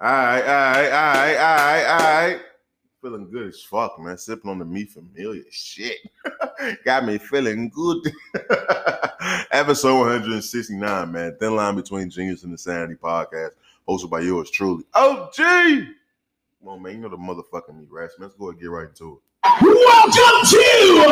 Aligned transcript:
All 0.00 0.08
right, 0.08 0.42
all 0.42 0.46
right, 0.46 0.92
all 0.92 1.12
right, 1.12 1.36
all 1.36 1.56
right, 1.56 1.84
all 1.86 1.98
right. 1.98 2.40
Feeling 3.02 3.28
good 3.32 3.48
as 3.48 3.60
fuck, 3.62 3.98
man. 3.98 4.16
Sipping 4.16 4.48
on 4.48 4.60
the 4.60 4.64
me 4.64 4.84
familiar 4.84 5.42
shit. 5.50 5.96
Got 6.84 7.04
me 7.04 7.18
feeling 7.18 7.68
good. 7.68 8.06
Episode 9.50 9.98
169, 9.98 11.10
man. 11.10 11.36
Thin 11.40 11.56
line 11.56 11.74
between 11.74 12.10
genius 12.10 12.44
and 12.44 12.52
insanity 12.52 12.94
podcast, 12.94 13.50
hosted 13.88 14.08
by 14.08 14.20
yours 14.20 14.52
truly. 14.52 14.84
OG! 14.94 15.34
Come 15.36 15.88
on, 16.68 16.80
man. 16.80 16.92
You 16.92 17.00
know 17.00 17.08
the 17.08 17.16
motherfucking 17.16 17.76
me, 17.76 17.86
right? 17.90 18.08
Let's 18.20 18.34
go 18.34 18.50
and 18.50 18.60
get 18.60 18.70
right 18.70 18.86
into 18.90 19.14
it. 19.16 19.62
Welcome 19.62 20.46
to 20.50 21.02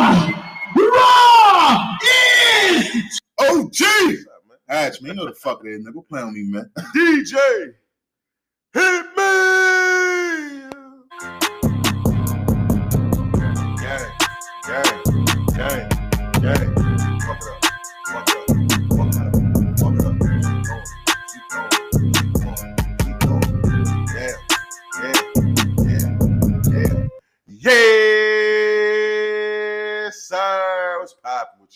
Raw 0.77 1.97
is 2.05 3.21
OG! 3.41 4.17
Hatch, 4.69 5.03
man. 5.03 5.11
You 5.11 5.15
know 5.15 5.27
the 5.27 5.35
fuck 5.35 5.63
is, 5.65 5.85
nigga. 5.85 6.07
Play 6.07 6.23
on 6.23 6.35
me, 6.35 6.45
man. 6.45 6.71
DJ! 6.95 7.75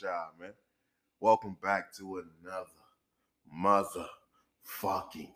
Y'all, 0.03 0.31
man? 0.41 0.53
Welcome 1.21 1.57
back 1.63 1.93
to 1.95 2.25
another 2.43 2.67
motherfucking 3.55 5.33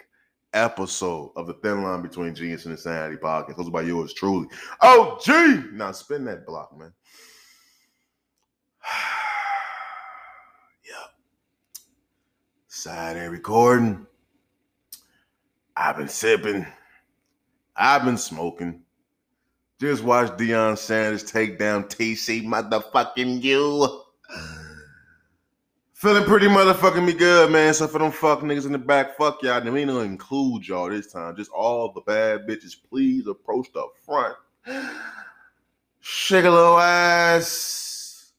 episode 0.55 1.33
of 1.37 1.47
the 1.47 1.53
Thin 1.55 1.83
Line 1.83 2.01
Between 2.01 2.35
Genius 2.35 2.65
and 2.65 2.73
Insanity 2.73 3.17
podcast, 3.17 3.57
hosted 3.57 3.73
by 3.73 3.83
yours 3.83 4.15
truly. 4.15 4.49
Oh, 4.81 5.19
gee! 5.23 5.65
Now 5.73 5.93
spin 5.93 6.25
that 6.25 6.47
block, 6.47 6.79
man. 6.79 6.95
yep. 10.87 11.11
Saturday 12.69 13.29
recording. 13.29 14.07
I've 15.77 15.99
been 15.99 16.09
sipping. 16.09 16.65
I've 17.77 18.05
been 18.05 18.17
smoking. 18.17 18.81
Just 19.79 20.05
watch 20.05 20.31
Deion 20.39 20.79
Sanders 20.79 21.23
take 21.23 21.59
down 21.59 21.85
TC 21.85 22.47
motherfucking 22.47 23.43
you. 23.43 24.04
Feeling 25.95 26.25
pretty 26.25 26.49
motherfucking 26.49 27.07
me 27.07 27.13
good, 27.13 27.53
man. 27.53 27.73
So 27.73 27.87
for 27.87 28.01
them 28.01 28.11
fuck 28.11 28.41
niggas 28.41 28.67
in 28.67 28.73
the 28.73 28.79
back, 28.79 29.17
fuck 29.17 29.41
y'all. 29.43 29.63
And 29.63 29.73
we 29.73 29.81
ain't 29.81 29.91
gonna 29.91 30.01
include 30.01 30.67
y'all 30.67 30.91
this 30.91 31.11
time. 31.11 31.37
Just 31.37 31.53
all 31.53 31.93
the 31.93 32.01
bad 32.01 32.49
bitches, 32.49 32.75
please 32.91 33.29
approach 33.29 33.69
the 33.73 33.87
front. 34.05 34.35
Shake 36.01 36.45
a 36.45 36.51
little 36.51 36.79
ass. 36.79 38.33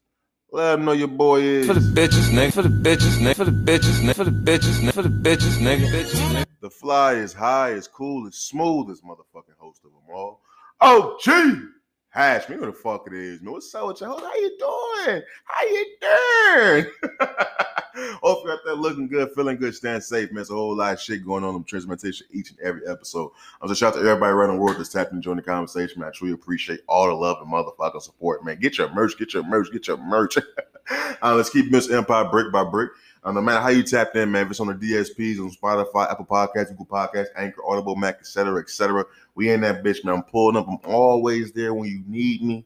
Let 0.52 0.76
them 0.76 0.86
know 0.86 0.92
your 0.92 1.08
boy 1.08 1.42
is. 1.42 1.68
For 1.68 1.74
the 1.74 1.80
bitches, 1.80 2.30
nigga. 2.30 2.54
For 2.54 2.62
the 2.62 2.70
bitches, 2.70 3.20
nigga. 3.20 3.36
For 3.36 3.46
the 3.46 3.52
bitches, 3.52 4.00
nigga. 4.02 4.16
For 4.16 4.24
the 4.26 4.32
bitches, 4.32 4.80
nigga. 4.82 4.94
For 4.94 5.02
the 5.02 5.10
bitches, 5.10 5.58
nigga. 5.58 5.92
Bitches, 5.92 6.32
nigga. 6.32 6.46
The 6.60 6.70
fly 6.70 7.14
is 7.14 7.34
high, 7.34 7.72
as 7.72 7.88
cool, 7.88 8.28
as 8.28 8.36
smooth 8.36 8.90
as 8.90 9.02
motherfucking 9.02 9.58
host 9.58 9.82
of 9.86 9.92
them 9.92 10.14
all. 10.14 10.42
Oh, 10.82 11.18
gee! 11.24 11.75
Hatch, 12.16 12.48
me 12.48 12.56
who 12.56 12.66
the 12.66 12.72
fuck 12.72 13.08
it 13.08 13.14
is, 13.14 13.42
man. 13.42 13.52
What's 13.52 13.76
up 13.76 13.88
with 13.88 14.00
y'all? 14.00 14.18
How 14.18 14.36
you 14.36 14.58
doing? 14.58 15.22
How 15.44 15.66
you 15.66 15.86
doing? 16.00 16.86
Hope 18.24 18.46
you 18.46 18.52
out 18.52 18.60
there 18.64 18.74
looking 18.74 19.10
good, 19.10 19.34
feeling 19.36 19.58
good, 19.58 19.76
staying 19.76 20.00
safe, 20.00 20.32
man. 20.32 20.40
It's 20.40 20.50
a 20.50 20.54
whole 20.54 20.78
lot 20.78 20.94
of 20.94 21.02
shit 21.02 21.26
going 21.26 21.44
on 21.44 21.56
in 21.56 21.66
transmutation 21.66 22.26
each 22.32 22.52
and 22.52 22.60
every 22.62 22.88
episode. 22.88 23.32
I'm 23.62 23.68
just 23.68 23.82
shout 23.82 23.98
out 23.98 24.00
to 24.00 24.08
everybody 24.08 24.32
around 24.32 24.56
the 24.56 24.62
world 24.62 24.78
that's 24.78 24.94
tapped 24.94 25.12
and 25.12 25.22
joined 25.22 25.40
the 25.40 25.44
conversation, 25.44 26.00
man. 26.00 26.08
I 26.08 26.12
truly 26.14 26.34
appreciate 26.34 26.80
all 26.88 27.08
the 27.08 27.14
love 27.14 27.40
and 27.42 27.52
motherfucking 27.52 28.02
support, 28.02 28.46
man. 28.46 28.62
Get 28.62 28.78
your 28.78 28.94
merch, 28.94 29.18
get 29.18 29.34
your 29.34 29.44
merch, 29.44 29.70
get 29.74 29.86
your 29.86 29.98
merch. 29.98 30.38
uh, 31.22 31.36
let's 31.36 31.50
keep 31.50 31.70
Miss 31.70 31.92
Empire 31.92 32.30
brick 32.30 32.50
by 32.50 32.64
brick. 32.64 32.92
Uh, 33.26 33.32
no 33.32 33.42
matter 33.42 33.60
how 33.60 33.70
you 33.70 33.82
tapped 33.82 34.16
in, 34.16 34.32
man, 34.32 34.46
if 34.46 34.52
it's 34.52 34.60
on 34.60 34.68
the 34.68 34.76
DSPs, 34.76 35.40
on 35.40 35.50
Spotify, 35.50 36.12
Apple 36.12 36.28
Podcasts, 36.28 36.70
Google 36.70 36.86
Podcasts, 36.86 37.30
Anchor, 37.36 37.66
Audible, 37.66 37.96
Mac, 37.96 38.18
etc., 38.20 38.62
etc., 38.62 39.04
we 39.34 39.50
in 39.50 39.62
that 39.62 39.84
bitch, 39.84 40.06
man. 40.06 40.14
I'm 40.16 40.24
pulling 40.24 40.58
up. 40.58 40.68
I'm 40.70 40.78
always 40.86 41.52
there 41.52 41.74
when 41.74 41.90
you 41.90 42.04
need 42.08 42.44
me. 42.44 42.66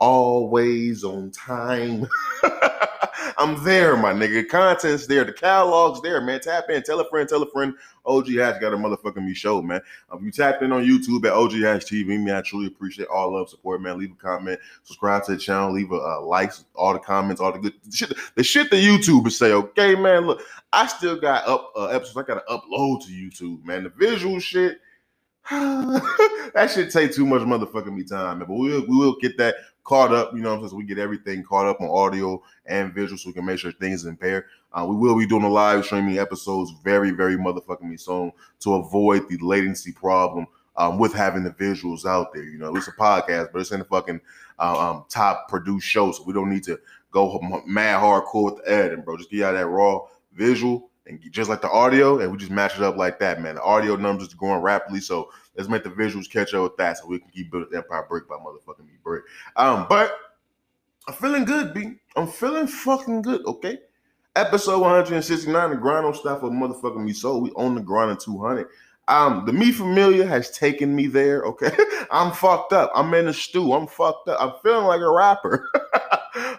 Always 0.00 1.04
on 1.04 1.30
time. 1.30 2.08
I'm 3.38 3.62
there, 3.64 3.96
my 3.96 4.12
nigga. 4.12 4.48
Content's 4.48 5.06
there. 5.06 5.24
The 5.24 5.32
catalog's 5.32 6.00
there, 6.00 6.20
man. 6.20 6.40
Tap 6.40 6.70
in. 6.70 6.82
Tell 6.82 7.00
a 7.00 7.08
friend. 7.08 7.28
Tell 7.28 7.42
a 7.42 7.50
friend. 7.50 7.74
OG 8.04 8.30
Hatch 8.34 8.60
got 8.60 8.72
a 8.72 8.76
motherfucking 8.76 9.24
me 9.24 9.34
show, 9.34 9.62
man. 9.62 9.80
If 10.12 10.22
you 10.22 10.32
tapped 10.32 10.62
in 10.62 10.72
on 10.72 10.84
YouTube 10.84 11.24
at 11.24 11.32
OG 11.32 11.52
Hatch 11.62 11.84
TV, 11.84 12.20
man, 12.20 12.36
I 12.36 12.42
truly 12.42 12.66
appreciate 12.66 13.08
all 13.08 13.34
love, 13.34 13.48
support, 13.48 13.80
man. 13.80 13.98
Leave 13.98 14.12
a 14.12 14.14
comment, 14.14 14.58
subscribe 14.82 15.24
to 15.24 15.32
the 15.32 15.38
channel, 15.38 15.72
leave 15.72 15.92
a 15.92 15.96
uh, 15.96 16.20
likes, 16.20 16.64
all 16.74 16.92
the 16.92 16.98
comments, 16.98 17.40
all 17.40 17.52
the 17.52 17.58
good 17.58 17.74
the 17.84 17.92
shit. 17.92 18.16
The 18.34 18.42
shit 18.42 18.70
the 18.70 18.76
YouTubers 18.76 19.32
say, 19.32 19.52
okay, 19.52 19.94
man. 19.94 20.26
Look, 20.26 20.42
I 20.72 20.86
still 20.86 21.20
got 21.20 21.46
up 21.46 21.72
uh, 21.76 21.86
episodes. 21.86 22.16
I 22.16 22.22
gotta 22.22 22.44
upload 22.48 23.04
to 23.06 23.12
YouTube, 23.12 23.64
man. 23.64 23.84
The 23.84 23.90
visual 23.90 24.40
shit. 24.40 24.80
that 25.50 26.70
should 26.72 26.90
take 26.90 27.12
too 27.12 27.26
much 27.26 27.42
motherfucking 27.42 27.92
me 27.92 28.04
time, 28.04 28.38
man. 28.38 28.48
But 28.48 28.54
we'll 28.54 28.86
we 28.86 28.96
will 28.96 29.16
get 29.20 29.36
that 29.38 29.56
caught 29.84 30.12
up, 30.12 30.32
you 30.34 30.40
know, 30.40 30.60
since 30.60 30.72
we 30.72 30.84
get 30.84 30.98
everything 30.98 31.42
caught 31.42 31.66
up 31.66 31.80
on 31.80 31.88
audio 31.88 32.42
and 32.66 32.94
visual 32.94 33.18
so 33.18 33.28
we 33.28 33.32
can 33.32 33.44
make 33.44 33.58
sure 33.58 33.72
things 33.72 34.04
impaired. 34.04 34.44
Uh, 34.72 34.86
we 34.88 34.96
will 34.96 35.18
be 35.18 35.26
doing 35.26 35.44
a 35.44 35.48
live 35.48 35.84
streaming 35.84 36.18
episodes 36.18 36.72
very, 36.82 37.10
very 37.10 37.36
motherfucking 37.36 37.82
me 37.82 37.96
soon 37.96 38.32
to 38.60 38.74
avoid 38.74 39.28
the 39.28 39.36
latency 39.38 39.92
problem 39.92 40.46
um, 40.76 40.98
with 40.98 41.12
having 41.12 41.42
the 41.42 41.50
visuals 41.50 42.06
out 42.06 42.32
there. 42.32 42.44
You 42.44 42.58
know, 42.58 42.74
it's 42.76 42.88
a 42.88 42.92
podcast, 42.92 43.52
but 43.52 43.60
it's 43.60 43.72
in 43.72 43.80
the 43.80 43.84
fucking 43.84 44.20
uh, 44.58 44.90
um, 44.90 45.04
top 45.08 45.48
produced 45.48 45.86
show, 45.86 46.12
so 46.12 46.22
we 46.24 46.32
don't 46.32 46.50
need 46.50 46.64
to 46.64 46.78
go 47.10 47.62
mad 47.66 48.00
hardcore 48.00 48.44
with 48.44 48.64
the 48.64 48.70
editing, 48.70 49.04
bro. 49.04 49.16
Just 49.16 49.30
get 49.30 49.44
out 49.44 49.52
that 49.52 49.66
raw 49.66 50.00
visual 50.32 50.90
and 51.06 51.20
just 51.30 51.50
like 51.50 51.62
the 51.62 51.70
audio, 51.70 52.20
and 52.20 52.30
we 52.30 52.38
just 52.38 52.50
match 52.50 52.76
it 52.76 52.82
up 52.82 52.96
like 52.96 53.18
that, 53.18 53.40
man. 53.40 53.56
The 53.56 53.62
audio 53.62 53.96
numbers 53.96 54.28
is 54.28 54.34
growing 54.34 54.62
rapidly, 54.62 55.00
so 55.00 55.30
let's 55.56 55.68
make 55.68 55.84
the 55.84 55.90
visuals 55.90 56.30
catch 56.30 56.54
up 56.54 56.62
with 56.62 56.76
that, 56.76 56.98
so 56.98 57.06
we 57.06 57.18
can 57.18 57.30
keep 57.30 57.50
building 57.50 57.76
Empire 57.76 58.06
brick 58.08 58.28
by 58.28 58.36
motherfucking 58.36 58.86
me 58.86 58.92
brick. 59.02 59.24
Um, 59.56 59.86
but 59.88 60.16
I'm 61.08 61.14
feeling 61.14 61.44
good, 61.44 61.74
B. 61.74 61.94
I'm 62.16 62.28
feeling 62.28 62.66
fucking 62.66 63.22
good. 63.22 63.44
Okay. 63.46 63.78
Episode 64.34 64.80
169, 64.80 65.70
the 65.70 65.76
grind 65.76 66.06
on 66.06 66.14
stuff 66.14 66.42
with 66.42 66.52
motherfucking 66.52 67.04
me. 67.04 67.12
So 67.12 67.36
we 67.36 67.52
own 67.54 67.74
the 67.74 67.82
grind 67.82 68.12
in 68.12 68.16
200. 68.16 68.66
Um, 69.08 69.44
the 69.44 69.52
me 69.52 69.72
familiar 69.72 70.24
has 70.24 70.50
taken 70.52 70.94
me 70.94 71.06
there. 71.06 71.42
Okay, 71.42 71.70
I'm 72.10 72.32
fucked 72.32 72.72
up. 72.72 72.90
I'm 72.94 73.12
in 73.14 73.26
the 73.26 73.34
stew. 73.34 73.72
I'm 73.72 73.86
fucked 73.86 74.28
up. 74.28 74.40
I'm 74.40 74.54
feeling 74.62 74.86
like 74.86 75.00
a 75.00 75.10
rapper. 75.10 75.68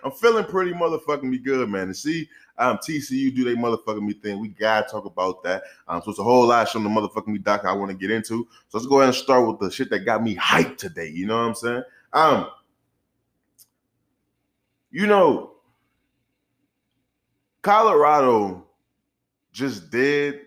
I'm 0.04 0.12
feeling 0.12 0.46
pretty 0.46 0.74
motherfucking 0.74 1.24
me 1.24 1.38
good, 1.38 1.70
man. 1.70 1.88
To 1.88 1.94
see 1.94 2.30
um 2.58 2.78
TCU 2.78 3.36
do 3.36 3.44
they 3.44 3.56
motherfucking 3.56 4.02
me 4.02 4.14
thing, 4.14 4.40
we 4.40 4.50
gotta 4.50 4.88
talk 4.90 5.06
about 5.06 5.44
that. 5.44 5.64
Um, 5.88 6.02
so 6.04 6.12
it's 6.12 6.20
a 6.20 6.24
whole 6.24 6.48
lot 6.48 6.76
on 6.76 6.84
the 6.84 6.90
motherfucking 6.90 7.28
me 7.28 7.40
doc 7.40 7.66
I 7.66 7.74
want 7.74 7.92
to 7.92 7.98
get 7.98 8.12
into. 8.12 8.48
So 8.68 8.78
let's 8.78 8.88
go 8.88 8.98
ahead 8.98 9.10
and 9.10 9.16
start 9.16 9.48
with 9.48 9.60
the 9.60 9.72
shit 9.72 9.90
that 9.90 10.00
got 10.00 10.24
me 10.24 10.36
hyped 10.36 10.78
today. 10.78 11.10
You 11.10 11.28
know 11.28 11.38
what 11.38 11.48
I'm 11.48 11.56
saying? 11.56 11.84
Um, 12.14 12.48
you 14.92 15.08
know, 15.08 15.54
Colorado 17.64 18.66
just 19.52 19.90
did 19.90 20.42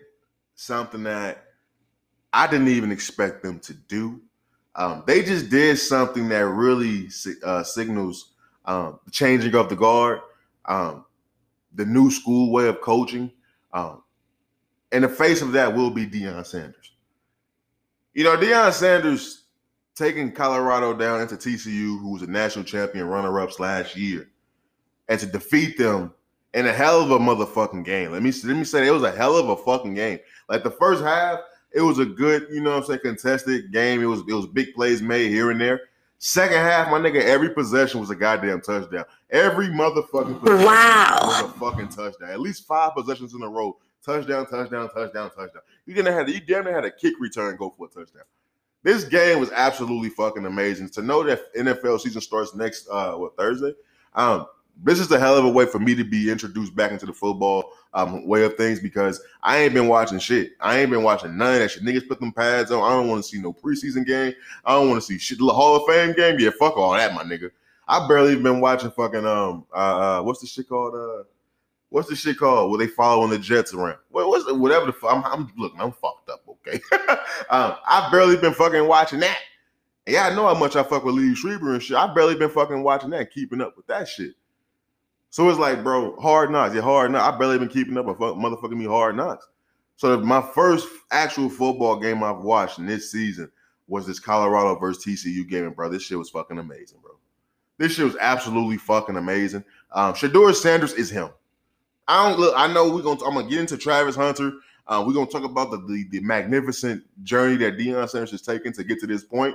something 0.55 1.03
that 1.03 1.43
I 2.31 2.47
didn't 2.47 2.69
even 2.69 2.91
expect 2.91 3.43
them 3.43 3.59
to 3.61 3.73
do. 3.73 4.21
Um, 4.75 5.03
they 5.07 5.23
just 5.23 5.49
did 5.49 5.77
something 5.79 6.29
that 6.29 6.45
really 6.45 7.09
uh, 7.43 7.63
signals 7.63 8.33
um, 8.67 8.99
changing 9.11 9.55
of 9.55 9.69
the 9.69 9.75
guard, 9.75 10.19
um, 10.65 11.05
the 11.73 11.85
new 11.85 12.11
school 12.11 12.51
way 12.51 12.67
of 12.67 12.81
coaching. 12.81 13.31
Um, 13.73 14.03
and 14.91 15.03
the 15.03 15.09
face 15.09 15.41
of 15.41 15.53
that 15.53 15.75
will 15.75 15.89
be 15.89 16.05
Deion 16.05 16.45
Sanders. 16.45 16.93
You 18.13 18.23
know, 18.23 18.37
Deion 18.37 18.71
Sanders 18.71 19.45
taking 19.95 20.31
Colorado 20.31 20.93
down 20.93 21.21
into 21.21 21.35
TCU, 21.35 21.99
who 21.99 22.11
was 22.11 22.21
a 22.21 22.27
national 22.27 22.65
champion 22.65 23.07
runner-ups 23.07 23.59
last 23.59 23.95
year, 23.95 24.29
and 25.07 25.19
to 25.19 25.25
defeat 25.25 25.77
them 25.77 26.13
in 26.53 26.67
a 26.67 26.73
hell 26.73 27.01
of 27.01 27.11
a 27.11 27.19
motherfucking 27.19 27.83
game. 27.83 28.11
Let 28.11 28.23
me 28.23 28.31
let 28.43 28.55
me 28.55 28.63
say 28.63 28.87
it 28.87 28.91
was 28.91 29.03
a 29.03 29.11
hell 29.11 29.35
of 29.37 29.49
a 29.49 29.57
fucking 29.57 29.93
game. 29.93 30.19
Like 30.49 30.63
the 30.63 30.71
first 30.71 31.03
half, 31.03 31.39
it 31.71 31.81
was 31.81 31.99
a 31.99 32.05
good, 32.05 32.47
you 32.49 32.61
know 32.61 32.71
what 32.71 32.77
I'm 32.77 32.85
saying, 32.85 32.99
contested 33.03 33.71
game. 33.71 34.01
It 34.01 34.05
was 34.05 34.21
it 34.21 34.33
was 34.33 34.47
big 34.47 34.73
plays 34.73 35.01
made 35.01 35.29
here 35.29 35.51
and 35.51 35.59
there. 35.59 35.81
Second 36.19 36.57
half, 36.57 36.89
my 36.89 36.97
nigga, 36.99 37.21
every 37.21 37.49
possession 37.51 37.99
was 37.99 38.09
a 38.09 38.15
goddamn 38.15 38.61
touchdown. 38.61 39.05
Every 39.29 39.67
motherfucking 39.67 40.39
possession 40.41 40.65
Wow. 40.65 41.19
was 41.23 41.41
a 41.43 41.59
fucking 41.59 41.89
touchdown. 41.89 42.29
At 42.31 42.39
least 42.39 42.65
five 42.65 42.93
possessions 42.95 43.33
in 43.35 43.41
a 43.43 43.47
row. 43.49 43.77
Touchdown, 44.03 44.47
touchdown, 44.47 44.89
touchdown, 44.89 45.29
touchdown. 45.35 45.61
You 45.85 45.93
didn't 45.93 46.13
have 46.13 46.27
you 46.29 46.39
damn 46.39 46.63
near 46.65 46.73
had 46.73 46.85
a 46.85 46.91
kick 46.91 47.13
return 47.19 47.55
go 47.57 47.69
for 47.77 47.85
a 47.85 47.89
touchdown. 47.89 48.23
This 48.83 49.03
game 49.03 49.39
was 49.39 49.51
absolutely 49.51 50.09
fucking 50.09 50.45
amazing. 50.45 50.89
To 50.91 51.01
know 51.01 51.23
that 51.23 51.53
NFL 51.55 51.99
season 51.99 52.21
starts 52.21 52.55
next 52.55 52.87
uh 52.89 53.13
what 53.13 53.35
Thursday. 53.35 53.73
Um, 54.13 54.45
this 54.83 54.99
is 54.99 55.11
a 55.11 55.19
hell 55.19 55.37
of 55.37 55.45
a 55.45 55.49
way 55.49 55.65
for 55.65 55.79
me 55.79 55.95
to 55.95 56.03
be 56.03 56.31
introduced 56.31 56.75
back 56.75 56.91
into 56.91 57.05
the 57.05 57.13
football 57.13 57.71
um, 57.93 58.27
way 58.27 58.43
of 58.43 58.55
things 58.55 58.79
because 58.79 59.21
I 59.41 59.57
ain't 59.57 59.73
been 59.73 59.87
watching 59.87 60.19
shit. 60.19 60.51
I 60.59 60.79
ain't 60.79 60.91
been 60.91 61.03
watching 61.03 61.37
none 61.37 61.55
of 61.55 61.59
that 61.59 61.71
shit. 61.71 61.83
Niggas 61.83 62.07
put 62.07 62.19
them 62.19 62.31
pads 62.31 62.71
on. 62.71 62.83
I 62.83 62.95
don't 62.95 63.07
want 63.07 63.23
to 63.23 63.29
see 63.29 63.41
no 63.41 63.53
preseason 63.53 64.05
game. 64.05 64.33
I 64.65 64.73
don't 64.73 64.89
want 64.89 65.01
to 65.01 65.05
see 65.05 65.17
shit. 65.17 65.39
The 65.39 65.47
Hall 65.47 65.75
of 65.75 65.85
Fame 65.87 66.13
game. 66.13 66.39
Yeah, 66.39 66.51
fuck 66.57 66.77
all 66.77 66.93
that, 66.93 67.13
my 67.13 67.23
nigga. 67.23 67.51
I 67.87 68.07
barely 68.07 68.35
been 68.35 68.59
watching 68.59 68.91
fucking 68.91 69.25
um 69.25 69.65
uh, 69.73 70.19
uh 70.19 70.21
what's 70.21 70.41
the 70.41 70.47
shit 70.47 70.67
called 70.67 70.93
uh 70.93 71.23
what's 71.89 72.09
the 72.09 72.15
shit 72.15 72.37
called 72.37 72.69
where 72.69 72.77
they 72.77 72.87
following 72.87 73.29
the 73.29 73.39
Jets 73.39 73.73
around? 73.73 73.97
What 74.09 74.27
what's 74.27 74.45
the, 74.45 74.53
whatever 74.53 74.87
the 74.87 74.93
fuck? 74.93 75.13
I'm, 75.13 75.23
I'm 75.25 75.51
looking. 75.57 75.79
I'm 75.79 75.93
fucked 75.93 76.29
up. 76.29 76.43
Okay, 76.47 76.79
um, 77.49 77.75
I've 77.87 78.11
barely 78.11 78.37
been 78.37 78.53
fucking 78.53 78.87
watching 78.87 79.21
that. 79.21 79.39
And 80.05 80.13
yeah, 80.13 80.27
I 80.27 80.35
know 80.35 80.47
how 80.47 80.53
much 80.53 80.75
I 80.75 80.83
fuck 80.83 81.03
with 81.03 81.15
Liev 81.15 81.35
Schreiber 81.35 81.73
and 81.73 81.83
shit. 81.83 81.97
I've 81.97 82.15
barely 82.15 82.35
been 82.35 82.49
fucking 82.49 82.83
watching 82.83 83.09
that, 83.11 83.31
keeping 83.31 83.61
up 83.61 83.75
with 83.75 83.87
that 83.87 84.07
shit. 84.07 84.35
So 85.37 85.47
it's 85.49 85.59
like, 85.59 85.83
bro, 85.83 86.19
hard 86.19 86.49
knocks. 86.49 86.73
Yeah, 86.73 86.81
hard 86.81 87.11
knocks. 87.11 87.31
I've 87.31 87.37
barely 87.37 87.59
been 87.59 87.67
keeping 87.67 87.95
up 87.95 88.07
with 88.07 88.17
fuck, 88.17 88.33
motherfucking 88.37 88.75
me 88.75 88.85
hard 88.85 89.15
knocks. 89.15 89.47
So 89.95 90.19
my 90.19 90.41
first 90.41 90.87
actual 91.11 91.47
football 91.47 91.99
game 91.99 92.23
I've 92.23 92.39
watched 92.39 92.79
in 92.79 92.87
this 92.87 93.11
season 93.11 93.51
was 93.87 94.07
this 94.07 94.19
Colorado 94.19 94.79
versus 94.79 95.05
TCU 95.05 95.47
game, 95.47 95.65
and 95.65 95.75
bro, 95.75 95.89
this 95.89 96.01
shit 96.01 96.17
was 96.17 96.31
fucking 96.31 96.57
amazing, 96.57 96.97
bro. 97.03 97.11
This 97.77 97.91
shit 97.91 98.05
was 98.05 98.17
absolutely 98.19 98.77
fucking 98.77 99.15
amazing. 99.15 99.63
Um, 99.91 100.15
Shedeur 100.15 100.55
Sanders 100.55 100.93
is 100.93 101.11
him. 101.11 101.29
I 102.07 102.27
don't 102.27 102.39
look. 102.39 102.55
I 102.57 102.65
know 102.73 102.89
we're 102.91 103.03
gonna. 103.03 103.23
I'm 103.23 103.35
gonna 103.35 103.47
get 103.47 103.59
into 103.59 103.77
Travis 103.77 104.15
Hunter. 104.15 104.53
Uh, 104.87 105.03
we're 105.05 105.13
gonna 105.13 105.29
talk 105.29 105.43
about 105.43 105.69
the, 105.69 105.77
the, 105.85 106.07
the 106.09 106.19
magnificent 106.21 107.03
journey 107.23 107.57
that 107.57 107.77
Deion 107.77 108.09
Sanders 108.09 108.31
has 108.31 108.41
taken 108.41 108.73
to 108.73 108.83
get 108.83 108.99
to 109.01 109.05
this 109.05 109.23
point. 109.23 109.53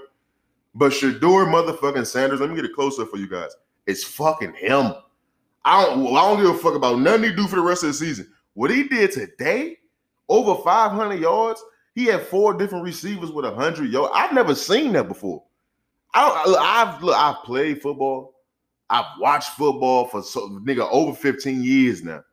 But 0.77 0.93
Shedeur 0.93 1.21
motherfucking 1.21 2.07
Sanders, 2.07 2.39
let 2.39 2.51
me 2.51 2.55
get 2.55 2.67
it 2.67 2.73
closer 2.73 3.05
for 3.05 3.17
you 3.17 3.27
guys. 3.29 3.51
It's 3.89 4.05
fucking 4.05 4.55
him. 4.55 4.93
I 5.65 5.85
don't. 5.85 6.07
I 6.09 6.21
don't 6.21 6.43
give 6.43 6.55
a 6.55 6.59
fuck 6.59 6.75
about 6.75 6.99
nothing 6.99 7.25
he 7.25 7.33
do 7.33 7.47
for 7.47 7.57
the 7.57 7.63
rest 7.63 7.83
of 7.83 7.89
the 7.89 7.95
season. 7.95 8.29
What 8.55 8.71
he 8.71 8.85
did 8.85 9.13
today, 9.13 9.79
over 10.29 10.61
500 10.63 11.15
yards. 11.21 11.63
He 11.95 12.07
had 12.07 12.23
four 12.23 12.55
different 12.55 12.85
receivers 12.85 13.31
with 13.31 13.45
100 13.45 13.91
yards. 13.91 14.13
I've 14.15 14.33
never 14.33 14.55
seen 14.55 14.93
that 14.95 15.09
before. 15.09 15.45
I, 16.15 16.85
have 16.85 17.03
look, 17.03 17.17
I've 17.17 17.45
played 17.45 17.83
football. 17.83 18.35
I've 18.89 19.19
watched 19.19 19.51
football 19.51 20.07
for 20.07 20.23
so 20.23 20.49
nigga 20.65 20.89
over 20.91 21.15
15 21.15 21.63
years 21.63 22.03
now. 22.03 22.25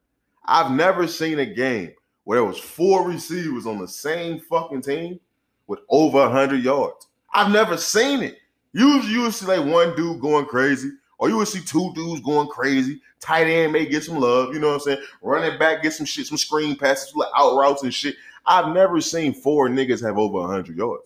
I've 0.46 0.72
never 0.72 1.08
seen 1.08 1.40
a 1.40 1.46
game 1.46 1.94
where 2.24 2.38
there 2.38 2.46
was 2.46 2.60
four 2.60 3.08
receivers 3.08 3.66
on 3.66 3.80
the 3.80 3.88
same 3.88 4.40
fucking 4.40 4.82
team 4.82 5.20
with 5.68 5.80
over 5.90 6.20
100 6.20 6.64
yards. 6.64 7.08
I've 7.34 7.52
never 7.52 7.78
seen 7.78 8.22
it. 8.24 8.38
Usually 8.74 9.14
you 9.14 9.32
see 9.32 9.46
like 9.46 9.66
one 9.66 9.96
dude 9.96 10.22
going 10.22 10.46
crazy, 10.46 10.92
or 11.20 11.30
you 11.30 11.38
would 11.38 11.48
see 11.48 11.62
two 11.62 11.94
dudes 11.94 12.22
going 12.22 12.48
crazy. 12.48 13.02
Tight 13.20 13.48
end 13.48 13.74
may 13.74 13.86
get 13.86 14.04
some 14.04 14.18
love, 14.18 14.54
you 14.54 14.60
know 14.60 14.70
what 14.70 14.76
I'm 14.76 14.80
saying? 14.80 15.02
Running 15.22 15.60
back 15.60 15.84
get 15.84 15.94
some 15.94 16.06
shit, 16.06 16.26
some 16.26 16.38
screen 16.38 16.76
passes, 16.76 17.14
like 17.14 17.30
out 17.36 17.58
routes 17.58 17.84
and 17.84 17.94
shit. 17.94 18.16
I've 18.46 18.74
never 18.74 19.00
seen 19.02 19.34
four 19.34 19.70
niggas 19.70 20.02
have 20.04 20.18
over 20.18 20.40
100 20.40 20.76
yards. 20.76 21.04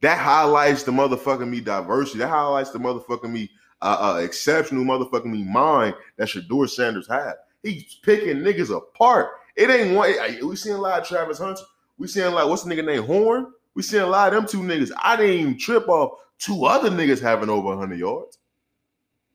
That 0.00 0.18
highlights 0.18 0.84
the 0.84 0.92
motherfucking 0.92 1.48
me 1.48 1.60
diversity. 1.60 2.20
That 2.20 2.28
highlights 2.28 2.70
the 2.70 2.78
motherfucking 2.78 3.30
me 3.30 3.50
uh, 3.82 4.14
uh, 4.14 4.20
exceptional 4.20 4.84
motherfucking 4.84 5.26
me 5.26 5.44
mind 5.44 5.94
that 6.16 6.28
Shedeur 6.28 6.68
Sanders 6.68 7.08
had. 7.08 7.34
He's 7.62 7.96
picking 8.02 8.38
niggas 8.38 8.74
apart. 8.74 9.28
It 9.56 9.70
ain't 9.70 9.94
one. 9.94 10.14
We 10.46 10.56
seeing 10.56 10.76
a 10.76 10.80
lot 10.80 11.00
of 11.00 11.06
Travis 11.06 11.38
Hunter. 11.38 11.62
We 11.98 12.06
seeing 12.08 12.32
lot. 12.32 12.48
what's 12.48 12.62
the 12.62 12.74
nigga 12.74 12.84
named 12.84 13.06
Horn? 13.06 13.52
We 13.74 13.82
seeing 13.82 14.02
a 14.02 14.06
lot 14.06 14.32
of 14.32 14.34
them 14.34 14.48
two 14.48 14.66
niggas. 14.66 14.90
I 15.02 15.16
didn't 15.16 15.36
even 15.36 15.58
trip 15.58 15.88
off 15.88 16.18
two 16.38 16.64
other 16.64 16.90
niggas 16.90 17.20
having 17.20 17.48
over 17.48 17.68
100 17.68 17.98
yards. 17.98 18.38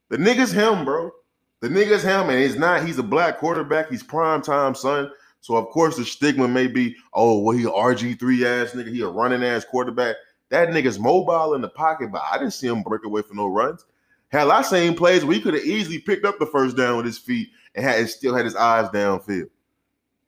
The 0.09 0.18
nigga's 0.18 0.51
him, 0.51 0.86
bro. 0.86 1.12
The 1.59 1.69
nigga's 1.69 2.04
him, 2.04 2.30
and 2.30 2.39
he's 2.39 2.56
not. 2.56 2.86
He's 2.86 3.00
a 3.00 3.04
black 3.04 3.39
quarterback. 3.39 3.89
He's 3.89 4.04
prime 4.04 4.42
time 4.42 4.75
son. 4.75 5.12
So 5.42 5.56
of 5.56 5.69
course 5.69 5.98
the 5.98 6.06
stigma 6.06 6.48
may 6.48 6.68
be, 6.68 6.95
oh, 7.13 7.39
well, 7.39 7.56
he 7.56 7.63
RG 7.63 8.19
three 8.19 8.45
ass 8.45 8.71
nigga. 8.71 8.92
He 8.92 9.01
a 9.01 9.07
running 9.07 9.44
ass 9.44 9.65
quarterback. 9.65 10.15
That 10.50 10.69
nigga's 10.69 11.00
mobile 11.00 11.54
in 11.54 11.62
the 11.62 11.69
pocket, 11.69 12.12
but 12.12 12.21
I 12.31 12.38
didn't 12.38 12.54
see 12.54 12.68
him 12.68 12.83
break 12.83 13.04
away 13.06 13.21
for 13.21 13.33
no 13.33 13.48
runs. 13.48 13.86
Hell, 14.30 14.51
I 14.51 14.62
seen 14.62 14.95
plays 14.95 15.24
where 15.24 15.36
he 15.36 15.42
could 15.42 15.54
have 15.54 15.63
easily 15.63 16.00
picked 16.00 16.25
up 16.25 16.38
the 16.39 16.45
first 16.45 16.75
down 16.75 16.98
with 16.98 17.06
his 17.06 17.18
feet 17.18 17.50
and 17.75 17.86
had 17.86 18.10
still 18.10 18.36
had 18.36 18.45
his 18.45 18.56
eyes 18.56 18.89
downfield. 18.89 19.50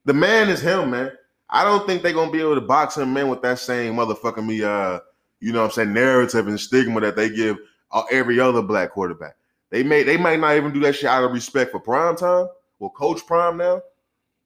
The 0.06 0.14
man 0.14 0.50
is 0.50 0.62
him, 0.62 0.92
man. 0.92 1.12
I 1.50 1.64
don't 1.64 1.86
think 1.86 2.02
they're 2.02 2.14
gonna 2.14 2.32
be 2.32 2.40
able 2.40 2.56
to 2.56 2.62
box 2.62 2.98
him 2.98 3.14
man 3.14 3.28
with 3.28 3.42
that 3.42 3.60
same 3.60 3.96
motherfucking 3.96 4.46
me, 4.46 4.64
uh, 4.64 5.00
you 5.40 5.52
know 5.52 5.60
what 5.60 5.66
I'm 5.66 5.72
saying, 5.72 5.94
narrative 5.94 6.48
and 6.48 6.60
stigma 6.60 7.02
that 7.02 7.16
they 7.16 7.30
give 7.30 7.58
uh, 7.92 8.04
every 8.12 8.40
other 8.40 8.62
black 8.62 8.92
quarterback. 8.92 9.36
They 9.70 9.84
may 9.84 10.04
they 10.04 10.18
might 10.18 10.40
not 10.40 10.56
even 10.56 10.74
do 10.74 10.80
that 10.82 10.96
shit 10.96 11.10
out 11.10 11.24
of 11.24 11.32
respect 11.32 11.72
for 11.72 11.80
prime 11.80 12.16
time. 12.16 12.48
Well, 12.80 12.90
Coach 12.90 13.26
Prime 13.28 13.58
now, 13.58 13.82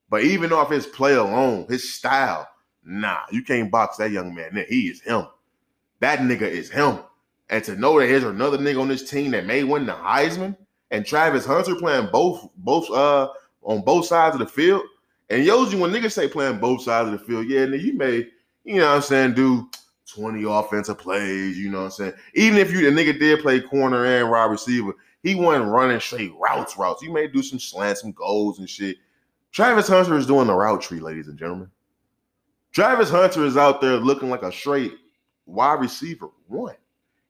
but 0.09 0.23
even 0.23 0.51
off 0.51 0.71
his 0.71 0.87
play 0.87 1.13
alone, 1.13 1.65
his 1.69 1.93
style, 1.93 2.47
nah, 2.83 3.19
you 3.31 3.43
can't 3.43 3.71
box 3.71 3.97
that 3.97 4.11
young 4.11 4.33
man. 4.33 4.65
He 4.67 4.87
is 4.87 5.01
him. 5.01 5.27
That 5.99 6.19
nigga 6.19 6.41
is 6.41 6.69
him. 6.69 6.99
And 7.49 7.63
to 7.65 7.75
know 7.75 7.99
that 7.99 8.07
there's 8.07 8.23
another 8.23 8.57
nigga 8.57 8.81
on 8.81 8.87
this 8.87 9.09
team 9.09 9.31
that 9.31 9.45
may 9.45 9.63
win 9.63 9.85
the 9.85 9.93
Heisman 9.93 10.57
and 10.91 11.05
Travis 11.05 11.45
Hunter 11.45 11.75
playing 11.75 12.09
both 12.11 12.49
both 12.57 12.89
uh 12.89 13.29
on 13.61 13.81
both 13.81 14.05
sides 14.05 14.35
of 14.35 14.39
the 14.39 14.47
field. 14.47 14.83
And 15.29 15.45
usually 15.45 15.81
when 15.81 15.91
niggas 15.91 16.11
say 16.11 16.27
playing 16.27 16.59
both 16.59 16.81
sides 16.81 17.09
of 17.09 17.19
the 17.19 17.25
field, 17.25 17.47
yeah, 17.47 17.65
nigga, 17.65 17.81
you 17.81 17.93
may, 17.93 18.27
you 18.63 18.75
know 18.77 18.89
what 18.89 18.95
I'm 18.97 19.01
saying, 19.01 19.33
do 19.33 19.69
20 20.13 20.43
offensive 20.43 20.97
plays, 20.97 21.57
you 21.57 21.69
know 21.69 21.79
what 21.79 21.85
I'm 21.85 21.91
saying? 21.91 22.13
Even 22.35 22.59
if 22.59 22.71
you 22.71 22.89
the 22.89 22.91
nigga 22.91 23.17
did 23.17 23.39
play 23.39 23.61
corner 23.61 24.05
and 24.05 24.29
wide 24.29 24.51
receiver, 24.51 24.93
he 25.23 25.35
wasn't 25.35 25.69
running 25.69 25.99
straight 25.99 26.33
routes, 26.35 26.77
routes. 26.77 27.01
You 27.01 27.11
may 27.11 27.27
do 27.27 27.41
some 27.41 27.59
slants, 27.59 28.01
some 28.01 28.11
goals 28.11 28.59
and 28.59 28.69
shit. 28.69 28.97
Travis 29.51 29.87
Hunter 29.87 30.17
is 30.17 30.27
doing 30.27 30.47
the 30.47 30.53
route 30.53 30.81
tree, 30.81 30.99
ladies 30.99 31.29
and 31.29 31.39
gentlemen. 31.39 31.71
Travis 32.73 33.09
Hunter 33.09 33.45
is 33.45 33.55
out 33.55 33.81
there 33.81 33.97
looking 33.97 34.29
like 34.29 34.43
a 34.43 34.51
straight 34.51 34.93
wide 35.45 35.79
receiver 35.79 36.29
one 36.47 36.75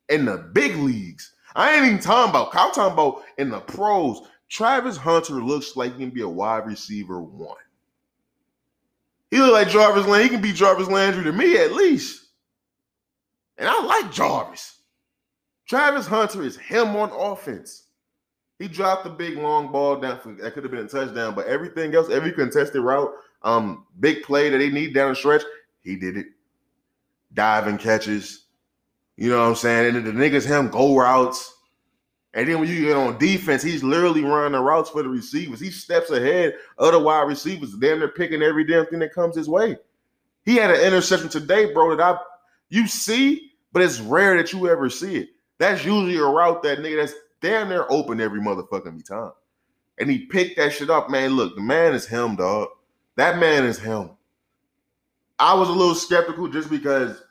in 0.09 0.25
the 0.25 0.37
big 0.37 0.75
leagues. 0.77 1.35
I 1.55 1.75
ain't 1.75 1.85
even 1.85 1.99
talking 1.99 2.31
about. 2.31 2.55
I'm 2.55 2.71
talking 2.71 2.93
about 2.93 3.23
in 3.37 3.49
the 3.49 3.59
pros. 3.59 4.21
Travis 4.49 4.97
Hunter 4.97 5.35
looks 5.35 5.75
like 5.75 5.93
he 5.93 5.99
can 5.99 6.09
be 6.09 6.21
a 6.21 6.29
wide 6.29 6.65
receiver 6.65 7.21
one. 7.21 7.57
He 9.29 9.39
look 9.39 9.53
like 9.53 9.69
Jarvis 9.69 10.05
Landry. 10.05 10.23
He 10.23 10.29
can 10.29 10.41
be 10.41 10.53
Jarvis 10.53 10.87
Landry 10.87 11.23
to 11.23 11.31
me 11.31 11.57
at 11.57 11.73
least. 11.73 12.25
And 13.57 13.67
I 13.67 13.83
like 13.83 14.11
Jarvis. 14.11 14.79
Travis 15.67 16.05
Hunter 16.05 16.43
is 16.43 16.57
him 16.57 16.95
on 16.95 17.11
offense. 17.11 17.82
He 18.59 18.67
dropped 18.67 19.03
the 19.03 19.09
big 19.09 19.37
long 19.37 19.71
ball 19.71 19.97
down 19.97 20.19
for 20.19 20.33
that 20.33 20.53
could 20.53 20.63
have 20.63 20.71
been 20.71 20.85
a 20.85 20.87
touchdown, 20.87 21.35
but 21.35 21.47
everything 21.47 21.93
else, 21.95 22.09
every 22.09 22.31
contested 22.31 22.81
route, 22.81 23.11
um, 23.41 23.85
big 23.99 24.23
play 24.23 24.49
that 24.49 24.57
they 24.57 24.69
need 24.69 24.93
down 24.93 25.09
the 25.09 25.15
stretch, 25.15 25.41
he 25.81 25.95
did 25.95 26.17
it 26.17 26.27
diving 27.33 27.77
catches. 27.77 28.45
You 29.17 29.29
know 29.29 29.39
what 29.39 29.49
I'm 29.49 29.55
saying? 29.55 29.95
And 29.95 30.05
the 30.05 30.11
niggas 30.11 30.45
him 30.45 30.69
go 30.69 30.97
routes. 30.97 31.51
And 32.35 32.47
then 32.47 32.59
when 32.59 32.69
you 32.69 32.81
get 32.81 32.97
on 32.97 33.17
defense, 33.19 33.61
he's 33.61 33.83
literally 33.83 34.23
running 34.23 34.53
the 34.53 34.59
routes 34.59 34.89
for 34.89 35.03
the 35.03 35.09
receivers. 35.09 35.59
He 35.59 35.69
steps 35.69 36.09
ahead 36.09 36.55
of 36.79 36.91
the 36.91 36.99
wide 36.99 37.27
receivers. 37.27 37.75
Damn, 37.75 37.99
they're 37.99 38.07
picking 38.07 38.41
every 38.41 38.63
damn 38.63 38.87
thing 38.87 38.99
that 38.99 39.13
comes 39.13 39.35
his 39.35 39.47
way. 39.47 39.77
He 40.45 40.55
had 40.55 40.71
an 40.71 40.81
interception 40.81 41.29
today, 41.29 41.71
bro, 41.71 41.95
that 41.95 42.01
I 42.01 42.19
you 42.69 42.87
see, 42.87 43.51
but 43.71 43.83
it's 43.83 43.99
rare 43.99 44.35
that 44.37 44.51
you 44.51 44.67
ever 44.67 44.89
see 44.89 45.17
it. 45.17 45.29
That's 45.59 45.85
usually 45.85 46.17
a 46.17 46.23
route 46.23 46.63
that 46.63 46.79
nigga 46.79 47.01
that's 47.01 47.13
damn 47.43 47.69
near 47.69 47.85
open 47.89 48.21
every 48.21 48.39
motherfucking 48.39 49.05
time. 49.05 49.33
And 49.99 50.09
he 50.09 50.19
picked 50.25 50.57
that 50.57 50.73
shit 50.73 50.89
up, 50.89 51.09
man. 51.09 51.31
Look, 51.31 51.55
the 51.55 51.61
man 51.61 51.93
is 51.93 52.07
him, 52.07 52.35
dog. 52.37 52.69
That 53.17 53.37
man 53.37 53.65
is 53.65 53.77
him. 53.77 54.11
I 55.37 55.53
was 55.53 55.69
a 55.69 55.73
little 55.73 55.93
skeptical 55.93 56.47
just 56.47 56.69
because 56.69 57.21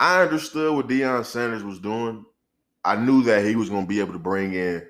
I 0.00 0.22
understood 0.22 0.74
what 0.74 0.88
Deion 0.88 1.24
Sanders 1.24 1.62
was 1.62 1.78
doing. 1.78 2.24
I 2.84 2.96
knew 2.96 3.22
that 3.24 3.44
he 3.44 3.54
was 3.54 3.68
going 3.68 3.82
to 3.82 3.88
be 3.88 4.00
able 4.00 4.14
to 4.14 4.18
bring 4.18 4.54
in 4.54 4.86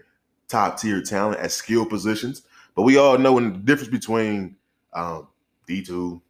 top 0.47 0.81
tier 0.81 1.03
talent 1.03 1.41
at 1.41 1.51
skill 1.51 1.85
positions. 1.85 2.43
But 2.77 2.83
we 2.83 2.99
all 2.99 3.19
know 3.19 3.39
the 3.41 3.51
difference 3.51 3.91
between 3.91 4.57
um, 4.93 5.27
D2, 5.69 6.21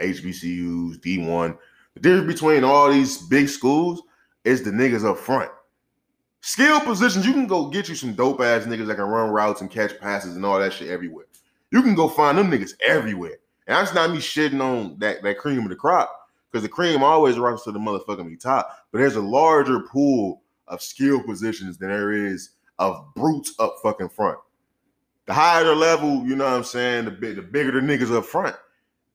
HBCUs, 0.00 1.00
D1. 1.00 1.58
The 1.94 2.00
difference 2.00 2.34
between 2.34 2.64
all 2.64 2.92
these 2.92 3.16
big 3.16 3.48
schools 3.48 4.02
is 4.44 4.62
the 4.62 4.70
niggas 4.70 5.08
up 5.08 5.16
front. 5.16 5.50
Skill 6.46 6.78
positions, 6.78 7.26
you 7.26 7.32
can 7.32 7.48
go 7.48 7.66
get 7.66 7.88
you 7.88 7.96
some 7.96 8.14
dope 8.14 8.40
ass 8.40 8.66
niggas 8.66 8.86
that 8.86 8.94
can 8.94 9.06
run 9.06 9.30
routes 9.30 9.62
and 9.62 9.68
catch 9.68 9.98
passes 9.98 10.36
and 10.36 10.46
all 10.46 10.60
that 10.60 10.72
shit 10.72 10.88
everywhere. 10.88 11.24
You 11.72 11.82
can 11.82 11.96
go 11.96 12.08
find 12.08 12.38
them 12.38 12.52
niggas 12.52 12.74
everywhere. 12.86 13.38
And 13.66 13.76
that's 13.76 13.92
not 13.92 14.12
me 14.12 14.18
shitting 14.18 14.60
on 14.60 14.96
that, 15.00 15.24
that 15.24 15.38
cream 15.38 15.58
of 15.64 15.70
the 15.70 15.74
crop 15.74 16.30
because 16.48 16.62
the 16.62 16.68
cream 16.68 17.02
always 17.02 17.36
rises 17.36 17.64
to 17.64 17.72
the 17.72 17.80
motherfucking 17.80 18.38
top. 18.38 18.86
But 18.92 18.98
there's 18.98 19.16
a 19.16 19.20
larger 19.20 19.80
pool 19.80 20.40
of 20.68 20.80
skill 20.80 21.20
positions 21.20 21.78
than 21.78 21.88
there 21.88 22.12
is 22.12 22.50
of 22.78 23.12
brutes 23.16 23.54
up 23.58 23.78
fucking 23.82 24.10
front. 24.10 24.38
The 25.26 25.34
higher 25.34 25.64
the 25.64 25.74
level, 25.74 26.24
you 26.24 26.36
know 26.36 26.44
what 26.44 26.54
I'm 26.54 26.62
saying, 26.62 27.06
the, 27.06 27.10
big, 27.10 27.34
the 27.34 27.42
bigger 27.42 27.72
the 27.72 27.80
niggas 27.80 28.16
up 28.16 28.24
front. 28.24 28.54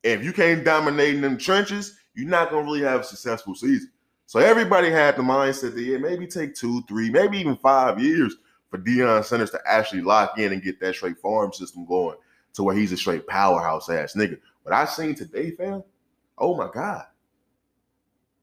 And 0.03 0.19
if 0.19 0.25
you 0.25 0.33
can't 0.33 0.65
dominate 0.65 1.15
in 1.15 1.21
them 1.21 1.37
trenches, 1.37 1.97
you're 2.13 2.27
not 2.27 2.51
gonna 2.51 2.63
really 2.63 2.81
have 2.81 2.99
a 2.99 3.05
successful 3.05 3.55
season. 3.55 3.89
So 4.31 4.39
everybody 4.39 4.89
had 4.89 5.17
the 5.17 5.23
mindset 5.23 5.75
that 5.75 5.81
yeah, 5.81 5.97
maybe 5.97 6.25
take 6.25 6.55
two, 6.55 6.83
three, 6.83 7.09
maybe 7.09 7.37
even 7.37 7.57
five 7.57 7.99
years 8.01 8.37
for 8.69 8.77
Deion 8.77 9.25
Sanders 9.25 9.51
to 9.51 9.59
actually 9.65 10.03
lock 10.03 10.39
in 10.39 10.53
and 10.53 10.63
get 10.63 10.79
that 10.79 10.95
straight 10.95 11.17
farm 11.17 11.51
system 11.51 11.85
going 11.85 12.15
to 12.53 12.63
where 12.63 12.73
he's 12.73 12.93
a 12.93 12.97
straight 12.97 13.27
powerhouse 13.27 13.89
ass 13.89 14.13
nigga. 14.13 14.39
But 14.63 14.71
I 14.71 14.85
seen 14.85 15.15
today, 15.15 15.51
fam. 15.51 15.83
Oh 16.37 16.55
my 16.55 16.69
god. 16.73 17.07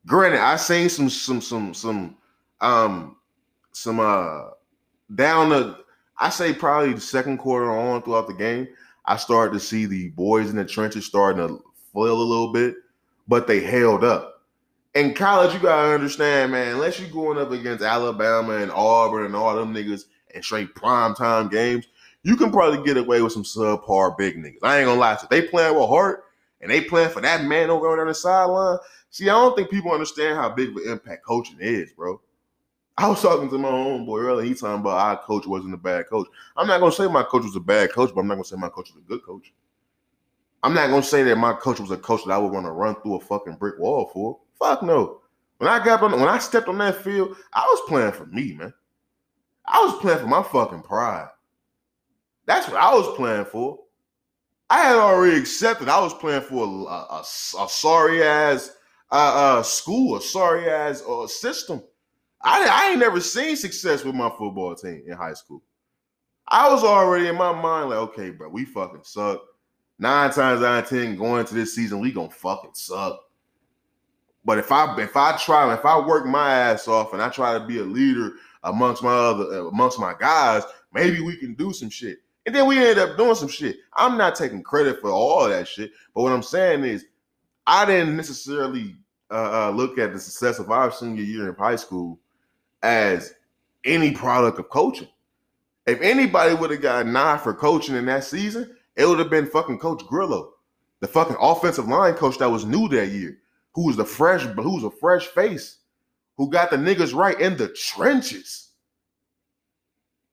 Granted, 0.05 0.41
I 0.41 0.57
seen 0.57 0.91
some 0.91 1.09
some 1.09 1.41
some 1.41 1.73
some 1.73 2.19
um 2.61 3.17
some 3.73 3.99
uh 3.99 4.51
down 5.15 5.49
the 5.49 5.79
I 6.19 6.29
say 6.29 6.53
probably 6.53 6.93
the 6.93 7.01
second 7.01 7.39
quarter 7.39 7.71
on 7.71 8.03
throughout 8.03 8.27
the 8.27 8.35
game, 8.35 8.69
I 9.07 9.17
started 9.17 9.55
to 9.55 9.61
see 9.61 9.87
the 9.87 10.11
boys 10.11 10.51
in 10.51 10.57
the 10.57 10.67
trenches 10.67 11.07
starting 11.07 11.49
to 11.49 11.65
flail 11.95 12.21
a 12.21 12.23
little 12.23 12.53
bit, 12.53 12.75
but 13.27 13.47
they 13.47 13.61
held 13.61 14.05
up. 14.05 14.38
In 14.95 15.15
college, 15.15 15.55
you 15.55 15.61
gotta 15.61 15.95
understand, 15.95 16.53
man, 16.53 16.75
unless 16.75 16.99
you're 16.99 17.11
going 17.11 17.39
up 17.39 17.51
against 17.53 17.85
Alabama 17.85 18.55
and 18.57 18.71
Auburn 18.71 19.27
and 19.27 19.37
all 19.37 19.55
them 19.55 19.75
niggas 19.75 20.05
and 20.35 20.43
straight 20.43 20.75
prime 20.75 21.15
time 21.15 21.49
games, 21.49 21.87
you 22.23 22.37
can 22.37 22.51
probably 22.51 22.83
get 22.85 22.97
away 22.97 23.23
with 23.23 23.33
some 23.33 23.45
subpar 23.45 24.17
big 24.17 24.37
niggas. 24.37 24.59
I 24.63 24.79
ain't 24.79 24.87
gonna 24.87 24.99
lie 24.99 25.15
to 25.15 25.23
you. 25.23 25.29
They 25.31 25.47
playing 25.47 25.75
with 25.77 25.89
heart 25.89 26.25
and 26.61 26.71
they 26.71 26.81
playing 26.81 27.11
for 27.11 27.21
that 27.21 27.45
man 27.45 27.71
over 27.71 28.01
on 28.01 28.07
the 28.07 28.15
sideline. 28.15 28.79
See, 29.11 29.29
I 29.29 29.33
don't 29.33 29.57
think 29.57 29.71
people 29.71 29.93
understand 29.93 30.37
how 30.37 30.49
big 30.51 30.71
of 30.71 30.77
an 30.77 30.91
impact 30.91 31.25
coaching 31.25 31.59
is, 31.61 31.93
bro. 31.93 32.21
I 32.97 33.09
was 33.09 33.23
talking 33.23 33.49
to 33.49 33.59
my 33.59 33.69
homeboy 33.71 34.23
earlier. 34.23 34.45
He 34.45 34.55
talking 34.55 34.81
about 34.81 34.99
our 34.99 35.17
coach 35.19 35.47
wasn't 35.47 35.75
a 35.75 35.79
bad 35.79 36.09
coach. 36.09 36.27
I'm 36.57 36.67
not 36.67 36.81
gonna 36.81 36.91
say 36.91 37.07
my 37.07 37.23
coach 37.23 37.45
was 37.45 37.55
a 37.55 37.61
bad 37.61 37.93
coach, 37.93 38.11
but 38.13 38.23
I'm 38.23 38.27
not 38.27 38.35
gonna 38.35 38.45
say 38.45 38.57
my 38.57 38.69
coach 38.69 38.91
was 38.93 39.03
a 39.05 39.09
good 39.09 39.23
coach. 39.23 39.53
I'm 40.65 40.75
not 40.75 40.91
gonna 40.91 41.03
say 41.03 41.23
that 41.23 41.37
my 41.37 41.53
coach 41.53 41.79
was 41.79 41.93
a 41.93 41.97
coach 41.97 42.25
that 42.25 42.33
I 42.33 42.39
would 42.39 42.53
want 42.53 42.67
to 42.67 42.73
run 42.73 42.97
through 42.97 43.17
a 43.17 43.21
fucking 43.21 43.55
brick 43.55 43.79
wall 43.79 44.11
for. 44.13 44.39
Fuck 44.59 44.83
no. 44.83 45.21
When 45.59 45.69
I 45.69 45.85
got 45.85 46.03
on, 46.03 46.13
when 46.13 46.29
I 46.29 46.39
stepped 46.39 46.69
on 46.69 46.79
that 46.79 47.03
field, 47.03 47.37
I 47.53 47.61
was 47.61 47.89
playing 47.89 48.13
for 48.13 48.27
me, 48.27 48.55
man. 48.55 48.73
I 49.67 49.85
was 49.85 50.01
playing 50.01 50.21
for 50.21 50.27
my 50.27 50.43
fucking 50.43 50.83
pride. 50.83 51.29
That's 52.47 52.69
what 52.69 52.81
I 52.81 52.95
was 52.95 53.15
playing 53.17 53.45
for. 53.47 53.79
I 54.71 54.81
had 54.81 54.97
already 54.97 55.37
accepted 55.37 55.89
I 55.89 56.01
was 56.01 56.15
playing 56.15 56.43
for 56.43 56.65
a, 56.65 56.69
a, 56.69 57.21
a 57.21 57.69
sorry 57.69 58.23
ass 58.23 58.71
uh, 59.11 59.59
uh, 59.59 59.63
school, 59.63 60.17
a 60.17 60.21
sorry 60.21 60.69
ass 60.69 61.03
uh, 61.09 61.27
system. 61.27 61.83
I, 62.43 62.67
I 62.71 62.91
ain't 62.91 63.01
never 63.01 63.21
seen 63.21 63.57
success 63.57 64.05
with 64.05 64.15
my 64.15 64.31
football 64.31 64.75
team 64.75 65.03
in 65.07 65.17
high 65.17 65.33
school. 65.35 65.63
I 66.47 66.71
was 66.73 66.85
already 66.85 67.27
in 67.27 67.37
my 67.37 67.53
mind 67.53 67.91
like, 67.91 67.99
okay, 67.99 68.31
bro, 68.31 68.49
we 68.49 68.65
fucking 68.65 69.03
suck. 69.03 69.41
Nine 69.99 70.31
times 70.31 70.63
out 70.63 70.85
of 70.85 70.89
ten, 70.89 71.17
going 71.17 71.45
to 71.47 71.55
this 71.55 71.75
season, 71.75 72.01
we 72.01 72.13
gonna 72.13 72.31
fucking 72.31 72.71
suck. 72.75 73.21
But 74.49 74.57
if 74.57 74.73
I 74.73 74.99
if 74.99 75.15
I 75.15 75.37
try 75.37 75.75
if 75.75 75.85
I 75.85 76.01
work 76.01 76.25
my 76.25 76.51
ass 76.51 76.89
off 76.89 77.13
and 77.13 77.21
I 77.21 77.29
try 77.29 77.53
to 77.53 77.67
be 77.67 77.81
a 77.81 77.85
leader 77.85 78.33
amongst 78.63 79.03
my 79.03 79.13
other 79.13 79.69
amongst 79.69 80.01
my 80.01 80.15
guys, 80.19 80.63
maybe 80.91 81.21
we 81.21 81.37
can 81.37 81.53
do 81.53 81.71
some 81.71 81.91
shit. 81.91 82.21
And 82.47 82.55
then 82.55 82.67
we 82.67 82.79
ended 82.79 82.99
up 82.99 83.19
doing 83.19 83.35
some 83.35 83.49
shit. 83.49 83.77
I'm 83.93 84.17
not 84.17 84.37
taking 84.37 84.63
credit 84.63 85.03
for 85.03 85.11
all 85.11 85.47
that 85.51 85.69
shit, 85.69 85.93
but 86.15 86.23
what 86.23 86.33
I'm 86.33 86.43
saying 86.43 86.83
is, 86.85 87.05
I 87.67 87.85
didn't 87.85 88.17
necessarily 88.17 88.97
uh, 89.31 89.67
uh, 89.67 89.71
look 89.71 89.99
at 89.99 90.15
the 90.15 90.19
success 90.19 90.59
of 90.59 90.71
our 90.71 90.91
senior 90.91 91.25
year 91.25 91.51
in 91.51 91.55
high 91.55 91.77
school 91.77 92.19
as 92.83 93.35
any 93.85 94.13
product 94.13 94.59
of 94.59 94.71
coaching. 94.71 95.09
If 95.85 96.01
anybody 96.01 96.55
would 96.55 96.71
have 96.71 96.81
got 96.81 97.05
a 97.05 97.11
nod 97.11 97.43
for 97.43 97.53
coaching 97.53 97.97
in 97.97 98.07
that 98.07 98.25
season, 98.25 98.75
it 98.97 99.05
would 99.05 99.19
have 99.19 99.29
been 99.29 99.45
fucking 99.45 99.79
Coach 99.79 100.07
Grillo, 100.07 100.55
the 101.01 101.07
fucking 101.07 101.37
offensive 101.39 101.87
line 101.87 102.15
coach 102.15 102.39
that 102.39 102.51
was 102.51 102.65
new 102.65 102.89
that 102.89 103.09
year, 103.09 103.37
who 103.79 103.87
was 103.87 103.97
the 103.97 104.05
fresh, 104.05 104.43
who 104.43 104.75
was 104.75 104.83
a 104.83 104.91
fresh 104.91 105.29
face, 105.29 105.77
who 106.37 106.51
got 106.51 106.69
the 106.69 106.77
niggas 106.77 107.15
right 107.15 107.41
in 107.41 107.57
the 107.57 107.69
trenches. 107.69 108.71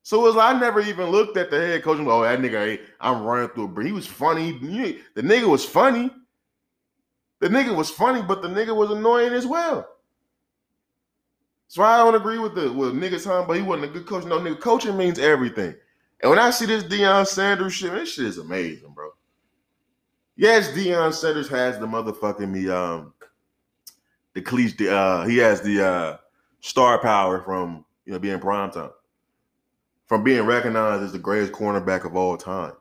So 0.01 0.21
it 0.21 0.33
was 0.33 0.37
I 0.37 0.59
never 0.59 0.81
even 0.81 1.11
looked 1.11 1.37
at 1.37 1.51
the 1.51 1.59
head 1.59 1.83
coach 1.83 1.99
and 1.99 2.07
go, 2.07 2.21
oh, 2.21 2.23
that 2.23 2.39
nigga, 2.39 2.79
I'm 2.99 3.21
running 3.21 3.49
through 3.49 3.65
a 3.65 3.67
brick. 3.67 3.85
He 3.85 3.93
was 3.93 4.07
funny. 4.07 4.53
The 4.53 5.21
nigga 5.21 5.47
was 5.47 5.63
funny. 5.63 6.09
The 7.39 7.47
nigga 7.47 7.75
was 7.75 7.91
funny, 7.91 8.23
but 8.23 8.41
the 8.41 8.47
nigga 8.47 8.75
was 8.75 8.89
annoying 8.89 9.33
as 9.33 9.45
well. 9.45 9.87
So 11.67 11.83
I 11.83 11.99
don't 11.99 12.15
agree 12.15 12.39
with 12.39 12.55
the 12.55 12.73
with 12.73 12.95
niggas 12.95 13.25
time, 13.25 13.45
but 13.45 13.57
he 13.57 13.61
wasn't 13.61 13.91
a 13.91 13.93
good 13.93 14.07
coach. 14.07 14.25
No 14.25 14.39
nigga, 14.39 14.59
coaching 14.59 14.97
means 14.97 15.19
everything. 15.19 15.75
And 16.21 16.31
when 16.31 16.39
I 16.39 16.49
see 16.49 16.65
this 16.65 16.83
Deion 16.83 17.27
Sanders 17.27 17.73
shit, 17.73 17.91
this 17.91 18.13
shit 18.13 18.25
is 18.25 18.39
amazing, 18.39 18.91
bro. 18.95 19.11
Yes, 20.35 20.69
Deion 20.71 21.13
Sanders 21.13 21.47
has 21.49 21.77
the 21.77 21.85
motherfucking 21.85 22.49
me 22.49 22.69
um 22.69 23.13
the 24.35 24.41
cliche 24.41 24.87
uh 24.87 25.25
he 25.25 25.37
has 25.37 25.61
the 25.61 25.83
uh 25.83 26.17
star 26.59 26.99
power 27.01 27.41
from 27.41 27.83
you 28.05 28.13
know 28.13 28.19
being 28.19 28.39
prime 28.39 28.69
time. 28.69 28.91
From 30.05 30.23
being 30.23 30.45
recognized 30.45 31.03
as 31.03 31.11
the 31.13 31.19
greatest 31.19 31.51
cornerback 31.51 32.05
of 32.05 32.15
all 32.15 32.37
time. 32.37 32.73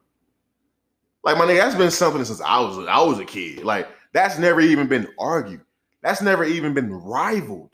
Like 1.22 1.38
my 1.38 1.46
nigga, 1.46 1.60
that's 1.60 1.74
been 1.74 1.90
something 1.90 2.22
since 2.22 2.42
I 2.42 2.60
was 2.60 2.86
I 2.86 3.00
was 3.00 3.18
a 3.18 3.24
kid. 3.24 3.64
Like 3.64 3.88
that's 4.12 4.38
never 4.38 4.60
even 4.60 4.88
been 4.88 5.08
argued. 5.18 5.62
That's 6.02 6.20
never 6.20 6.44
even 6.44 6.74
been 6.74 6.92
rivaled. 6.92 7.70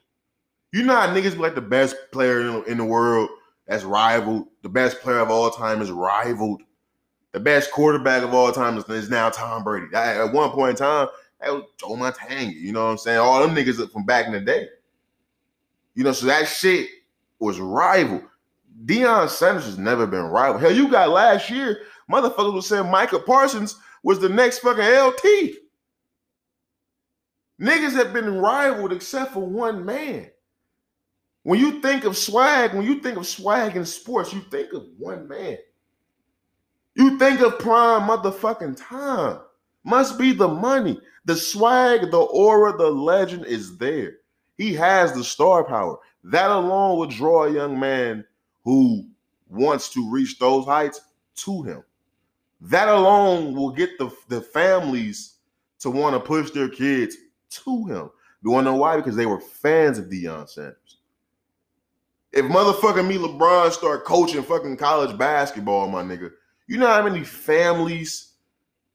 You 0.73 0.85
know 0.85 0.95
how 0.95 1.09
niggas 1.09 1.33
be 1.33 1.39
like 1.39 1.57
the 1.57 1.61
best 1.61 1.97
player 2.13 2.41
in, 2.41 2.65
in 2.67 2.79
the 2.79 2.85
world 2.85 3.29
that's 3.67 3.83
rivaled. 3.83 4.47
The 4.63 4.69
best 4.69 5.01
player 5.01 5.19
of 5.19 5.31
all 5.31 5.51
time 5.51 5.83
is 5.83 5.91
rivaled. 5.91 6.63
The 7.33 7.41
best 7.41 7.73
quarterback 7.73 8.23
of 8.23 8.35
all 8.35 8.53
time 8.53 8.77
is, 8.77 8.89
is 8.89 9.11
now 9.11 9.31
Tom 9.31 9.65
Brady. 9.65 9.87
At 9.95 10.33
one 10.33 10.51
point 10.51 10.71
in 10.71 10.77
time, 10.77 11.09
that 11.40 11.52
was 11.52 11.64
Joe 11.78 11.97
Montana. 11.97 12.50
You 12.52 12.73
know 12.73 12.85
what 12.85 12.90
I'm 12.90 12.99
saying? 12.99 13.18
All 13.18 13.40
them 13.40 13.54
niggas 13.54 13.90
from 13.90 14.04
back 14.04 14.26
in 14.26 14.32
the 14.32 14.40
day. 14.40 14.68
You 15.94 16.04
know, 16.04 16.12
so 16.12 16.26
that 16.26 16.47
shit 16.47 16.88
was 17.38 17.59
rival. 17.59 18.23
Deion 18.85 19.28
Sanders 19.28 19.64
has 19.64 19.78
never 19.78 20.06
been 20.06 20.23
rival. 20.23 20.59
Hell, 20.59 20.73
you 20.73 20.88
got 20.90 21.11
last 21.11 21.50
year, 21.50 21.82
motherfuckers 22.11 22.54
was 22.54 22.66
saying 22.66 22.90
Micah 22.90 23.18
Parsons 23.18 23.76
was 24.02 24.18
the 24.18 24.28
next 24.28 24.61
fucking 24.61 24.82
LT. 24.82 25.56
Niggas 27.61 27.92
have 27.92 28.12
been 28.12 28.38
rivaled 28.38 28.92
except 28.92 29.32
for 29.35 29.44
one 29.44 29.85
man. 29.85 30.30
When 31.42 31.59
you 31.59 31.80
think 31.80 32.04
of 32.04 32.16
swag, 32.16 32.75
when 32.75 32.85
you 32.85 33.00
think 33.00 33.18
of 33.18 33.26
swag 33.26 33.76
in 33.76 33.85
sports, 33.85 34.32
you 34.32 34.40
think 34.50 34.73
of 34.73 34.87
one 34.99 35.28
man. 35.28 35.59
You 36.94 37.18
think 37.18 37.40
of 37.40 37.59
prime 37.59 38.09
motherfucking 38.09 38.76
time. 38.78 39.40
Must 39.85 40.18
be 40.18 40.32
the 40.32 40.49
money. 40.49 41.00
The 41.31 41.37
swag, 41.37 42.11
the 42.11 42.19
aura, 42.19 42.77
the 42.77 42.91
legend 42.91 43.47
is 43.47 43.79
there. 43.79 44.15
He 44.59 44.75
has 44.75 45.13
the 45.13 45.23
star 45.23 45.63
power. 45.63 45.97
That 46.25 46.51
alone 46.51 46.99
would 46.99 47.11
draw 47.11 47.45
a 47.45 47.53
young 47.53 47.79
man 47.79 48.25
who 48.65 49.07
wants 49.49 49.91
to 49.91 50.11
reach 50.11 50.41
those 50.41 50.65
heights 50.65 51.01
to 51.37 51.63
him. 51.63 51.85
That 52.63 52.89
alone 52.89 53.55
will 53.55 53.71
get 53.71 53.97
the, 53.97 54.11
the 54.27 54.41
families 54.41 55.37
to 55.79 55.91
want 55.91 56.17
to 56.17 56.21
push 56.21 56.51
their 56.51 56.69
kids 56.69 57.17
to 57.51 57.85
him. 57.85 58.11
You 58.43 58.51
want 58.51 58.67
to 58.67 58.73
know 58.73 58.79
why? 58.79 58.97
Because 58.97 59.15
they 59.15 59.27
were 59.27 59.41
fans 59.41 59.99
of 59.99 60.07
Deion 60.07 60.49
Sanders. 60.49 60.97
If 62.33 62.45
motherfucking 62.47 63.07
me 63.07 63.19
LeBron 63.19 63.71
start 63.71 64.05
coaching 64.05 64.43
fucking 64.43 64.79
college 64.79 65.17
basketball, 65.17 65.87
my 65.87 66.03
nigga, 66.03 66.33
you 66.67 66.77
know 66.77 66.89
how 66.89 67.05
many 67.05 67.23
families 67.23 68.33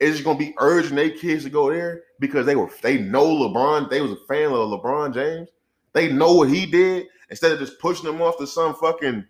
is 0.01 0.19
gonna 0.19 0.37
be 0.37 0.53
urging 0.59 0.97
their 0.97 1.11
kids 1.11 1.45
to 1.45 1.49
go 1.49 1.71
there 1.71 2.03
because 2.19 2.45
they 2.45 2.55
were 2.55 2.69
they 2.81 2.97
know 2.99 3.25
LeBron, 3.25 3.89
they 3.89 4.01
was 4.01 4.11
a 4.11 4.25
fan 4.27 4.51
of 4.51 4.69
LeBron 4.69 5.13
James. 5.13 5.49
They 5.93 6.11
know 6.11 6.33
what 6.33 6.49
he 6.49 6.65
did 6.65 7.07
instead 7.29 7.51
of 7.51 7.59
just 7.59 7.79
pushing 7.79 8.05
them 8.05 8.21
off 8.21 8.37
to 8.37 8.47
some 8.47 8.75
fucking 8.75 9.25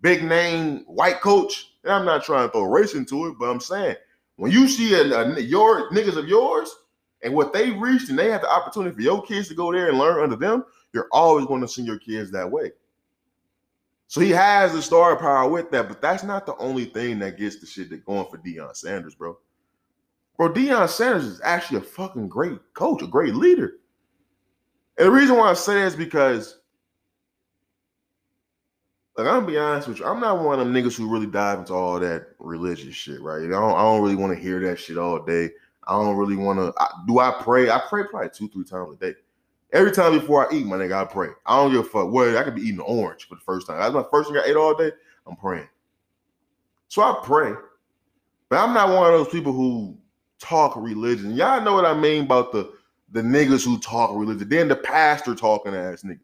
big 0.00 0.24
name 0.24 0.84
white 0.86 1.20
coach. 1.20 1.74
And 1.84 1.92
I'm 1.92 2.04
not 2.04 2.24
trying 2.24 2.48
to 2.48 2.52
throw 2.52 2.64
race 2.64 2.94
into 2.94 3.26
it, 3.26 3.36
but 3.38 3.50
I'm 3.50 3.60
saying 3.60 3.96
when 4.36 4.52
you 4.52 4.68
see 4.68 4.94
a, 4.94 5.02
a 5.02 5.40
your 5.40 5.90
niggas 5.90 6.16
of 6.16 6.28
yours 6.28 6.74
and 7.22 7.34
what 7.34 7.52
they 7.52 7.70
reached, 7.70 8.08
and 8.08 8.18
they 8.18 8.30
have 8.30 8.42
the 8.42 8.50
opportunity 8.50 8.94
for 8.94 9.02
your 9.02 9.22
kids 9.22 9.48
to 9.48 9.54
go 9.54 9.72
there 9.72 9.88
and 9.88 9.98
learn 9.98 10.22
under 10.22 10.36
them, 10.36 10.64
you're 10.92 11.08
always 11.12 11.46
going 11.46 11.60
to 11.60 11.68
send 11.68 11.86
your 11.86 11.98
kids 11.98 12.30
that 12.32 12.50
way. 12.50 12.72
So 14.08 14.20
he 14.20 14.30
has 14.30 14.72
the 14.74 14.82
star 14.82 15.16
power 15.16 15.48
with 15.48 15.70
that, 15.70 15.88
but 15.88 16.02
that's 16.02 16.22
not 16.22 16.44
the 16.44 16.56
only 16.56 16.84
thing 16.84 17.18
that 17.20 17.38
gets 17.38 17.60
the 17.60 17.66
shit 17.66 17.88
that 17.90 18.04
going 18.04 18.26
for 18.28 18.36
Deion 18.38 18.76
Sanders, 18.76 19.14
bro. 19.14 19.38
Bro, 20.36 20.54
Deion 20.54 20.88
Sanders 20.88 21.24
is 21.24 21.40
actually 21.44 21.78
a 21.78 21.82
fucking 21.82 22.28
great 22.28 22.58
coach, 22.74 23.02
a 23.02 23.06
great 23.06 23.34
leader. 23.34 23.74
And 24.98 25.06
the 25.06 25.10
reason 25.10 25.36
why 25.36 25.50
I 25.50 25.54
say 25.54 25.74
that 25.74 25.86
is 25.86 25.96
because, 25.96 26.58
like, 29.16 29.26
I'm 29.26 29.40
gonna 29.40 29.46
be 29.46 29.58
honest 29.58 29.88
with 29.88 29.98
you, 29.98 30.06
I'm 30.06 30.20
not 30.20 30.42
one 30.42 30.58
of 30.58 30.66
them 30.66 30.74
niggas 30.74 30.96
who 30.96 31.12
really 31.12 31.26
dive 31.26 31.60
into 31.60 31.74
all 31.74 32.00
that 32.00 32.28
religious 32.38 32.94
shit, 32.94 33.20
right? 33.20 33.44
I 33.44 33.48
don't, 33.48 33.74
I 33.74 33.82
don't 33.82 34.02
really 34.02 34.16
want 34.16 34.34
to 34.34 34.42
hear 34.42 34.60
that 34.60 34.78
shit 34.78 34.98
all 34.98 35.22
day. 35.22 35.50
I 35.86 35.92
don't 35.92 36.16
really 36.16 36.36
want 36.36 36.58
to. 36.58 36.72
Do 37.06 37.18
I 37.18 37.34
pray? 37.42 37.70
I 37.70 37.80
pray 37.88 38.04
probably 38.04 38.30
two, 38.30 38.48
three 38.48 38.64
times 38.64 38.94
a 38.94 38.96
day. 38.96 39.18
Every 39.72 39.90
time 39.90 40.18
before 40.18 40.46
I 40.46 40.54
eat, 40.54 40.66
my 40.66 40.76
nigga, 40.76 40.92
I 40.92 41.04
pray. 41.04 41.30
I 41.46 41.56
don't 41.56 41.72
give 41.72 41.80
a 41.80 41.84
fuck. 41.84 42.12
Well, 42.12 42.36
I 42.38 42.42
could 42.44 42.54
be 42.54 42.62
eating 42.62 42.80
orange 42.80 43.26
for 43.26 43.34
the 43.34 43.40
first 43.40 43.66
time. 43.66 43.78
That's 43.78 43.94
my 43.94 44.04
first 44.10 44.28
thing 44.28 44.38
I 44.38 44.46
ate 44.46 44.56
all 44.56 44.74
day. 44.74 44.92
I'm 45.26 45.34
praying. 45.34 45.68
So 46.88 47.02
I 47.02 47.20
pray. 47.24 47.54
But 48.48 48.58
I'm 48.58 48.74
not 48.74 48.90
one 48.90 49.12
of 49.12 49.18
those 49.18 49.32
people 49.32 49.52
who 49.52 49.96
talk 50.42 50.76
religion. 50.76 51.34
Y'all 51.36 51.62
know 51.62 51.72
what 51.74 51.86
I 51.86 51.94
mean 51.94 52.24
about 52.24 52.52
the, 52.52 52.72
the 53.12 53.22
niggas 53.22 53.64
who 53.64 53.78
talk 53.78 54.10
religion. 54.14 54.48
Then 54.48 54.68
the 54.68 54.76
pastor 54.76 55.34
talking 55.34 55.74
ass 55.74 56.02
niggas. 56.02 56.20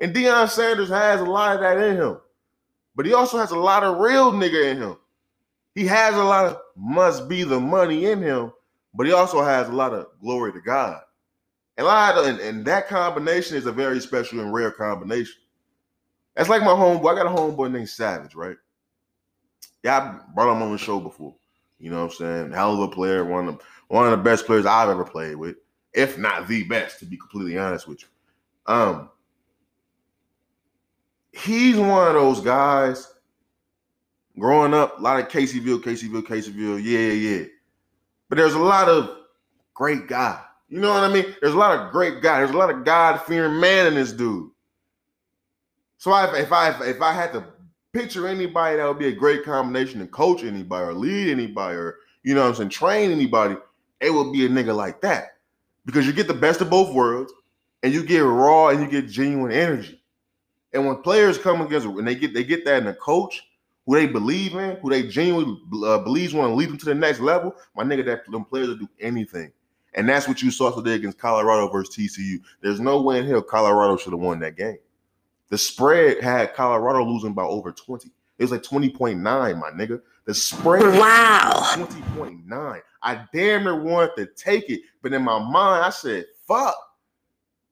And 0.00 0.14
Deion 0.14 0.48
Sanders 0.48 0.88
has 0.90 1.20
a 1.20 1.24
lot 1.24 1.56
of 1.56 1.62
that 1.62 1.78
in 1.78 1.96
him. 1.96 2.18
but 2.96 3.06
he 3.06 3.14
also 3.14 3.38
has 3.38 3.50
a 3.50 3.58
lot 3.58 3.84
of 3.84 3.98
real 3.98 4.32
nigga 4.32 4.72
in 4.72 4.78
him. 4.78 4.96
He 5.74 5.86
has 5.86 6.14
a 6.14 6.22
lot 6.22 6.46
of 6.46 6.58
must 6.76 7.28
be 7.28 7.44
the 7.44 7.60
money 7.60 8.06
in 8.06 8.20
him, 8.20 8.52
but 8.94 9.06
he 9.06 9.12
also 9.12 9.42
has 9.42 9.68
a 9.68 9.72
lot 9.72 9.94
of 9.94 10.08
glory 10.20 10.52
to 10.52 10.60
God. 10.60 11.00
And, 11.78 11.86
a 11.86 11.88
lot 11.88 12.18
of, 12.18 12.26
and, 12.26 12.40
and 12.40 12.64
that 12.66 12.88
combination 12.88 13.56
is 13.56 13.66
a 13.66 13.72
very 13.72 14.00
special 14.00 14.40
and 14.40 14.52
rare 14.52 14.70
combination. 14.70 15.36
That's 16.36 16.48
like 16.48 16.62
my 16.62 16.72
homeboy. 16.72 17.12
I 17.12 17.14
got 17.22 17.26
a 17.26 17.30
homeboy 17.30 17.72
named 17.72 17.88
Savage, 17.88 18.34
right? 18.34 18.56
Yeah, 19.82 19.98
I 19.98 20.34
brought 20.34 20.54
him 20.54 20.62
on 20.62 20.72
the 20.72 20.78
show 20.78 21.00
before. 21.00 21.34
You 21.80 21.90
know 21.90 22.04
what 22.04 22.12
I'm 22.12 22.16
saying? 22.16 22.52
Hell 22.52 22.74
of 22.74 22.80
a 22.80 22.88
player, 22.88 23.24
one 23.24 23.48
of 23.48 23.58
the, 23.58 23.64
one 23.88 24.04
of 24.04 24.10
the 24.10 24.22
best 24.22 24.46
players 24.46 24.66
I've 24.66 24.88
ever 24.88 25.04
played 25.04 25.36
with, 25.36 25.56
if 25.94 26.18
not 26.18 26.46
the 26.46 26.64
best, 26.64 26.98
to 27.00 27.06
be 27.06 27.16
completely 27.16 27.58
honest 27.58 27.88
with 27.88 28.02
you. 28.02 28.08
Um, 28.72 29.10
he's 31.32 31.76
one 31.76 32.08
of 32.08 32.14
those 32.14 32.40
guys. 32.40 33.14
Growing 34.38 34.74
up, 34.74 34.98
a 34.98 35.02
lot 35.02 35.18
of 35.18 35.28
Caseyville, 35.28 35.82
Caseyville, 35.82 36.22
Caseyville, 36.22 36.82
yeah, 36.82 37.12
yeah. 37.12 37.44
But 38.28 38.36
there's 38.36 38.54
a 38.54 38.58
lot 38.58 38.88
of 38.88 39.18
great 39.74 40.06
guy. 40.06 40.40
You 40.68 40.78
know 40.78 40.94
what 40.94 41.02
I 41.02 41.12
mean? 41.12 41.34
There's 41.40 41.54
a 41.54 41.58
lot 41.58 41.78
of 41.78 41.90
great 41.90 42.22
guy. 42.22 42.38
There's 42.38 42.52
a 42.52 42.56
lot 42.56 42.70
of 42.70 42.84
God 42.84 43.20
fearing 43.22 43.58
man 43.58 43.88
in 43.88 43.94
this 43.94 44.12
dude. 44.12 44.50
So 45.98 46.12
I, 46.12 46.38
if 46.38 46.52
I 46.52 46.70
if 46.86 47.02
I 47.02 47.12
had 47.12 47.32
to 47.32 47.44
picture 47.92 48.28
anybody 48.28 48.76
that 48.76 48.86
would 48.86 48.98
be 48.98 49.08
a 49.08 49.12
great 49.12 49.44
combination 49.44 50.00
to 50.00 50.06
coach 50.06 50.44
anybody 50.44 50.86
or 50.86 50.94
lead 50.94 51.30
anybody 51.30 51.76
or 51.76 51.98
you 52.22 52.34
know 52.34 52.42
what 52.42 52.50
I'm 52.50 52.54
saying, 52.54 52.68
train 52.70 53.10
anybody, 53.10 53.56
it 54.00 54.10
would 54.10 54.32
be 54.32 54.46
a 54.46 54.48
nigga 54.48 54.74
like 54.74 55.00
that. 55.00 55.36
Because 55.86 56.06
you 56.06 56.12
get 56.12 56.28
the 56.28 56.34
best 56.34 56.60
of 56.60 56.70
both 56.70 56.94
worlds 56.94 57.32
and 57.82 57.92
you 57.92 58.04
get 58.04 58.20
raw 58.20 58.68
and 58.68 58.80
you 58.80 58.88
get 58.88 59.10
genuine 59.10 59.52
energy. 59.52 60.02
And 60.72 60.86
when 60.86 61.02
players 61.02 61.38
come 61.38 61.60
against 61.62 61.86
and 61.86 62.06
they 62.06 62.14
get 62.14 62.34
they 62.34 62.44
get 62.44 62.64
that 62.64 62.82
in 62.82 62.88
a 62.88 62.94
coach 62.94 63.42
who 63.86 63.96
they 63.96 64.06
believe 64.06 64.54
in, 64.54 64.76
who 64.76 64.90
they 64.90 65.08
genuinely 65.08 65.58
uh, 65.84 65.98
believes 65.98 66.32
want 66.32 66.50
to 66.50 66.54
lead 66.54 66.68
them 66.68 66.78
to 66.78 66.84
the 66.84 66.94
next 66.94 67.18
level, 67.18 67.54
my 67.74 67.82
nigga, 67.82 68.04
that 68.04 68.30
them 68.30 68.44
players 68.44 68.68
will 68.68 68.76
do 68.76 68.88
anything. 69.00 69.50
And 69.94 70.08
that's 70.08 70.28
what 70.28 70.42
you 70.42 70.52
saw 70.52 70.70
today 70.70 70.94
against 70.94 71.18
Colorado 71.18 71.68
versus 71.68 71.96
TCU. 71.96 72.40
There's 72.60 72.78
no 72.78 73.02
way 73.02 73.18
in 73.18 73.26
hell 73.26 73.42
Colorado 73.42 73.96
should 73.96 74.12
have 74.12 74.20
won 74.20 74.38
that 74.40 74.56
game. 74.56 74.78
The 75.50 75.58
spread 75.58 76.22
had 76.22 76.54
Colorado 76.54 77.04
losing 77.04 77.34
by 77.34 77.42
over 77.42 77.72
20. 77.72 78.10
It 78.38 78.44
was 78.44 78.52
like 78.52 78.62
20.9, 78.62 79.20
my 79.20 79.70
nigga. 79.70 80.00
The 80.24 80.32
spread 80.32 80.82
Wow. 80.98 81.74
20.9. 81.76 82.80
I 83.02 83.26
damn 83.32 83.64
near 83.64 83.80
wanted 83.80 84.16
to 84.16 84.26
take 84.34 84.70
it, 84.70 84.80
but 85.02 85.12
in 85.12 85.22
my 85.22 85.38
mind, 85.38 85.84
I 85.84 85.90
said, 85.90 86.24
fuck. 86.46 86.76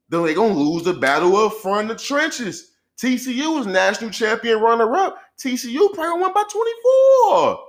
Then 0.09 0.25
they 0.25 0.35
gonna 0.35 0.55
lose 0.55 0.85
the 0.85 0.95
battle 0.95 1.37
up 1.37 1.55
front 1.55 1.91
of 1.91 1.99
the 1.99 2.03
trenches. 2.03 2.73
TCU 2.97 3.57
was 3.57 3.67
national 3.67 4.11
champion 4.11 4.61
runner-up. 4.61 5.19
TCU 5.39 5.93
probably 5.95 6.21
won 6.21 6.33
by 6.33 6.43
24. 6.51 7.65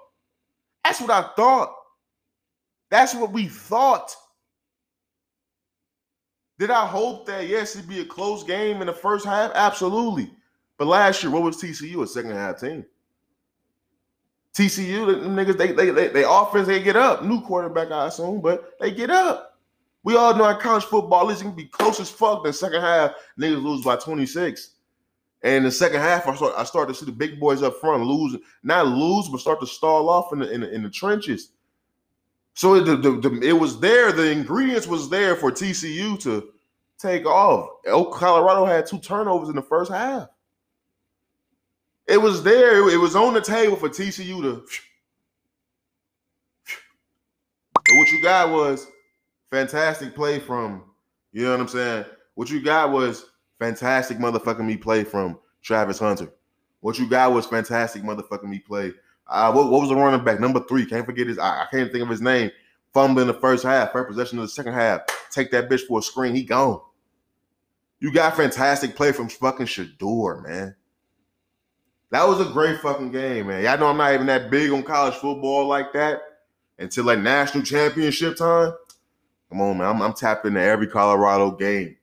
That's 0.84 1.02
what 1.02 1.12
I 1.12 1.30
thought. 1.36 1.76
That's 2.90 3.14
what 3.14 3.32
we 3.32 3.48
thought. 3.48 4.16
Did 6.60 6.72
I 6.72 6.86
hope 6.86 7.26
that 7.28 7.48
yes, 7.48 7.76
it'd 7.78 7.88
be 7.88 8.02
a 8.02 8.06
close 8.06 8.44
game 8.44 8.82
in 8.82 8.88
the 8.88 8.94
first 8.94 9.26
half? 9.26 9.52
Absolutely. 9.56 10.34
But 10.78 10.88
last 10.88 11.24
year, 11.24 11.32
what 11.32 11.42
was 11.42 11.56
TCU? 11.56 12.04
A 12.04 12.08
second 12.08 12.32
half 12.32 12.60
team. 12.60 12.86
TCU, 14.54 15.24
niggas, 15.24 15.58
they 15.58 15.72
they 15.72 15.90
they, 15.90 16.08
they 16.10 16.24
offense, 16.28 16.68
they 16.68 16.84
get 16.84 16.98
up. 16.98 17.24
New 17.24 17.42
quarterback, 17.42 17.92
I 17.92 18.08
assume, 18.08 18.42
but 18.42 18.78
they 18.80 18.92
get 18.92 19.10
up. 19.10 19.58
We 20.04 20.18
all 20.18 20.36
know 20.36 20.50
in 20.50 20.58
college 20.58 20.84
football, 20.84 21.28
this 21.28 21.42
can 21.42 21.56
be 21.56 21.66
close 21.66 22.00
as 22.02 22.10
fuck. 22.10 22.44
The 22.44 22.52
second 22.52 22.82
half, 22.82 23.14
niggas 23.40 23.64
lose 23.64 23.84
by 23.84 23.96
26. 23.96 24.72
And 25.44 25.66
the 25.66 25.72
second 25.72 26.02
half, 26.02 26.28
I 26.28 26.36
start 26.36 26.54
I 26.58 26.64
start 26.66 26.90
to 26.90 26.94
see 26.94 27.06
the 27.06 27.14
big 27.14 27.40
boys 27.40 27.64
up 27.64 27.80
front 27.80 28.04
lose, 28.04 28.36
not 28.64 28.88
lose, 28.88 29.30
but 29.30 29.40
start 29.40 29.62
to 29.62 29.68
stall 29.68 30.10
off 30.10 30.34
in 30.34 30.40
the 30.40 30.52
in 30.52 30.62
the, 30.62 30.74
in 30.74 30.84
the 30.84 30.90
trenches. 30.90 31.52
So 32.60 32.74
it, 32.74 32.82
the, 32.84 32.98
the, 32.98 33.12
the- 33.30 33.40
it 33.42 33.54
was 33.54 33.80
there. 33.80 34.12
The 34.12 34.32
ingredients 34.32 34.86
was 34.86 35.08
there 35.10 35.38
for 35.38 35.50
TCU 35.50 36.20
to 36.20 36.50
take 36.98 37.26
off. 37.26 37.70
El 37.86 38.08
Colorado 38.08 38.66
had 38.66 38.86
two 38.86 39.00
turnovers 39.00 39.48
in 39.48 39.56
the 39.56 39.62
first 39.62 39.90
half. 39.90 40.28
It 42.06 42.18
was 42.18 42.44
there. 42.44 42.90
It 42.90 42.98
was 43.00 43.16
on 43.16 43.34
the 43.34 43.40
table 43.40 43.78
for 43.78 43.88
TCU 43.88 44.42
to. 44.42 44.66
But 47.76 47.84
what 47.96 48.12
you 48.12 48.22
got 48.22 48.50
was 48.50 48.88
fantastic 49.52 50.14
play 50.14 50.38
from. 50.40 50.84
You 51.32 51.44
know 51.46 51.52
what 51.52 51.62
I'm 51.62 51.68
saying? 51.70 52.04
What 52.36 52.50
you 52.50 52.62
got 52.62 52.92
was 52.92 53.28
fantastic 53.58 54.18
motherfucking 54.18 54.66
me 54.66 54.76
play 54.76 55.06
from 55.06 55.40
Travis 55.62 56.00
Hunter. 56.00 56.30
What 56.82 57.00
you 57.00 57.08
got 57.08 57.32
was 57.32 57.46
fantastic 57.46 58.04
motherfucking 58.04 58.50
me 58.50 58.60
play. 58.60 58.92
Uh, 59.30 59.52
what, 59.52 59.70
what 59.70 59.82
was 59.82 59.90
the 59.90 59.96
running 59.96 60.24
back? 60.24 60.40
Number 60.40 60.60
three. 60.68 60.86
Can't 60.86 61.06
forget 61.06 61.28
his. 61.28 61.38
I, 61.38 61.64
I 61.64 61.68
can't 61.72 61.92
think 61.92 62.04
of 62.04 62.10
his 62.10 62.22
name. 62.22 62.52
Fumble 62.94 63.22
in 63.22 63.28
the 63.28 63.34
first 63.34 63.64
half. 63.64 63.92
First 63.92 64.10
possession 64.10 64.40
of 64.40 64.46
the 64.46 64.50
second 64.50 64.74
half. 64.74 65.02
Take 65.30 65.52
that 65.52 65.70
bitch 65.70 65.82
for 65.88 66.00
a 66.00 66.02
screen. 66.02 66.34
He 66.34 66.44
gone. 66.44 66.82
You 68.00 68.12
got 68.12 68.36
fantastic 68.36 68.96
play 68.96 69.12
from 69.12 69.30
fucking 69.30 69.68
Shedeur, 69.68 70.48
man. 70.48 70.76
That 72.12 72.28
was 72.28 72.40
a 72.40 72.52
great 72.52 72.80
fucking 72.80 73.12
game, 73.12 73.48
man. 73.48 73.64
Y'all 73.64 73.78
know 73.78 73.88
I'm 73.88 73.98
not 73.98 74.14
even 74.14 74.26
that 74.28 74.50
big 74.50 74.72
on 74.72 74.82
college 74.82 75.16
football 75.16 75.68
like 75.68 75.94
that 75.94 76.22
until 76.80 77.04
like 77.04 77.20
national 77.20 77.64
championship 77.64 78.38
time. 78.38 78.74
Come 79.50 79.62
on, 79.62 79.78
man. 79.78 79.88
I'm, 79.88 80.02
I'm 80.02 80.14
tapped 80.14 80.46
into 80.46 80.62
every 80.62 80.88
Colorado 80.88 81.52
game. 81.52 81.98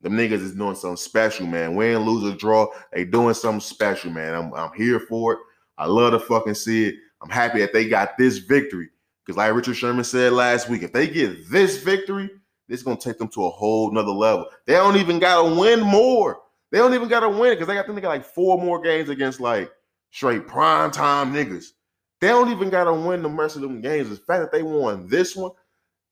Them 0.00 0.12
niggas 0.12 0.42
is 0.42 0.52
doing 0.52 0.76
something 0.76 0.96
special, 0.96 1.46
man. 1.46 1.74
Win, 1.74 1.98
lose, 1.98 2.24
or 2.24 2.36
draw, 2.36 2.68
they 2.92 3.04
doing 3.04 3.34
something 3.34 3.60
special, 3.60 4.10
man. 4.10 4.34
I'm, 4.34 4.54
I'm 4.54 4.72
here 4.74 5.00
for 5.00 5.34
it. 5.34 5.38
I 5.82 5.86
love 5.86 6.12
to 6.12 6.20
fucking 6.20 6.54
see 6.54 6.84
it. 6.84 6.94
I'm 7.20 7.28
happy 7.28 7.58
that 7.58 7.72
they 7.72 7.88
got 7.88 8.16
this 8.16 8.38
victory. 8.38 8.88
Because 9.26 9.36
like 9.36 9.52
Richard 9.52 9.74
Sherman 9.74 10.04
said 10.04 10.32
last 10.32 10.68
week, 10.68 10.82
if 10.82 10.92
they 10.92 11.08
get 11.08 11.50
this 11.50 11.82
victory, 11.82 12.30
this 12.68 12.78
is 12.78 12.84
gonna 12.84 12.96
take 12.96 13.18
them 13.18 13.26
to 13.30 13.46
a 13.46 13.50
whole 13.50 13.90
nother 13.90 14.12
level. 14.12 14.46
They 14.64 14.74
don't 14.74 14.96
even 14.96 15.18
gotta 15.18 15.54
win 15.58 15.80
more. 15.80 16.40
They 16.70 16.78
don't 16.78 16.94
even 16.94 17.08
gotta 17.08 17.28
win 17.28 17.54
because 17.54 17.66
they 17.66 17.74
got 17.74 17.86
them. 17.86 17.96
They 17.96 18.00
got 18.00 18.10
like 18.10 18.24
four 18.24 18.58
more 18.58 18.80
games 18.80 19.08
against 19.08 19.40
like 19.40 19.72
straight 20.12 20.46
prime 20.46 20.92
time 20.92 21.34
niggas. 21.34 21.66
They 22.20 22.28
don't 22.28 22.50
even 22.52 22.70
gotta 22.70 22.92
win 22.92 23.22
the 23.22 23.28
rest 23.28 23.56
of 23.56 23.62
them 23.62 23.80
games. 23.80 24.08
The 24.08 24.16
fact 24.16 24.42
that 24.42 24.52
they 24.52 24.62
won 24.62 25.08
this 25.08 25.34
one 25.34 25.50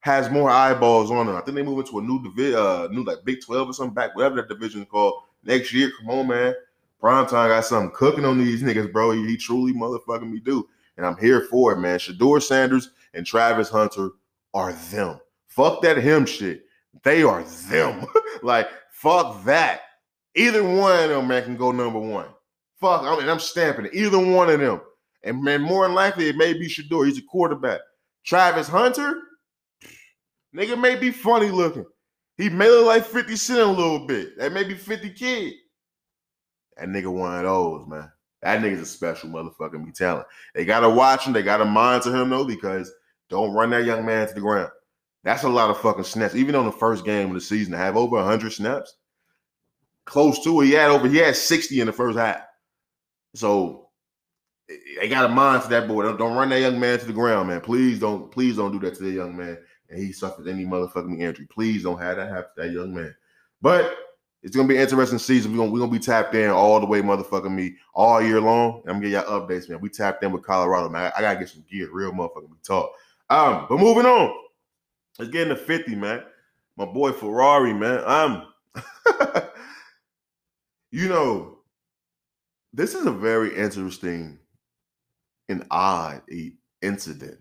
has 0.01 0.31
more 0.31 0.51
eyeballs 0.51 1.13
on 1.13 1.27
them. 1.27 1.37
I 1.37 1.43
think 1.43 1.55
they 1.55 1.63
move 1.63 1.79
into 1.79 2.01
a 2.01 2.03
new 2.03 2.21
division, 2.25 2.59
uh, 2.59 2.89
new 2.91 3.05
like 3.05 3.25
Big 3.25 3.41
Twelve 3.41 3.69
or 3.69 3.73
something 3.73 3.95
back, 3.95 4.17
whatever 4.17 4.37
that 4.37 4.49
division 4.49 4.83
is 4.83 4.89
called 4.89 5.15
next 5.45 5.73
year. 5.73 5.93
Come 6.01 6.11
on, 6.11 6.27
man. 6.27 6.55
Prime 7.01 7.27
time 7.27 7.49
got 7.49 7.65
something 7.65 7.91
cooking 7.95 8.27
on 8.27 8.39
these 8.39 8.63
niggas, 8.63 8.93
bro. 8.93 9.13
He, 9.13 9.27
he 9.27 9.37
truly 9.37 9.73
motherfucking 9.73 10.31
me 10.31 10.39
do, 10.41 10.69
and 10.97 11.07
I'm 11.07 11.17
here 11.17 11.43
for 11.51 11.73
it, 11.73 11.79
man. 11.79 11.99
Shedeur 11.99 12.43
Sanders 12.43 12.91
and 13.15 13.25
Travis 13.25 13.71
Hunter 13.71 14.11
are 14.53 14.73
them. 14.91 15.19
Fuck 15.49 15.83
that 15.83 15.97
him 15.97 16.27
shit. 16.27 16.65
They 17.03 17.23
are 17.23 17.43
them. 17.43 18.07
like 18.43 18.69
fuck 18.93 19.45
that. 19.45 19.81
Either 20.35 20.63
one 20.63 21.05
of 21.05 21.09
them 21.11 21.29
man 21.29 21.45
can 21.45 21.57
go 21.57 21.73
number 21.73 21.99
one. 21.99 22.27
Fuck, 22.81 23.03
I 23.03 23.19
mean, 23.19 23.29
I'm 23.29 23.41
stamping 23.41 23.87
it. 23.87 23.95
Either 23.95 24.19
one 24.19 24.51
of 24.51 24.61
them. 24.61 24.81
And 25.23 25.43
man, 25.43 25.61
more 25.61 25.87
than 25.87 25.95
likely, 25.95 26.29
it 26.29 26.37
may 26.37 26.53
be 26.53 26.69
Shedeur. 26.69 27.07
He's 27.07 27.19
a 27.19 27.23
quarterback. 27.23 27.81
Travis 28.25 28.69
Hunter, 28.69 29.23
nigga 30.55 30.79
may 30.81 30.97
be 30.97 31.11
funny 31.11 31.51
looking. 31.51 31.87
He 32.37 32.49
may 32.49 32.69
look 32.69 32.87
like 32.87 33.05
50 33.05 33.37
Cent 33.37 33.61
a 33.61 33.67
little 33.67 34.07
bit. 34.07 34.39
That 34.39 34.53
may 34.53 34.65
be 34.65 34.75
50 34.75 35.11
Kid. 35.11 35.55
That 36.81 36.89
nigga 36.89 37.13
one 37.13 37.37
of 37.37 37.45
those, 37.45 37.87
man. 37.87 38.11
That 38.43 38.63
nigga's 38.63 38.81
a 38.81 38.87
special 38.87 39.29
motherfucking 39.29 39.85
be 39.85 39.93
talent. 39.93 40.27
They 40.55 40.65
gotta 40.65 40.89
watch 40.89 41.27
him. 41.27 41.35
They 41.35 41.43
gotta 41.43 41.67
monitor 41.67 42.17
him 42.17 42.31
though, 42.31 42.45
because 42.45 42.91
don't 43.29 43.53
run 43.53 43.71
that 43.71 43.85
young 43.85 44.07
man 44.07 44.27
to 44.27 44.35
the 44.35 44.41
ground. 44.41 44.71
That's 45.23 45.43
a 45.43 45.49
lot 45.49 45.69
of 45.69 45.79
fucking 45.79 46.05
snaps. 46.05 46.35
Even 46.35 46.55
on 46.55 46.65
the 46.65 46.73
first 46.73 47.05
game 47.05 47.29
of 47.29 47.35
the 47.35 47.41
season, 47.41 47.73
to 47.73 47.79
have 47.79 47.99
over 47.99 48.17
100 48.17 48.51
snaps, 48.51 48.97
close 50.07 50.43
to 50.45 50.63
it. 50.63 50.67
He 50.67 50.73
had 50.73 50.91
over. 50.91 51.07
He 51.07 51.19
had 51.19 51.37
60 51.37 51.81
in 51.81 51.87
the 51.87 51.93
first 51.93 52.19
half. 52.19 52.41
So 53.35 53.91
they 54.99 55.09
got 55.09 55.27
to 55.27 55.29
monitor 55.29 55.69
that 55.69 55.87
boy. 55.87 56.05
Don't, 56.05 56.17
don't 56.17 56.37
run 56.37 56.49
that 56.49 56.61
young 56.61 56.81
man 56.81 56.99
to 56.99 57.05
the 57.05 57.13
ground, 57.13 57.49
man. 57.49 57.61
Please 57.61 58.01
don't. 58.01 58.33
Please 58.33 58.57
don't 58.57 58.73
do 58.73 58.81
that 58.81 58.97
to 58.97 59.03
the 59.03 59.11
young 59.11 59.37
man. 59.37 59.59
And 59.91 59.99
he 59.99 60.13
suffered 60.13 60.49
any 60.49 60.65
motherfucking 60.65 61.21
injury. 61.21 61.47
Please 61.51 61.83
don't 61.83 62.01
have 62.01 62.17
that 62.17 62.31
happen 62.31 62.51
to 62.57 62.63
that 62.63 62.73
young 62.73 62.95
man. 62.95 63.15
But 63.61 63.95
it's 64.43 64.57
gonna 64.57 64.69
be 64.69 64.77
an 64.77 64.83
interesting 64.83 65.19
season. 65.19 65.53
We're 65.53 65.59
gonna, 65.59 65.71
we're 65.71 65.81
gonna 65.81 65.93
be 65.93 65.99
tapped 65.99 66.35
in 66.35 66.51
all 66.51 66.81
the 66.81 66.87
way, 66.87 67.03
motherfucking 67.03 67.53
me, 67.53 67.77
all 67.95 68.23
year 68.23 68.41
long. 68.41 68.83
I'm 68.87 68.95
gonna 68.95 69.11
get 69.11 69.27
y'all 69.27 69.41
updates, 69.41 69.69
man. 69.69 69.81
We 69.81 69.91
tapped 69.91 70.25
in 70.25 70.33
with 70.33 70.43
Colorado, 70.43 70.89
man. 70.89 71.13
I, 71.15 71.19
I 71.19 71.21
gotta 71.21 71.39
get 71.39 71.49
some 71.49 71.65
gear, 71.71 71.89
real 71.93 72.13
motherfucking 72.13 72.63
talk. 72.63 72.93
Um, 73.29 73.67
but 73.69 73.79
moving 73.79 74.07
on. 74.07 74.35
Let's 75.19 75.31
get 75.31 75.43
into 75.43 75.57
50, 75.57 75.95
man. 75.97 76.23
My 76.77 76.87
boy 76.87 77.13
Ferrari, 77.13 77.75
man. 77.75 78.03
Um, 78.07 78.47
you 80.91 81.09
know, 81.09 81.59
this 82.73 82.95
is 82.95 83.07
a 83.07 83.13
very 83.13 83.55
interesting 83.55 84.39
and 85.49 85.67
odd 85.71 86.23
incident. 86.81 87.39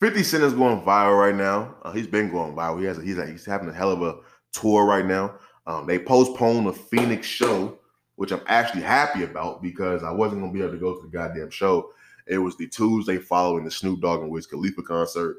50 0.00 0.22
Cent 0.22 0.42
is 0.42 0.54
going 0.54 0.80
viral 0.82 1.18
right 1.18 1.34
now. 1.34 1.76
Uh, 1.82 1.92
he's 1.92 2.06
been 2.06 2.30
going 2.30 2.54
viral. 2.54 2.80
He 2.80 2.86
has 2.86 2.98
a, 2.98 3.02
he's, 3.02 3.16
he's 3.28 3.44
having 3.44 3.68
a 3.68 3.72
hell 3.72 3.92
of 3.92 4.02
a 4.02 4.16
tour 4.52 4.84
right 4.84 5.04
now. 5.04 5.34
Um, 5.68 5.86
they 5.86 6.00
postponed 6.00 6.66
the 6.66 6.72
Phoenix 6.72 7.28
show 7.28 7.78
which 8.18 8.32
I'm 8.32 8.42
actually 8.48 8.82
happy 8.82 9.22
about 9.22 9.62
because 9.62 10.02
I 10.02 10.10
wasn't 10.10 10.40
gonna 10.40 10.52
be 10.52 10.60
able 10.60 10.72
to 10.72 10.78
go 10.78 10.92
to 10.92 11.02
the 11.02 11.06
goddamn 11.06 11.50
show. 11.50 11.92
It 12.26 12.38
was 12.38 12.56
the 12.56 12.66
Tuesday 12.66 13.16
following 13.16 13.64
the 13.64 13.70
Snoop 13.70 14.00
Dogg 14.00 14.22
and 14.22 14.30
Wiz 14.30 14.44
Khalifa 14.44 14.82
concert. 14.82 15.36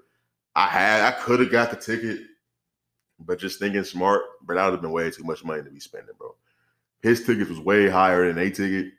I 0.56 0.65
had, 0.65 1.02
I 1.02 1.12
could 1.12 1.42
have 1.42 1.52
got 1.52 1.72
the 1.72 1.76
ticket, 1.76 2.22
but 3.20 3.38
just 3.38 3.60
thinking 3.60 3.84
smart, 3.84 4.22
but 4.48 4.54
that 4.54 4.63
would 4.63 4.72
have 4.72 4.82
been 4.82 4.94
way 4.94 5.12
too 5.12 5.26
much 5.26 5.44
money 5.44 5.62
to 5.62 5.70
be 5.70 5.82
spending, 5.82 6.15
bro. 6.18 6.34
His 7.02 7.26
ticket 7.26 7.50
was 7.50 7.60
way 7.60 7.89
higher 7.89 8.26
than 8.26 8.42
a 8.42 8.50
ticket. 8.50 8.94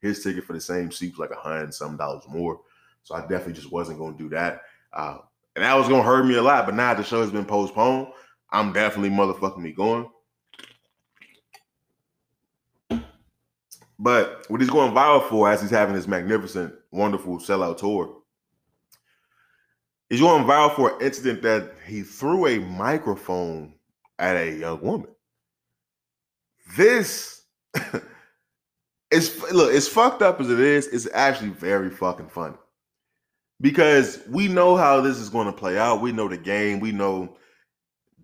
His 0.00 0.22
ticket 0.22 0.44
for 0.44 0.52
the 0.52 0.60
same 0.60 0.92
seat 0.92 1.18
was 1.18 1.18
like 1.18 1.36
a 1.36 1.40
hundred 1.40 1.74
some 1.74 1.96
dollars 1.96 2.22
more. 2.28 2.60
So 3.02 3.16
I 3.16 3.22
definitely 3.22 3.54
just 3.54 3.72
wasn't 3.72 3.98
to 3.98 4.16
do 4.16 4.28
that. 4.28 4.62
Uh, 4.92 5.18
and 5.56 5.64
that 5.64 5.74
was 5.74 5.88
to 5.88 6.02
hurt 6.04 6.24
me 6.24 6.36
a 6.36 6.42
lot. 6.42 6.66
But 6.66 6.76
now 6.76 6.94
the 6.94 7.02
show 7.02 7.20
has 7.20 7.32
been 7.32 7.46
postponed. 7.46 8.12
I'm 8.52 8.72
definitely 8.72 9.10
motherfucking 9.10 9.58
me 9.58 9.72
going. 9.72 10.08
But 13.98 14.44
what 14.48 14.60
he's 14.60 14.70
going 14.70 14.92
viral 14.92 15.26
for 15.28 15.50
as 15.50 15.62
he's 15.62 15.70
having 15.70 15.94
this 15.94 16.06
magnificent, 16.06 16.74
wonderful 16.90 17.38
sellout 17.38 17.78
tour, 17.78 18.18
he's 20.10 20.20
going 20.20 20.44
viral 20.44 20.74
for 20.74 20.94
an 20.94 21.02
incident 21.02 21.42
that 21.42 21.72
he 21.86 22.02
threw 22.02 22.46
a 22.46 22.58
microphone 22.58 23.74
at 24.18 24.36
a 24.36 24.52
young 24.52 24.80
woman. 24.82 25.08
This 26.76 27.42
is 29.10 29.42
look, 29.52 29.72
as 29.72 29.88
fucked 29.88 30.22
up 30.22 30.40
as 30.40 30.50
it 30.50 30.60
is, 30.60 30.86
it's 30.88 31.08
actually 31.14 31.50
very 31.50 31.90
fucking 31.90 32.28
funny. 32.28 32.56
Because 33.60 34.20
we 34.28 34.48
know 34.48 34.76
how 34.76 35.00
this 35.00 35.16
is 35.16 35.30
going 35.30 35.46
to 35.46 35.52
play 35.52 35.78
out. 35.78 36.02
We 36.02 36.12
know 36.12 36.28
the 36.28 36.36
game. 36.36 36.80
We 36.80 36.92
know 36.92 37.36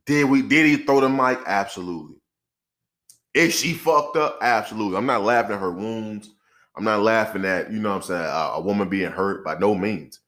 did 0.04 0.28
we 0.28 0.42
did 0.42 0.66
he 0.66 0.84
throw 0.84 1.00
the 1.00 1.08
mic? 1.08 1.38
Absolutely. 1.46 2.21
Is 3.34 3.54
she 3.54 3.72
fucked 3.72 4.16
up? 4.16 4.38
Absolutely. 4.42 4.96
I'm 4.96 5.06
not 5.06 5.22
laughing 5.22 5.54
at 5.54 5.60
her 5.60 5.72
wounds. 5.72 6.30
I'm 6.76 6.84
not 6.84 7.02
laughing 7.02 7.44
at, 7.44 7.70
you 7.70 7.78
know 7.78 7.90
what 7.90 7.96
I'm 7.96 8.02
saying, 8.02 8.24
a, 8.24 8.52
a 8.54 8.60
woman 8.60 8.88
being 8.88 9.10
hurt 9.10 9.44
by 9.44 9.58
no 9.58 9.74
means. 9.74 10.20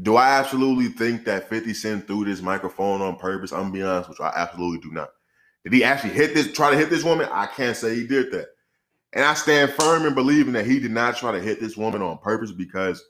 Do 0.00 0.16
I 0.16 0.38
absolutely 0.38 0.88
think 0.88 1.24
that 1.24 1.48
50 1.48 1.74
Cent 1.74 2.06
threw 2.06 2.24
this 2.24 2.40
microphone 2.40 3.02
on 3.02 3.16
purpose? 3.16 3.52
I'm 3.52 3.62
gonna 3.62 3.72
be 3.72 3.82
honest 3.82 4.08
with 4.08 4.18
you. 4.20 4.24
I 4.24 4.32
absolutely 4.34 4.80
do 4.80 4.94
not. 4.94 5.10
Did 5.64 5.74
he 5.74 5.84
actually 5.84 6.14
hit 6.14 6.34
this, 6.34 6.52
try 6.52 6.70
to 6.70 6.76
hit 6.76 6.90
this 6.90 7.04
woman? 7.04 7.28
I 7.30 7.46
can't 7.46 7.76
say 7.76 7.94
he 7.94 8.06
did 8.06 8.32
that. 8.32 8.48
And 9.12 9.24
I 9.24 9.34
stand 9.34 9.72
firm 9.72 10.06
in 10.06 10.14
believing 10.14 10.54
that 10.54 10.66
he 10.66 10.80
did 10.80 10.90
not 10.90 11.16
try 11.16 11.30
to 11.32 11.40
hit 11.40 11.60
this 11.60 11.76
woman 11.76 12.00
on 12.00 12.18
purpose 12.18 12.50
because 12.50 13.04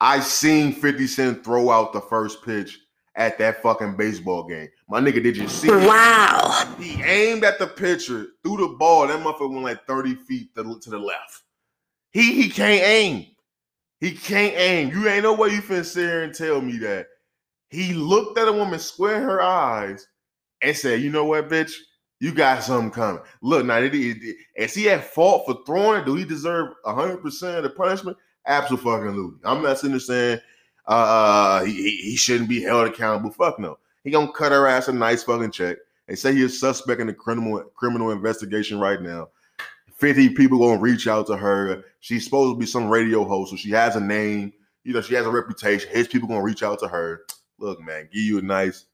I 0.00 0.20
seen 0.20 0.72
50 0.72 1.06
Cent 1.06 1.44
throw 1.44 1.70
out 1.70 1.92
the 1.92 2.00
first 2.00 2.44
pitch 2.44 2.78
at 3.16 3.38
that 3.38 3.62
fucking 3.62 3.96
baseball 3.96 4.44
game. 4.44 4.68
My 4.88 5.00
nigga, 5.00 5.22
did 5.22 5.36
you 5.36 5.48
see? 5.48 5.68
it? 5.68 5.88
Wow. 5.88 6.74
He 6.78 7.02
aimed 7.02 7.44
at 7.44 7.58
the 7.58 7.66
pitcher, 7.66 8.28
threw 8.42 8.56
the 8.58 8.76
ball. 8.78 9.06
That 9.08 9.20
motherfucker 9.20 9.50
went 9.50 9.64
like 9.64 9.86
30 9.86 10.14
feet 10.14 10.54
to, 10.54 10.78
to 10.78 10.90
the 10.90 10.98
left. 10.98 11.42
He 12.10 12.40
he 12.42 12.48
can't 12.48 12.82
aim. 12.82 13.26
He 14.00 14.12
can't 14.12 14.54
aim. 14.56 14.90
You 14.90 15.08
ain't 15.08 15.22
no 15.22 15.34
way 15.34 15.48
you 15.50 15.62
finna 15.62 15.84
sit 15.84 16.02
here 16.08 16.22
and 16.22 16.34
tell 16.34 16.60
me 16.60 16.76
that. 16.78 17.06
He 17.70 17.94
looked 17.94 18.38
at 18.38 18.48
a 18.48 18.52
woman 18.52 18.78
square 18.78 19.20
her 19.22 19.42
eyes 19.42 20.06
and 20.62 20.76
said, 20.76 21.00
you 21.02 21.10
know 21.10 21.24
what, 21.24 21.48
bitch? 21.48 21.72
You 22.20 22.32
got 22.32 22.62
something 22.62 22.90
coming. 22.90 23.22
Look, 23.42 23.66
now, 23.66 23.80
did 23.80 23.92
he, 23.92 24.14
did- 24.14 24.36
is 24.56 24.74
he 24.74 24.88
at 24.88 25.04
fault 25.04 25.44
for 25.46 25.58
throwing 25.66 26.00
it? 26.00 26.06
Do 26.06 26.14
he 26.14 26.24
deserve 26.24 26.74
100% 26.86 27.56
of 27.56 27.62
the 27.62 27.70
punishment? 27.70 28.16
Absolutely. 28.46 29.38
I'm 29.44 29.62
not 29.62 29.76
sitting 29.78 29.90
there 29.92 30.00
saying 30.00 30.40
uh, 30.86 31.64
he, 31.64 31.72
he 31.72 31.96
he 32.10 32.16
shouldn't 32.16 32.48
be 32.48 32.62
held 32.62 32.86
accountable. 32.86 33.30
Fuck 33.30 33.58
no. 33.58 33.78
He 34.04 34.10
gonna 34.10 34.32
cut 34.32 34.52
her 34.52 34.66
ass 34.66 34.88
a 34.88 34.92
nice 34.92 35.24
fucking 35.24 35.50
check. 35.50 35.78
They 36.06 36.14
say 36.14 36.32
he's 36.32 36.54
a 36.54 36.58
suspect 36.58 37.00
in 37.00 37.08
a 37.08 37.14
criminal 37.14 37.64
criminal 37.74 38.10
investigation 38.10 38.78
right 38.78 39.00
now. 39.00 39.28
50 39.96 40.30
people 40.30 40.58
gonna 40.58 40.80
reach 40.80 41.08
out 41.08 41.26
to 41.26 41.36
her. 41.36 41.82
She's 42.00 42.24
supposed 42.24 42.54
to 42.54 42.58
be 42.58 42.66
some 42.66 42.88
radio 42.88 43.24
host, 43.24 43.50
so 43.50 43.56
she 43.56 43.70
has 43.70 43.96
a 43.96 44.00
name. 44.00 44.52
You 44.84 44.92
know, 44.92 45.00
she 45.00 45.14
has 45.14 45.26
a 45.26 45.30
reputation. 45.30 45.90
His 45.90 46.06
people 46.06 46.28
gonna 46.28 46.42
reach 46.42 46.62
out 46.62 46.78
to 46.80 46.88
her. 46.88 47.22
Look, 47.58 47.80
man, 47.80 48.08
give 48.12 48.22
you 48.22 48.38
a 48.38 48.42
nice 48.42 48.86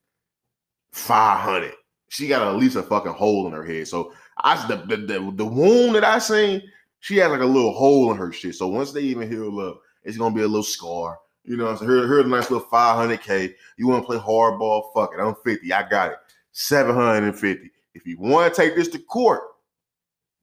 500. 0.92 1.72
She 2.08 2.28
got 2.28 2.46
at 2.46 2.56
least 2.56 2.76
a 2.76 2.82
fucking 2.82 3.12
hole 3.12 3.46
in 3.46 3.52
her 3.52 3.64
head. 3.64 3.88
So 3.88 4.12
I 4.38 4.66
the 4.66 4.76
the, 4.76 4.96
the, 4.96 5.32
the 5.34 5.44
wound 5.44 5.94
that 5.96 6.04
I 6.04 6.18
seen, 6.18 6.62
she 7.00 7.16
had 7.16 7.30
like 7.30 7.40
a 7.40 7.46
little 7.46 7.72
hole 7.72 8.10
in 8.12 8.16
her 8.16 8.32
shit. 8.32 8.54
So 8.54 8.68
once 8.68 8.92
they 8.92 9.02
even 9.02 9.30
heal 9.30 9.60
up, 9.60 9.80
it's 10.04 10.16
gonna 10.16 10.34
be 10.34 10.42
a 10.42 10.48
little 10.48 10.62
scar. 10.62 11.18
You 11.44 11.56
know, 11.56 11.68
I'm 11.68 11.76
saying? 11.76 11.90
Here, 11.90 12.06
here's 12.06 12.24
a 12.24 12.28
nice 12.28 12.50
little 12.50 12.66
500k. 12.68 13.54
You 13.76 13.88
want 13.88 14.02
to 14.02 14.06
play 14.06 14.18
hardball? 14.18 14.92
Fuck 14.94 15.12
it. 15.14 15.20
I'm 15.20 15.34
50. 15.44 15.72
I 15.72 15.88
got 15.88 16.12
it. 16.12 16.18
750. 16.52 17.70
If 17.94 18.06
you 18.06 18.18
want 18.18 18.54
to 18.54 18.60
take 18.60 18.76
this 18.76 18.88
to 18.88 18.98
court, 18.98 19.42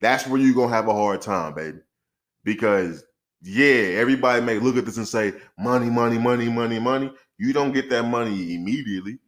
that's 0.00 0.26
where 0.26 0.40
you're 0.40 0.54
gonna 0.54 0.74
have 0.74 0.88
a 0.88 0.94
hard 0.94 1.20
time, 1.20 1.54
baby. 1.54 1.78
Because 2.44 3.04
yeah, 3.42 3.98
everybody 3.98 4.42
may 4.42 4.58
look 4.58 4.76
at 4.76 4.84
this 4.84 4.98
and 4.98 5.08
say, 5.08 5.32
money, 5.58 5.88
money, 5.88 6.18
money, 6.18 6.48
money, 6.48 6.78
money. 6.78 7.12
You 7.38 7.52
don't 7.52 7.72
get 7.72 7.88
that 7.90 8.04
money 8.04 8.54
immediately. 8.54 9.18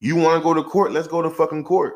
You 0.00 0.16
want 0.16 0.40
to 0.40 0.44
go 0.44 0.54
to 0.54 0.62
court? 0.62 0.92
Let's 0.92 1.08
go 1.08 1.22
to 1.22 1.30
fucking 1.30 1.64
court. 1.64 1.94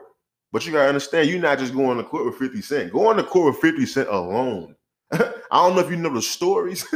But 0.53 0.67
you 0.67 0.73
gotta 0.73 0.89
understand, 0.89 1.29
you're 1.29 1.39
not 1.39 1.59
just 1.59 1.75
going 1.75 1.99
to 1.99 2.05
court 2.05 2.27
with 2.27 2.37
50 2.37 2.61
Cent. 2.63 2.93
Going 2.93 3.17
to 3.17 3.23
court 3.23 3.55
with 3.55 3.63
50 3.63 3.87
Cent 3.87 4.09
alone. 4.09 4.75
I 5.13 5.19
don't 5.53 5.75
know 5.75 5.83
if 5.83 5.91
you 5.91 5.97
know 5.97 6.13
the 6.13 6.23
stories, 6.23 6.87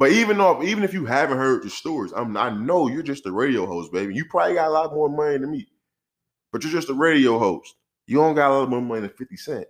but 0.00 0.12
even 0.12 0.38
though 0.38 0.62
even 0.62 0.82
if 0.82 0.94
you 0.94 1.04
haven't 1.04 1.36
heard 1.36 1.62
the 1.62 1.68
stories, 1.68 2.10
I'm 2.16 2.34
I 2.34 2.48
know 2.48 2.88
you're 2.88 3.02
just 3.02 3.26
a 3.26 3.32
radio 3.32 3.66
host, 3.66 3.92
baby. 3.92 4.14
You 4.14 4.24
probably 4.24 4.54
got 4.54 4.68
a 4.68 4.70
lot 4.70 4.94
more 4.94 5.10
money 5.10 5.36
than 5.36 5.50
me, 5.50 5.68
but 6.50 6.64
you're 6.64 6.72
just 6.72 6.88
a 6.88 6.94
radio 6.94 7.38
host. 7.38 7.74
You 8.06 8.16
don't 8.16 8.34
got 8.34 8.50
a 8.50 8.54
lot 8.60 8.70
more 8.70 8.80
money 8.80 9.02
than 9.02 9.10
50 9.10 9.36
Cent. 9.36 9.66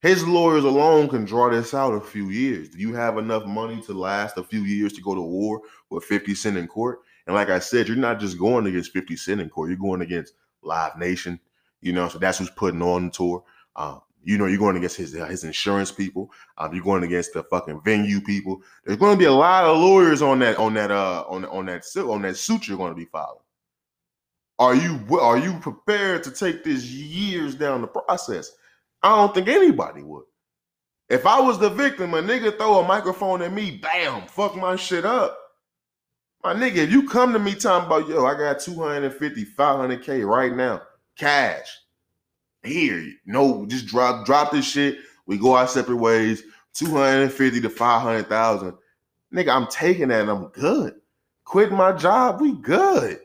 His 0.00 0.24
lawyers 0.24 0.62
alone 0.62 1.08
can 1.08 1.24
draw 1.24 1.50
this 1.50 1.74
out 1.74 1.94
a 1.94 2.00
few 2.00 2.28
years. 2.28 2.68
Do 2.68 2.78
you 2.78 2.94
have 2.94 3.18
enough 3.18 3.44
money 3.46 3.82
to 3.82 3.92
last 3.92 4.38
a 4.38 4.44
few 4.44 4.60
years 4.60 4.92
to 4.92 5.02
go 5.02 5.16
to 5.16 5.20
war 5.20 5.62
with 5.90 6.04
50 6.04 6.32
Cent 6.36 6.56
in 6.56 6.68
court? 6.68 7.00
And 7.26 7.34
like 7.34 7.50
I 7.50 7.58
said, 7.58 7.88
you're 7.88 7.96
not 7.96 8.20
just 8.20 8.38
going 8.38 8.64
against 8.68 8.92
50 8.92 9.16
Cent 9.16 9.40
in 9.40 9.48
court, 9.50 9.70
you're 9.70 9.78
going 9.78 10.02
against 10.02 10.34
Live 10.62 10.96
Nation, 10.98 11.40
you 11.80 11.92
know, 11.92 12.08
so 12.08 12.20
that's 12.20 12.38
who's 12.38 12.50
putting 12.50 12.80
on 12.80 13.06
the 13.06 13.10
tour. 13.10 13.42
Um, 13.74 14.02
you 14.24 14.38
know, 14.38 14.46
you're 14.46 14.58
going 14.58 14.76
against 14.76 14.96
his 14.96 15.12
his 15.12 15.44
insurance 15.44 15.92
people. 15.92 16.30
Um, 16.58 16.74
you're 16.74 16.84
going 16.84 17.04
against 17.04 17.32
the 17.34 17.42
fucking 17.44 17.82
venue 17.84 18.20
people. 18.20 18.62
There's 18.84 18.98
going 18.98 19.14
to 19.14 19.18
be 19.18 19.26
a 19.26 19.32
lot 19.32 19.64
of 19.64 19.76
lawyers 19.76 20.22
on 20.22 20.38
that 20.40 20.56
on 20.58 20.74
that 20.74 20.90
uh 20.90 21.24
on 21.28 21.44
on 21.46 21.66
that 21.66 21.84
suit 21.84 22.10
on 22.10 22.22
that 22.22 22.36
suit 22.36 22.68
you're 22.68 22.78
going 22.78 22.92
to 22.92 22.96
be 22.96 23.06
filing. 23.06 23.38
Are 24.58 24.74
you 24.74 25.18
are 25.18 25.38
you 25.38 25.54
prepared 25.60 26.22
to 26.24 26.30
take 26.30 26.64
this 26.64 26.84
years 26.84 27.54
down 27.54 27.80
the 27.80 27.86
process? 27.88 28.52
I 29.02 29.14
don't 29.16 29.34
think 29.34 29.48
anybody 29.48 30.02
would. 30.02 30.24
If 31.10 31.26
I 31.26 31.40
was 31.40 31.58
the 31.58 31.68
victim, 31.68 32.14
a 32.14 32.22
nigga 32.22 32.56
throw 32.56 32.80
a 32.80 32.88
microphone 32.88 33.42
at 33.42 33.52
me, 33.52 33.72
bam, 33.72 34.26
fuck 34.26 34.56
my 34.56 34.76
shit 34.76 35.04
up. 35.04 35.38
My 36.42 36.54
nigga, 36.54 36.76
if 36.76 36.90
you 36.90 37.08
come 37.08 37.32
to 37.32 37.38
me 37.38 37.54
talking 37.54 37.86
about, 37.86 38.08
yo, 38.08 38.24
I 38.24 38.34
got 38.34 38.60
250, 38.60 39.44
500K 39.44 40.26
right 40.26 40.54
now, 40.54 40.82
cash. 41.16 41.68
Here, 42.64 43.12
no, 43.26 43.66
just 43.66 43.86
drop 43.86 44.24
drop 44.24 44.50
this 44.50 44.64
shit. 44.64 44.98
We 45.26 45.38
go 45.38 45.54
our 45.54 45.68
separate 45.68 45.96
ways, 45.96 46.42
250 46.74 47.60
to 47.60 47.70
500,000. 47.70 48.74
Nigga, 49.34 49.54
I'm 49.54 49.66
taking 49.68 50.08
that 50.08 50.22
and 50.22 50.30
I'm 50.30 50.48
good. 50.48 50.94
Quitting 51.44 51.76
my 51.76 51.92
job, 51.92 52.40
we 52.40 52.52
good. 52.52 53.20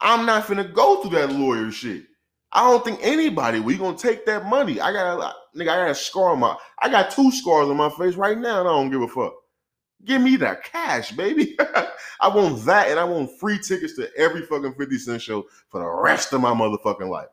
I'm 0.00 0.26
not 0.26 0.44
finna 0.44 0.72
go 0.72 1.02
through 1.02 1.18
that 1.18 1.32
lawyer 1.32 1.70
shit. 1.70 2.04
I 2.52 2.62
don't 2.62 2.84
think 2.84 3.00
anybody 3.02 3.60
we 3.60 3.76
gonna 3.76 3.96
take 3.96 4.24
that 4.26 4.46
money. 4.46 4.80
I 4.80 4.92
got 4.92 5.18
a 5.18 5.58
nigga, 5.58 5.62
I 5.62 5.76
got 5.76 5.90
a 5.90 5.94
scar 5.94 6.30
on 6.30 6.40
my 6.40 6.56
I 6.80 6.88
got 6.88 7.10
two 7.10 7.30
scars 7.30 7.68
on 7.68 7.76
my 7.76 7.90
face 7.90 8.14
right 8.14 8.38
now, 8.38 8.60
and 8.60 8.68
I 8.68 8.72
don't 8.72 8.90
give 8.90 9.02
a 9.02 9.08
fuck. 9.08 9.34
Give 10.04 10.22
me 10.22 10.36
that 10.36 10.64
cash, 10.64 11.12
baby. 11.12 11.56
I 12.20 12.28
want 12.28 12.64
that, 12.64 12.88
and 12.88 12.98
I 12.98 13.04
want 13.04 13.38
free 13.38 13.58
tickets 13.58 13.94
to 13.94 14.08
every 14.16 14.42
fucking 14.42 14.74
50 14.74 14.98
Cent 14.98 15.22
show 15.22 15.46
for 15.68 15.80
the 15.80 15.88
rest 15.88 16.32
of 16.32 16.40
my 16.40 16.52
motherfucking 16.52 17.08
life. 17.08 17.28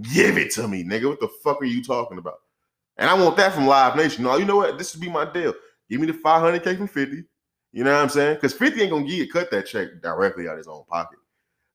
Give 0.00 0.38
it 0.38 0.50
to 0.52 0.66
me, 0.68 0.84
nigga. 0.84 1.08
What 1.08 1.20
the 1.20 1.28
fuck 1.42 1.60
are 1.60 1.66
you 1.66 1.82
talking 1.84 2.18
about? 2.18 2.38
And 2.96 3.10
I 3.10 3.14
want 3.14 3.36
that 3.36 3.52
from 3.52 3.66
Live 3.66 3.96
Nation. 3.96 4.24
No, 4.24 4.36
you 4.36 4.44
know 4.44 4.56
what? 4.56 4.78
This 4.78 4.94
would 4.94 5.00
be 5.02 5.10
my 5.10 5.30
deal. 5.30 5.54
Give 5.90 6.00
me 6.00 6.06
the 6.06 6.12
500K 6.14 6.76
from 6.78 6.88
50. 6.88 7.24
You 7.72 7.84
know 7.84 7.92
what 7.92 8.02
I'm 8.02 8.08
saying? 8.08 8.34
Because 8.36 8.52
50 8.54 8.82
ain't 8.82 8.90
gonna 8.90 9.06
get 9.06 9.32
cut 9.32 9.50
that 9.50 9.66
check 9.66 9.88
directly 10.02 10.46
out 10.46 10.52
of 10.52 10.58
his 10.58 10.68
own 10.68 10.84
pocket. 10.88 11.18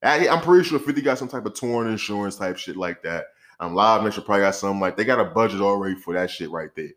I- 0.03 0.27
I'm 0.29 0.41
pretty 0.41 0.67
sure 0.67 0.79
50 0.79 1.01
got 1.01 1.17
some 1.17 1.27
type 1.27 1.45
of 1.45 1.55
torn 1.55 1.87
insurance 1.87 2.35
type 2.35 2.57
shit 2.57 2.77
like 2.77 3.01
that. 3.03 3.25
Um, 3.59 3.73
Live 3.73 4.03
Nation 4.03 4.23
probably 4.23 4.43
got 4.43 4.55
something 4.55 4.79
like 4.79 4.95
they 4.95 5.03
got 5.05 5.19
a 5.19 5.25
budget 5.25 5.61
already 5.61 5.95
for 5.95 6.13
that 6.13 6.29
shit 6.29 6.51
right 6.51 6.69
there. 6.75 6.91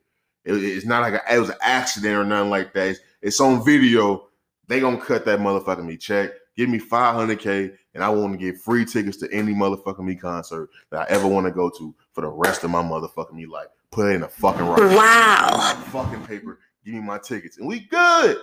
It- 0.44 0.54
it's 0.64 0.86
not 0.86 1.00
like 1.02 1.14
a, 1.14 1.34
it 1.34 1.38
was 1.38 1.48
an 1.50 1.56
accident 1.62 2.14
or 2.14 2.24
nothing 2.24 2.50
like 2.50 2.72
that. 2.74 2.88
It's, 2.88 3.00
it's 3.22 3.40
on 3.40 3.64
video. 3.64 4.28
They 4.68 4.80
gonna 4.80 5.00
cut 5.00 5.24
that 5.24 5.40
motherfucking 5.40 5.84
me 5.84 5.96
check. 5.96 6.32
Give 6.56 6.68
me 6.68 6.78
500k, 6.78 7.74
and 7.94 8.04
I 8.04 8.08
want 8.08 8.32
to 8.32 8.38
get 8.38 8.60
free 8.60 8.84
tickets 8.84 9.16
to 9.18 9.32
any 9.32 9.52
motherfucking 9.52 10.04
me 10.04 10.14
concert 10.14 10.70
that 10.90 11.02
I 11.02 11.12
ever 11.12 11.26
want 11.26 11.46
to 11.46 11.52
go 11.52 11.70
to 11.70 11.94
for 12.12 12.20
the 12.22 12.28
rest 12.28 12.64
of 12.64 12.70
my 12.70 12.82
motherfucking 12.82 13.32
me 13.32 13.46
life. 13.46 13.68
Put 13.90 14.10
it 14.10 14.14
in 14.16 14.22
a 14.22 14.28
fucking 14.28 14.64
writing 14.64 14.96
Wow. 14.96 15.82
fucking 15.88 16.24
paper. 16.26 16.58
Give 16.84 16.94
me 16.94 17.00
my 17.00 17.18
tickets, 17.18 17.58
and 17.58 17.66
we 17.66 17.80
good. 17.80 18.36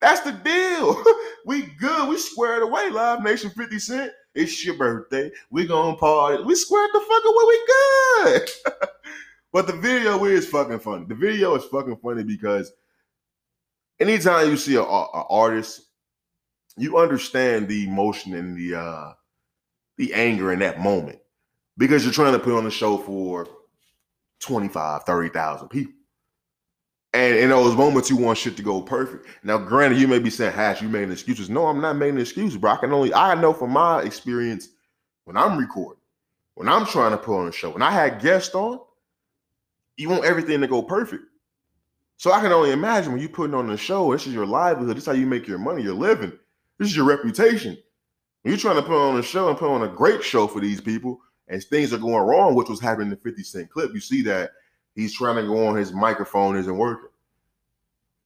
That's 0.00 0.20
the 0.20 0.32
deal. 0.32 1.02
we 1.46 1.62
good. 1.78 2.08
We 2.08 2.18
squared 2.18 2.62
away. 2.62 2.90
Live 2.90 3.22
Nation 3.22 3.50
50 3.50 3.78
Cent. 3.78 4.12
It's 4.34 4.64
your 4.64 4.76
birthday. 4.76 5.30
We 5.50 5.66
gonna 5.66 5.96
party. 5.96 6.42
We 6.44 6.54
squared 6.54 6.90
the 6.92 7.00
fuck 7.00 7.22
away. 7.24 7.44
We 7.48 7.66
good. 8.24 8.50
but 9.52 9.66
the 9.66 9.72
video 9.72 10.22
is 10.26 10.46
fucking 10.46 10.78
funny. 10.80 11.06
The 11.06 11.14
video 11.14 11.54
is 11.54 11.64
fucking 11.64 11.96
funny 11.96 12.22
because 12.22 12.72
anytime 13.98 14.50
you 14.50 14.56
see 14.56 14.76
a, 14.76 14.82
a 14.82 15.24
artist, 15.30 15.85
you 16.76 16.98
understand 16.98 17.68
the 17.68 17.86
emotion 17.86 18.34
and 18.34 18.56
the 18.56 18.78
uh 18.78 19.12
the 19.96 20.12
anger 20.12 20.52
in 20.52 20.58
that 20.58 20.80
moment 20.80 21.18
because 21.78 22.04
you're 22.04 22.12
trying 22.12 22.32
to 22.32 22.38
put 22.38 22.56
on 22.56 22.66
a 22.66 22.70
show 22.70 22.98
for 22.98 23.46
25, 24.40 25.04
30,000 25.04 25.68
people. 25.68 25.92
And 27.14 27.36
in 27.36 27.48
those 27.48 27.74
moments, 27.74 28.10
you 28.10 28.16
want 28.16 28.36
shit 28.36 28.56
to 28.58 28.62
go 28.62 28.82
perfect. 28.82 29.26
Now, 29.42 29.56
granted, 29.56 29.98
you 29.98 30.06
may 30.06 30.18
be 30.18 30.28
saying, 30.28 30.52
Hatch, 30.52 30.82
you 30.82 30.88
making 30.88 31.12
excuses. 31.12 31.48
No, 31.48 31.66
I'm 31.66 31.80
not 31.80 31.96
making 31.96 32.18
excuses, 32.20 32.58
bro. 32.58 32.72
I 32.72 32.76
can 32.76 32.92
only, 32.92 33.14
I 33.14 33.34
know 33.34 33.54
from 33.54 33.70
my 33.70 34.02
experience 34.02 34.68
when 35.24 35.36
I'm 35.36 35.56
recording, 35.56 36.02
when 36.56 36.68
I'm 36.68 36.84
trying 36.84 37.12
to 37.12 37.16
put 37.16 37.40
on 37.40 37.48
a 37.48 37.52
show, 37.52 37.70
when 37.70 37.82
I 37.82 37.90
had 37.90 38.20
guests 38.20 38.54
on, 38.54 38.80
you 39.96 40.10
want 40.10 40.26
everything 40.26 40.60
to 40.60 40.66
go 40.66 40.82
perfect. 40.82 41.24
So 42.18 42.32
I 42.32 42.40
can 42.40 42.52
only 42.52 42.72
imagine 42.72 43.12
when 43.12 43.20
you're 43.20 43.30
putting 43.30 43.54
on 43.54 43.70
a 43.70 43.76
show, 43.76 44.12
this 44.12 44.26
is 44.26 44.34
your 44.34 44.46
livelihood. 44.46 44.96
This 44.96 45.04
is 45.04 45.06
how 45.06 45.12
you 45.12 45.26
make 45.26 45.46
your 45.46 45.58
money, 45.58 45.82
your 45.82 45.94
living. 45.94 46.32
This 46.78 46.88
is 46.88 46.96
your 46.96 47.06
reputation. 47.06 47.78
You're 48.44 48.56
trying 48.56 48.76
to 48.76 48.82
put 48.82 48.96
on 48.96 49.18
a 49.18 49.22
show 49.22 49.48
and 49.48 49.58
put 49.58 49.70
on 49.70 49.82
a 49.82 49.88
great 49.88 50.22
show 50.22 50.46
for 50.46 50.60
these 50.60 50.80
people, 50.80 51.20
and 51.48 51.62
things 51.64 51.92
are 51.92 51.98
going 51.98 52.26
wrong, 52.26 52.54
which 52.54 52.68
was 52.68 52.80
happening 52.80 53.08
in 53.08 53.10
the 53.10 53.16
50 53.16 53.42
Cent 53.42 53.70
clip, 53.70 53.92
you 53.92 54.00
see 54.00 54.22
that 54.22 54.50
he's 54.94 55.14
trying 55.14 55.36
to 55.36 55.42
go 55.42 55.66
on 55.66 55.76
his 55.76 55.92
microphone 55.92 56.56
isn't 56.56 56.76
working. 56.76 57.08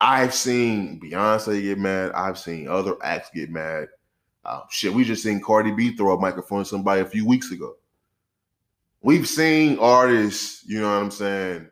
I've 0.00 0.34
seen 0.34 1.00
Beyonce 1.00 1.60
get 1.60 1.78
mad. 1.78 2.12
I've 2.12 2.38
seen 2.38 2.68
other 2.68 2.96
acts 3.02 3.30
get 3.34 3.50
mad. 3.50 3.88
Uh, 4.44 4.60
shit, 4.70 4.92
we 4.92 5.04
just 5.04 5.22
seen 5.22 5.42
Cardi 5.42 5.72
B 5.72 5.94
throw 5.94 6.16
a 6.16 6.20
microphone 6.20 6.62
at 6.62 6.66
somebody 6.66 7.02
a 7.02 7.06
few 7.06 7.26
weeks 7.26 7.50
ago. 7.52 7.76
We've 9.02 9.28
seen 9.28 9.78
artists, 9.78 10.64
you 10.66 10.80
know 10.80 10.88
what 10.88 11.02
I'm 11.02 11.10
saying, 11.10 11.68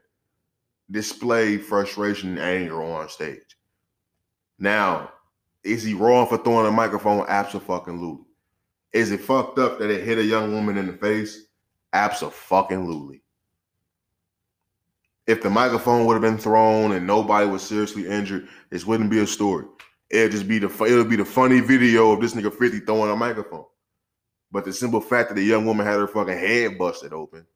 display 0.90 1.58
frustration 1.58 2.30
and 2.30 2.38
anger 2.38 2.82
on 2.82 3.08
stage. 3.08 3.56
Now, 4.58 5.12
is 5.68 5.82
he 5.82 5.94
wrong 5.94 6.26
for 6.26 6.38
throwing 6.38 6.66
a 6.66 6.72
microphone? 6.72 7.24
Absolutely. 7.28 8.24
Is 8.92 9.10
it 9.10 9.20
fucked 9.20 9.58
up 9.58 9.78
that 9.78 9.90
it 9.90 10.04
hit 10.04 10.18
a 10.18 10.24
young 10.24 10.52
woman 10.52 10.78
in 10.78 10.86
the 10.86 10.94
face? 10.94 11.46
Absolutely. 11.92 13.22
If 15.26 15.42
the 15.42 15.50
microphone 15.50 16.06
would 16.06 16.14
have 16.14 16.22
been 16.22 16.38
thrown 16.38 16.92
and 16.92 17.06
nobody 17.06 17.46
was 17.46 17.62
seriously 17.62 18.08
injured, 18.08 18.48
this 18.70 18.86
wouldn't 18.86 19.10
be 19.10 19.18
a 19.18 19.26
story. 19.26 19.66
It'd 20.10 20.32
just 20.32 20.48
be 20.48 20.58
the 20.58 20.68
it'll 20.84 21.04
be 21.04 21.16
the 21.16 21.24
funny 21.24 21.60
video 21.60 22.12
of 22.12 22.20
this 22.20 22.34
nigga 22.34 22.52
50 22.52 22.80
throwing 22.80 23.10
a 23.10 23.16
microphone. 23.16 23.66
But 24.50 24.64
the 24.64 24.72
simple 24.72 25.02
fact 25.02 25.28
that 25.28 25.34
the 25.34 25.44
young 25.44 25.66
woman 25.66 25.86
had 25.86 25.98
her 25.98 26.08
fucking 26.08 26.38
head 26.38 26.78
busted 26.78 27.12
open, 27.12 27.46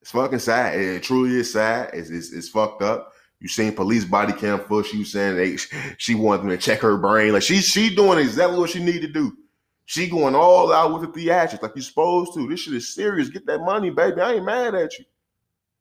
it's 0.00 0.10
fucking 0.10 0.38
sad. 0.38 0.80
It 0.80 1.02
truly 1.02 1.36
is 1.36 1.52
sad. 1.52 1.90
It's, 1.92 2.08
it's, 2.08 2.32
it's 2.32 2.48
fucked 2.48 2.80
up. 2.80 3.12
You 3.42 3.48
seen 3.48 3.74
police 3.74 4.04
body 4.04 4.32
cam 4.32 4.60
footage. 4.60 4.94
Was 4.94 5.10
saying 5.10 5.36
they, 5.36 5.56
she 5.98 6.14
wanted 6.14 6.42
them 6.42 6.50
to 6.50 6.56
check 6.56 6.78
her 6.78 6.96
brain. 6.96 7.32
Like 7.32 7.42
she 7.42 7.60
she 7.60 7.92
doing 7.92 8.20
exactly 8.20 8.56
what 8.56 8.70
she 8.70 8.82
need 8.82 9.02
to 9.02 9.08
do. 9.08 9.36
She 9.84 10.08
going 10.08 10.36
all 10.36 10.72
out 10.72 10.92
with 10.92 11.12
the 11.12 11.20
theatrics 11.20 11.60
like 11.60 11.74
you 11.74 11.82
supposed 11.82 12.34
to. 12.34 12.48
This 12.48 12.60
shit 12.60 12.74
is 12.74 12.94
serious. 12.94 13.28
Get 13.28 13.44
that 13.46 13.58
money, 13.58 13.90
baby. 13.90 14.20
I 14.20 14.34
ain't 14.34 14.44
mad 14.44 14.76
at 14.76 14.96
you. 14.96 15.04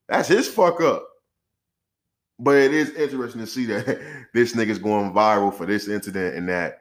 That's 0.10 0.28
his 0.28 0.48
fuck 0.48 0.82
up. 0.82 1.08
But 2.40 2.58
it 2.58 2.74
is 2.74 2.96
interesting 2.96 3.42
to 3.42 3.48
see 3.48 3.68
that 3.68 4.02
this 4.34 4.56
nigga's 4.56 4.80
going 4.80 5.14
viral 5.14 5.54
for 5.54 5.68
this 5.68 5.88
incident 5.88 6.36
and 6.36 6.50
that 6.50 6.80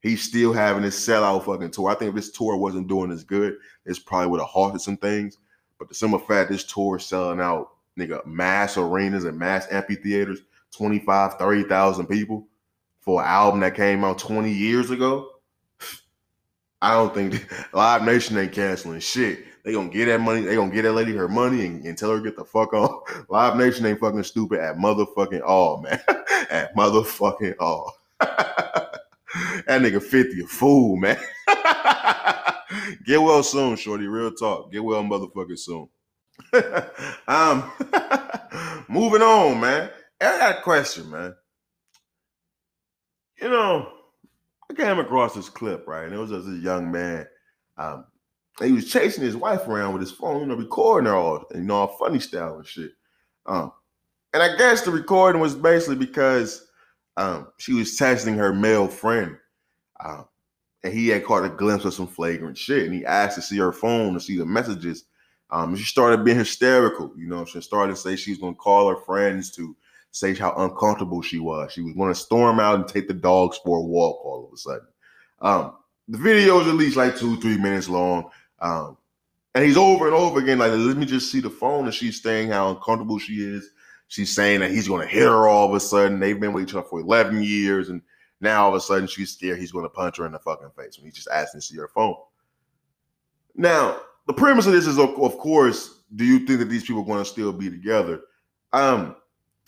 he's 0.00 0.22
still 0.22 0.52
having 0.52 0.84
this 0.84 1.04
sellout 1.04 1.44
fucking 1.44 1.72
tour. 1.72 1.90
I 1.90 1.96
think 1.96 2.10
if 2.10 2.14
this 2.14 2.30
tour 2.30 2.56
wasn't 2.56 2.86
doing 2.86 3.10
as 3.10 3.24
good, 3.24 3.56
it's 3.84 3.98
probably 3.98 4.28
would 4.28 4.40
have 4.40 4.48
halted 4.48 4.80
some 4.80 4.96
things. 4.96 5.38
But 5.76 5.88
the 5.88 5.94
simple 5.96 6.20
fact 6.20 6.50
this 6.50 6.62
tour 6.62 7.00
selling 7.00 7.40
out, 7.40 7.70
nigga, 7.98 8.24
mass 8.26 8.76
arenas 8.76 9.24
and 9.24 9.38
mass 9.38 9.66
amphitheaters, 9.70 10.40
25, 10.72 11.34
30,000 11.34 12.06
people 12.06 12.46
for 13.00 13.22
an 13.22 13.28
album 13.28 13.60
that 13.60 13.74
came 13.74 14.04
out 14.04 14.18
20 14.18 14.52
years 14.52 14.90
ago. 14.90 15.28
I 16.82 16.94
don't 16.94 17.14
think 17.14 17.50
Live 17.72 18.04
Nation 18.04 18.38
ain't 18.38 18.52
canceling 18.52 19.00
shit. 19.00 19.44
They 19.64 19.72
gonna 19.72 19.90
get 19.90 20.06
that 20.06 20.20
money. 20.20 20.40
They 20.40 20.54
gonna 20.54 20.72
get 20.72 20.82
that 20.82 20.92
lady 20.92 21.14
her 21.14 21.28
money 21.28 21.66
and, 21.66 21.84
and 21.84 21.96
tell 21.96 22.10
her 22.10 22.20
get 22.20 22.36
the 22.36 22.44
fuck 22.44 22.72
on. 22.72 23.00
Live 23.28 23.56
Nation 23.56 23.84
ain't 23.86 24.00
fucking 24.00 24.22
stupid 24.22 24.60
at 24.60 24.76
motherfucking 24.76 25.42
all, 25.44 25.82
man. 25.82 26.00
at 26.50 26.74
motherfucking 26.74 27.56
all. 27.60 27.94
that 28.20 29.02
nigga 29.66 30.02
50 30.02 30.40
a 30.42 30.46
fool, 30.46 30.96
man. 30.96 31.18
get 33.04 33.20
well 33.20 33.42
soon, 33.42 33.76
shorty. 33.76 34.06
Real 34.06 34.32
talk. 34.32 34.72
Get 34.72 34.82
well 34.82 35.02
motherfucking 35.02 35.58
soon. 35.58 35.88
um 37.28 37.70
moving 38.88 39.22
on, 39.22 39.60
man. 39.60 39.90
I 40.20 40.38
got 40.38 40.58
a 40.58 40.62
question, 40.62 41.10
man. 41.10 41.34
You 43.40 43.48
know, 43.48 43.90
I 44.70 44.74
came 44.74 44.98
across 44.98 45.34
this 45.34 45.48
clip, 45.48 45.86
right? 45.86 46.04
And 46.04 46.14
it 46.14 46.18
was 46.18 46.30
just 46.30 46.48
a 46.48 46.52
young 46.52 46.90
man. 46.90 47.26
Um, 47.78 48.04
he 48.60 48.72
was 48.72 48.90
chasing 48.90 49.24
his 49.24 49.36
wife 49.36 49.66
around 49.66 49.94
with 49.94 50.02
his 50.02 50.12
phone, 50.12 50.40
you 50.40 50.46
know, 50.46 50.54
recording 50.54 51.06
her 51.08 51.16
all, 51.16 51.44
you 51.54 51.62
know, 51.62 51.76
all 51.76 51.96
funny 51.98 52.20
style 52.20 52.56
and 52.56 52.66
shit. 52.66 52.92
Um, 53.46 53.72
and 54.34 54.42
I 54.42 54.56
guess 54.56 54.82
the 54.82 54.90
recording 54.90 55.40
was 55.40 55.54
basically 55.54 55.96
because 55.96 56.66
um, 57.16 57.48
she 57.58 57.72
was 57.72 57.98
texting 57.98 58.36
her 58.36 58.52
male 58.52 58.86
friend, 58.86 59.36
um, 60.04 60.26
and 60.84 60.92
he 60.92 61.08
had 61.08 61.24
caught 61.24 61.44
a 61.44 61.48
glimpse 61.48 61.84
of 61.84 61.94
some 61.94 62.06
flagrant 62.06 62.56
shit, 62.56 62.84
and 62.84 62.94
he 62.94 63.04
asked 63.04 63.36
to 63.36 63.42
see 63.42 63.58
her 63.58 63.72
phone 63.72 64.14
to 64.14 64.20
see 64.20 64.38
the 64.38 64.46
messages. 64.46 65.04
Um, 65.52 65.74
she 65.76 65.84
started 65.84 66.24
being 66.24 66.38
hysterical, 66.38 67.12
you 67.16 67.26
know. 67.26 67.44
She 67.44 67.60
started 67.60 67.94
to 67.94 68.00
say 68.00 68.16
she 68.16 68.30
was 68.30 68.38
going 68.38 68.54
to 68.54 68.60
call 68.60 68.88
her 68.88 68.96
friends 68.96 69.50
to 69.52 69.76
say 70.12 70.34
how 70.34 70.54
uncomfortable 70.56 71.22
she 71.22 71.38
was. 71.38 71.72
She 71.72 71.82
was 71.82 71.94
going 71.94 72.12
to 72.12 72.18
storm 72.18 72.60
out 72.60 72.76
and 72.76 72.88
take 72.88 73.08
the 73.08 73.14
dogs 73.14 73.58
for 73.64 73.78
a 73.78 73.82
walk 73.82 74.24
all 74.24 74.46
of 74.46 74.52
a 74.52 74.56
sudden. 74.56 74.86
Um, 75.40 75.76
the 76.08 76.18
video 76.18 76.60
is 76.60 76.68
at 76.68 76.74
least 76.74 76.96
like 76.96 77.16
two, 77.16 77.40
three 77.40 77.56
minutes 77.56 77.88
long. 77.88 78.30
Um, 78.60 78.96
and 79.54 79.64
he's 79.64 79.76
over 79.76 80.06
and 80.06 80.14
over 80.14 80.38
again, 80.38 80.58
like, 80.58 80.72
let 80.72 80.96
me 80.96 81.06
just 81.06 81.30
see 81.30 81.40
the 81.40 81.50
phone. 81.50 81.84
And 81.84 81.94
she's 81.94 82.22
saying 82.22 82.50
how 82.50 82.70
uncomfortable 82.70 83.18
she 83.18 83.34
is. 83.34 83.70
She's 84.08 84.34
saying 84.34 84.60
that 84.60 84.70
he's 84.70 84.88
going 84.88 85.02
to 85.02 85.12
hit 85.12 85.24
her 85.24 85.48
all 85.48 85.68
of 85.68 85.74
a 85.74 85.80
sudden. 85.80 86.20
They've 86.20 86.38
been 86.38 86.52
with 86.52 86.68
each 86.68 86.74
other 86.74 86.86
for 86.86 87.00
11 87.00 87.42
years. 87.42 87.88
And 87.88 88.02
now 88.40 88.64
all 88.64 88.68
of 88.70 88.74
a 88.74 88.80
sudden 88.80 89.06
she's 89.06 89.32
scared 89.32 89.58
he's 89.58 89.72
going 89.72 89.84
to 89.84 89.90
punch 89.90 90.18
her 90.18 90.26
in 90.26 90.32
the 90.32 90.38
fucking 90.38 90.70
face 90.76 90.98
when 90.98 91.06
he's 91.06 91.14
just 91.14 91.28
asking 91.28 91.60
to 91.60 91.66
see 91.66 91.76
her 91.76 91.88
phone. 91.88 92.16
Now, 93.54 94.00
the 94.26 94.32
premise 94.32 94.66
of 94.66 94.72
this 94.72 94.86
is, 94.86 94.98
of, 94.98 95.10
of 95.20 95.38
course, 95.38 96.00
do 96.14 96.24
you 96.24 96.40
think 96.40 96.58
that 96.58 96.66
these 96.66 96.82
people 96.82 97.02
are 97.02 97.06
going 97.06 97.18
to 97.18 97.24
still 97.24 97.52
be 97.52 97.70
together? 97.70 98.20
Um, 98.72 99.16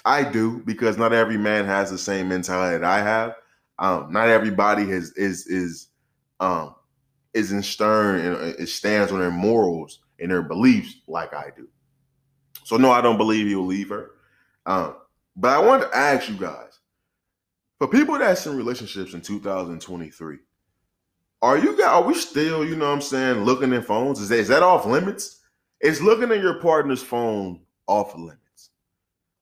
I 0.04 0.24
do 0.24 0.62
because 0.64 0.98
not 0.98 1.12
every 1.12 1.38
man 1.38 1.64
has 1.64 1.90
the 1.90 1.98
same 1.98 2.28
mentality 2.28 2.78
that 2.78 2.84
I 2.84 3.00
have. 3.00 3.34
Um, 3.78 4.12
not 4.12 4.28
everybody 4.28 4.86
has 4.86 5.12
is 5.12 5.46
is 5.46 5.88
um 6.40 6.74
is 7.34 7.52
in 7.52 7.62
stern 7.62 8.20
and 8.20 8.54
it 8.58 8.68
stands 8.68 9.12
on 9.12 9.20
their 9.20 9.30
morals 9.30 10.00
and 10.18 10.30
their 10.30 10.42
beliefs 10.42 10.96
like 11.06 11.32
I 11.32 11.50
do. 11.56 11.68
So 12.64 12.76
no, 12.76 12.90
I 12.90 13.00
don't 13.00 13.16
believe 13.16 13.46
he'll 13.46 13.64
leave 13.64 13.88
her. 13.88 14.12
Um, 14.66 14.96
but 15.36 15.50
I 15.50 15.58
wanted 15.58 15.86
to 15.86 15.96
ask 15.96 16.28
you 16.28 16.36
guys, 16.36 16.78
for 17.78 17.88
people 17.88 18.18
that's 18.18 18.46
in 18.46 18.56
relationships 18.56 19.14
in 19.14 19.20
2023, 19.20 20.38
are 21.42 21.58
you 21.58 21.76
guys 21.76 21.88
are 21.88 22.02
we 22.02 22.14
still, 22.14 22.64
you 22.64 22.76
know 22.76 22.86
what 22.86 22.94
I'm 22.94 23.02
saying, 23.02 23.44
looking 23.44 23.72
at 23.72 23.84
phones? 23.84 24.20
Is 24.20 24.28
that 24.28 24.38
is 24.38 24.48
that 24.48 24.62
off 24.62 24.86
limits? 24.86 25.40
Is 25.80 26.00
looking 26.00 26.30
at 26.30 26.40
your 26.40 26.60
partner's 26.60 27.02
phone 27.02 27.60
off 27.88 28.16
limits? 28.16 28.70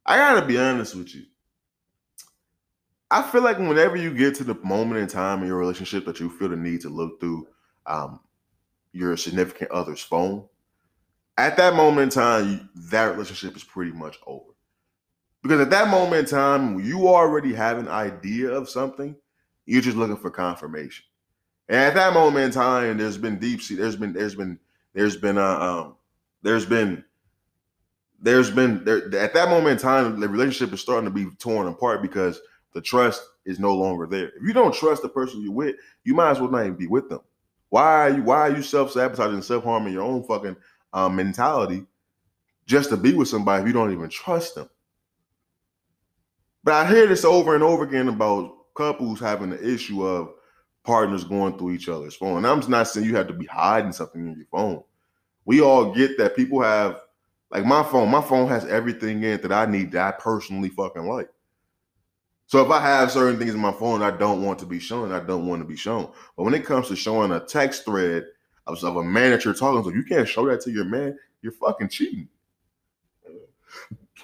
I 0.06 0.16
gotta 0.16 0.44
be 0.44 0.58
honest 0.58 0.96
with 0.96 1.14
you. 1.14 1.24
I 3.10 3.22
feel 3.22 3.42
like 3.42 3.58
whenever 3.58 3.96
you 3.96 4.14
get 4.14 4.34
to 4.36 4.44
the 4.44 4.54
moment 4.62 5.00
in 5.00 5.08
time 5.08 5.42
in 5.42 5.48
your 5.48 5.58
relationship 5.58 6.06
that 6.06 6.20
you 6.20 6.30
feel 6.30 6.48
the 6.48 6.56
need 6.56 6.80
to 6.82 6.88
look 6.88 7.20
through 7.20 7.46
um, 7.86 8.20
your 8.92 9.16
significant 9.16 9.70
other's 9.72 10.00
phone, 10.00 10.46
at 11.36 11.56
that 11.56 11.74
moment 11.74 12.04
in 12.04 12.08
time, 12.10 12.70
that 12.90 13.12
relationship 13.12 13.56
is 13.56 13.64
pretty 13.64 13.92
much 13.92 14.16
over. 14.26 14.52
Because 15.42 15.60
at 15.60 15.70
that 15.70 15.88
moment 15.88 16.20
in 16.20 16.26
time, 16.26 16.80
you 16.80 17.08
already 17.08 17.52
have 17.52 17.78
an 17.78 17.88
idea 17.88 18.50
of 18.50 18.68
something, 18.68 19.16
you're 19.66 19.82
just 19.82 19.96
looking 19.96 20.16
for 20.16 20.30
confirmation. 20.30 21.04
And 21.70 21.78
at 21.78 21.94
that 21.94 22.12
moment 22.12 22.46
in 22.46 22.50
time, 22.50 22.98
there's 22.98 23.16
been 23.16 23.38
deep 23.38 23.62
sea, 23.62 23.76
there's 23.76 23.94
been, 23.94 24.12
there's 24.12 24.34
been, 24.34 24.58
there's 24.92 25.16
been, 25.16 25.38
uh, 25.38 25.58
um, 25.58 25.94
there's 26.42 26.66
been 26.66 27.04
there's 28.20 28.50
been 28.50 28.84
there 28.84 29.06
at 29.16 29.32
that 29.34 29.48
moment 29.48 29.72
in 29.72 29.78
time, 29.78 30.18
the 30.20 30.28
relationship 30.28 30.74
is 30.74 30.80
starting 30.80 31.06
to 31.06 31.10
be 31.10 31.30
torn 31.38 31.68
apart 31.68 32.02
because 32.02 32.40
the 32.74 32.80
trust 32.80 33.22
is 33.44 33.58
no 33.58 33.74
longer 33.74 34.06
there. 34.06 34.28
If 34.28 34.42
you 34.42 34.52
don't 34.52 34.74
trust 34.74 35.02
the 35.02 35.08
person 35.08 35.42
you're 35.42 35.52
with, 35.52 35.76
you 36.04 36.12
might 36.12 36.32
as 36.32 36.40
well 36.40 36.50
not 36.50 36.62
even 36.62 36.74
be 36.74 36.86
with 36.86 37.08
them. 37.08 37.20
Why 37.70 37.82
are 37.82 38.10
you 38.10 38.22
why 38.22 38.40
are 38.40 38.56
you 38.56 38.62
self-sabotaging 38.62 39.42
self-harming 39.42 39.92
your 39.92 40.02
own 40.02 40.24
fucking 40.24 40.56
um, 40.92 41.16
mentality 41.16 41.86
just 42.66 42.90
to 42.90 42.96
be 42.96 43.14
with 43.14 43.28
somebody 43.28 43.62
if 43.62 43.66
you 43.68 43.72
don't 43.72 43.92
even 43.92 44.10
trust 44.10 44.56
them? 44.56 44.68
But 46.62 46.74
I 46.74 46.88
hear 46.90 47.06
this 47.06 47.24
over 47.24 47.54
and 47.54 47.62
over 47.62 47.84
again 47.84 48.08
about 48.08 48.74
couples 48.74 49.20
having 49.20 49.50
the 49.50 49.74
issue 49.74 50.04
of 50.04 50.34
partners 50.84 51.24
going 51.24 51.58
through 51.58 51.72
each 51.72 51.88
other's 51.88 52.14
phone. 52.14 52.38
And 52.38 52.46
I'm 52.46 52.68
not 52.70 52.88
saying 52.88 53.06
you 53.06 53.16
have 53.16 53.28
to 53.28 53.32
be 53.32 53.46
hiding 53.46 53.92
something 53.92 54.26
in 54.26 54.36
your 54.36 54.46
phone. 54.50 54.82
We 55.44 55.60
all 55.60 55.92
get 55.92 56.18
that 56.18 56.36
people 56.36 56.62
have 56.62 57.00
like 57.50 57.64
my 57.64 57.82
phone, 57.82 58.10
my 58.10 58.22
phone 58.22 58.48
has 58.48 58.64
everything 58.66 59.18
in 59.18 59.30
it 59.30 59.42
that 59.42 59.52
I 59.52 59.66
need 59.66 59.92
that 59.92 60.14
I 60.14 60.16
personally 60.18 60.68
fucking 60.68 61.06
like. 61.06 61.28
So 62.46 62.64
if 62.64 62.70
I 62.70 62.80
have 62.80 63.10
certain 63.10 63.38
things 63.38 63.54
in 63.54 63.60
my 63.60 63.72
phone 63.72 64.02
I 64.02 64.10
don't 64.10 64.42
want 64.42 64.58
to 64.60 64.66
be 64.66 64.78
shown, 64.78 65.12
I 65.12 65.20
don't 65.20 65.46
want 65.46 65.62
to 65.62 65.66
be 65.68 65.76
shown. 65.76 66.10
But 66.36 66.44
when 66.44 66.54
it 66.54 66.64
comes 66.64 66.88
to 66.88 66.96
showing 66.96 67.32
a 67.32 67.40
text 67.40 67.84
thread 67.84 68.24
of, 68.66 68.82
of 68.82 68.96
a 68.96 69.04
man 69.04 69.30
that 69.30 69.44
you're 69.44 69.54
talking 69.54 69.82
to, 69.90 69.96
you 69.96 70.04
can't 70.04 70.28
show 70.28 70.46
that 70.46 70.60
to 70.62 70.70
your 70.70 70.84
man. 70.84 71.16
You're 71.42 71.52
fucking 71.52 71.88
cheating. 71.88 72.28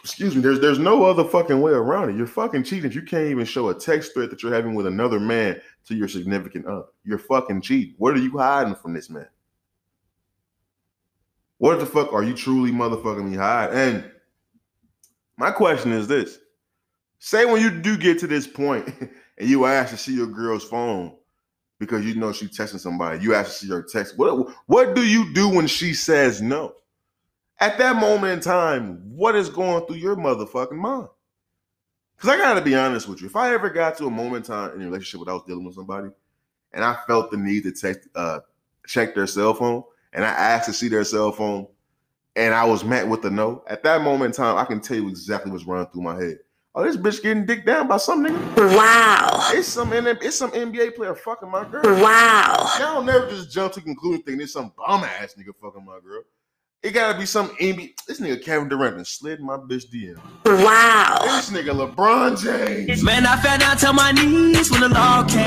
Excuse 0.06 0.36
me. 0.36 0.40
There's 0.40 0.60
there's 0.60 0.78
no 0.78 1.02
other 1.02 1.24
fucking 1.24 1.60
way 1.60 1.72
around 1.72 2.10
it. 2.10 2.16
You're 2.16 2.28
fucking 2.28 2.62
cheating. 2.62 2.92
You 2.92 3.02
can't 3.02 3.28
even 3.28 3.44
show 3.44 3.70
a 3.70 3.74
text 3.74 4.14
thread 4.14 4.30
that 4.30 4.40
you're 4.40 4.54
having 4.54 4.76
with 4.76 4.86
another 4.86 5.18
man 5.18 5.60
to 5.86 5.96
your 5.96 6.06
significant 6.06 6.64
other. 6.64 6.86
You're 7.02 7.18
fucking 7.18 7.60
cheating. 7.62 7.96
What 7.98 8.14
are 8.14 8.20
you 8.20 8.38
hiding 8.38 8.76
from 8.76 8.94
this 8.94 9.10
man? 9.10 9.26
What 11.58 11.80
the 11.80 11.86
fuck 11.86 12.12
are 12.12 12.22
you 12.22 12.34
truly 12.34 12.70
motherfucking 12.70 13.28
me 13.28 13.36
hiding? 13.36 13.76
And 13.76 14.10
my 15.38 15.50
question 15.50 15.90
is 15.90 16.06
this: 16.06 16.38
Say 17.18 17.44
when 17.44 17.60
you 17.60 17.72
do 17.72 17.96
get 17.96 18.20
to 18.20 18.28
this 18.28 18.46
point 18.46 18.86
and 19.38 19.50
you 19.50 19.66
ask 19.66 19.90
to 19.90 19.96
see 19.96 20.14
your 20.14 20.28
girl's 20.28 20.62
phone 20.62 21.16
because 21.80 22.06
you 22.06 22.14
know 22.14 22.30
she's 22.30 22.56
texting 22.56 22.78
somebody, 22.78 23.20
you 23.24 23.34
ask 23.34 23.50
to 23.50 23.56
see 23.56 23.72
her 23.72 23.82
text. 23.82 24.16
What 24.16 24.54
what 24.66 24.94
do 24.94 25.04
you 25.04 25.34
do 25.34 25.48
when 25.48 25.66
she 25.66 25.94
says 25.94 26.40
no? 26.40 26.74
At 27.58 27.78
that 27.78 27.96
moment 27.96 28.34
in 28.34 28.40
time, 28.40 29.00
what 29.16 29.34
is 29.34 29.48
going 29.48 29.86
through 29.86 29.96
your 29.96 30.16
motherfucking 30.16 30.72
mind? 30.72 31.08
Because 32.16 32.30
I 32.30 32.36
gotta 32.36 32.60
be 32.60 32.74
honest 32.74 33.08
with 33.08 33.20
you. 33.20 33.26
If 33.26 33.36
I 33.36 33.54
ever 33.54 33.70
got 33.70 33.96
to 33.98 34.06
a 34.06 34.10
moment 34.10 34.46
in 34.46 34.52
time 34.52 34.74
in 34.74 34.82
a 34.82 34.84
relationship 34.86 35.26
where 35.26 35.34
I 35.34 35.36
was 35.36 35.46
dealing 35.46 35.64
with 35.64 35.74
somebody 35.74 36.08
and 36.72 36.84
I 36.84 36.96
felt 37.06 37.30
the 37.30 37.36
need 37.36 37.62
to 37.64 37.72
text 37.72 38.08
uh 38.14 38.40
check 38.86 39.14
their 39.14 39.26
cell 39.26 39.54
phone 39.54 39.82
and 40.12 40.24
I 40.24 40.28
asked 40.28 40.66
to 40.66 40.72
see 40.72 40.88
their 40.88 41.04
cell 41.04 41.32
phone 41.32 41.66
and 42.36 42.54
I 42.54 42.64
was 42.64 42.84
met 42.84 43.08
with 43.08 43.24
a 43.24 43.30
no, 43.30 43.64
at 43.66 43.82
that 43.84 44.02
moment 44.02 44.36
in 44.36 44.44
time, 44.44 44.58
I 44.58 44.64
can 44.66 44.80
tell 44.80 44.98
you 44.98 45.08
exactly 45.08 45.50
what's 45.50 45.64
running 45.64 45.86
through 45.86 46.02
my 46.02 46.16
head. 46.16 46.38
Oh, 46.74 46.84
this 46.84 46.98
bitch 46.98 47.22
getting 47.22 47.46
dick 47.46 47.64
down 47.64 47.88
by 47.88 47.96
some 47.96 48.22
nigga. 48.22 48.76
Wow. 48.76 49.48
It's 49.54 49.66
some 49.66 49.90
it's 49.94 50.36
some 50.36 50.50
NBA 50.50 50.94
player 50.94 51.14
fucking 51.14 51.50
my 51.50 51.64
girl. 51.64 51.82
Wow. 51.84 52.76
Y'all 52.78 53.02
never 53.02 53.26
just 53.30 53.50
jump 53.50 53.72
to 53.72 53.80
conclusion 53.80 54.22
thinking 54.22 54.42
it's 54.42 54.52
some 54.52 54.74
bum 54.76 55.02
ass 55.02 55.34
nigga 55.38 55.54
fucking 55.58 55.86
my 55.86 55.98
girl. 56.04 56.22
It 56.87 56.94
gotta 56.94 57.18
be 57.18 57.27
some 57.27 57.49
NBA. 57.57 57.94
This 58.07 58.20
nigga 58.20 58.40
Kevin 58.40 58.68
Durant 58.68 58.94
and 58.94 59.05
slid 59.05 59.40
my 59.40 59.57
bitch 59.57 59.87
DM. 59.92 60.20
Wow. 60.44 61.18
This 61.20 61.51
nigga 61.51 61.75
LeBron 61.75 62.40
James. 62.40 63.03
Man, 63.03 63.27
I 63.27 63.37
fell 63.40 63.59
down 63.59 63.77
to 63.79 63.92
my 63.92 64.12
knees 64.12 64.70
when 64.70 64.83
the 64.83 64.90
law 64.90 65.25
came. 65.25 65.40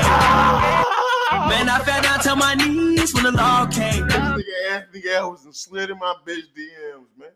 Man, 1.48 1.70
I 1.70 1.80
fell 1.82 2.02
down 2.02 2.20
to 2.24 2.36
my 2.36 2.54
knees 2.56 3.14
when 3.14 3.24
the 3.24 3.32
law 3.32 3.64
came. 3.64 4.06
This 4.06 4.16
nigga 4.16 4.70
Anthony 4.70 5.02
Edwards 5.08 5.46
and 5.46 5.56
slid 5.56 5.88
in 5.88 5.98
my 5.98 6.14
bitch 6.26 6.42
DMs, 6.54 7.06
man. 7.18 7.30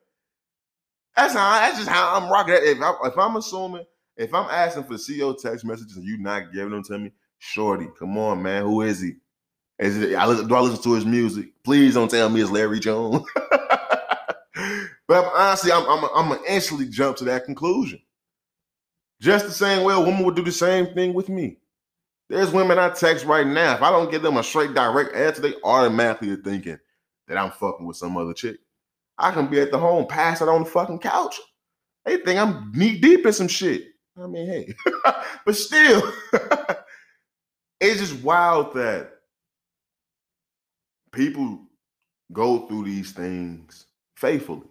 That's 1.17 1.33
how. 1.33 1.53
That's 1.53 1.79
just 1.79 1.88
how 1.88 2.14
I'm 2.14 2.31
rocking. 2.31 2.57
If 2.59 2.83
I, 2.83 2.95
if 3.05 3.17
I'm 3.17 3.37
assuming, 3.37 3.87
if 4.19 4.35
I'm 4.35 4.51
asking 4.51 4.85
for 4.85 4.99
CO 4.99 5.33
text 5.33 5.64
messages 5.64 5.97
and 5.97 6.05
you 6.05 6.19
not 6.19 6.53
giving 6.53 6.73
them 6.73 6.83
to 6.83 6.99
me, 6.99 7.11
shorty, 7.38 7.88
come 7.99 8.19
on, 8.19 8.43
man. 8.43 8.64
Who 8.64 8.83
is 8.83 9.01
he? 9.01 9.12
Is 9.79 9.97
it? 9.97 10.14
I 10.14 10.27
listen, 10.27 10.47
do 10.47 10.55
I 10.57 10.61
listen 10.61 10.83
to 10.83 10.93
his 10.93 11.07
music? 11.07 11.47
Please 11.64 11.95
don't 11.95 12.11
tell 12.11 12.29
me 12.29 12.43
it's 12.43 12.51
Larry 12.51 12.81
Jones. 12.81 13.25
but 15.09 15.31
honestly, 15.35 15.72
I'm 15.72 15.87
I'm 15.88 16.05
I'm 16.14 16.29
gonna 16.29 16.40
instantly 16.48 16.88
jump 16.88 17.16
to 17.18 17.24
that 17.24 17.44
conclusion. 17.44 18.00
Just 19.20 19.46
the 19.46 19.53
same 19.53 19.85
way 19.85 19.94
a 19.94 20.00
woman 20.00 20.24
would 20.24 20.37
do 20.37 20.42
the 20.42 20.53
same 20.53 20.94
thing 20.94 21.14
with 21.14 21.29
me. 21.29 21.59
There's 22.29 22.50
women 22.50 22.79
I 22.79 22.90
text 22.90 23.24
right 23.24 23.46
now. 23.46 23.74
If 23.74 23.83
I 23.83 23.90
don't 23.90 24.11
give 24.11 24.22
them 24.22 24.37
a 24.37 24.42
straight 24.42 24.74
direct 24.74 25.14
answer, 25.14 25.42
they 25.42 25.55
automatically 25.62 26.31
are 26.31 26.37
thinking 26.37 26.79
that 27.29 27.38
I'm 27.38 27.50
fucking 27.50 27.87
with 27.87 27.96
some 27.96 28.16
other 28.16 28.35
chick. 28.35 28.57
I 29.18 29.31
can 29.31 29.46
be 29.46 29.61
at 29.61 29.70
the 29.70 29.79
home, 29.79 30.07
pass 30.07 30.40
it 30.40 30.48
on 30.48 30.64
the 30.64 30.70
fucking 30.70 30.98
couch. 30.98 31.38
They 32.05 32.16
think 32.18 32.38
I'm 32.38 32.72
knee 32.74 32.98
deep 32.98 33.24
in 33.24 33.33
some 33.33 33.48
shit. 33.48 33.85
I 34.20 34.27
mean, 34.27 34.46
hey, 34.46 34.74
but 35.46 35.57
still, 35.57 36.12
it's 37.81 38.00
just 38.00 38.22
wild 38.22 38.74
that 38.74 39.11
people 41.12 41.61
go 42.33 42.66
through 42.66 42.85
these 42.85 43.12
things 43.12 43.87
faithfully. 44.24 44.62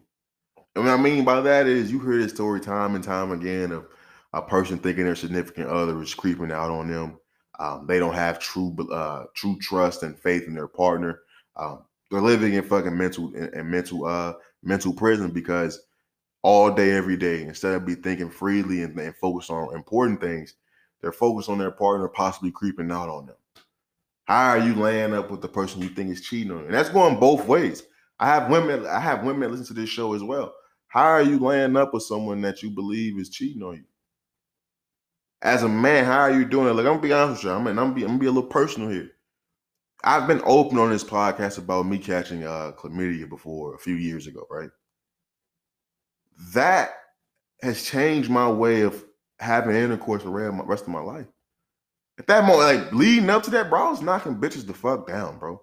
And 0.75 0.83
what 0.83 0.93
I 0.93 0.97
mean 0.97 1.23
by 1.23 1.39
that 1.41 1.67
is 1.67 1.91
you 1.91 1.99
hear 1.99 2.17
this 2.17 2.31
story 2.31 2.59
time 2.59 2.95
and 2.95 3.03
time 3.03 3.31
again 3.31 3.71
of 3.71 3.85
a 4.33 4.41
person 4.41 4.79
thinking 4.79 5.03
their 5.03 5.15
significant 5.15 5.67
other 5.67 6.01
is 6.01 6.15
creeping 6.15 6.51
out 6.51 6.71
on 6.71 6.87
them. 6.87 7.19
Um, 7.59 7.85
they 7.85 7.99
don't 7.99 8.15
have 8.15 8.39
true 8.39 8.75
uh, 8.91 9.25
true 9.35 9.55
trust 9.59 10.01
and 10.01 10.17
faith 10.17 10.47
in 10.47 10.55
their 10.55 10.67
partner. 10.67 11.19
Um, 11.55 11.83
they're 12.09 12.19
living 12.19 12.53
in 12.53 12.63
fucking 12.63 12.97
mental 12.97 13.31
and 13.35 13.69
mental 13.69 14.05
uh 14.05 14.33
mental 14.63 14.91
prison 14.91 15.29
because 15.29 15.79
all 16.41 16.71
day 16.71 16.91
every 16.91 17.15
day 17.15 17.43
instead 17.43 17.75
of 17.75 17.85
be 17.85 17.93
thinking 17.93 18.31
freely 18.31 18.81
and, 18.81 18.97
and 18.99 19.15
focus 19.17 19.51
on 19.51 19.75
important 19.75 20.19
things 20.19 20.55
they're 21.01 21.11
focused 21.11 21.49
on 21.49 21.59
their 21.59 21.71
partner 21.71 22.07
possibly 22.07 22.51
creeping 22.51 22.91
out 22.91 23.09
on 23.09 23.27
them 23.27 23.35
how 24.25 24.49
are 24.49 24.59
you 24.59 24.73
laying 24.73 25.13
up 25.13 25.29
with 25.29 25.41
the 25.41 25.47
person 25.47 25.81
you 25.81 25.89
think 25.89 26.09
is 26.09 26.21
cheating 26.21 26.51
on 26.51 26.59
you 26.59 26.65
and 26.65 26.73
that's 26.73 26.89
going 26.89 27.19
both 27.19 27.47
ways 27.47 27.83
i 28.23 28.27
have 28.27 28.49
women 28.49 28.85
i 28.87 28.99
have 28.99 29.23
women 29.23 29.51
listen 29.51 29.65
to 29.65 29.73
this 29.73 29.89
show 29.89 30.13
as 30.13 30.23
well 30.23 30.53
how 30.87 31.03
are 31.03 31.23
you 31.23 31.39
laying 31.39 31.75
up 31.75 31.93
with 31.93 32.03
someone 32.03 32.41
that 32.41 32.63
you 32.63 32.69
believe 32.69 33.19
is 33.19 33.29
cheating 33.29 33.63
on 33.63 33.75
you 33.75 33.83
as 35.41 35.63
a 35.63 35.69
man 35.69 36.05
how 36.05 36.19
are 36.19 36.31
you 36.31 36.45
doing 36.45 36.67
it 36.67 36.73
like 36.73 36.85
i'm 36.85 36.93
gonna 36.93 37.01
be 37.01 37.13
honest 37.13 37.43
with 37.43 37.51
you 37.51 37.57
i 37.57 37.61
mean 37.61 37.77
i'm, 37.77 37.93
be, 37.93 38.01
I'm 38.03 38.09
gonna 38.09 38.19
be 38.19 38.27
a 38.27 38.31
little 38.31 38.49
personal 38.49 38.89
here 38.89 39.11
I've 40.03 40.27
been 40.27 40.41
open 40.43 40.77
on 40.79 40.89
this 40.89 41.03
podcast 41.03 41.57
about 41.57 41.85
me 41.85 41.97
catching 41.97 42.43
uh, 42.43 42.73
chlamydia 42.77 43.29
before 43.29 43.73
a 43.73 43.79
few 43.79 43.95
years 43.95 44.27
ago, 44.27 44.45
right? 44.49 44.69
That 46.53 46.89
has 47.61 47.85
changed 47.85 48.29
my 48.29 48.51
way 48.51 48.81
of 48.81 49.01
having 49.39 49.75
intercourse 49.75 50.25
around 50.25 50.57
the 50.57 50.65
rest 50.65 50.83
of 50.83 50.89
my 50.89 50.99
life. 50.99 51.27
At 52.19 52.27
that 52.27 52.45
moment, 52.45 52.83
like 52.83 52.93
leading 52.93 53.29
up 53.29 53.43
to 53.43 53.51
that, 53.51 53.69
bro, 53.69 53.87
I 53.87 53.91
was 53.91 54.01
knocking 54.01 54.35
bitches 54.35 54.67
the 54.67 54.73
fuck 54.73 55.07
down, 55.07 55.39
bro. 55.39 55.61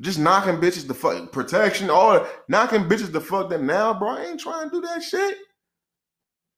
Just 0.00 0.18
knocking 0.18 0.56
bitches 0.56 0.86
the 0.86 0.94
fuck 0.94 1.30
protection, 1.32 1.90
all 1.90 2.26
knocking 2.48 2.84
bitches 2.84 3.12
the 3.12 3.20
fuck 3.20 3.50
down. 3.50 3.66
Now, 3.66 3.92
bro, 3.94 4.08
I 4.08 4.24
ain't 4.24 4.40
trying 4.40 4.70
to 4.70 4.80
do 4.80 4.86
that 4.86 5.02
shit. 5.02 5.38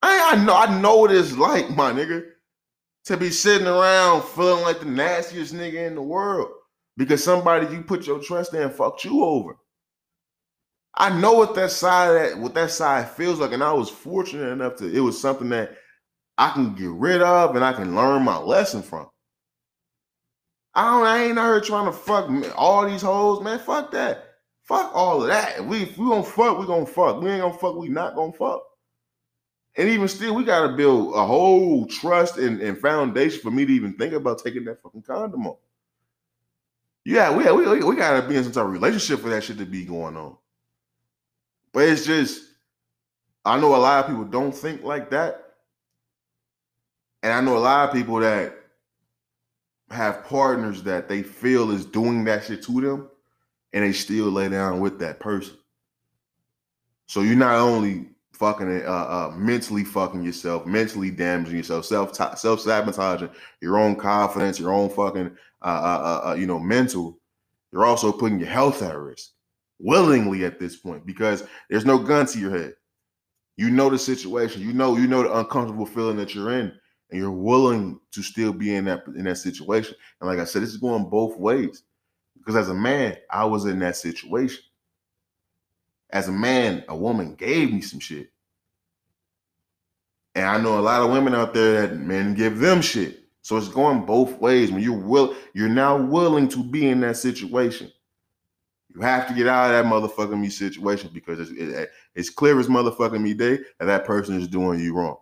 I, 0.03 0.33
I 0.33 0.45
know, 0.45 0.57
I 0.57 0.81
know 0.81 0.99
what 0.99 1.13
it's 1.13 1.37
like, 1.37 1.71
my 1.71 1.93
nigga, 1.93 2.25
to 3.07 3.17
be 3.17 3.31
sitting 3.31 3.67
around 3.67 4.23
feeling 4.23 4.63
like 4.63 4.81
the 4.81 4.87
nastiest 4.87 5.55
nigga 5.55 5.87
in 5.87 5.95
the 5.95 6.03
world 6.03 6.49
because 6.97 7.25
somebody 7.25 7.75
you 7.75 7.83
put 7.83 8.07
your 8.07 8.21
trust 8.21 8.55
in 8.55 8.71
fucked 8.71 9.05
you 9.05 9.25
over. 9.25 9.57
I 10.97 11.19
know 11.19 11.33
what 11.33 11.55
that 11.57 11.73
side 11.73 12.13
that 12.13 12.39
what 12.39 12.55
that 12.55 12.71
side 12.71 13.11
feels 13.11 13.41
like, 13.41 13.53
and 13.53 13.65
I 13.65 13.73
was 13.73 13.91
fortunate 13.91 14.49
enough 14.51 14.77
to 14.77 14.95
it 14.95 15.01
was 15.01 15.21
something 15.21 15.49
that 15.49 15.77
I 16.39 16.51
can 16.51 16.75
get 16.75 16.91
rid 16.91 17.21
of 17.21 17.57
and 17.57 17.65
I 17.65 17.73
can 17.73 17.97
learn 17.97 18.23
my 18.23 18.39
lesson 18.39 18.83
from. 18.83 19.09
I 20.75 20.91
don't 20.91 21.07
I 21.07 21.25
ain't 21.25 21.39
out 21.39 21.53
here 21.53 21.61
trying 21.61 21.87
to 21.87 21.93
fuck 21.93 22.31
all 22.57 22.89
these 22.89 23.03
hoes, 23.03 23.43
man. 23.43 23.59
Fuck 23.59 23.93
that. 23.93 24.35
Fuck 24.65 24.91
all 24.95 25.23
of 25.23 25.29
that. 25.29 25.61
If 25.61 25.67
we 25.67 25.83
if 25.83 25.99
we 25.99 26.07
gonna 26.09 26.25
fuck, 26.25 26.59
we 26.59 26.67
gonna 26.67 26.87
fuck. 26.87 27.21
We 27.21 27.31
ain't 27.31 27.43
gonna 27.43 27.59
fuck, 27.59 27.77
we 27.77 27.89
not 27.89 28.15
gonna 28.15 28.33
fuck. 28.33 28.63
And 29.77 29.89
even 29.89 30.09
still, 30.09 30.35
we 30.35 30.45
gotta 30.45 30.75
build 30.77 31.15
a 31.15 31.25
whole 31.25 31.87
trust 31.87 32.39
and, 32.39 32.61
and 32.61 32.79
foundation 32.79 33.41
for 33.41 33.51
me 33.51 33.67
to 33.67 33.73
even 33.73 33.95
think 33.95 34.15
about 34.15 34.43
taking 34.43 34.65
that 34.65 34.83
fucking 34.83 35.03
condom 35.03 35.47
off. 35.47 35.59
Yeah, 37.05 37.37
we, 37.37 37.45
we 37.51 37.83
we 37.83 37.97
gotta 37.97 38.27
be 38.27 38.37
in 38.37 38.45
some 38.45 38.53
type 38.53 38.65
of 38.65 38.73
relationship 38.73 39.21
for 39.21 39.29
that 39.29 39.45
shit 39.45 39.59
to 39.59 39.67
be 39.67 39.85
going 39.85 40.17
on. 40.17 40.37
But 41.73 41.89
it's 41.89 42.07
just, 42.07 42.43
I 43.45 43.61
know 43.61 43.75
a 43.75 43.77
lot 43.77 44.05
of 44.05 44.11
people 44.11 44.25
don't 44.25 44.55
think 44.55 44.83
like 44.83 45.11
that. 45.11 45.41
And 47.23 47.33
I 47.33 47.41
know 47.41 47.57
a 47.57 47.59
lot 47.59 47.89
of 47.89 47.95
people 47.95 48.21
that 48.21 48.64
have 49.95 50.25
partners 50.25 50.83
that 50.83 51.09
they 51.09 51.23
feel 51.23 51.71
is 51.71 51.87
doing 51.87 52.25
that 52.25 52.45
shit 52.45 52.63
to 52.65 52.81
them 52.81 53.09
and 53.73 53.85
they 53.85 53.93
still 53.93 54.31
lay 54.31 54.49
down 54.49 54.81
with 54.81 54.99
that 55.01 55.21
person. 55.21 55.57
So 57.07 57.21
you're 57.23 57.37
not 57.37 57.59
only 57.59 58.09
fucking 58.33 58.83
uh, 58.85 58.89
uh, 58.89 59.33
mentally 59.37 59.85
fucking 59.85 60.23
yourself, 60.23 60.67
mentally 60.67 61.11
damaging 61.11 61.57
yourself, 61.57 61.85
self 61.85 62.15
self 62.39 62.61
sabotaging 62.61 63.31
your 63.61 63.79
own 63.79 63.97
confidence, 63.97 64.59
your 64.59 64.73
own 64.73 64.91
fucking 64.91 65.37
uh, 65.63 65.65
uh, 65.65 66.23
uh, 66.25 66.31
uh, 66.31 66.35
you 66.35 66.47
know 66.47 66.59
mental. 66.59 67.19
You're 67.73 67.87
also 67.87 68.13
putting 68.13 68.39
your 68.39 68.49
health 68.49 68.83
at 68.83 68.97
risk 68.97 69.31
willingly 69.81 70.45
at 70.45 70.61
this 70.61 70.77
point 70.77 71.05
because 71.05 71.45
there's 71.69 71.85
no 71.85 71.99
gun 71.99 72.27
to 72.27 72.39
your 72.39 72.57
head. 72.57 72.75
You 73.57 73.71
know 73.71 73.91
the 73.91 73.99
situation. 73.99 74.63
You 74.63 74.73
know 74.73 74.97
you 74.97 75.07
know 75.07 75.23
the 75.23 75.37
uncomfortable 75.39 75.87
feeling 75.87 76.17
that 76.19 76.35
you're 76.35 76.53
in, 76.53 76.73
and 77.15 77.23
you're 77.23 77.31
willing 77.31 78.01
to 78.11 78.25
still 78.25 78.53
be 78.53 78.75
in 78.75 78.87
that 78.87 79.05
in 79.07 79.23
that 79.25 79.39
situation. 79.39 79.95
And 80.21 80.29
like 80.29 80.41
I 80.41 80.45
said, 80.45 80.63
this 80.63 80.71
is 80.71 80.79
going 80.79 81.09
both 81.09 81.37
ways 81.39 81.85
because 82.37 82.57
as 82.57 82.69
a 82.71 82.75
man, 82.75 83.17
I 83.31 83.45
was 83.45 83.67
in 83.67 83.79
that 83.81 83.97
situation. 83.97 84.65
As 86.11 86.27
a 86.29 86.33
man, 86.33 86.85
a 86.89 86.97
woman 86.97 87.37
gave 87.37 87.73
me 87.73 87.83
some 87.83 88.01
shit. 88.01 88.31
And 90.35 90.45
I 90.47 90.61
know 90.61 90.81
a 90.81 90.83
lot 90.83 91.03
of 91.03 91.13
women 91.13 91.37
out 91.37 91.55
there 91.55 91.87
that 91.87 91.97
men 91.97 92.35
give 92.35 92.59
them 92.59 92.83
shit. 92.83 93.21
So 93.43 93.57
it's 93.57 93.69
going 93.69 94.07
both 94.07 94.41
ways. 94.41 94.73
When 94.73 94.83
you're 94.83 94.99
will, 94.99 95.37
you're 95.55 95.69
now 95.69 95.97
willing 95.97 96.49
to 96.49 96.65
be 96.65 96.89
in 96.89 97.01
that 97.03 97.17
situation. 97.17 97.93
You 98.95 99.03
have 99.03 99.29
to 99.29 99.35
get 99.35 99.47
out 99.49 99.73
of 99.73 99.73
that 99.73 99.93
motherfucking 99.93 100.41
me 100.41 100.51
situation 100.51 101.11
because 101.15 101.41
it's, 101.41 101.53
it- 101.53 101.91
it's 102.15 102.31
clear 102.31 102.59
as 102.61 102.69
motherfucking 102.69 103.23
me 103.23 103.35
day 103.35 103.59
that 103.79 103.87
that 103.87 104.05
person 104.05 104.41
is 104.41 104.49
doing 104.49 104.81
you 104.81 104.95
wrong. 104.97 105.19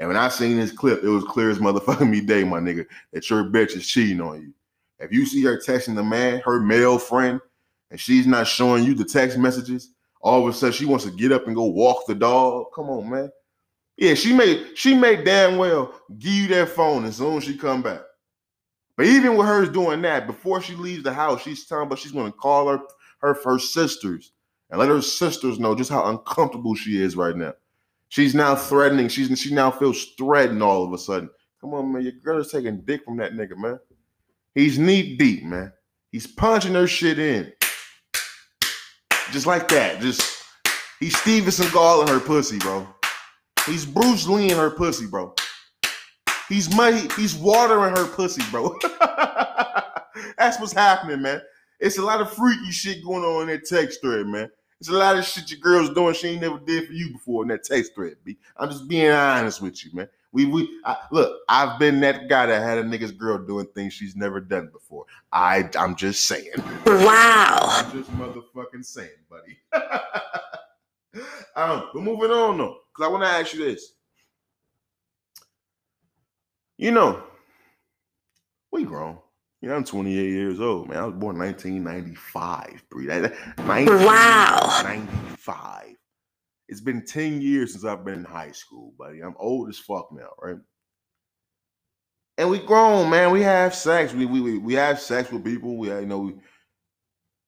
And 0.00 0.08
when 0.08 0.16
I 0.16 0.30
seen 0.30 0.56
this 0.56 0.72
clip, 0.72 1.04
it 1.04 1.08
was 1.08 1.24
clear 1.24 1.50
as 1.50 1.58
motherfucking 1.58 2.08
me 2.08 2.22
day, 2.22 2.42
my 2.42 2.58
nigga, 2.58 2.86
that 3.12 3.28
your 3.28 3.44
bitch 3.44 3.76
is 3.76 3.86
cheating 3.86 4.22
on 4.22 4.40
you. 4.40 4.54
If 4.98 5.12
you 5.12 5.26
see 5.26 5.42
her 5.42 5.58
texting 5.58 5.94
the 5.94 6.02
man, 6.02 6.40
her 6.40 6.58
male 6.58 6.98
friend, 6.98 7.38
and 7.90 8.00
she's 8.00 8.26
not 8.26 8.46
showing 8.46 8.84
you 8.84 8.94
the 8.94 9.04
text 9.04 9.36
messages, 9.36 9.92
all 10.22 10.42
of 10.42 10.52
a 10.52 10.56
sudden 10.56 10.72
she 10.72 10.86
wants 10.86 11.04
to 11.04 11.10
get 11.10 11.32
up 11.32 11.46
and 11.46 11.54
go 11.54 11.64
walk 11.64 12.06
the 12.06 12.14
dog. 12.14 12.66
Come 12.74 12.88
on, 12.88 13.10
man. 13.10 13.30
Yeah, 13.98 14.14
she 14.14 14.32
may 14.32 14.74
she 14.74 14.94
may 14.94 15.22
damn 15.22 15.58
well 15.58 15.92
give 16.18 16.32
you 16.32 16.48
that 16.48 16.70
phone 16.70 17.04
as 17.04 17.16
soon 17.16 17.36
as 17.36 17.44
she 17.44 17.56
come 17.56 17.82
back. 17.82 18.00
But 18.96 19.06
even 19.06 19.36
with 19.36 19.46
her 19.46 19.66
doing 19.66 20.00
that, 20.02 20.26
before 20.26 20.62
she 20.62 20.74
leaves 20.74 21.02
the 21.02 21.12
house, 21.12 21.42
she's 21.42 21.66
telling 21.66 21.90
but 21.90 21.98
she's 21.98 22.12
gonna 22.12 22.32
call 22.32 22.68
her 22.68 22.80
her 23.18 23.34
first 23.34 23.74
sisters 23.74 24.32
and 24.70 24.78
let 24.78 24.88
her 24.88 25.02
sisters 25.02 25.58
know 25.58 25.74
just 25.74 25.90
how 25.90 26.06
uncomfortable 26.06 26.74
she 26.74 27.02
is 27.02 27.16
right 27.16 27.36
now. 27.36 27.52
She's 28.10 28.34
now 28.34 28.56
threatening. 28.56 29.08
She's 29.08 29.38
she 29.38 29.54
now 29.54 29.70
feels 29.70 30.04
threatened 30.18 30.62
all 30.62 30.84
of 30.84 30.92
a 30.92 30.98
sudden. 30.98 31.30
Come 31.60 31.74
on, 31.74 31.92
man. 31.92 32.02
Your 32.02 32.12
girl 32.12 32.40
is 32.40 32.50
taking 32.50 32.82
dick 32.82 33.04
from 33.04 33.16
that 33.18 33.32
nigga, 33.32 33.56
man. 33.56 33.78
He's 34.54 34.78
knee 34.78 35.16
deep, 35.16 35.44
man. 35.44 35.72
He's 36.10 36.26
punching 36.26 36.74
her 36.74 36.88
shit 36.88 37.20
in. 37.20 37.52
Just 39.30 39.46
like 39.46 39.68
that. 39.68 40.00
Just 40.00 40.42
he's 40.98 41.16
Stevenson 41.16 41.66
Seagal 41.66 42.02
in 42.02 42.08
her 42.08 42.18
pussy, 42.18 42.58
bro. 42.58 42.86
He's 43.64 43.86
Bruce 43.86 44.26
Lee 44.26 44.50
in 44.50 44.56
her 44.56 44.70
pussy, 44.70 45.06
bro. 45.06 45.32
He's 46.48 46.74
muddy, 46.74 47.08
he's 47.14 47.36
watering 47.36 47.94
her 47.94 48.06
pussy, 48.06 48.42
bro. 48.50 48.76
That's 50.36 50.58
what's 50.58 50.72
happening, 50.72 51.22
man. 51.22 51.40
It's 51.78 51.98
a 51.98 52.02
lot 52.02 52.20
of 52.20 52.32
freaky 52.32 52.72
shit 52.72 53.04
going 53.04 53.22
on 53.22 53.42
in 53.42 53.48
that 53.48 53.66
text 53.66 54.00
thread, 54.02 54.26
man. 54.26 54.50
It's 54.80 54.88
a 54.88 54.92
lot 54.92 55.18
of 55.18 55.26
shit 55.26 55.50
your 55.50 55.60
girl's 55.60 55.90
doing 55.90 56.14
she 56.14 56.28
ain't 56.28 56.40
never 56.40 56.58
did 56.58 56.86
for 56.86 56.94
you 56.94 57.12
before 57.12 57.42
in 57.42 57.48
that 57.48 57.64
text 57.64 57.94
thread, 57.94 58.16
B. 58.24 58.38
I'm 58.56 58.70
just 58.70 58.88
being 58.88 59.10
honest 59.10 59.60
with 59.60 59.84
you, 59.84 59.90
man. 59.92 60.08
We 60.32 60.46
we 60.46 60.80
I, 60.86 60.96
look. 61.10 61.40
I've 61.50 61.78
been 61.78 62.00
that 62.00 62.28
guy 62.28 62.46
that 62.46 62.62
had 62.62 62.78
a 62.78 62.84
nigga's 62.84 63.12
girl 63.12 63.36
doing 63.36 63.66
things 63.74 63.92
she's 63.92 64.16
never 64.16 64.40
done 64.40 64.70
before. 64.72 65.04
I 65.32 65.68
I'm 65.78 65.96
just 65.96 66.24
saying. 66.26 66.52
Wow. 66.86 67.58
I'm 67.62 67.92
just 67.92 68.10
motherfucking 68.12 68.84
saying, 68.84 69.10
buddy. 69.28 69.58
um, 71.56 71.90
but 71.92 72.02
moving 72.02 72.30
on 72.30 72.56
though, 72.56 72.78
because 72.88 73.06
I 73.06 73.08
want 73.08 73.24
to 73.24 73.28
ask 73.28 73.52
you 73.52 73.62
this. 73.62 73.92
You 76.78 76.92
know, 76.92 77.22
we 78.72 78.84
grown. 78.84 79.18
You 79.60 79.68
know, 79.68 79.76
I'm 79.76 79.84
28 79.84 80.14
years 80.14 80.58
old, 80.60 80.88
man. 80.88 80.98
I 80.98 81.04
was 81.04 81.14
born 81.14 81.38
1995. 81.38 82.82
Bree. 82.88 83.08
Wow. 83.08 84.58
1995. 84.82 85.96
It's 86.68 86.80
been 86.80 87.04
10 87.04 87.42
years 87.42 87.72
since 87.72 87.84
I've 87.84 88.04
been 88.04 88.20
in 88.20 88.24
high 88.24 88.52
school, 88.52 88.94
buddy. 88.98 89.20
I'm 89.20 89.34
old 89.38 89.68
as 89.68 89.78
fuck 89.78 90.08
now, 90.12 90.30
right? 90.40 90.56
And 92.38 92.48
we 92.48 92.58
grown, 92.58 93.10
man. 93.10 93.32
We 93.32 93.42
have 93.42 93.74
sex. 93.74 94.14
We 94.14 94.24
we 94.24 94.40
we, 94.40 94.56
we 94.56 94.72
have 94.72 94.98
sex 94.98 95.30
with 95.30 95.44
people. 95.44 95.76
We 95.76 95.88
you 95.88 96.06
know 96.06 96.20
we, 96.20 96.34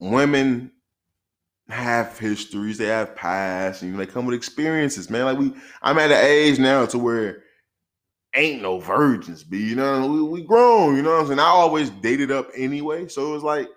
women 0.01 0.71
have 1.71 2.19
histories. 2.19 2.77
They 2.77 2.89
have 2.89 3.17
past. 3.17 3.81
And, 3.81 3.91
you 3.91 3.97
know, 3.97 4.05
they 4.05 4.13
come 4.13 4.27
with 4.27 4.35
experiences, 4.35 5.09
man. 5.09 5.25
Like 5.25 5.39
we, 5.39 5.55
I'm 5.81 5.99
at 5.99 6.11
an 6.11 6.23
age 6.23 6.59
now 6.59 6.85
to 6.87 6.99
where 6.99 7.43
ain't 8.35 8.63
no 8.63 8.79
virgins, 8.79 9.45
be 9.45 9.59
you 9.59 9.75
know. 9.77 10.07
We, 10.07 10.23
we 10.23 10.43
grown, 10.43 10.97
you 10.97 11.03
know 11.03 11.11
what 11.13 11.21
I'm 11.21 11.27
saying. 11.27 11.39
I 11.39 11.45
always 11.45 11.91
dated 11.91 12.31
up 12.31 12.49
anyway, 12.57 13.09
so 13.09 13.29
it 13.29 13.33
was 13.33 13.43
like 13.43 13.69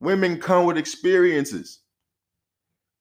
women 0.00 0.40
come 0.40 0.64
with 0.66 0.78
experiences. 0.78 1.80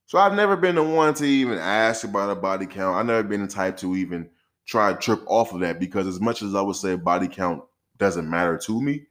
So 0.05 0.17
I've 0.17 0.33
never 0.35 0.55
been 0.55 0.75
the 0.75 0.83
one 0.83 1.13
to 1.15 1.25
even 1.25 1.57
ask 1.57 2.03
about 2.05 2.29
a 2.29 2.35
body 2.35 2.65
count. 2.65 2.95
I've 2.97 3.05
never 3.05 3.23
been 3.23 3.41
the 3.41 3.47
type 3.47 3.75
to 3.77 3.95
even 3.95 4.29
try 4.65 4.93
to 4.93 4.99
trip 4.99 5.21
off 5.27 5.53
of 5.53 5.59
that 5.61 5.79
because 5.79 6.07
as 6.07 6.19
much 6.21 6.41
as 6.41 6.55
I 6.55 6.61
would 6.61 6.75
say 6.77 6.95
body 6.95 7.27
count 7.27 7.63
doesn't 7.97 8.29
matter 8.29 8.57
to 8.57 8.81
me, 8.81 9.05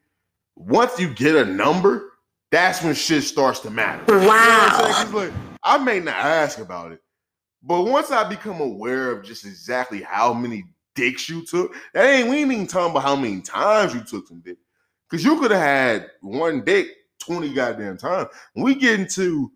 once 0.54 0.98
you 0.98 1.12
get 1.12 1.36
a 1.36 1.44
number, 1.44 2.12
that's 2.50 2.82
when 2.82 2.94
shit 2.94 3.24
starts 3.24 3.60
to 3.60 3.70
matter. 3.70 4.04
You 4.08 4.20
know 4.20 4.26
what 4.26 4.32
I'm 4.38 4.70
saying? 4.76 4.90
Wow. 4.90 5.02
'Cause, 5.04 5.12
like, 5.12 5.32
I 5.62 5.78
may 5.78 6.00
not 6.00 6.14
ask 6.16 6.58
about 6.60 6.92
it, 6.92 7.00
but 7.62 7.82
once 7.82 8.10
I 8.10 8.26
become 8.26 8.60
aware 8.60 9.10
of 9.10 9.22
just 9.24 9.44
exactly 9.44 10.00
how 10.00 10.32
many 10.32 10.64
dicks 10.96 11.28
you 11.28 11.44
took, 11.44 11.74
that 11.94 12.10
ain't 12.10 12.28
we 12.28 12.38
ain't 12.38 12.50
even 12.50 12.66
talking 12.66 12.90
about 12.90 13.04
how 13.04 13.14
many 13.14 13.40
times 13.40 13.94
you 13.94 14.00
took 14.02 14.26
some 14.26 14.40
dick. 14.40 14.58
Cause 15.08 15.22
you 15.22 15.38
could 15.38 15.52
have 15.52 15.60
had 15.60 16.10
one 16.20 16.64
dick 16.64 16.88
20 17.20 17.54
goddamn 17.54 17.96
times. 17.96 18.28
When 18.54 18.64
we 18.64 18.74
get 18.74 18.98
into 18.98 19.52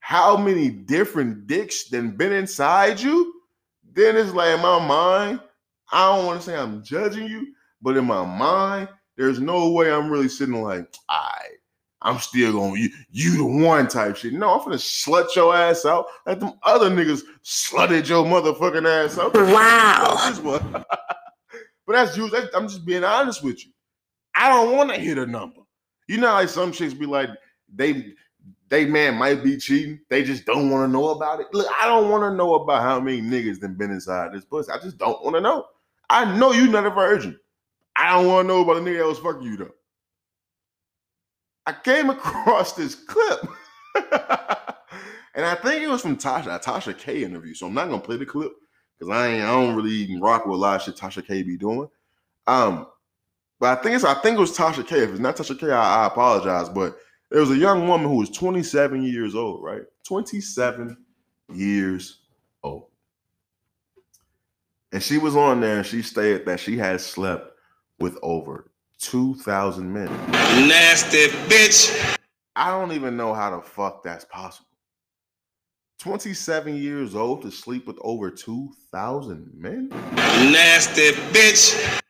how 0.00 0.36
many 0.36 0.70
different 0.70 1.46
dicks 1.46 1.88
then 1.88 2.16
been 2.16 2.32
inside 2.32 3.00
you, 3.00 3.34
then 3.92 4.16
it's 4.16 4.32
like 4.32 4.54
in 4.54 4.62
my 4.62 4.78
mind, 4.84 5.40
I 5.92 6.14
don't 6.14 6.26
want 6.26 6.40
to 6.40 6.46
say 6.46 6.56
I'm 6.56 6.82
judging 6.82 7.26
you, 7.26 7.48
but 7.82 7.96
in 7.96 8.04
my 8.06 8.24
mind, 8.24 8.88
there's 9.16 9.40
no 9.40 9.70
way 9.72 9.92
I'm 9.92 10.10
really 10.10 10.28
sitting 10.28 10.62
like, 10.62 10.94
I 11.08 11.40
I'm 12.06 12.20
still 12.20 12.52
gonna 12.52 12.78
you, 12.78 12.88
you 13.10 13.36
the 13.36 13.44
one 13.66 13.88
type 13.88 14.16
shit. 14.16 14.32
No, 14.32 14.52
I'm 14.54 14.64
gonna 14.64 14.76
slut 14.76 15.34
your 15.34 15.54
ass 15.54 15.84
out 15.84 16.06
like 16.24 16.38
them 16.38 16.52
other 16.62 16.88
niggas 16.88 17.22
slutted 17.44 18.08
your 18.08 18.24
motherfucking 18.24 18.86
ass 18.86 19.18
out. 19.18 19.34
Wow. 19.46 20.84
But 21.86 21.92
that's 21.92 22.16
you. 22.16 22.28
That's, 22.28 22.52
I'm 22.52 22.66
just 22.66 22.84
being 22.84 23.04
honest 23.04 23.44
with 23.44 23.64
you. 23.64 23.70
I 24.34 24.48
don't 24.48 24.76
want 24.76 24.90
to 24.90 24.96
hit 24.96 25.18
a 25.18 25.26
number. 25.26 25.60
You 26.08 26.18
know, 26.18 26.32
like 26.32 26.48
some 26.48 26.72
chicks 26.72 26.92
be 26.92 27.06
like, 27.06 27.30
they 27.72 28.12
they 28.68 28.86
man 28.86 29.14
might 29.14 29.44
be 29.44 29.56
cheating. 29.56 30.00
They 30.10 30.24
just 30.24 30.44
don't 30.46 30.70
want 30.70 30.88
to 30.88 30.92
know 30.92 31.10
about 31.10 31.40
it. 31.40 31.46
Look, 31.52 31.68
I 31.80 31.86
don't 31.86 32.10
want 32.10 32.24
to 32.24 32.36
know 32.36 32.56
about 32.56 32.82
how 32.82 32.98
many 32.98 33.22
niggas 33.22 33.60
done 33.60 33.74
been 33.74 33.92
inside 33.92 34.32
this 34.32 34.44
pussy. 34.44 34.72
I 34.72 34.78
just 34.78 34.98
don't 34.98 35.22
want 35.22 35.36
to 35.36 35.40
know. 35.40 35.64
I 36.10 36.36
know 36.36 36.50
you 36.50 36.66
not 36.66 36.86
a 36.86 36.90
virgin. 36.90 37.38
I 37.94 38.12
don't 38.14 38.26
want 38.26 38.44
to 38.44 38.48
know 38.48 38.62
about 38.62 38.78
a 38.78 38.80
nigga 38.80 38.98
that 38.98 39.06
was 39.06 39.18
fucking 39.18 39.42
you 39.42 39.56
though. 39.56 39.70
I 41.66 41.72
came 41.72 42.10
across 42.10 42.72
this 42.72 42.94
clip. 42.94 43.40
and 45.34 45.44
I 45.44 45.54
think 45.54 45.82
it 45.82 45.88
was 45.88 46.02
from 46.02 46.16
Tasha, 46.16 46.62
Tasha 46.62 46.96
K 46.96 47.24
interview. 47.24 47.54
So 47.54 47.66
I'm 47.66 47.74
not 47.74 47.88
gonna 47.88 48.00
play 48.00 48.16
the 48.16 48.26
clip 48.26 48.52
because 48.98 49.12
I 49.12 49.28
ain't 49.28 49.44
I 49.44 49.52
don't 49.52 49.74
really 49.74 49.90
even 49.90 50.20
rock 50.20 50.46
with 50.46 50.54
a 50.54 50.58
lot 50.58 50.76
of 50.76 50.82
shit 50.82 50.96
Tasha 50.96 51.26
K 51.26 51.42
be 51.42 51.56
doing. 51.56 51.88
Um, 52.46 52.86
but 53.58 53.78
I 53.78 53.82
think 53.82 53.96
it's 53.96 54.04
I 54.04 54.14
think 54.14 54.36
it 54.36 54.40
was 54.40 54.56
Tasha 54.56 54.86
K. 54.86 55.00
If 55.00 55.10
it's 55.10 55.20
not 55.20 55.36
Tasha 55.36 55.58
K, 55.58 55.70
I, 55.70 56.04
I 56.04 56.06
apologize. 56.06 56.68
But 56.68 56.96
there 57.30 57.40
was 57.40 57.50
a 57.50 57.56
young 57.56 57.88
woman 57.88 58.08
who 58.08 58.16
was 58.16 58.30
27 58.30 59.02
years 59.02 59.34
old, 59.34 59.62
right? 59.62 59.82
27 60.04 60.96
years 61.52 62.20
old. 62.62 62.86
And 64.92 65.02
she 65.02 65.18
was 65.18 65.36
on 65.36 65.60
there 65.60 65.78
and 65.78 65.86
she 65.86 66.02
stated 66.02 66.46
that 66.46 66.60
she 66.60 66.78
had 66.78 67.00
slept 67.00 67.52
with 67.98 68.18
over 68.22 68.70
2,000 69.00 69.92
men. 69.92 70.06
Nasty 70.68 71.28
bitch. 71.48 72.18
I 72.54 72.70
don't 72.70 72.92
even 72.92 73.16
know 73.16 73.34
how 73.34 73.54
the 73.54 73.62
fuck 73.62 74.02
that's 74.02 74.24
possible. 74.24 74.66
27 75.98 76.76
years 76.76 77.14
old 77.14 77.42
to 77.42 77.50
sleep 77.50 77.86
with 77.86 77.98
over 78.02 78.30
2,000 78.30 79.50
men? 79.54 79.88
Nasty 79.88 81.12
bitch. 81.32 82.02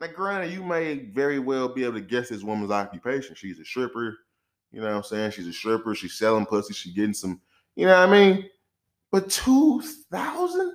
Now, 0.00 0.08
granted, 0.08 0.52
you 0.52 0.62
may 0.62 0.94
very 0.96 1.38
well 1.38 1.68
be 1.68 1.84
able 1.84 1.94
to 1.94 2.00
guess 2.00 2.28
this 2.28 2.42
woman's 2.42 2.70
occupation. 2.70 3.34
She's 3.34 3.58
a 3.58 3.64
stripper. 3.64 4.18
You 4.72 4.80
know 4.80 4.88
what 4.88 4.96
I'm 4.96 5.02
saying? 5.04 5.30
She's 5.30 5.46
a 5.46 5.52
stripper. 5.52 5.94
She's 5.94 6.14
selling 6.14 6.46
pussy. 6.46 6.74
She's 6.74 6.94
getting 6.94 7.14
some, 7.14 7.40
you 7.76 7.86
know 7.86 7.98
what 7.98 8.08
I 8.08 8.12
mean? 8.12 8.50
But 9.12 9.30
2,000? 9.30 10.72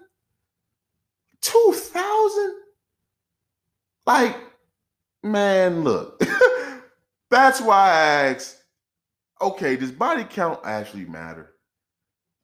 2,000? 1.42 2.54
Like, 4.06 4.38
man, 5.24 5.84
look. 5.84 6.22
That's 7.32 7.61
why 7.61 7.89
I 7.89 8.30
asked, 8.30 8.57
okay, 9.41 9.76
does 9.76 9.91
body 9.91 10.24
count 10.24 10.59
actually 10.63 11.05
matter? 11.05 11.53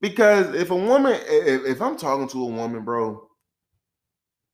Because 0.01 0.53
if 0.53 0.69
a 0.71 0.75
woman, 0.75 1.19
if, 1.25 1.65
if 1.65 1.81
I'm 1.81 1.97
talking 1.97 2.27
to 2.29 2.43
a 2.43 2.47
woman, 2.47 2.83
bro, 2.83 3.27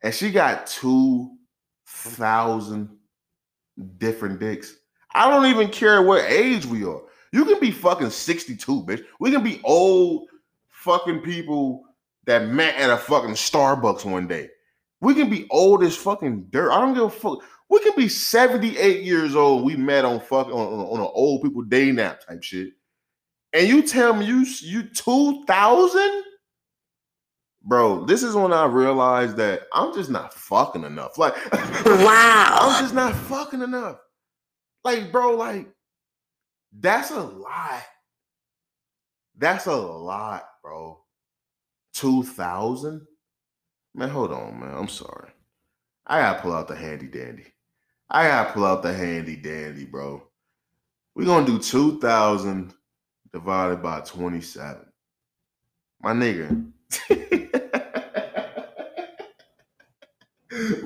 and 0.04 0.14
she 0.14 0.32
got 0.32 0.68
two 0.68 1.36
thousand 1.86 2.90
different 3.98 4.40
dicks. 4.40 4.76
I 5.14 5.30
don't 5.30 5.46
even 5.46 5.70
care 5.70 6.02
what 6.02 6.24
age 6.26 6.66
we 6.66 6.84
are. 6.84 7.02
You 7.34 7.46
can 7.46 7.60
be 7.60 7.72
fucking 7.72 8.10
62, 8.10 8.84
bitch. 8.84 9.04
We 9.20 9.32
can 9.32 9.44
be 9.44 9.62
old 9.64 10.28
fucking 10.70 11.22
people 11.22 11.84
that 12.26 12.48
met 12.48 12.76
at 12.76 12.90
a 12.90 12.98
fucking 12.98 13.32
Starbucks 13.32 14.06
one 14.06 14.28
day. 14.28 14.50
We 15.02 15.14
can 15.14 15.30
be 15.30 15.48
old 15.50 15.84
as 15.84 15.96
fucking 15.98 16.48
dirt. 16.52 16.72
I 16.72 16.80
don't 16.80 16.94
give 16.94 17.04
a 17.04 17.10
fuck. 17.10 17.40
We 17.70 17.80
can 17.80 17.94
be 17.96 18.08
78 18.08 19.04
years 19.04 19.36
old. 19.36 19.66
We 19.66 19.76
met 19.76 20.06
on 20.06 20.20
fucking 20.20 20.54
on, 20.54 20.60
on, 20.60 20.80
on 20.80 21.00
an 21.00 21.12
old 21.14 21.42
people 21.42 21.64
day 21.64 21.92
nap 21.92 22.26
type 22.26 22.44
shit. 22.44 22.74
And 23.54 23.68
you 23.68 23.82
tell 23.82 24.14
me 24.14 24.26
you 24.26 24.46
you 24.62 24.84
2000? 24.84 26.24
bro, 27.64 28.06
this 28.06 28.24
is 28.24 28.36
when 28.36 28.54
I 28.54 28.66
realized 28.66 29.38
that 29.38 29.64
I'm 29.74 29.94
just 29.94 30.10
not 30.10 30.34
fucking 30.34 30.84
enough. 30.84 31.18
Like, 31.18 31.36
Wow. 31.86 32.58
I'm 32.62 32.82
just 32.82 32.94
not 32.94 33.16
fucking 33.16 33.62
enough. 33.62 33.98
Like, 34.84 35.12
bro, 35.12 35.36
like, 35.36 35.68
that's 36.80 37.12
a 37.12 37.22
lot. 37.22 37.84
That's 39.38 39.66
a 39.68 39.76
lot, 39.76 40.44
bro. 40.64 41.04
2000? 41.96 43.06
Man, 43.94 44.10
hold 44.10 44.32
on, 44.32 44.60
man. 44.60 44.74
I'm 44.76 44.88
sorry. 44.88 45.32
I 46.08 46.22
gotta 46.22 46.42
pull 46.42 46.54
out 46.54 46.68
the 46.68 46.76
handy 46.76 47.08
dandy. 47.08 47.46
I 48.10 48.28
gotta 48.28 48.54
pull 48.54 48.66
out 48.66 48.84
the 48.84 48.94
handy 48.94 49.36
dandy, 49.36 49.86
bro. 49.86 50.24
We're 51.16 51.26
gonna 51.26 51.46
do 51.46 51.60
2000 51.60 52.74
divided 53.34 53.82
by 53.82 54.02
27. 54.02 54.86
My 56.02 56.14
nigga. 56.14 56.50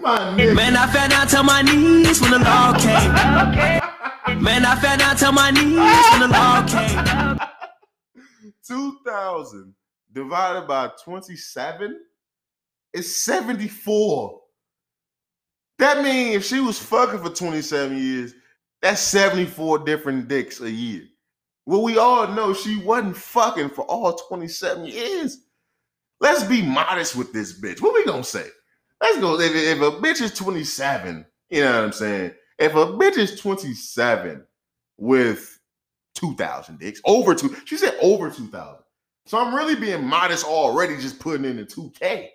My 0.01 0.20
nigga. 0.38 0.56
Man, 0.56 0.76
I 0.78 0.88
fell 0.91 1.10
down 1.10 1.28
to 1.28 1.43
my 1.43 1.62
knees 1.64 2.22
when 2.22 2.32
the 2.32 2.39
law 2.39 2.74
came. 2.78 3.12
Man, 4.43 4.66
I 4.66 4.76
fell 4.76 4.97
down 4.97 5.16
to 5.18 5.32
my 5.32 5.49
knees 5.51 5.76
when 6.12 6.20
the 6.22 6.28
law 6.28 6.66
came. 6.68 7.39
2000 8.68 9.74
divided 10.14 10.68
by 10.68 10.91
27 11.03 11.99
is 12.95 13.15
74. 13.23 14.41
That 15.79 16.03
means 16.03 16.35
if 16.35 16.45
she 16.45 16.61
was 16.61 16.79
fucking 16.79 17.19
for 17.19 17.29
27 17.29 17.97
years, 17.97 18.33
that's 18.81 19.01
74 19.01 19.79
different 19.79 20.27
dicks 20.27 20.61
a 20.61 20.71
year. 20.71 21.03
Well, 21.65 21.81
we 21.81 21.97
all 21.97 22.27
know 22.27 22.53
she 22.53 22.77
wasn't 22.77 23.17
fucking 23.17 23.69
for 23.69 23.83
all 23.85 24.13
27 24.13 24.85
years. 24.85 25.39
Let's 26.21 26.43
be 26.43 26.61
modest 26.61 27.15
with 27.15 27.33
this 27.33 27.59
bitch. 27.59 27.81
What 27.81 27.93
we 27.93 28.05
gonna 28.05 28.23
say? 28.23 28.45
Let's 29.01 29.19
go. 29.19 29.39
If, 29.39 29.53
if 29.53 29.81
a 29.81 29.91
bitch 29.91 30.21
is 30.21 30.33
27, 30.33 31.25
you 31.49 31.61
know 31.61 31.73
what 31.73 31.83
I'm 31.85 31.91
saying? 31.91 32.31
If 32.57 32.73
a 32.73 32.85
bitch 32.85 33.17
is 33.17 33.39
27 33.39 34.45
with 34.97 35.59
2,000 36.15 36.79
dicks, 36.79 37.01
over 37.03 37.35
two, 37.35 37.55
she 37.65 37.75
said 37.77 37.97
over 38.01 38.29
2,000. 38.29 38.79
So 39.25 39.39
I'm 39.39 39.53
really 39.53 39.75
being 39.75 40.05
modest 40.05 40.45
already, 40.45 40.95
just 40.97 41.19
putting 41.19 41.45
in 41.45 41.57
the 41.57 41.65
2K. 41.65 42.29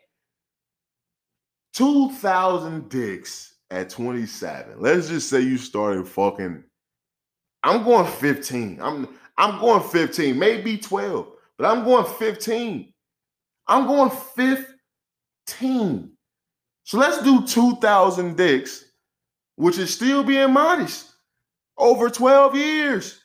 2,000 1.75 2.89
dicks 2.89 3.55
at 3.71 3.91
27. 3.91 4.81
Let's 4.81 5.09
just 5.09 5.29
say 5.29 5.41
you 5.41 5.57
started 5.57 6.09
fucking. 6.09 6.65
I'm 7.63 7.85
going 7.85 8.07
15. 8.07 8.81
I'm 8.81 9.09
I'm 9.41 9.59
going 9.59 9.83
15, 9.83 10.39
maybe 10.39 10.77
12, 10.77 11.27
but 11.57 11.67
I'm 11.67 11.83
going 11.83 12.05
15. 12.05 12.93
I'm 13.67 13.87
going 13.87 14.11
15. 14.11 16.13
So 16.85 16.99
let's 16.99 17.23
do 17.23 17.47
2,000 17.47 18.37
dicks, 18.37 18.85
which 19.57 19.79
is 19.79 19.95
still 19.95 20.23
being 20.25 20.53
modest, 20.53 21.15
over 21.79 22.11
12 22.11 22.57
years, 22.57 23.23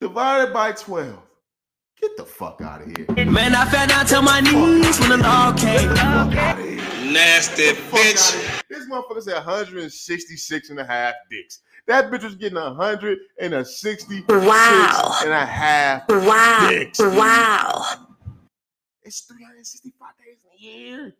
divided 0.00 0.52
by 0.52 0.72
12. 0.72 1.16
Get 2.00 2.16
the 2.16 2.24
fuck 2.24 2.60
out 2.60 2.82
of 2.82 2.88
here. 2.88 3.06
Man, 3.26 3.54
I 3.54 3.64
fell 3.66 3.86
down 3.86 4.06
to 4.06 4.22
my 4.22 4.40
knees 4.40 4.98
when 4.98 5.10
the 5.10 5.18
law 5.18 5.52
came. 5.52 6.83
Fuck 7.14 7.22
out 7.22 7.50
of 7.50 7.56
here. 7.56 7.72
Nasty 7.72 7.80
bitch. 7.90 8.62
This 8.68 8.86
motherfucker 8.88 9.22
said 9.22 9.34
166 9.34 10.70
and 10.70 10.80
a 10.80 10.84
half 10.84 11.14
dicks. 11.30 11.60
That 11.86 12.10
bitch 12.10 12.24
was 12.24 12.34
getting 12.34 12.58
166 12.58 14.28
Wow. 14.28 15.18
and 15.22 15.32
a 15.32 15.44
half 15.46 16.08
Wow. 16.08 16.68
dicks. 16.68 16.98
Wow. 16.98 18.06
It's 19.02 19.20
365 19.22 20.08
days 20.24 20.38
in 20.44 20.50
a 20.58 20.62
year. 20.72 21.14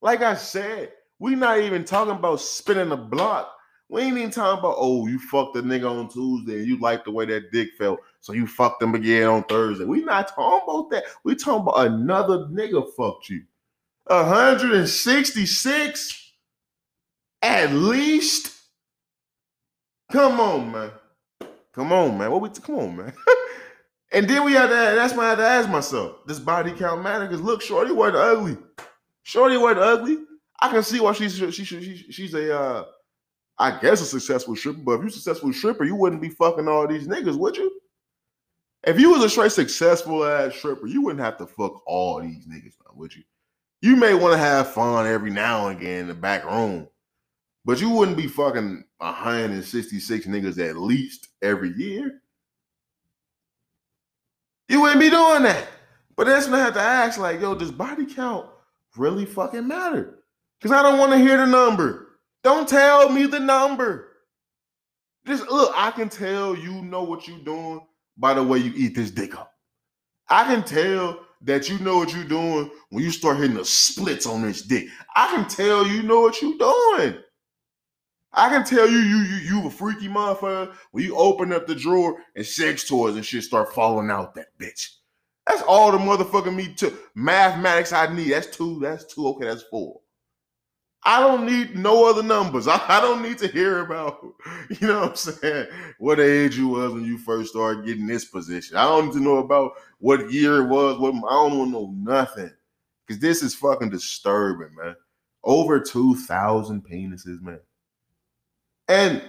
Like 0.00 0.22
I 0.22 0.34
said, 0.34 0.92
we 1.18 1.34
not 1.34 1.60
even 1.60 1.84
talking 1.84 2.14
about 2.14 2.40
spinning 2.40 2.88
the 2.88 2.96
block. 2.96 3.50
We 3.90 4.00
ain't 4.02 4.16
even 4.16 4.30
talking 4.30 4.58
about, 4.60 4.76
oh, 4.78 5.06
you 5.06 5.18
fucked 5.18 5.56
a 5.56 5.62
nigga 5.62 5.88
on 5.90 6.08
Tuesday 6.08 6.58
and 6.60 6.66
you 6.66 6.78
like 6.80 7.04
the 7.04 7.10
way 7.10 7.26
that 7.26 7.52
dick 7.52 7.68
felt, 7.78 8.00
so 8.20 8.32
you 8.32 8.46
fucked 8.46 8.82
him 8.82 8.94
again 8.94 9.28
on 9.28 9.44
Thursday. 9.44 9.84
We 9.84 10.02
not 10.02 10.28
talking 10.28 10.60
about 10.66 10.90
that. 10.90 11.04
We 11.22 11.34
talking 11.36 11.60
about 11.68 11.86
another 11.86 12.46
nigga 12.46 12.82
fucked 12.96 13.28
you. 13.28 13.42
166 14.06 16.32
at 17.42 17.72
least. 17.72 18.52
Come 20.12 20.40
on, 20.40 20.72
man. 20.72 20.90
Come 21.72 21.92
on, 21.92 22.18
man. 22.18 22.30
What 22.30 22.42
we 22.42 22.50
come 22.50 22.76
on, 22.76 22.96
man. 22.96 23.12
and 24.12 24.28
then 24.28 24.44
we 24.44 24.52
had 24.52 24.68
to 24.68 24.74
that's 24.74 25.14
why 25.14 25.26
I 25.26 25.30
had 25.30 25.36
to 25.36 25.44
ask 25.44 25.68
myself, 25.68 26.26
does 26.26 26.40
body 26.40 26.72
count 26.72 27.02
matter? 27.02 27.26
Because 27.26 27.40
look, 27.40 27.62
Shorty 27.62 27.92
wasn't 27.92 28.16
ugly. 28.16 28.58
Shorty 29.22 29.56
wasn't 29.56 29.80
ugly. 29.80 30.18
I 30.60 30.70
can 30.70 30.82
see 30.82 31.00
why 31.00 31.12
she's 31.12 31.36
she, 31.36 31.50
she, 31.50 31.64
she, 31.64 32.12
she's 32.12 32.34
a 32.34 32.58
uh 32.58 32.84
I 33.58 33.78
guess 33.80 34.00
a 34.00 34.06
successful 34.06 34.56
stripper, 34.56 34.80
but 34.80 34.92
if 34.92 35.00
you're 35.00 35.08
a 35.08 35.12
successful 35.12 35.52
stripper, 35.52 35.84
you 35.84 35.94
wouldn't 35.94 36.22
be 36.22 36.28
fucking 36.28 36.66
all 36.66 36.88
these 36.88 37.06
niggas, 37.06 37.36
would 37.36 37.56
you? 37.56 37.70
If 38.84 38.98
you 38.98 39.10
was 39.10 39.22
a 39.22 39.30
straight 39.30 39.52
successful 39.52 40.24
ass 40.24 40.56
stripper, 40.56 40.86
you 40.86 41.02
wouldn't 41.02 41.24
have 41.24 41.38
to 41.38 41.46
fuck 41.46 41.82
all 41.86 42.20
these 42.20 42.46
niggas, 42.46 42.74
would 42.94 43.14
you? 43.14 43.22
You 43.84 43.96
may 43.96 44.14
want 44.14 44.32
to 44.32 44.38
have 44.38 44.72
fun 44.72 45.06
every 45.06 45.30
now 45.30 45.68
and 45.68 45.78
again 45.78 46.00
in 46.00 46.08
the 46.08 46.14
back 46.14 46.46
room, 46.46 46.88
but 47.66 47.82
you 47.82 47.90
wouldn't 47.90 48.16
be 48.16 48.26
fucking 48.26 48.82
166 48.96 50.26
niggas 50.26 50.58
at 50.58 50.78
least 50.78 51.28
every 51.42 51.70
year. 51.74 52.22
You 54.70 54.80
wouldn't 54.80 55.00
be 55.00 55.10
doing 55.10 55.42
that. 55.42 55.68
But 56.16 56.28
that's 56.28 56.46
when 56.46 56.54
I 56.60 56.64
have 56.64 56.72
to 56.72 56.80
ask, 56.80 57.18
like, 57.18 57.42
yo, 57.42 57.54
does 57.54 57.70
body 57.70 58.06
count 58.06 58.48
really 58.96 59.26
fucking 59.26 59.68
matter? 59.68 60.20
Because 60.58 60.74
I 60.74 60.82
don't 60.82 60.98
want 60.98 61.12
to 61.12 61.18
hear 61.18 61.36
the 61.36 61.46
number. 61.46 62.20
Don't 62.42 62.66
tell 62.66 63.10
me 63.10 63.26
the 63.26 63.38
number. 63.38 64.12
Just 65.26 65.46
look, 65.50 65.74
I 65.76 65.90
can 65.90 66.08
tell 66.08 66.56
you 66.56 66.80
know 66.80 67.02
what 67.02 67.28
you're 67.28 67.36
doing 67.40 67.82
by 68.16 68.32
the 68.32 68.42
way 68.42 68.60
you 68.60 68.72
eat 68.74 68.94
this 68.94 69.10
dick 69.10 69.38
up. 69.38 69.52
I 70.30 70.44
can 70.44 70.64
tell 70.64 71.23
that 71.44 71.68
you 71.68 71.78
know 71.78 71.98
what 71.98 72.12
you're 72.14 72.24
doing 72.24 72.70
when 72.90 73.04
you 73.04 73.10
start 73.10 73.36
hitting 73.36 73.56
the 73.56 73.64
splits 73.64 74.26
on 74.26 74.42
this 74.42 74.62
dick. 74.62 74.86
I 75.14 75.28
can 75.28 75.48
tell 75.48 75.86
you 75.86 76.02
know 76.02 76.20
what 76.20 76.40
you're 76.42 76.58
doing. 76.58 77.22
I 78.32 78.48
can 78.48 78.64
tell 78.64 78.88
you 78.88 78.98
you 78.98 79.18
you 79.18 79.36
you 79.36 79.66
a 79.66 79.70
freaky 79.70 80.08
motherfucker 80.08 80.74
when 80.90 81.04
you 81.04 81.16
open 81.16 81.52
up 81.52 81.66
the 81.66 81.74
drawer 81.74 82.20
and 82.34 82.44
sex 82.44 82.88
toys 82.88 83.14
and 83.14 83.24
shit 83.24 83.44
start 83.44 83.72
falling 83.72 84.10
out 84.10 84.34
that 84.34 84.48
bitch. 84.58 84.88
That's 85.46 85.62
all 85.62 85.92
the 85.92 85.98
motherfucking 85.98 86.54
me 86.54 86.74
to 86.74 86.92
mathematics 87.14 87.92
I 87.92 88.12
need. 88.12 88.32
That's 88.32 88.48
two. 88.48 88.80
That's 88.80 89.04
two. 89.04 89.28
Okay, 89.28 89.44
that's 89.44 89.62
four. 89.62 90.00
I 91.06 91.20
don't 91.20 91.44
need 91.44 91.76
no 91.76 92.08
other 92.08 92.22
numbers. 92.22 92.66
I, 92.68 92.80
I 92.88 93.00
don't 93.00 93.22
need 93.22 93.38
to 93.38 93.48
hear 93.48 93.80
about, 93.80 94.24
you 94.80 94.86
know 94.86 95.00
what 95.00 95.10
I'm 95.10 95.16
saying, 95.16 95.66
what 95.98 96.20
age 96.20 96.56
you 96.56 96.68
was 96.68 96.92
when 96.92 97.04
you 97.04 97.18
first 97.18 97.50
started 97.50 97.84
getting 97.84 98.06
this 98.06 98.24
position. 98.24 98.76
I 98.76 98.84
don't 98.84 99.06
need 99.06 99.14
to 99.14 99.20
know 99.20 99.38
about 99.38 99.72
what 99.98 100.32
year 100.32 100.62
it 100.62 100.68
was. 100.68 100.98
What 100.98 101.14
I 101.14 101.34
don't 101.34 101.58
want 101.58 101.68
to 101.68 101.72
know 101.72 101.94
nothing. 101.96 102.50
Because 103.06 103.20
this 103.20 103.42
is 103.42 103.54
fucking 103.54 103.90
disturbing, 103.90 104.74
man. 104.74 104.96
Over 105.42 105.78
2,000 105.78 106.86
penises, 106.88 107.42
man. 107.42 107.60
And 108.88 109.22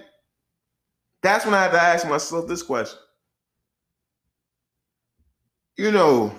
that's 1.22 1.44
when 1.44 1.54
I 1.54 1.62
had 1.62 1.72
to 1.72 1.80
ask 1.82 2.08
myself 2.08 2.48
this 2.48 2.62
question. 2.62 2.98
You 5.76 5.92
know, 5.92 6.32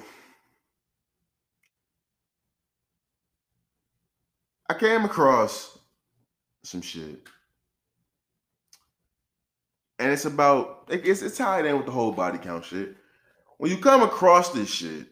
I 4.69 4.73
came 4.73 5.05
across 5.05 5.77
some 6.63 6.81
shit. 6.81 7.21
And 9.99 10.11
it's 10.11 10.25
about 10.25 10.87
it's 10.89 11.21
it's 11.21 11.37
tied 11.37 11.65
in 11.65 11.77
with 11.77 11.85
the 11.85 11.91
whole 11.91 12.11
body 12.11 12.37
count 12.37 12.65
shit. 12.65 12.95
When 13.57 13.71
you 13.71 13.77
come 13.77 14.03
across 14.03 14.51
this 14.51 14.69
shit, 14.69 15.07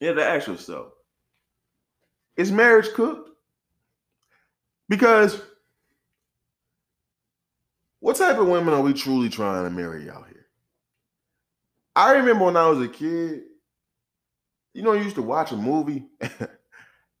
you 0.00 0.06
have 0.08 0.16
to 0.16 0.24
ask 0.24 0.46
yourself, 0.46 0.92
is 2.36 2.50
marriage 2.50 2.88
cooked? 2.94 3.30
Because 4.88 5.40
what 8.00 8.16
type 8.16 8.38
of 8.38 8.48
women 8.48 8.72
are 8.72 8.80
we 8.80 8.94
truly 8.94 9.28
trying 9.28 9.64
to 9.64 9.70
marry 9.70 10.08
out 10.08 10.26
here? 10.28 10.46
I 11.94 12.12
remember 12.12 12.46
when 12.46 12.56
I 12.56 12.68
was 12.68 12.80
a 12.80 12.88
kid, 12.88 13.42
you 14.72 14.82
know, 14.82 14.92
I 14.92 15.02
used 15.02 15.16
to 15.16 15.22
watch 15.22 15.52
a 15.52 15.56
movie 15.56 16.06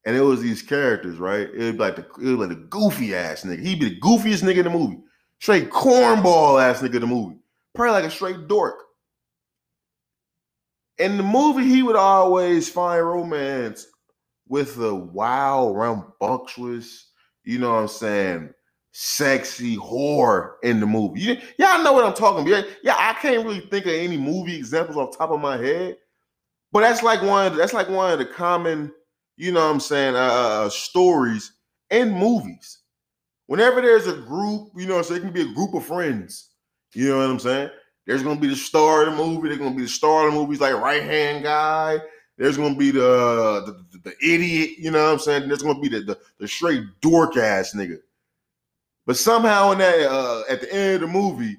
and 0.04 0.16
it 0.16 0.20
was 0.20 0.40
these 0.40 0.62
characters, 0.62 1.18
right? 1.18 1.48
It 1.54 1.72
be 1.72 1.78
like 1.78 1.96
the 1.96 2.06
it 2.20 2.36
was 2.36 2.48
like 2.48 2.56
the 2.56 2.64
goofy 2.66 3.14
ass 3.14 3.42
nigga. 3.42 3.60
He'd 3.60 3.80
be 3.80 3.90
the 3.90 4.00
goofiest 4.00 4.42
nigga 4.42 4.58
in 4.58 4.64
the 4.64 4.70
movie. 4.70 5.00
Straight 5.38 5.70
cornball 5.70 6.62
ass 6.62 6.80
nigga 6.80 6.96
in 6.96 7.00
the 7.02 7.06
movie. 7.06 7.38
Probably 7.74 7.92
like 7.92 8.04
a 8.04 8.10
straight 8.10 8.48
dork. 8.48 8.76
In 10.98 11.16
the 11.16 11.22
movie, 11.22 11.64
he 11.64 11.82
would 11.82 11.96
always 11.96 12.68
find 12.68 13.04
romance 13.04 13.86
with 14.48 14.78
a 14.78 14.94
wild, 14.94 15.76
rambunctious, 15.76 17.08
you 17.44 17.58
know 17.58 17.72
what 17.72 17.80
I'm 17.80 17.88
saying, 17.88 18.54
sexy 18.92 19.76
whore 19.76 20.54
in 20.62 20.78
the 20.78 20.86
movie. 20.86 21.20
You, 21.20 21.36
y'all 21.58 21.82
know 21.82 21.92
what 21.92 22.04
I'm 22.04 22.12
talking 22.12 22.46
about. 22.46 22.66
Yeah, 22.82 22.94
I 22.98 23.14
can't 23.14 23.44
really 23.44 23.60
think 23.60 23.86
of 23.86 23.92
any 23.92 24.18
movie 24.18 24.56
examples 24.56 24.96
off 24.98 25.12
the 25.12 25.18
top 25.18 25.30
of 25.30 25.40
my 25.40 25.56
head, 25.56 25.96
but 26.70 26.80
that's 26.82 27.02
like 27.02 27.22
one. 27.22 27.56
That's 27.56 27.72
like 27.72 27.88
one 27.88 28.12
of 28.12 28.18
the 28.18 28.26
common 28.26 28.92
you 29.42 29.50
know 29.50 29.66
what 29.66 29.74
I'm 29.74 29.80
saying, 29.80 30.14
uh, 30.14 30.18
uh, 30.18 30.68
stories 30.70 31.54
and 31.90 32.12
movies. 32.12 32.78
Whenever 33.46 33.80
there's 33.80 34.06
a 34.06 34.12
group, 34.12 34.68
you 34.76 34.86
know, 34.86 35.02
so 35.02 35.14
it 35.14 35.20
can 35.20 35.32
be 35.32 35.42
a 35.42 35.52
group 35.52 35.74
of 35.74 35.84
friends. 35.84 36.50
You 36.94 37.08
know 37.08 37.18
what 37.18 37.28
I'm 37.28 37.40
saying? 37.40 37.70
There's 38.06 38.22
gonna 38.22 38.38
be 38.38 38.46
the 38.46 38.54
star 38.54 39.02
of 39.02 39.10
the 39.10 39.16
movie. 39.16 39.48
There's 39.48 39.58
gonna 39.58 39.74
be 39.74 39.82
the 39.82 39.88
star 39.88 40.28
of 40.28 40.32
the 40.32 40.38
movies, 40.38 40.60
like 40.60 40.74
right 40.74 41.02
hand 41.02 41.42
guy. 41.42 41.98
There's 42.38 42.56
gonna 42.56 42.76
be 42.76 42.92
the, 42.92 43.00
the 43.66 43.84
the, 43.90 44.10
the 44.10 44.34
idiot. 44.34 44.78
You 44.78 44.92
know 44.92 45.04
what 45.06 45.12
I'm 45.14 45.18
saying? 45.18 45.48
There's 45.48 45.62
gonna 45.62 45.80
be 45.80 45.88
the 45.88 46.00
the, 46.02 46.18
the 46.38 46.46
straight 46.46 46.84
dork 47.00 47.36
ass 47.36 47.74
nigga. 47.74 47.98
But 49.06 49.16
somehow 49.16 49.72
in 49.72 49.78
that 49.78 50.08
uh, 50.08 50.44
at 50.48 50.60
the 50.60 50.72
end 50.72 50.94
of 50.94 51.00
the 51.00 51.06
movie, 51.08 51.56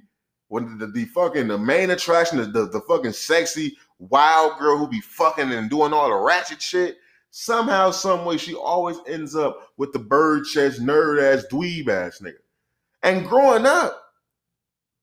when 0.48 0.78
the, 0.78 0.88
the, 0.88 1.04
fucking 1.04 1.50
the 1.50 1.58
main 1.58 1.90
attraction, 1.90 2.38
the, 2.38 2.46
the 2.46 2.66
the 2.68 2.82
fucking 2.82 3.12
sexy 3.12 3.76
wild 4.00 4.58
girl 4.58 4.78
who 4.78 4.88
be 4.88 5.02
fucking 5.02 5.52
and 5.52 5.70
doing 5.70 5.92
all 5.92 6.08
the 6.08 6.16
ratchet 6.16 6.62
shit, 6.62 6.98
somehow, 7.36 7.90
some 7.90 8.26
way, 8.26 8.38
she 8.38 8.54
always 8.54 8.98
ends 9.08 9.36
up 9.36 9.58
with 9.78 9.92
the 9.92 9.98
bird 10.00 10.46
chest, 10.46 10.80
nerd 10.80 11.20
ass, 11.20 11.46
dweeb 11.52 11.90
ass 11.90 12.22
nigga. 12.24 12.38
And 13.02 13.28
growing 13.28 13.66
up, 13.66 14.00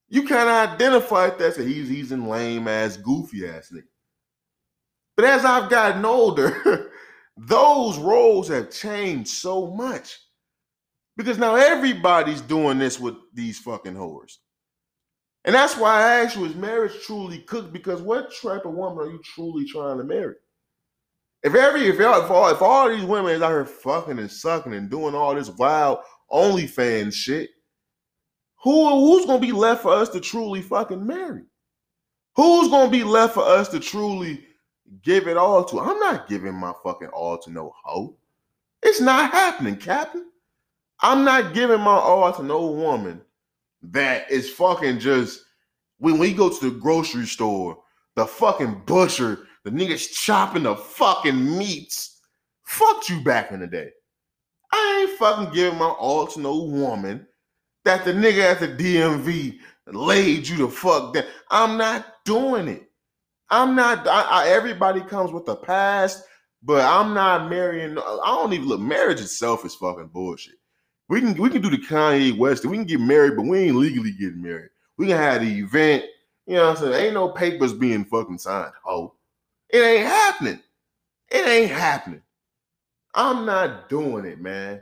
you 0.09 0.27
kind 0.27 0.49
of 0.49 0.75
identified 0.75 1.39
that 1.39 1.57
so 1.57 1.65
he's 1.65 1.89
he's 1.89 2.13
in 2.13 2.29
lame 2.29 2.69
ass, 2.69 2.97
goofy 2.97 3.49
ass 3.49 3.73
nigga. 3.75 3.83
But 5.17 5.25
as 5.25 5.45
I've 5.45 5.71
gotten 5.71 6.05
older, 6.05 6.93
those 7.37 7.99
roles 7.99 8.49
have 8.49 8.71
changed 8.71 9.31
so 9.31 9.73
much. 9.73 10.17
Because 11.17 11.37
now 11.37 11.57
everybody's 11.57 12.41
doing 12.41 12.79
this 12.79 12.99
with 12.99 13.17
these 13.35 13.59
fucking 13.59 13.95
whores. 13.95 14.37
And 15.45 15.55
that's 15.55 15.77
why 15.77 15.97
I 15.97 16.21
asked 16.21 16.37
you, 16.37 16.45
is 16.45 16.55
marriage 16.55 17.03
truly 17.03 17.39
cooked? 17.41 17.73
Because 17.73 18.01
what 18.01 18.33
type 18.41 18.65
of 18.65 18.73
woman 18.73 19.05
are 19.05 19.11
you 19.11 19.21
truly 19.25 19.67
trying 19.67 19.99
to 19.99 20.05
marry? 20.05 20.37
If 21.43 21.55
every 21.55 21.87
if 21.87 21.99
y'all 21.99 22.23
if 22.23 22.31
all, 22.31 22.49
if 22.51 22.61
all 22.61 22.89
these 22.89 23.05
women 23.05 23.33
is 23.33 23.43
out 23.43 23.51
here 23.51 23.65
fucking 23.65 24.19
and 24.19 24.31
sucking 24.31 24.75
and 24.75 24.91
doing 24.91 25.15
all 25.15 25.35
this 25.35 25.49
wild 25.51 26.01
OnlyFans 26.31 27.15
shit, 27.15 27.51
who 28.63 28.91
who's 28.91 29.27
gonna 29.27 29.41
be 29.41 29.53
left 29.53 29.83
for 29.83 29.93
us 29.93 30.11
to 30.11 30.21
truly 30.21 30.61
fucking 30.61 31.07
marry? 31.07 31.45
Who's 32.37 32.69
gonna 32.69 32.91
be 32.91 33.05
left 33.05 33.35
for 33.35 33.45
us 33.45 33.69
to 33.71 33.81
truly 33.81 34.45
give 35.03 35.29
it 35.29 35.39
all 35.39 35.65
to? 35.65 35.81
I'm 35.81 35.99
not 35.99 36.29
giving 36.29 36.55
my 36.55 36.73
fucking 36.83 37.09
all 37.09 37.39
to 37.39 37.51
no 37.51 37.73
hoe. 37.83 38.17
It's 38.83 39.01
not 39.01 39.31
happening, 39.31 39.77
Captain. 39.77 40.27
I'm 41.01 41.25
not 41.25 41.55
giving 41.55 41.81
my 41.81 41.95
all 41.95 42.33
to 42.35 42.43
no 42.43 42.67
woman 42.67 43.23
that 43.83 44.31
is 44.31 44.51
fucking 44.51 44.99
just 44.99 45.43
when 45.99 46.19
we 46.19 46.33
go 46.33 46.51
to 46.51 46.71
the 46.71 46.77
grocery 46.79 47.27
store, 47.27 47.79
the 48.15 48.27
fucking 48.27 48.83
butcher, 48.87 49.47
the 49.65 49.71
niggas 49.71 50.13
chopping 50.13 50.65
the 50.65 50.77
fucking 50.77 51.59
meats. 51.59 52.21
Fucked 52.65 53.09
you 53.09 53.21
back 53.21 53.51
in 53.53 53.61
the 53.61 53.67
day. 53.67 53.91
I 54.73 55.07
ain't 55.09 55.19
fucking 55.19 55.53
giving 55.53 55.79
my 55.79 55.89
all 55.89 56.27
to 56.29 56.41
no 56.41 56.63
woman 56.63 57.27
that 57.85 58.05
the 58.05 58.13
nigga 58.13 58.43
at 58.43 58.61
the 58.61 58.69
DMV 58.69 59.59
laid 59.87 60.47
you 60.47 60.57
the 60.57 60.69
fuck 60.69 61.15
down. 61.15 61.25
I'm 61.51 61.77
not 61.77 62.07
doing 62.25 62.69
it. 62.69 62.91
I'm 63.49 63.75
not. 63.75 64.07
I, 64.07 64.23
I, 64.23 64.49
everybody 64.49 65.01
comes 65.01 65.33
with 65.33 65.49
a 65.49 65.57
past, 65.57 66.23
but 66.63 66.85
I'm 66.85 67.15
not 67.15 67.51
marrying. 67.51 67.99
I 67.99 68.27
don't 68.27 68.53
even 68.53 68.69
look. 68.69 68.81
Marriage 68.81 69.21
itself 69.21 69.65
is 69.65 69.75
fucking 69.75 70.09
bullshit. 70.09 70.55
We 71.09 71.21
can 71.21 71.35
we 71.35 71.51
can 71.51 71.63
do 71.63 71.71
the 71.71 71.79
Kanye 71.79 72.37
West. 72.37 72.65
We 72.65 72.77
can 72.77 72.87
get 72.87 73.01
married, 73.01 73.37
but 73.37 73.47
we 73.47 73.59
ain't 73.59 73.77
legally 73.77 74.13
getting 74.13 74.43
married. 74.43 74.71
We 74.97 75.09
can 75.09 75.17
have 75.17 75.41
the 75.43 75.59
event. 75.59 76.05
You 76.47 76.57
know 76.57 76.69
what 76.69 76.79
I'm 76.79 76.93
saying? 76.93 77.05
Ain't 77.07 77.15
no 77.15 77.31
papers 77.31 77.73
being 77.73 78.05
fucking 78.05 78.39
signed. 78.39 78.73
Oh, 78.87 79.15
it 79.73 79.79
ain't 79.79 80.07
happening. 80.07 80.61
It 81.31 81.47
ain't 81.47 81.71
happening. 81.71 82.23
I'm 83.15 83.45
not 83.45 83.89
doing 83.89 84.25
it, 84.25 84.41
man. 84.41 84.81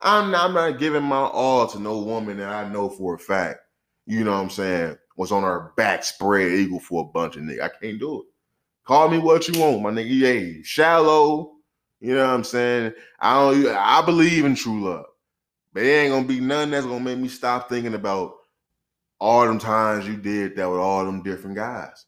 I'm 0.00 0.30
not, 0.30 0.46
I'm 0.46 0.54
not 0.54 0.78
giving 0.78 1.02
my 1.02 1.16
all 1.16 1.66
to 1.68 1.78
no 1.78 1.98
woman 1.98 2.38
that 2.38 2.48
I 2.48 2.68
know 2.68 2.88
for 2.88 3.14
a 3.14 3.18
fact. 3.18 3.60
You 4.06 4.24
know 4.24 4.32
what 4.32 4.38
I'm 4.38 4.50
saying? 4.50 4.96
Was 5.16 5.30
on 5.30 5.42
her 5.42 5.72
back 5.76 6.02
spread 6.04 6.50
eagle 6.50 6.80
for 6.80 7.04
a 7.04 7.12
bunch 7.12 7.36
of 7.36 7.42
niggas. 7.42 7.62
I 7.62 7.68
can't 7.80 8.00
do 8.00 8.20
it. 8.20 8.26
Call 8.84 9.08
me 9.08 9.18
what 9.18 9.46
you 9.46 9.60
want, 9.60 9.82
my 9.82 9.90
nigga. 9.90 10.08
Yeah, 10.08 10.62
shallow. 10.64 11.52
You 12.00 12.14
know 12.14 12.26
what 12.26 12.34
I'm 12.34 12.44
saying? 12.44 12.94
I 13.20 13.34
don't. 13.34 13.66
I 13.68 14.02
believe 14.04 14.44
in 14.44 14.56
true 14.56 14.82
love. 14.82 15.04
But 15.72 15.84
it 15.84 15.88
ain't 15.88 16.12
gonna 16.12 16.26
be 16.26 16.40
nothing 16.40 16.70
that's 16.72 16.86
gonna 16.86 17.00
make 17.00 17.18
me 17.18 17.28
stop 17.28 17.68
thinking 17.68 17.94
about 17.94 18.34
all 19.20 19.46
them 19.46 19.58
times 19.58 20.06
you 20.06 20.16
did 20.16 20.56
that 20.56 20.68
with 20.68 20.80
all 20.80 21.04
them 21.04 21.22
different 21.22 21.56
guys. 21.56 22.06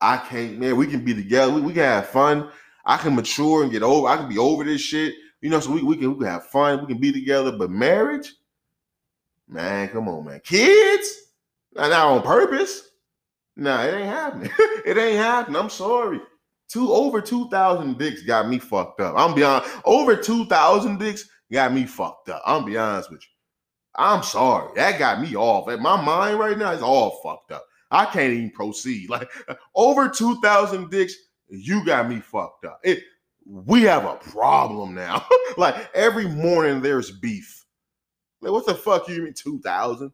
I 0.00 0.18
can't, 0.18 0.58
man. 0.58 0.76
We 0.76 0.86
can 0.86 1.04
be 1.04 1.14
together. 1.14 1.52
We, 1.52 1.60
we 1.60 1.72
can 1.72 1.82
have 1.82 2.08
fun. 2.08 2.50
I 2.84 2.96
can 2.96 3.14
mature 3.14 3.62
and 3.62 3.72
get 3.72 3.82
over. 3.82 4.08
I 4.08 4.16
can 4.16 4.28
be 4.28 4.38
over 4.38 4.64
this 4.64 4.80
shit. 4.80 5.14
You 5.40 5.50
know, 5.50 5.60
so 5.60 5.70
we, 5.70 5.82
we 5.82 5.96
can 5.96 6.12
we 6.12 6.18
can 6.18 6.26
have 6.26 6.46
fun. 6.46 6.80
We 6.80 6.86
can 6.86 7.00
be 7.00 7.12
together. 7.12 7.52
But 7.52 7.70
marriage, 7.70 8.32
man, 9.48 9.88
come 9.88 10.08
on, 10.08 10.24
man. 10.24 10.40
Kids, 10.44 11.08
not, 11.74 11.90
not 11.90 12.06
on 12.06 12.22
purpose. 12.22 12.90
Nah, 13.56 13.82
it 13.84 13.94
ain't 13.94 14.06
happening. 14.06 14.50
it 14.86 14.96
ain't 14.96 15.16
happening. 15.16 15.60
I'm 15.60 15.70
sorry. 15.70 16.20
Two 16.68 16.92
over 16.92 17.20
two 17.20 17.48
thousand 17.50 17.98
dicks 17.98 18.22
got 18.22 18.48
me 18.48 18.58
fucked 18.58 19.00
up. 19.00 19.14
I'm 19.16 19.34
beyond 19.34 19.64
over 19.84 20.16
two 20.16 20.46
thousand 20.46 20.98
dicks 20.98 21.24
got 21.52 21.72
me 21.72 21.84
fucked 21.84 22.30
up. 22.30 22.42
I'm 22.46 22.64
be 22.64 22.76
honest 22.76 23.10
with 23.10 23.22
you. 23.22 23.28
I'm 23.96 24.22
sorry. 24.22 24.72
That 24.74 24.98
got 24.98 25.20
me 25.20 25.36
off. 25.36 25.66
My 25.80 26.00
mind 26.00 26.38
right 26.38 26.58
now 26.58 26.72
is 26.72 26.82
all 26.82 27.20
fucked 27.22 27.52
up. 27.52 27.64
I 27.90 28.06
can't 28.06 28.32
even 28.32 28.50
proceed. 28.50 29.10
Like 29.14 29.30
over 29.74 30.08
2,000 30.08 30.90
dicks, 30.90 31.14
you 31.48 31.84
got 31.84 32.08
me 32.08 32.20
fucked 32.20 32.64
up. 32.64 32.80
It, 32.82 33.00
we 33.46 33.82
have 33.82 34.04
a 34.04 34.16
problem 34.16 34.94
now. 34.94 35.26
like 35.56 35.90
every 35.94 36.26
morning 36.26 36.80
there's 36.80 37.10
beef. 37.10 37.64
Like 38.40 38.52
what 38.52 38.66
the 38.66 38.74
fuck 38.74 39.08
you 39.08 39.22
mean 39.22 39.34
2,000? 39.34 40.10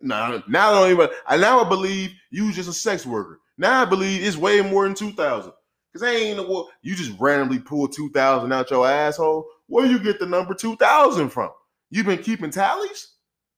No, 0.00 0.42
now 0.48 0.70
I 0.70 0.80
don't 0.80 0.90
even. 0.90 1.08
I 1.26 1.36
now 1.36 1.64
I 1.64 1.68
believe 1.68 2.10
you 2.30 2.52
just 2.52 2.68
a 2.68 2.72
sex 2.72 3.06
worker. 3.06 3.40
Now 3.58 3.82
I 3.82 3.84
believe 3.84 4.24
it's 4.24 4.36
way 4.36 4.60
more 4.60 4.84
than 4.84 4.94
2,000. 4.94 5.52
Cause 5.92 6.02
I 6.02 6.10
ain't 6.10 6.48
well, 6.48 6.70
you 6.80 6.94
just 6.94 7.12
randomly 7.20 7.58
pull 7.58 7.86
2,000 7.86 8.50
out 8.52 8.70
your 8.70 8.88
asshole. 8.88 9.46
Where 9.66 9.86
you 9.86 9.98
get 9.98 10.18
the 10.18 10.26
number 10.26 10.54
2,000 10.54 11.28
from? 11.28 11.50
You've 11.90 12.06
been 12.06 12.22
keeping 12.22 12.50
tallies? 12.50 13.12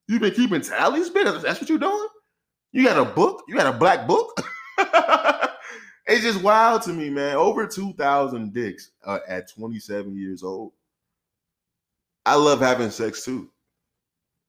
You've 0.09 0.21
been 0.21 0.35
keeping 0.35 0.61
tallies, 0.61 1.09
bitch? 1.11 1.41
That's 1.43 1.61
what 1.61 1.69
you're 1.69 1.79
doing? 1.79 2.09
You 2.75 2.83
got 2.83 2.99
a 2.99 3.05
book? 3.05 3.45
You 3.47 3.55
got 3.55 3.73
a 3.73 3.79
black 3.79 4.09
book? 4.09 4.37
it's 6.09 6.25
just 6.25 6.43
wild 6.43 6.83
to 6.83 6.93
me, 6.93 7.09
man. 7.09 7.37
Over 7.37 7.69
2,000 7.69 8.53
dicks 8.53 8.91
uh, 9.07 9.21
at 9.29 9.49
27 9.49 10.17
years 10.17 10.43
old. 10.43 10.73
I 12.27 12.35
love 12.35 12.59
having 12.59 12.91
sex 12.91 13.25
too. 13.25 13.49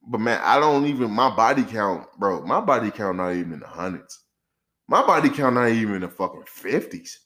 But 0.07 0.21
man, 0.21 0.41
I 0.43 0.59
don't 0.59 0.87
even, 0.87 1.11
my 1.11 1.35
body 1.35 1.63
count, 1.63 2.07
bro, 2.17 2.41
my 2.41 2.59
body 2.59 2.89
count 2.89 3.17
not 3.17 3.33
even 3.33 3.53
in 3.53 3.59
the 3.59 3.67
hundreds. 3.67 4.21
My 4.87 5.05
body 5.05 5.29
count 5.29 5.53
not 5.53 5.69
even 5.69 5.93
in 5.93 6.01
the 6.01 6.09
fucking 6.09 6.45
50s. 6.45 7.17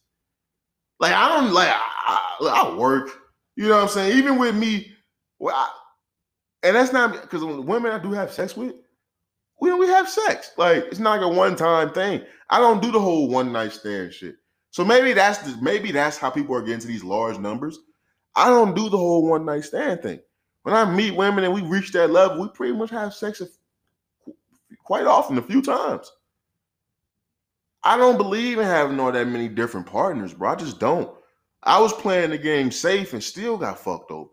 Like, 1.00 1.14
I 1.14 1.30
don't, 1.30 1.54
like, 1.54 1.70
I, 1.72 2.39
I 2.41 2.76
work. 2.76 3.10
You 3.56 3.70
know 3.70 3.76
what 3.76 3.84
I'm 3.84 3.88
saying? 3.88 4.18
Even 4.18 4.38
with 4.38 4.54
me, 4.54 4.91
well, 5.39 5.56
I, 5.56 5.72
and 6.64 6.76
that's 6.76 6.91
not 6.91 7.22
because 7.22 7.41
women 7.45 7.93
I 7.93 8.00
do 8.00 8.12
have 8.12 8.34
sex 8.34 8.58
with, 8.58 8.76
we 9.62 9.74
we 9.74 9.88
have 9.88 10.10
sex. 10.10 10.51
Like 10.57 10.86
it's 10.86 10.99
not 10.99 11.22
like 11.22 11.32
a 11.32 11.36
one 11.36 11.55
time 11.55 11.91
thing. 11.91 12.24
I 12.49 12.60
don't 12.60 12.82
do 12.82 12.91
the 12.91 12.99
whole 12.99 13.30
one 13.30 13.51
night 13.51 13.74
stand 13.74 14.14
shit. 14.14 14.36
So 14.72 14.86
maybe 14.86 15.14
that's 15.14 15.39
the, 15.39 15.57
maybe 15.62 15.91
that's 15.91 16.18
how 16.18 16.30
people 16.30 16.55
are 16.55 16.62
getting 16.62 16.82
to 16.82 16.88
these 16.88 17.03
large 17.03 17.38
numbers. 17.38 17.80
I 18.36 18.49
don't 18.49 18.76
do 18.76 18.89
the 18.89 18.97
whole 18.97 19.28
one 19.28 19.45
night 19.45 19.66
stand 19.66 20.01
thing. 20.01 20.20
When 20.64 20.76
I 20.76 20.86
meet 20.86 21.16
women 21.16 21.43
and 21.43 21.53
we 21.53 21.62
reach 21.62 21.91
that 21.93 22.12
level, 22.12 22.41
we 22.41 22.49
pretty 22.49 22.74
much 22.74 22.91
have 22.91 23.14
sex 23.14 23.41
quite 24.84 25.05
often, 25.05 25.38
a 25.38 25.41
few 25.41 25.62
times. 25.62 26.12
I 27.84 27.95
don't 27.97 28.18
believe 28.18 28.60
in 28.60 28.66
having 28.66 28.99
all 28.99 29.12
that 29.12 29.28
many 29.28 29.47
different 29.47 29.88
partners, 29.88 30.34
bro. 30.34 30.49
I 30.49 30.55
just 30.55 30.80
don't. 30.80 31.10
I 31.64 31.80
was 31.80 31.93
playing 31.93 32.32
the 32.32 32.38
game 32.38 32.72
safe 32.72 33.14
and 33.14 33.24
still 33.24 33.57
got 33.57 33.80
fucked 33.80 34.12
over. 34.12 34.32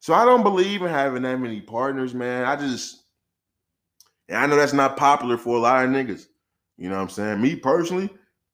So 0.00 0.12
I 0.12 0.24
don't 0.24 0.42
believe 0.42 0.82
in 0.82 0.88
having 0.88 1.22
that 1.22 1.40
many 1.40 1.60
partners, 1.60 2.12
man. 2.12 2.44
I 2.44 2.56
just, 2.56 3.03
and 4.28 4.38
I 4.38 4.46
know 4.46 4.56
that's 4.56 4.72
not 4.72 4.96
popular 4.96 5.36
for 5.36 5.56
a 5.56 5.60
lot 5.60 5.84
of 5.84 5.90
niggas. 5.90 6.26
You 6.76 6.88
know 6.88 6.96
what 6.96 7.02
I'm 7.02 7.08
saying? 7.08 7.40
Me 7.40 7.56
personally, 7.56 8.10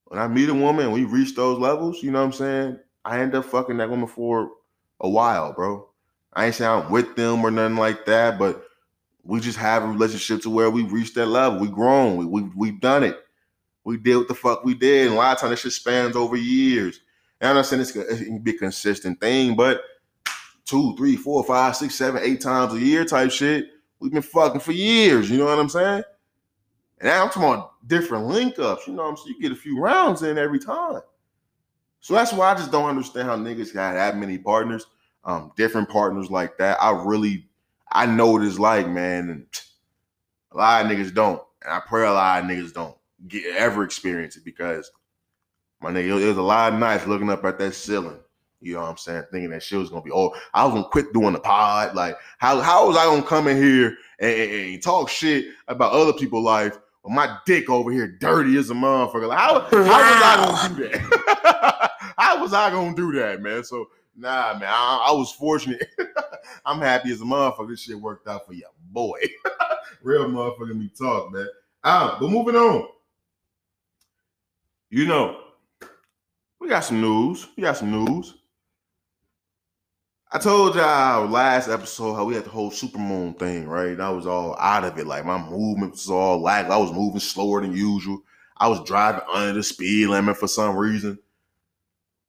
when 0.06 0.20
I 0.20 0.28
meet 0.28 0.48
a 0.48 0.54
woman 0.54 0.86
and 0.86 0.94
we 0.94 1.04
reach 1.04 1.34
those 1.34 1.58
levels, 1.58 2.02
you 2.02 2.10
know 2.10 2.20
what 2.20 2.26
I'm 2.26 2.32
saying? 2.32 2.78
I 3.04 3.20
end 3.20 3.34
up 3.34 3.44
fucking 3.46 3.78
that 3.78 3.88
woman 3.88 4.08
for 4.08 4.50
a 5.00 5.08
while, 5.08 5.52
bro. 5.52 5.88
I 6.32 6.46
ain't 6.46 6.54
saying 6.54 6.70
I'm 6.70 6.90
with 6.90 7.16
them 7.16 7.44
or 7.44 7.50
nothing 7.50 7.76
like 7.76 8.04
that, 8.06 8.38
but 8.38 8.64
we 9.24 9.40
just 9.40 9.58
have 9.58 9.82
a 9.82 9.86
relationship 9.86 10.42
to 10.42 10.50
where 10.50 10.70
we 10.70 10.82
reached 10.82 11.14
that 11.14 11.26
level. 11.26 11.60
We 11.60 11.68
grown. 11.68 12.16
We 12.16 12.26
we 12.26 12.50
we've 12.56 12.80
done 12.80 13.04
it. 13.04 13.18
We 13.84 13.96
did 13.96 14.16
what 14.16 14.28
the 14.28 14.34
fuck 14.34 14.64
we 14.64 14.74
did. 14.74 15.06
And 15.06 15.14
a 15.14 15.18
lot 15.18 15.34
of 15.34 15.40
times 15.40 15.50
this 15.50 15.60
shit 15.60 15.72
spans 15.72 16.16
over 16.16 16.36
years. 16.36 17.00
And 17.40 17.48
I'm 17.48 17.56
not 17.56 17.66
saying 17.66 17.82
it's, 17.82 17.96
it 17.96 18.24
can 18.24 18.38
be 18.40 18.54
a 18.54 18.58
consistent 18.58 19.20
thing, 19.20 19.56
but 19.56 19.82
two, 20.64 20.94
three, 20.96 21.16
four, 21.16 21.42
five, 21.42 21.74
six, 21.76 21.94
seven, 21.94 22.22
eight 22.22 22.40
times 22.40 22.74
a 22.74 22.78
year 22.78 23.04
type 23.04 23.30
shit. 23.30 23.70
We've 24.01 24.12
been 24.12 24.22
fucking 24.22 24.61
for 24.61 24.72
years. 24.72 25.30
You 25.30 25.38
know 25.38 25.44
what 25.44 25.59
I'm 25.59 25.68
saying? 25.68 26.03
And 26.98 27.09
now 27.09 27.22
I'm 27.22 27.28
talking 27.28 27.44
about 27.44 27.86
different 27.86 28.26
link 28.26 28.59
ups. 28.59 28.86
You 28.86 28.94
know 28.94 29.05
what 29.05 29.11
I'm 29.11 29.16
saying? 29.16 29.36
You 29.36 29.42
get 29.42 29.53
a 29.53 29.61
few 29.61 29.78
rounds 29.78 30.22
in 30.22 30.38
every 30.38 30.59
time. 30.59 31.01
So 32.01 32.14
that's 32.14 32.32
why 32.32 32.51
I 32.51 32.55
just 32.55 32.72
don't 32.72 32.88
understand 32.88 33.28
how 33.28 33.36
niggas 33.36 33.74
got 33.74 33.92
that 33.92 34.16
many 34.16 34.38
partners, 34.38 34.86
um, 35.24 35.53
different 35.57 35.88
partners 35.88 36.30
like 36.30 36.57
that. 36.59 36.82
I 36.82 36.90
really, 37.05 37.46
I 37.92 38.07
know 38.07 38.30
what 38.32 38.42
it's 38.42 38.59
like, 38.59 38.88
man. 38.88 39.28
And 39.28 39.46
a 40.53 40.57
lot 40.57 40.84
of 40.84 40.90
niggas 40.90 41.14
don't, 41.14 41.42
and 41.62 41.72
I 41.72 41.80
pray 41.80 42.07
a 42.07 42.12
lot 42.12 42.42
of 42.42 42.51
niggas 42.51 42.72
don't 42.72 42.96
get 43.28 43.55
ever 43.55 43.84
experience 43.84 44.36
it 44.36 44.44
because 44.44 44.90
my 45.82 45.90
nigga, 45.90 46.26
was 46.26 46.36
a 46.36 46.42
lot 46.42 46.72
of 46.72 46.78
nights 46.78 47.07
looking 47.07 47.30
up 47.30 47.44
at 47.44 47.59
that 47.59 47.74
ceiling. 47.74 48.18
You 48.61 48.74
know 48.74 48.80
what 48.82 48.90
I'm 48.90 48.96
saying? 48.98 49.24
Thinking 49.32 49.50
that 49.50 49.62
shit 49.62 49.78
was 49.78 49.88
gonna 49.90 50.02
be 50.02 50.11
oh, 50.12 50.34
I 50.52 50.64
was 50.64 50.74
gonna 50.74 50.88
quit 50.88 51.12
doing 51.12 51.32
the 51.32 51.40
pod. 51.40 51.94
Like, 51.94 52.16
how 52.38 52.61
how 52.61 52.86
was 52.86 52.96
I 52.96 53.04
gonna 53.06 53.22
come 53.22 53.48
in 53.48 53.56
here 53.56 53.96
and, 54.18 54.30
and- 54.40 54.52
and 54.74 54.82
talk 54.82 55.08
shit 55.08 55.46
about 55.68 55.92
other 55.92 56.12
people's 56.12 56.44
life 56.44 56.78
with 57.02 57.14
my 57.14 57.38
dick 57.46 57.70
over 57.70 57.90
here 57.90 58.06
dirty 58.20 58.58
as 58.58 58.70
a 58.70 58.74
motherfucker? 58.74 59.28
Like, 59.28 59.38
how, 59.38 59.61
how 59.61 59.68
was 59.70 60.22
I 60.22 60.68
gonna 60.68 60.74
do 60.76 60.88
that? 60.88 61.90
how 62.18 62.40
was 62.42 62.52
I 62.52 62.70
gonna 62.70 62.94
do 62.94 63.12
that, 63.12 63.40
man? 63.40 63.64
So 63.64 63.88
nah, 64.14 64.52
man, 64.58 64.68
I, 64.68 65.06
I 65.08 65.12
was 65.12 65.32
fortunate. 65.32 65.86
I'm 66.66 66.80
happy 66.80 67.11
as 67.12 67.20
a 67.22 67.24
motherfucker. 67.24 67.70
This 67.70 67.80
shit 67.80 67.98
worked 67.98 68.28
out 68.28 68.46
for 68.46 68.52
you, 68.52 68.66
boy. 68.90 69.18
Real 70.02 70.26
motherfucker 70.26 70.76
me 70.78 70.90
talk, 70.98 71.32
man. 71.32 71.46
Ah, 71.82 72.18
but 72.20 72.28
moving 72.28 72.56
on. 72.56 72.88
You 74.90 75.06
know, 75.06 75.40
we 76.61 76.68
got 76.68 76.80
some 76.84 77.00
news. 77.00 77.48
We 77.56 77.62
got 77.62 77.76
some 77.76 77.90
news. 77.92 78.34
I 80.32 80.38
told 80.38 80.76
y'all 80.76 81.26
last 81.26 81.68
episode 81.68 82.14
how 82.14 82.24
we 82.24 82.36
had 82.36 82.44
the 82.44 82.50
whole 82.50 82.70
supermoon 82.70 83.36
thing, 83.36 83.66
right? 83.66 83.88
And 83.88 84.02
I 84.02 84.10
was 84.10 84.28
all 84.28 84.56
out 84.60 84.84
of 84.84 84.96
it. 84.96 85.06
Like 85.08 85.24
my 85.24 85.38
movement 85.38 85.92
was 85.92 86.08
all 86.08 86.40
lag. 86.40 86.66
I 86.66 86.76
was 86.76 86.92
moving 86.92 87.18
slower 87.18 87.60
than 87.60 87.76
usual. 87.76 88.22
I 88.56 88.68
was 88.68 88.84
driving 88.84 89.22
under 89.32 89.54
the 89.54 89.64
speed 89.64 90.06
limit 90.06 90.36
for 90.36 90.46
some 90.46 90.76
reason. 90.76 91.18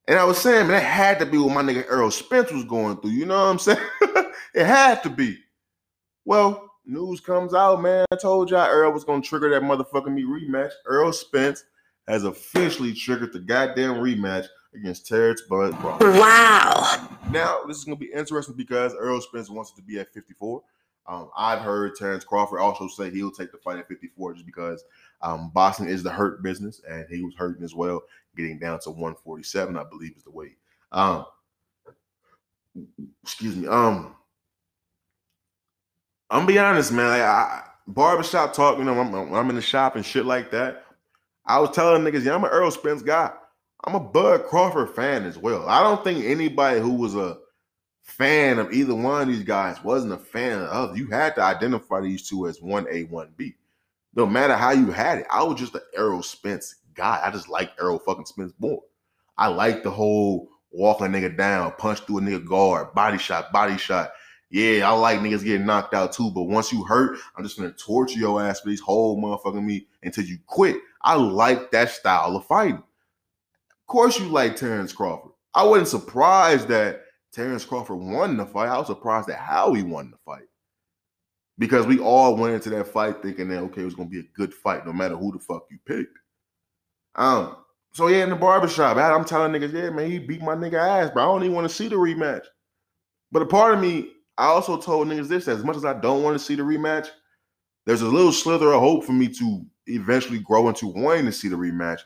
And 0.07 0.17
I 0.17 0.23
was 0.23 0.39
saying, 0.39 0.67
man, 0.67 0.77
it 0.81 0.85
had 0.85 1.19
to 1.19 1.27
be 1.27 1.37
what 1.37 1.53
my 1.53 1.61
nigga 1.61 1.85
Errol 1.91 2.09
Spence 2.09 2.51
was 2.51 2.63
going 2.63 2.97
through. 2.97 3.11
You 3.11 3.27
know 3.27 3.35
what 3.35 3.51
I'm 3.51 3.59
saying? 3.59 3.79
it 4.55 4.65
had 4.65 5.03
to 5.03 5.09
be. 5.11 5.37
Well, 6.25 6.71
news 6.85 7.19
comes 7.19 7.53
out, 7.53 7.83
man. 7.83 8.05
I 8.11 8.15
told 8.15 8.49
y'all 8.49 8.65
Errol 8.65 8.93
was 8.93 9.03
gonna 9.03 9.21
trigger 9.21 9.51
that 9.51 9.61
motherfucking 9.61 10.11
me 10.11 10.23
rematch. 10.23 10.71
Errol 10.89 11.13
Spence 11.13 11.65
has 12.07 12.23
officially 12.23 12.93
triggered 12.93 13.31
the 13.31 13.39
goddamn 13.39 13.97
rematch 13.97 14.47
against 14.73 15.07
Terence 15.07 15.41
Bud 15.41 15.73
Wow. 15.83 17.09
Now, 17.29 17.61
this 17.67 17.77
is 17.77 17.83
going 17.83 17.97
to 17.97 17.99
be 17.99 18.11
interesting 18.11 18.55
because 18.55 18.93
Errol 18.93 19.21
Spence 19.21 19.49
wants 19.49 19.71
it 19.71 19.75
to 19.77 19.81
be 19.81 19.99
at 19.99 20.13
54. 20.13 20.61
Um, 21.07 21.29
I've 21.35 21.59
heard 21.59 21.95
Terence 21.95 22.23
Crawford 22.23 22.59
also 22.59 22.87
say 22.87 23.09
he'll 23.09 23.31
take 23.31 23.51
the 23.51 23.57
fight 23.57 23.79
at 23.79 23.87
54 23.87 24.33
just 24.33 24.45
because 24.45 24.83
um, 25.21 25.51
Boston 25.53 25.87
is 25.87 26.03
the 26.03 26.09
hurt 26.09 26.43
business 26.43 26.81
and 26.87 27.05
he 27.09 27.23
was 27.23 27.33
hurting 27.35 27.63
as 27.63 27.73
well, 27.73 28.01
getting 28.35 28.59
down 28.59 28.79
to 28.81 28.91
147, 28.91 29.77
I 29.77 29.83
believe 29.83 30.15
is 30.15 30.23
the 30.23 30.31
weight. 30.31 30.57
Um, 30.91 31.25
excuse 33.23 33.55
me. 33.55 33.67
Um, 33.67 34.15
I'm 36.29 36.45
be 36.45 36.59
honest, 36.59 36.91
man. 36.91 37.09
Like, 37.09 37.21
I, 37.21 37.63
barbershop 37.87 38.53
talk, 38.53 38.77
you 38.77 38.83
know, 38.83 38.99
I'm, 38.99 39.33
I'm 39.33 39.49
in 39.49 39.55
the 39.55 39.61
shop 39.61 39.95
and 39.95 40.05
shit 40.05 40.25
like 40.25 40.51
that. 40.51 40.85
I 41.45 41.59
was 41.59 41.71
telling 41.71 42.03
niggas, 42.03 42.23
yeah, 42.23 42.35
I'm 42.35 42.43
an 42.43 42.51
Errol 42.53 42.71
Spence 42.71 43.01
guy. 43.01 43.31
I'm 43.83 43.95
a 43.95 43.99
Bud 43.99 44.45
Crawford 44.45 44.91
fan 44.95 45.25
as 45.25 45.37
well. 45.37 45.67
I 45.67 45.81
don't 45.81 46.03
think 46.03 46.23
anybody 46.23 46.79
who 46.79 46.93
was 46.93 47.15
a 47.15 47.37
fan 48.03 48.59
of 48.59 48.71
either 48.71 48.93
one 48.93 49.21
of 49.23 49.27
these 49.27 49.43
guys 49.43 49.83
wasn't 49.83 50.13
a 50.13 50.17
fan 50.17 50.61
of. 50.61 50.97
You 50.97 51.07
had 51.07 51.35
to 51.35 51.41
identify 51.41 52.01
these 52.01 52.27
two 52.27 52.47
as 52.47 52.61
one 52.61 52.85
A, 52.91 53.03
one 53.05 53.33
B. 53.37 53.55
No 54.13 54.25
matter 54.25 54.55
how 54.55 54.71
you 54.71 54.91
had 54.91 55.19
it, 55.19 55.25
I 55.31 55.43
was 55.43 55.59
just 55.59 55.73
an 55.73 55.81
Errol 55.95 56.21
Spence 56.21 56.75
guy. 56.93 57.21
I 57.23 57.31
just 57.31 57.49
like 57.49 57.71
Errol 57.79 57.99
fucking 57.99 58.25
Spence 58.25 58.53
more. 58.59 58.81
I 59.37 59.47
like 59.47 59.81
the 59.81 59.89
whole 59.89 60.49
walk 60.71 61.01
a 61.01 61.05
nigga 61.05 61.35
down, 61.35 61.73
punch 61.77 62.01
through 62.01 62.19
a 62.19 62.21
nigga 62.21 62.45
guard, 62.45 62.93
body 62.93 63.17
shot, 63.17 63.51
body 63.51 63.77
shot. 63.77 64.11
Yeah, 64.51 64.89
I 64.89 64.91
like 64.91 65.21
niggas 65.21 65.43
getting 65.43 65.65
knocked 65.65 65.93
out 65.93 66.11
too, 66.11 66.29
but 66.29 66.43
once 66.43 66.71
you 66.71 66.83
hurt, 66.83 67.17
I'm 67.35 67.43
just 67.43 67.57
gonna 67.57 67.71
torture 67.71 68.19
your 68.19 68.43
ass 68.43 68.59
for 68.59 68.69
these 68.69 68.81
whole 68.81 69.19
motherfucking 69.19 69.63
me 69.63 69.87
until 70.03 70.25
you 70.25 70.37
quit. 70.45 70.75
I 71.01 71.15
like 71.15 71.71
that 71.71 71.89
style 71.89 72.35
of 72.35 72.45
fighting. 72.45 72.83
Course, 73.91 74.17
you 74.17 74.29
like 74.29 74.55
Terence 74.55 74.93
Crawford. 74.93 75.33
I 75.53 75.65
wasn't 75.65 75.89
surprised 75.89 76.69
that 76.69 77.01
Terence 77.33 77.65
Crawford 77.65 77.97
won 77.97 78.37
the 78.37 78.45
fight. 78.45 78.69
I 78.69 78.77
was 78.77 78.87
surprised 78.87 79.29
at 79.29 79.35
how 79.35 79.73
he 79.73 79.83
won 79.83 80.11
the 80.11 80.17
fight. 80.25 80.47
Because 81.59 81.85
we 81.85 81.99
all 81.99 82.37
went 82.37 82.55
into 82.55 82.69
that 82.69 82.87
fight 82.87 83.21
thinking 83.21 83.49
that 83.49 83.59
okay, 83.63 83.81
it 83.81 83.85
was 83.85 83.93
gonna 83.93 84.07
be 84.07 84.21
a 84.21 84.33
good 84.33 84.53
fight, 84.53 84.85
no 84.85 84.93
matter 84.93 85.17
who 85.17 85.33
the 85.33 85.39
fuck 85.39 85.65
you 85.69 85.77
picked. 85.85 86.17
Um, 87.15 87.57
so 87.91 88.07
yeah, 88.07 88.23
in 88.23 88.29
the 88.29 88.35
barbershop, 88.37 88.95
I'm 88.95 89.25
telling 89.25 89.51
niggas, 89.51 89.73
yeah, 89.73 89.89
man, 89.89 90.09
he 90.09 90.19
beat 90.19 90.41
my 90.41 90.55
nigga 90.55 90.75
ass, 90.75 91.11
bro. 91.11 91.23
I 91.23 91.25
don't 91.25 91.43
even 91.43 91.55
want 91.55 91.67
to 91.67 91.75
see 91.75 91.89
the 91.89 91.97
rematch. 91.97 92.45
But 93.29 93.41
a 93.41 93.45
part 93.45 93.73
of 93.73 93.81
me, 93.81 94.13
I 94.37 94.45
also 94.45 94.77
told 94.77 95.09
niggas 95.09 95.27
this: 95.27 95.49
as 95.49 95.65
much 95.65 95.75
as 95.75 95.83
I 95.83 95.99
don't 95.99 96.23
want 96.23 96.39
to 96.39 96.43
see 96.43 96.55
the 96.55 96.63
rematch, 96.63 97.09
there's 97.85 98.03
a 98.03 98.07
little 98.07 98.31
slither 98.31 98.71
of 98.71 98.79
hope 98.79 99.03
for 99.03 99.11
me 99.11 99.27
to 99.27 99.65
eventually 99.87 100.39
grow 100.39 100.69
into 100.69 100.87
wanting 100.87 101.25
to 101.25 101.33
see 101.33 101.49
the 101.49 101.57
rematch 101.57 101.99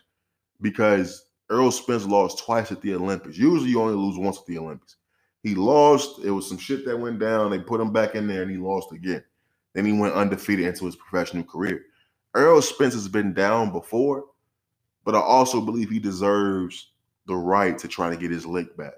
because 0.62 1.25
Errol 1.52 1.72
Spence 1.72 2.06
lost 2.06 2.44
twice 2.44 2.72
at 2.72 2.82
the 2.82 2.94
Olympics. 2.96 3.38
Usually, 3.38 3.70
you 3.70 3.82
only 3.82 3.96
lose 3.96 4.18
once 4.18 4.40
at 4.40 4.46
the 4.46 4.58
Olympics. 4.58 4.96
He 5.44 5.54
lost. 5.54 6.24
It 6.24 6.32
was 6.32 6.48
some 6.48 6.58
shit 6.58 6.86
that 6.86 7.00
went 7.00 7.20
down. 7.20 7.52
They 7.52 7.60
put 7.60 7.82
him 7.82 7.94
back 7.94 8.16
in 8.16 8.28
there, 8.28 8.42
and 8.42 8.52
he 8.52 8.58
lost 8.58 8.92
again. 8.92 9.24
Then 9.74 9.86
he 9.86 9.92
went 9.92 10.16
undefeated 10.16 10.66
into 10.66 10.86
his 10.86 10.96
professional 10.96 11.44
career. 11.44 11.84
Errol 12.36 12.62
Spence 12.62 12.94
has 12.94 13.08
been 13.08 13.34
down 13.34 13.72
before, 13.72 14.26
but 15.04 15.16
I 15.16 15.20
also 15.20 15.62
believe 15.62 15.90
he 15.90 16.00
deserves 16.00 16.92
the 17.28 17.36
right 17.36 17.78
to 17.78 17.88
try 17.88 18.10
to 18.10 18.18
get 18.18 18.32
his 18.32 18.46
lick 18.46 18.76
back. 18.76 18.94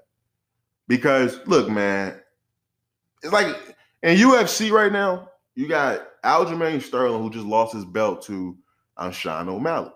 Because 0.86 1.38
look, 1.46 1.68
man, 1.68 2.20
it's 3.22 3.32
like 3.32 3.76
in 4.02 4.16
UFC 4.16 4.70
right 4.70 4.92
now, 4.92 5.28
you 5.54 5.68
got 5.68 6.08
Aljamain 6.24 6.80
Sterling 6.80 7.22
who 7.22 7.30
just 7.30 7.46
lost 7.46 7.74
his 7.74 7.84
belt 7.84 8.22
to 8.22 8.56
Sean 9.12 9.48
O'Malley. 9.48 9.90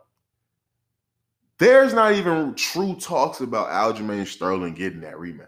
There's 1.63 1.95
not 1.95 2.15
even 2.15 2.57
true 2.57 2.97
talks 2.97 3.41
about 3.41 3.69
Aljamain 3.69 4.27
Sterling 4.27 4.75
getting 4.75 5.03
that 5.03 5.15
rematch. 5.15 5.47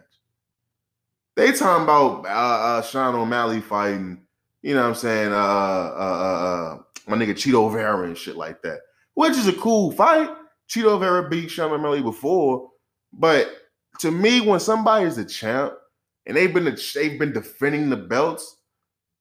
They 1.34 1.50
talking 1.50 1.82
about 1.82 2.24
uh, 2.24 2.28
uh, 2.28 2.82
Sean 2.82 3.16
O'Malley 3.16 3.60
fighting, 3.60 4.24
you 4.62 4.74
know 4.74 4.82
what 4.82 4.90
I'm 4.90 4.94
saying, 4.94 5.32
uh, 5.32 5.36
uh, 5.36 5.98
uh, 5.98 6.76
uh, 6.76 6.78
my 7.08 7.16
nigga 7.16 7.32
Chito 7.32 7.72
Vera 7.72 8.06
and 8.06 8.16
shit 8.16 8.36
like 8.36 8.62
that, 8.62 8.78
which 9.14 9.32
is 9.32 9.48
a 9.48 9.52
cool 9.54 9.90
fight. 9.90 10.30
Chito 10.68 11.00
Vera 11.00 11.28
beat 11.28 11.50
Sean 11.50 11.72
O'Malley 11.72 12.00
before, 12.00 12.70
but 13.12 13.50
to 13.98 14.12
me, 14.12 14.40
when 14.40 14.60
somebody 14.60 15.06
is 15.06 15.18
a 15.18 15.24
champ 15.24 15.72
and 16.26 16.36
they've 16.36 16.54
been 16.54 16.78
they've 16.94 17.18
been 17.18 17.32
defending 17.32 17.90
the 17.90 17.96
belts, 17.96 18.58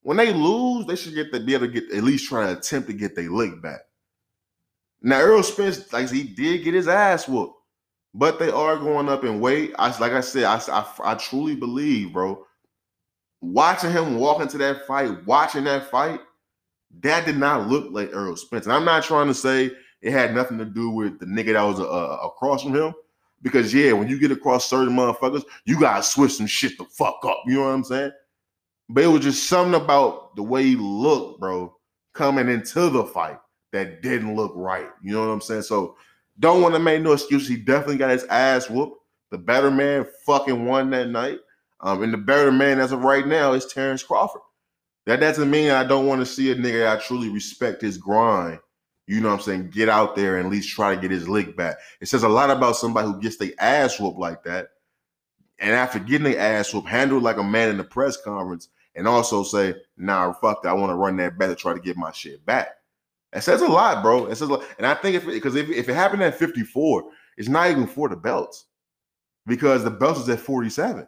when 0.04 0.18
they 0.18 0.32
lose, 0.32 0.86
they 0.86 0.96
should 0.96 1.16
get 1.16 1.34
to 1.34 1.40
be 1.40 1.56
able 1.56 1.66
to 1.66 1.74
get 1.74 1.92
at 1.92 2.04
least 2.04 2.30
try 2.30 2.46
to 2.46 2.60
attempt 2.60 2.88
to 2.90 2.94
get 2.94 3.16
their 3.16 3.32
lick 3.32 3.64
back. 3.64 3.82
Now 5.04 5.20
Errol 5.20 5.44
Spence, 5.44 5.92
like 5.92 6.10
he 6.10 6.24
did 6.24 6.64
get 6.64 6.74
his 6.74 6.88
ass 6.88 7.28
whooped, 7.28 7.60
but 8.14 8.40
they 8.40 8.50
are 8.50 8.78
going 8.78 9.10
up 9.10 9.26
in 9.26 9.42
weight. 9.42 9.74
I 9.78 9.88
like 10.00 10.14
I 10.14 10.22
said, 10.22 10.46
I, 10.46 10.62
I 10.70 11.12
I 11.12 11.16
truly 11.16 11.56
believe, 11.56 12.14
bro. 12.14 12.46
Watching 13.42 13.92
him 13.92 14.18
walk 14.18 14.42
into 14.42 14.58
that 14.60 14.88
fight, 14.88 15.26
watching 15.26 15.66
that 15.66 15.92
fight, 15.92 16.22
that 17.02 17.26
did 17.26 17.38
not 17.38 17.68
look 17.68 17.92
like 17.92 18.14
Errol 18.14 18.38
Spence. 18.38 18.66
And 18.66 18.72
I'm 18.72 18.86
not 18.86 19.04
trying 19.04 19.28
to 19.28 19.34
say 19.34 19.72
it 20.02 20.12
had 20.14 20.34
nothing 20.34 20.58
to 20.60 20.66
do 20.66 20.90
with 20.90 21.20
the 21.20 21.26
nigga 21.26 21.54
that 21.54 21.64
was 21.64 21.82
uh, 21.82 22.26
across 22.26 22.64
from 22.64 22.74
him. 22.74 22.94
Because 23.42 23.74
yeah, 23.74 23.92
when 23.92 24.08
you 24.08 24.18
get 24.18 24.32
across 24.32 24.70
certain 24.70 24.96
motherfuckers, 24.96 25.44
you 25.66 25.78
gotta 25.78 26.02
switch 26.02 26.36
some 26.36 26.48
shit 26.48 26.78
the 26.78 26.86
fuck 26.86 27.20
up. 27.26 27.42
You 27.46 27.56
know 27.56 27.64
what 27.64 27.74
I'm 27.74 27.84
saying? 27.84 28.12
But 28.88 29.04
it 29.04 29.08
was 29.08 29.24
just 29.24 29.50
something 29.50 29.82
about 29.82 30.38
the 30.38 30.44
way 30.44 30.64
he 30.64 30.76
looked, 30.78 31.42
bro, 31.42 31.76
coming 32.14 32.48
into 32.48 32.90
the 32.90 33.04
fight 33.04 33.38
that 33.74 34.02
didn't 34.02 34.36
look 34.36 34.54
right. 34.56 34.88
You 35.02 35.14
know 35.14 35.28
what 35.28 35.34
I'm 35.34 35.42
saying? 35.42 35.64
So 35.64 35.98
don't 36.40 36.62
want 36.62 36.76
to 36.76 36.80
make 36.80 37.02
no 37.02 37.12
excuse. 37.12 37.48
He 37.48 37.58
definitely 37.58 37.98
got 37.98 38.12
his 38.12 38.24
ass 38.26 38.70
whooped. 38.70 38.98
The 39.32 39.38
better 39.38 39.72
man 39.72 40.06
fucking 40.26 40.66
won 40.66 40.92
that 40.92 41.10
night. 41.10 41.40
Um, 41.82 42.02
and 42.04 42.14
the 42.14 42.18
better 42.18 42.52
man 42.52 42.80
as 42.80 42.92
of 42.92 43.04
right 43.04 43.28
now 43.28 43.54
is 43.54 43.66
Terence 43.66 44.04
Crawford. 44.04 44.42
That 45.06 45.20
doesn't 45.20 45.52
mean 45.52 45.72
I 45.72 45.84
don't 45.84 46.06
want 46.08 46.22
to 46.22 46.26
see 46.26 46.52
a 46.52 46.56
nigga 46.56 46.88
I 46.88 47.02
truly 47.02 47.30
respect 47.30 47.82
his 47.82 47.98
grind. 47.98 48.60
You 49.06 49.20
know 49.20 49.30
what 49.30 49.36
I'm 49.36 49.42
saying? 49.42 49.72
Get 49.72 49.90
out 49.90 50.16
there 50.16 50.38
and 50.38 50.46
at 50.46 50.52
least 50.52 50.70
try 50.70 50.96
to 50.96 51.02
get 51.02 51.12
his 51.12 51.28
lick 51.28 51.58
back. 51.58 51.76
It 52.00 52.08
says 52.08 52.24
a 52.24 52.30
lot 52.30 52.52
about 52.52 52.78
somebody 52.78 53.08
who 53.08 53.20
gets 53.20 53.38
their 53.38 53.52
ass 53.60 54.00
whooped 54.00 54.20
like 54.20 54.44
that. 54.44 54.70
And 55.60 55.72
after 55.72 56.00
getting 56.00 56.32
their 56.32 56.40
ass 56.40 56.74
whooped, 56.74 56.88
handle 56.88 57.20
like 57.20 57.38
a 57.38 57.44
man 57.44 57.70
in 57.70 57.78
the 57.78 57.84
press 57.84 58.16
conference 58.16 58.70
and 58.96 59.08
also 59.08 59.44
say, 59.44 59.76
nah, 59.98 60.32
fuck 60.34 60.64
that. 60.64 60.70
I 60.70 60.74
want 60.74 60.92
to 60.92 60.96
run 60.96 61.18
that 61.18 61.38
back 61.38 61.50
to 61.50 61.56
try 61.56 61.74
to 61.74 61.80
get 61.80 61.98
my 61.98 62.12
shit 62.12 62.46
back. 62.46 62.70
It 63.36 63.42
says 63.42 63.62
a 63.62 63.68
lot, 63.68 64.04
bro. 64.04 64.28
It 64.28 64.36
says 64.36 64.50
a 64.50 64.54
lot. 64.54 64.64
And 64.78 64.88
I 64.88 64.94
think 64.94 65.16
if 65.16 65.26
because 65.26 65.56
if, 65.56 65.70
if 65.70 65.90
it 65.90 65.94
happened 65.96 66.24
at 66.24 66.36
54, 66.38 67.04
it's 67.38 67.50
not 67.50 67.72
even 67.72 67.88
for 67.88 68.10
the 68.10 68.16
belts 68.16 68.66
because 69.48 69.84
the 69.84 69.92
belts 69.92 70.20
is 70.20 70.30
at 70.30 70.40
47. 70.40 71.08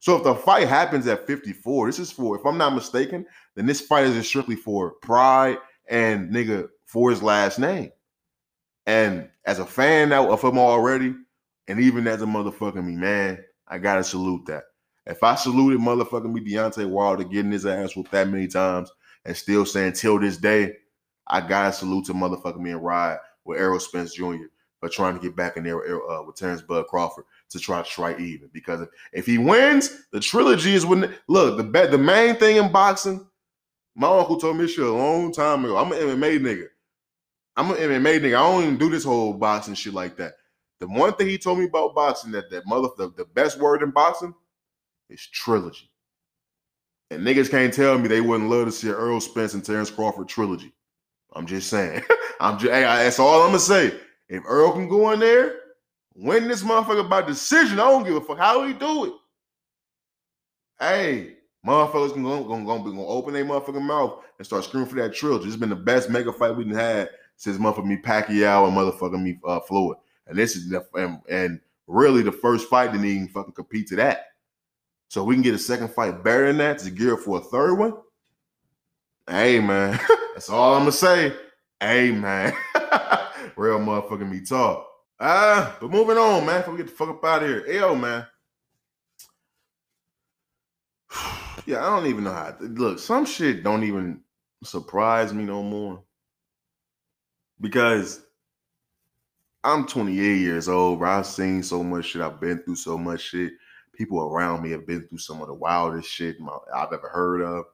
So 0.00 0.16
if 0.16 0.24
the 0.24 0.34
fight 0.34 0.68
happens 0.68 1.06
at 1.06 1.26
54, 1.26 1.86
this 1.86 1.98
is 1.98 2.12
for, 2.12 2.36
if 2.38 2.44
I'm 2.44 2.58
not 2.58 2.74
mistaken, 2.74 3.24
then 3.54 3.66
this 3.66 3.80
fight 3.80 4.04
is 4.04 4.26
strictly 4.26 4.56
for 4.56 4.92
pride 5.02 5.58
and 5.88 6.30
nigga 6.30 6.68
for 6.84 7.10
his 7.10 7.22
last 7.22 7.58
name. 7.58 7.90
And 8.86 9.30
as 9.46 9.58
a 9.58 9.66
fan 9.66 10.12
of 10.12 10.42
him 10.42 10.58
already, 10.58 11.14
And 11.66 11.80
even 11.80 12.06
as 12.06 12.20
a 12.20 12.26
motherfucking 12.26 12.84
me 12.84 12.94
man, 12.94 13.42
I 13.66 13.78
gotta 13.78 14.04
salute 14.04 14.44
that. 14.46 14.64
If 15.06 15.22
I 15.22 15.34
saluted 15.34 15.80
motherfucking 15.80 16.32
me 16.32 16.42
Deontay 16.42 16.88
Wilder 16.88 17.24
getting 17.24 17.52
his 17.52 17.66
ass 17.66 17.96
whooped 17.96 18.10
that 18.12 18.28
many 18.28 18.46
times 18.46 18.90
and 19.24 19.36
still 19.36 19.64
saying 19.64 19.94
till 19.94 20.18
this 20.18 20.36
day, 20.36 20.76
I 21.26 21.40
gotta 21.40 21.72
salute 21.72 22.06
to 22.06 22.14
motherfucking 22.14 22.60
me 22.60 22.72
and 22.72 22.84
ride 22.84 23.18
with 23.44 23.58
Errol 23.58 23.80
Spence 23.80 24.14
Jr. 24.14 24.46
for 24.80 24.88
trying 24.88 25.14
to 25.14 25.20
get 25.20 25.36
back 25.36 25.56
in 25.56 25.64
there 25.64 25.80
uh, 26.10 26.22
with 26.22 26.36
Terence 26.36 26.62
Bud 26.62 26.86
Crawford 26.88 27.24
to 27.50 27.58
try 27.58 27.82
to 27.82 27.88
strike 27.88 28.20
even. 28.20 28.50
Because 28.52 28.82
if, 28.82 28.88
if 29.12 29.26
he 29.26 29.38
wins, 29.38 30.06
the 30.12 30.20
trilogy 30.20 30.74
is 30.74 30.86
when 30.86 31.14
look 31.28 31.56
the 31.56 31.86
the 31.86 31.98
main 31.98 32.36
thing 32.36 32.56
in 32.56 32.70
boxing. 32.70 33.26
My 33.96 34.08
uncle 34.08 34.38
told 34.38 34.56
me 34.56 34.66
shit 34.66 34.84
a 34.84 34.92
long 34.92 35.32
time 35.32 35.64
ago. 35.64 35.76
I'm 35.76 35.92
an 35.92 35.98
MMA 35.98 36.40
nigga. 36.40 36.66
I'm 37.56 37.70
an 37.70 37.76
MMA 37.76 38.20
nigga. 38.20 38.36
I 38.36 38.50
don't 38.50 38.62
even 38.62 38.76
do 38.76 38.90
this 38.90 39.04
whole 39.04 39.32
boxing 39.32 39.74
shit 39.74 39.94
like 39.94 40.16
that. 40.16 40.34
The 40.80 40.88
one 40.88 41.12
thing 41.14 41.28
he 41.28 41.38
told 41.38 41.60
me 41.60 41.66
about 41.66 41.94
boxing 41.94 42.32
that 42.32 42.50
that 42.50 42.66
mother 42.66 42.88
the, 42.98 43.10
the 43.16 43.24
best 43.24 43.58
word 43.58 43.82
in 43.82 43.90
boxing 43.90 44.34
is 45.08 45.26
trilogy. 45.28 45.90
And 47.10 47.22
niggas 47.22 47.50
can't 47.50 47.72
tell 47.72 47.96
me 47.98 48.08
they 48.08 48.20
wouldn't 48.20 48.50
love 48.50 48.66
to 48.66 48.72
see 48.72 48.88
an 48.88 48.94
Errol 48.94 49.20
Spence 49.20 49.54
and 49.54 49.64
Terence 49.64 49.90
Crawford 49.90 50.28
trilogy. 50.28 50.73
I'm 51.34 51.46
just 51.46 51.68
saying. 51.68 52.02
I'm 52.40 52.58
just 52.58 52.72
hey, 52.72 52.82
that's 52.82 53.18
all 53.18 53.42
I'm 53.42 53.48
gonna 53.48 53.58
say. 53.58 53.98
If 54.28 54.44
Errol 54.44 54.72
can 54.72 54.88
go 54.88 55.10
in 55.12 55.20
there, 55.20 55.56
win 56.14 56.48
this 56.48 56.62
motherfucker 56.62 57.08
by 57.08 57.22
decision, 57.22 57.78
I 57.78 57.90
don't 57.90 58.04
give 58.04 58.16
a 58.16 58.20
fuck 58.20 58.38
how 58.38 58.66
he 58.66 58.72
do 58.72 59.06
it. 59.06 59.12
Hey, 60.80 61.36
motherfuckers 61.66 62.12
can 62.14 62.22
go, 62.22 62.44
gonna, 62.44 62.64
gonna, 62.64 62.84
be 62.84 62.90
gonna 62.90 63.06
open 63.06 63.34
their 63.34 63.44
motherfucking 63.44 63.82
mouth 63.82 64.24
and 64.38 64.46
start 64.46 64.64
screaming 64.64 64.88
for 64.88 64.96
that 64.96 65.14
trilogy. 65.14 65.46
It's 65.46 65.56
been 65.56 65.68
the 65.68 65.76
best 65.76 66.10
mega 66.10 66.32
fight 66.32 66.56
we've 66.56 66.74
had 66.74 67.10
since 67.36 67.58
motherfucking 67.58 67.86
me 67.86 67.96
Pacquiao 67.96 68.66
and 68.66 68.76
motherfucking 68.76 69.22
me 69.22 69.38
uh, 69.46 69.60
Floyd. 69.60 69.96
And 70.26 70.38
this 70.38 70.56
is 70.56 70.68
the 70.68 70.86
and, 70.94 71.20
and 71.28 71.60
really 71.86 72.22
the 72.22 72.32
first 72.32 72.68
fight 72.68 72.92
that 72.92 73.04
even 73.04 73.28
fucking 73.28 73.52
compete 73.52 73.88
to 73.88 73.96
that. 73.96 74.28
So 75.08 75.22
we 75.22 75.34
can 75.34 75.42
get 75.42 75.54
a 75.54 75.58
second 75.58 75.90
fight 75.90 76.24
better 76.24 76.46
than 76.46 76.58
that 76.58 76.78
to 76.80 76.90
gear 76.90 77.16
for 77.16 77.38
a 77.38 77.42
third 77.42 77.74
one. 77.74 77.94
Hey 79.28 79.58
man, 79.58 79.98
that's 80.34 80.50
all 80.50 80.74
I'm 80.74 80.82
gonna 80.82 80.92
say. 80.92 81.34
Hey 81.80 82.10
man, 82.12 82.52
real 83.56 83.78
motherfucking 83.78 84.30
me 84.30 84.42
talk. 84.42 84.86
Ah, 85.18 85.76
but 85.80 85.90
moving 85.90 86.18
on, 86.18 86.44
man. 86.44 86.60
Before 86.60 86.74
we 86.74 86.78
get 86.78 86.88
the 86.88 86.92
fuck 86.92 87.08
up 87.08 87.24
out 87.24 87.42
of 87.42 87.48
here, 87.48 87.66
Yo, 87.66 87.94
man. 87.94 88.26
Yeah, 91.66 91.86
I 91.86 91.96
don't 91.96 92.08
even 92.10 92.24
know 92.24 92.32
how. 92.32 92.50
To, 92.50 92.64
look, 92.64 92.98
some 92.98 93.24
shit 93.24 93.64
don't 93.64 93.84
even 93.84 94.20
surprise 94.62 95.32
me 95.32 95.44
no 95.44 95.62
more 95.62 96.02
because 97.58 98.20
I'm 99.62 99.86
28 99.86 100.40
years 100.40 100.68
old. 100.68 100.98
Bro. 100.98 101.10
I've 101.10 101.26
seen 101.26 101.62
so 101.62 101.82
much 101.82 102.06
shit. 102.06 102.20
I've 102.20 102.38
been 102.38 102.62
through 102.62 102.76
so 102.76 102.98
much 102.98 103.22
shit. 103.22 103.52
People 103.94 104.20
around 104.20 104.62
me 104.62 104.72
have 104.72 104.86
been 104.86 105.08
through 105.08 105.18
some 105.18 105.40
of 105.40 105.46
the 105.46 105.54
wildest 105.54 106.10
shit 106.10 106.36
I've 106.74 106.92
ever 106.92 107.08
heard 107.08 107.40
of. 107.40 107.64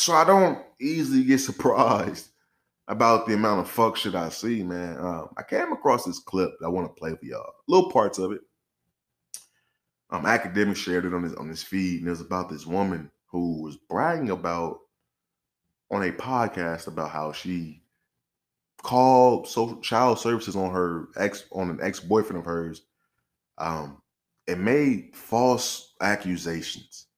So 0.00 0.14
I 0.14 0.24
don't 0.24 0.58
easily 0.80 1.24
get 1.24 1.40
surprised 1.40 2.30
about 2.88 3.26
the 3.26 3.34
amount 3.34 3.60
of 3.60 3.70
fuck 3.70 3.98
shit 3.98 4.14
I 4.14 4.30
see, 4.30 4.62
man. 4.62 4.96
Um, 4.96 5.28
I 5.36 5.42
came 5.42 5.72
across 5.72 6.06
this 6.06 6.18
clip 6.18 6.52
that 6.58 6.64
I 6.64 6.70
want 6.70 6.88
to 6.88 6.98
play 6.98 7.14
for 7.14 7.26
y'all. 7.26 7.52
Little 7.68 7.90
parts 7.90 8.16
of 8.16 8.32
it. 8.32 8.40
Um, 10.08 10.24
Akademiks 10.24 10.76
shared 10.76 11.04
it 11.04 11.12
on 11.12 11.22
his 11.22 11.34
on 11.34 11.50
his 11.50 11.62
feed, 11.62 11.98
and 11.98 12.06
it 12.06 12.10
was 12.12 12.22
about 12.22 12.48
this 12.48 12.66
woman 12.66 13.10
who 13.26 13.60
was 13.62 13.76
bragging 13.76 14.30
about 14.30 14.78
on 15.90 16.02
a 16.02 16.12
podcast 16.12 16.86
about 16.86 17.10
how 17.10 17.30
she 17.32 17.82
called 18.82 19.48
social 19.48 19.80
child 19.82 20.18
services 20.18 20.56
on 20.56 20.72
her 20.72 21.08
ex 21.18 21.44
on 21.52 21.68
an 21.68 21.78
ex 21.82 22.00
boyfriend 22.00 22.38
of 22.38 22.46
hers, 22.46 22.80
um, 23.58 24.00
and 24.48 24.64
made 24.64 25.14
false 25.14 25.92
accusations. 26.00 27.08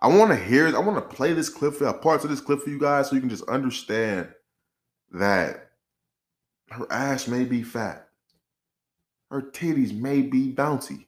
I 0.00 0.08
want 0.08 0.30
to 0.30 0.36
hear. 0.36 0.74
I 0.74 0.78
want 0.78 0.96
to 0.96 1.16
play 1.16 1.32
this 1.32 1.48
clip 1.48 1.74
for 1.74 1.92
parts 1.92 2.24
of 2.24 2.30
this 2.30 2.40
clip 2.40 2.60
for 2.62 2.70
you 2.70 2.78
guys, 2.78 3.08
so 3.08 3.14
you 3.14 3.20
can 3.20 3.30
just 3.30 3.48
understand 3.48 4.28
that 5.12 5.70
her 6.70 6.86
ass 6.90 7.26
may 7.26 7.44
be 7.44 7.62
fat, 7.62 8.08
her 9.30 9.42
titties 9.42 9.98
may 9.98 10.22
be 10.22 10.52
bouncy. 10.52 11.06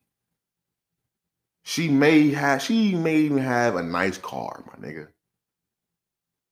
She 1.63 1.89
may 1.89 2.31
have. 2.31 2.63
She 2.63 2.95
may 2.95 3.17
even 3.19 3.39
have 3.39 3.77
a 3.77 3.83
nice 3.83 4.19
car, 4.19 4.65
my 4.67 4.87
nigga. 4.87 5.09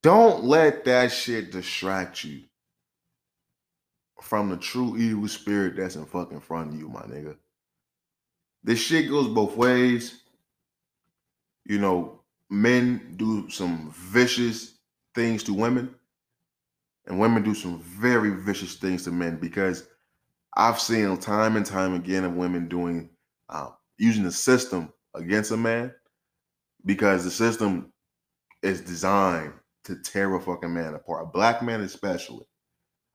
Don't 0.03 0.45
let 0.45 0.85
that 0.85 1.11
shit 1.11 1.51
distract 1.51 2.23
you 2.23 2.43
from 4.23 4.51
the 4.51 4.57
true 4.57 4.97
evil 4.97 5.29
spirit 5.29 5.77
that's 5.77 5.97
in 5.97 6.05
fucking 6.07 6.41
front 6.41 6.73
of 6.73 6.79
you, 6.79 6.89
my 6.89 7.03
nigga. 7.03 7.37
This 8.63 8.81
shit 8.81 9.09
goes 9.09 9.29
both 9.29 9.57
ways. 9.57 10.23
You 11.65 11.79
know, 11.79 12.18
men 12.51 13.15
do 13.17 13.49
some 13.51 13.93
vicious 13.95 14.79
things 15.15 15.43
to 15.45 15.55
women, 15.55 15.95
and 17.07 17.19
women 17.19 17.43
do 17.43 17.55
some 17.55 17.81
very 17.81 18.31
vicious 18.31 18.77
things 18.77 19.05
to 19.05 19.11
men 19.11 19.37
because 19.37 19.87
I've 20.57 20.81
seen 20.81 21.17
time 21.19 21.57
and 21.57 21.65
time 21.65 21.95
again 21.95 22.25
of 22.25 22.35
women 22.35 22.69
doing 22.69 23.11
uh, 23.49 23.71
using 23.99 24.25
the 24.25 24.33
system 24.33 24.93
against 25.15 25.51
a 25.51 25.57
man 25.57 25.93
because 26.85 27.25
the 27.25 27.31
system 27.31 27.93
is 28.63 28.81
designed 28.81 29.53
to 29.85 29.97
tear 29.97 30.35
a 30.35 30.41
fucking 30.41 30.73
man 30.73 30.95
apart. 30.95 31.25
A 31.25 31.27
black 31.27 31.63
man 31.63 31.81
especially. 31.81 32.45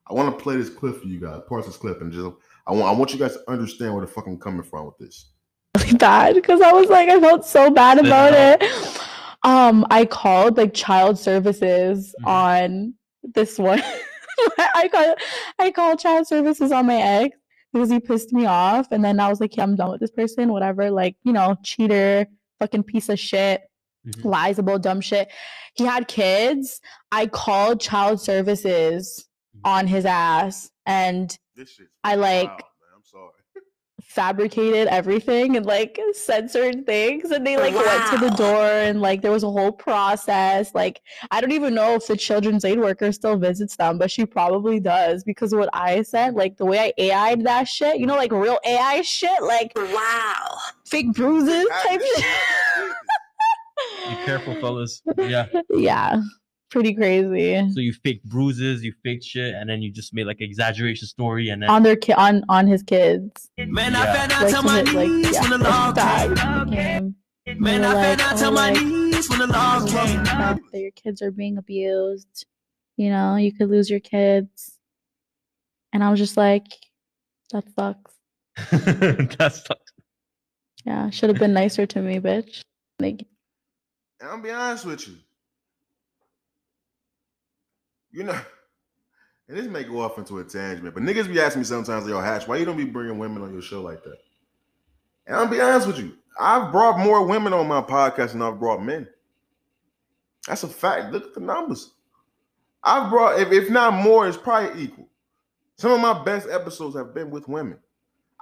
I 0.09 0.13
want 0.13 0.37
to 0.37 0.43
play 0.43 0.57
this 0.57 0.69
clip 0.69 1.01
for 1.01 1.07
you 1.07 1.19
guys, 1.19 1.41
parts 1.47 1.67
of 1.67 1.73
this 1.73 1.81
clip, 1.81 2.01
and 2.01 2.11
just 2.11 2.29
I 2.67 2.71
want 2.71 2.85
I 2.85 2.91
want 2.91 3.13
you 3.13 3.19
guys 3.19 3.33
to 3.33 3.51
understand 3.51 3.93
where 3.93 4.05
the 4.05 4.11
fucking 4.11 4.39
coming 4.39 4.63
from 4.63 4.85
with 4.85 4.97
this. 4.97 5.31
really 5.77 5.97
bad 5.97 6.35
because 6.35 6.61
I 6.61 6.71
was 6.73 6.89
like, 6.89 7.09
I 7.09 7.19
felt 7.19 7.45
so 7.45 7.69
bad 7.69 7.99
about 7.99 8.33
it. 8.33 9.09
Um, 9.43 9.85
I 9.89 10.05
called 10.05 10.57
like 10.57 10.73
child 10.73 11.19
services 11.19 12.15
Mhm. 12.21 12.27
on 12.27 12.93
this 13.23 13.57
one. 13.59 13.81
I 14.75 14.87
called 14.91 15.17
I 15.59 15.71
called 15.71 15.99
child 15.99 16.27
services 16.27 16.71
on 16.71 16.85
my 16.87 16.95
ex 17.01 17.37
because 17.71 17.89
he 17.89 17.99
pissed 17.99 18.31
me 18.33 18.45
off, 18.45 18.87
and 18.91 19.03
then 19.03 19.19
I 19.19 19.29
was 19.29 19.39
like, 19.41 19.55
yeah, 19.57 19.63
I'm 19.63 19.75
done 19.75 19.91
with 19.91 19.99
this 19.99 20.11
person, 20.11 20.51
whatever. 20.51 20.91
Like, 20.91 21.15
you 21.23 21.33
know, 21.33 21.55
cheater, 21.63 22.27
fucking 22.59 22.83
piece 22.83 23.09
of 23.09 23.19
shit, 23.19 23.61
Mhm. 24.07 24.25
lies 24.25 24.59
about 24.59 24.81
dumb 24.83 25.01
shit. 25.01 25.29
He 25.75 25.83
had 25.85 26.07
kids. 26.07 26.79
I 27.11 27.27
called 27.27 27.79
child 27.81 28.21
services 28.21 29.27
on 29.63 29.87
his 29.87 30.05
ass, 30.05 30.69
and 30.85 31.35
I 32.03 32.15
like 32.15 32.49
wild, 32.49 32.49
man. 32.49 32.49
I'm 32.49 32.57
sorry. 32.57 32.72
Fabricated 34.13 34.87
everything 34.89 35.57
and 35.57 35.65
like 35.65 35.99
censored 36.11 36.85
things 36.85 37.31
and 37.31 37.47
they 37.47 37.57
like 37.57 37.73
went 37.73 38.05
to 38.11 38.17
the 38.19 38.29
door 38.35 38.63
and 38.63 39.01
like 39.01 39.23
there 39.23 39.31
was 39.31 39.41
a 39.41 39.49
whole 39.49 39.71
process 39.71 40.71
like 40.75 41.01
i 41.31 41.41
don't 41.41 41.51
even 41.51 41.73
know 41.73 41.95
if 41.95 42.05
the 42.05 42.15
children's 42.15 42.63
aid 42.63 42.79
worker 42.79 43.11
still 43.11 43.35
visits 43.37 43.75
them 43.75 43.97
but 43.97 44.11
she 44.11 44.23
probably 44.23 44.79
does 44.79 45.23
because 45.23 45.51
what 45.55 45.67
i 45.73 46.03
said 46.03 46.35
like 46.35 46.55
the 46.57 46.65
way 46.65 46.77
i 46.79 46.93
ai'd 47.31 47.43
that 47.43 47.67
shit 47.67 47.97
you 47.97 48.05
know 48.05 48.15
like 48.15 48.31
real 48.31 48.59
ai 48.67 49.01
shit 49.01 49.41
like 49.41 49.71
Wow. 49.75 50.57
fake 50.85 51.11
bruises 51.13 51.65
type 51.81 51.99
shit 52.15 52.25
Be 54.09 54.15
careful, 54.25 54.53
fellas. 54.61 55.01
Yeah. 55.17 55.47
yeah 55.71 56.21
pretty 56.73 56.93
crazy 56.93 57.69
So 57.71 57.79
you 57.79 57.93
faked 57.93 58.25
bruises, 58.27 58.83
you 58.83 58.93
faked 59.03 59.23
shit, 59.23 59.53
and 59.55 59.69
then 59.69 59.81
you 59.81 59.91
just 59.91 60.13
made 60.13 60.25
like 60.25 60.41
an 60.41 60.47
exaggeration 60.47 61.07
story, 61.07 61.49
and 61.49 61.61
then 61.61 61.69
on 61.69 61.83
their 61.83 61.95
ki- 61.95 62.13
on 62.13 62.43
on 62.49 62.67
his 62.67 62.83
kids 62.83 63.49
Man, 63.57 63.95
I 63.95 64.03
Yeah. 64.03 64.13
fell 64.13 64.27
down 64.27 64.41
like 64.41 64.49
to 64.51 64.55
to 64.57 64.61
my 64.63 64.77
hit, 64.79 64.93
like 64.93 65.09
knees 65.09 65.33
yeah 65.33 65.41
when 65.41 65.49
the 65.51 65.55
it's 65.55 66.43
law 66.43 66.65
came. 66.65 67.15
Man, 67.59 67.83
I 67.83 67.93
were 67.93 68.01
fell 68.01 68.17
down 68.17 68.37
to 68.37 68.45
oh, 68.47 68.51
my 68.51 68.69
knees 68.71 69.29
when 69.29 69.39
the 69.39 69.47
law 69.47 69.77
oh, 69.77 69.85
the 69.85 69.91
came. 69.91 70.25
fact 70.25 70.61
that 70.71 70.79
your 70.79 70.91
kids 70.91 71.21
are 71.21 71.31
being 71.31 71.57
abused. 71.57 72.45
You 72.97 73.09
know, 73.09 73.35
you 73.35 73.51
could 73.53 73.69
lose 73.69 73.89
your 73.89 73.99
kids. 73.99 74.77
And 75.93 76.03
I 76.03 76.09
was 76.09 76.19
just 76.19 76.37
like, 76.37 76.65
that 77.51 77.65
sucks. 77.75 78.13
that 78.71 79.51
sucks. 79.65 79.91
Yeah, 80.85 81.09
should 81.09 81.29
have 81.29 81.39
been 81.39 81.53
nicer 81.53 81.85
to 81.85 82.01
me, 82.01 82.19
bitch. 82.19 82.61
Like, 82.99 83.25
And 84.19 84.29
I'll 84.29 84.41
be 84.41 84.49
honest 84.51 84.85
with 84.85 85.07
you. 85.07 85.15
You 88.13 88.23
know, 88.23 88.39
and 89.49 89.57
this 89.57 89.67
may 89.67 89.83
go 89.83 90.01
off 90.01 90.17
into 90.17 90.39
a 90.39 90.43
tangent, 90.43 90.93
but 90.93 91.03
niggas 91.03 91.27
be 91.27 91.41
asking 91.41 91.61
me 91.61 91.65
sometimes, 91.65 92.07
yo, 92.07 92.21
Hatch, 92.21 92.47
why 92.47 92.57
you 92.57 92.65
don't 92.65 92.77
be 92.77 92.85
bringing 92.85 93.17
women 93.17 93.41
on 93.41 93.51
your 93.51 93.61
show 93.61 93.81
like 93.81 94.03
that? 94.03 94.17
And 95.27 95.35
I'll 95.35 95.47
be 95.47 95.59
honest 95.59 95.87
with 95.87 95.99
you. 95.99 96.13
I've 96.39 96.71
brought 96.71 96.99
more 96.99 97.25
women 97.25 97.53
on 97.53 97.67
my 97.67 97.81
podcast 97.81 98.31
than 98.31 98.41
I've 98.41 98.59
brought 98.59 98.83
men. 98.83 99.07
That's 100.47 100.63
a 100.63 100.67
fact. 100.67 101.11
Look 101.11 101.25
at 101.25 101.33
the 101.33 101.39
numbers. 101.39 101.91
I've 102.83 103.09
brought, 103.09 103.39
if, 103.39 103.51
if 103.51 103.69
not 103.69 103.93
more, 103.93 104.27
it's 104.27 104.37
probably 104.37 104.83
equal. 104.83 105.07
Some 105.77 105.91
of 105.91 106.01
my 106.01 106.23
best 106.23 106.47
episodes 106.49 106.95
have 106.95 107.13
been 107.13 107.29
with 107.29 107.47
women. 107.47 107.77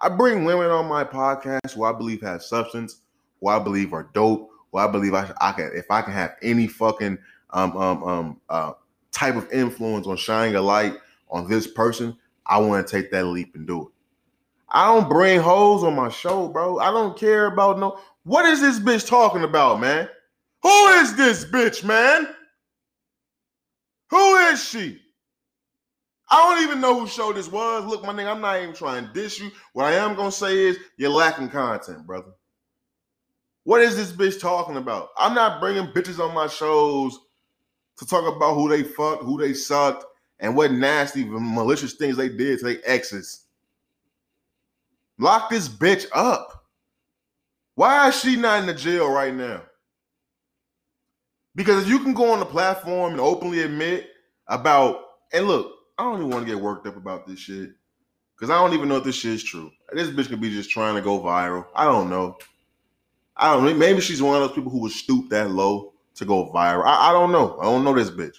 I 0.01 0.09
bring 0.09 0.45
women 0.45 0.72
on 0.72 0.88
my 0.88 1.03
podcast 1.03 1.74
who 1.74 1.84
I 1.84 1.93
believe 1.93 2.22
have 2.22 2.41
substance, 2.41 3.01
who 3.39 3.49
I 3.49 3.59
believe 3.59 3.93
are 3.93 4.09
dope, 4.13 4.49
who 4.72 4.80
I 4.80 4.88
believe 4.88 5.13
I, 5.13 5.32
I 5.39 5.51
can, 5.51 5.72
if 5.76 5.91
I 5.91 6.01
can 6.01 6.13
have 6.13 6.36
any 6.41 6.67
fucking 6.67 7.19
um 7.51 7.76
um 7.78 8.03
um 8.03 8.41
uh 8.49 8.72
type 9.12 9.36
of 9.36 9.51
influence 9.51 10.07
on 10.07 10.18
shining 10.18 10.55
a 10.55 10.62
light 10.62 10.95
on 11.30 11.49
this 11.49 11.68
person, 11.68 12.18
I 12.45 12.59
want 12.59 12.86
to 12.86 12.91
take 12.91 13.12
that 13.12 13.26
leap 13.26 13.55
and 13.55 13.68
do 13.68 13.84
it. 13.84 13.88
I 14.70 14.86
don't 14.88 15.09
bring 15.09 15.39
hoes 15.39 15.84
on 15.84 15.95
my 15.95 16.09
show, 16.09 16.47
bro. 16.47 16.80
I 16.80 16.91
don't 16.91 17.18
care 17.18 17.47
about 17.47 17.80
no. 17.80 17.99
What 18.24 18.45
is 18.45 18.62
this 18.62 18.80
bitch 18.80 19.07
talking 19.07 19.43
about, 19.43 19.82
man? 19.82 20.07
Who 20.64 20.88
is 20.88 21.16
this 21.16 21.43
bitch, 21.43 21.84
man? 21.84 22.28
Who 24.09 24.36
is 24.36 24.64
she? 24.64 24.99
I 26.30 26.36
don't 26.38 26.64
even 26.64 26.80
know 26.80 26.97
who 26.97 27.07
show 27.07 27.34
this 27.34 27.51
was. 27.51 27.86
Look, 27.86 28.03
my 28.03 28.14
nigga, 28.14 28.32
I'm 28.32 28.41
not 28.41 28.62
even 28.62 28.74
trying 28.74 29.05
to 29.05 29.14
dish 29.14 29.41
you. 29.41 29.51
What 29.74 29.86
I 29.86 29.93
am 29.93 30.16
gonna 30.16 30.32
say 30.32 30.57
is 30.57 30.78
you're 30.95 31.09
lacking 31.09 31.49
content, 31.49 32.07
brother. 32.07 32.32
What 33.64 33.82
is 33.82 33.95
this 33.97 34.12
bitch 34.14 34.39
talking 34.39 34.78
about? 34.78 35.09
I'm 35.18 35.36
not 35.36 35.59
bringing 35.59 35.88
bitches 35.88 36.26
on 36.26 36.34
my 36.34 36.47
shows 36.47 37.20
to 38.01 38.07
talk 38.07 38.35
about 38.35 38.55
who 38.55 38.67
they 38.67 38.81
fucked, 38.81 39.23
who 39.23 39.39
they 39.39 39.53
sucked, 39.53 40.05
and 40.39 40.55
what 40.55 40.71
nasty, 40.71 41.23
malicious 41.23 41.93
things 41.93 42.17
they 42.17 42.29
did 42.29 42.57
to 42.57 42.65
their 42.65 42.77
exes. 42.83 43.43
Lock 45.19 45.51
this 45.51 45.69
bitch 45.69 46.07
up. 46.11 46.65
Why 47.75 48.07
is 48.07 48.19
she 48.19 48.37
not 48.37 48.61
in 48.61 48.65
the 48.65 48.73
jail 48.73 49.11
right 49.11 49.33
now? 49.33 49.61
Because 51.53 51.83
if 51.83 51.89
you 51.89 51.99
can 51.99 52.15
go 52.15 52.31
on 52.31 52.39
the 52.39 52.45
platform 52.45 53.11
and 53.11 53.21
openly 53.21 53.61
admit 53.61 54.09
about, 54.47 55.01
and 55.31 55.45
look, 55.45 55.71
I 55.99 56.03
don't 56.03 56.17
even 56.17 56.31
want 56.31 56.47
to 56.47 56.51
get 56.51 56.61
worked 56.61 56.87
up 56.87 56.97
about 56.97 57.27
this 57.27 57.37
shit. 57.37 57.69
Because 58.35 58.49
I 58.49 58.55
don't 58.55 58.73
even 58.73 58.89
know 58.89 58.97
if 58.97 59.03
this 59.03 59.15
shit 59.15 59.33
is 59.33 59.43
true. 59.43 59.69
This 59.93 60.09
bitch 60.09 60.27
could 60.27 60.41
be 60.41 60.49
just 60.49 60.71
trying 60.71 60.95
to 60.95 61.01
go 61.01 61.19
viral. 61.19 61.67
I 61.75 61.85
don't 61.85 62.09
know. 62.09 62.37
I 63.37 63.53
don't. 63.53 63.77
Maybe 63.77 64.01
she's 64.01 64.23
one 64.23 64.41
of 64.41 64.41
those 64.41 64.55
people 64.55 64.71
who 64.71 64.79
would 64.79 64.91
stoop 64.91 65.29
that 65.29 65.51
low 65.51 65.90
to 66.16 66.26
go 66.26 66.51
viral. 66.51 66.86
I, 66.86 67.09
I 67.09 67.14
don't 67.14 67.32
know. 67.32 67.57
I 67.59 67.64
don't 67.64 67.84
know 67.84 67.93
this 67.93 68.09
bitch. 68.09 68.38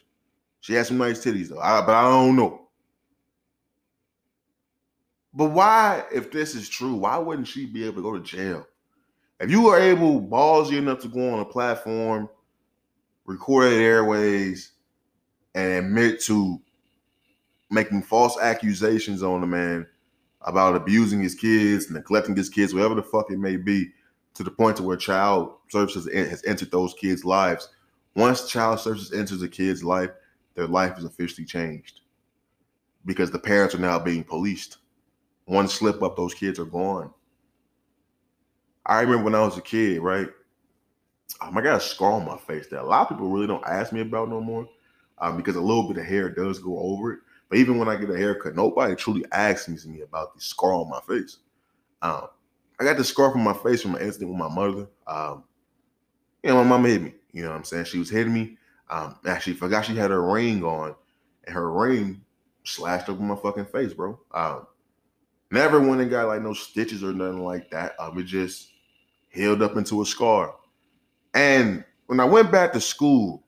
She 0.60 0.74
has 0.74 0.88
some 0.88 0.98
nice 0.98 1.24
titties 1.24 1.48
though. 1.48 1.60
I, 1.60 1.84
but 1.84 1.94
I 1.94 2.02
don't 2.02 2.36
know. 2.36 2.62
But 5.34 5.46
why, 5.46 6.04
if 6.12 6.30
this 6.30 6.54
is 6.54 6.68
true, 6.68 6.94
why 6.94 7.16
wouldn't 7.16 7.48
she 7.48 7.66
be 7.66 7.84
able 7.84 7.96
to 7.96 8.02
go 8.02 8.12
to 8.12 8.20
jail? 8.20 8.66
If 9.40 9.50
you 9.50 9.62
were 9.62 9.78
able, 9.78 10.20
ballsy 10.20 10.76
enough 10.76 11.00
to 11.00 11.08
go 11.08 11.32
on 11.32 11.40
a 11.40 11.44
platform, 11.44 12.28
recorded 13.24 13.72
airways, 13.72 14.72
and 15.54 15.86
admit 15.86 16.20
to 16.22 16.60
making 17.70 18.02
false 18.02 18.38
accusations 18.38 19.22
on 19.22 19.40
the 19.40 19.46
man 19.46 19.86
about 20.42 20.76
abusing 20.76 21.22
his 21.22 21.34
kids, 21.34 21.90
neglecting 21.90 22.36
his 22.36 22.48
kids, 22.48 22.74
whatever 22.74 22.94
the 22.94 23.02
fuck 23.02 23.30
it 23.30 23.38
may 23.38 23.56
be, 23.56 23.90
to 24.34 24.42
the 24.42 24.50
point 24.50 24.76
to 24.76 24.82
where 24.82 24.96
child 24.96 25.56
services 25.68 26.08
has 26.12 26.44
entered 26.44 26.70
those 26.70 26.94
kids' 26.94 27.24
lives. 27.24 27.68
Once 28.14 28.48
child 28.48 28.80
services 28.80 29.12
enters 29.12 29.42
a 29.42 29.48
kid's 29.48 29.84
life, 29.84 30.10
their 30.54 30.66
life 30.66 30.98
is 30.98 31.04
officially 31.04 31.46
changed 31.46 32.00
because 33.04 33.30
the 33.30 33.38
parents 33.38 33.74
are 33.74 33.78
now 33.78 33.98
being 33.98 34.24
policed. 34.24 34.78
One 35.46 35.68
slip 35.68 36.02
up, 36.02 36.16
those 36.16 36.34
kids 36.34 36.58
are 36.58 36.64
gone. 36.64 37.12
I 38.86 39.00
remember 39.00 39.24
when 39.24 39.34
I 39.34 39.42
was 39.42 39.58
a 39.58 39.62
kid, 39.62 40.00
right? 40.00 40.28
Um, 41.40 41.56
I 41.56 41.60
got 41.62 41.76
a 41.76 41.80
scar 41.80 42.12
on 42.12 42.26
my 42.26 42.36
face 42.36 42.66
that 42.68 42.82
a 42.82 42.84
lot 42.84 43.02
of 43.02 43.08
people 43.08 43.30
really 43.30 43.46
don't 43.46 43.64
ask 43.66 43.92
me 43.92 44.00
about 44.00 44.28
no 44.28 44.40
more 44.40 44.68
um, 45.18 45.36
because 45.36 45.56
a 45.56 45.60
little 45.60 45.88
bit 45.88 45.98
of 45.98 46.04
hair 46.06 46.28
does 46.28 46.58
go 46.58 46.78
over 46.78 47.12
it. 47.12 47.20
But 47.48 47.58
even 47.58 47.78
when 47.78 47.88
I 47.88 47.96
get 47.96 48.10
a 48.10 48.16
haircut, 48.16 48.56
nobody 48.56 48.94
truly 48.94 49.24
asks 49.32 49.86
me 49.86 50.00
about 50.00 50.34
the 50.34 50.40
scar 50.40 50.72
on 50.72 50.88
my 50.88 51.00
face. 51.00 51.38
Um, 52.00 52.28
I 52.82 52.84
got 52.84 52.96
the 52.96 53.04
scar 53.04 53.30
from 53.30 53.44
my 53.44 53.52
face 53.52 53.80
from 53.80 53.94
an 53.94 54.02
incident 54.02 54.30
with 54.30 54.40
my 54.40 54.52
mother. 54.52 54.88
Um, 55.06 55.44
you 56.42 56.50
know, 56.50 56.56
my 56.56 56.68
mama 56.70 56.88
hit 56.88 57.00
me. 57.00 57.14
You 57.30 57.42
know 57.42 57.50
what 57.50 57.58
I'm 57.58 57.64
saying? 57.64 57.84
She 57.84 57.98
was 57.98 58.10
hitting 58.10 58.34
me. 58.34 58.58
Um, 58.90 59.14
actually, 59.24 59.52
forgot 59.52 59.84
she 59.84 59.94
had 59.94 60.10
her 60.10 60.20
ring 60.20 60.64
on, 60.64 60.96
and 61.44 61.54
her 61.54 61.70
ring 61.70 62.22
slashed 62.64 63.08
over 63.08 63.22
my 63.22 63.36
fucking 63.36 63.66
face, 63.66 63.94
bro. 63.94 64.18
Um, 64.34 64.66
never 65.52 65.78
went 65.78 66.00
and 66.00 66.10
got 66.10 66.26
like 66.26 66.42
no 66.42 66.54
stitches 66.54 67.04
or 67.04 67.12
nothing 67.12 67.44
like 67.44 67.70
that. 67.70 67.94
Um, 68.00 68.18
it 68.18 68.24
just 68.24 68.70
healed 69.28 69.62
up 69.62 69.76
into 69.76 70.02
a 70.02 70.04
scar. 70.04 70.56
And 71.34 71.84
when 72.06 72.18
I 72.18 72.24
went 72.24 72.50
back 72.50 72.72
to 72.72 72.80
school, 72.80 73.44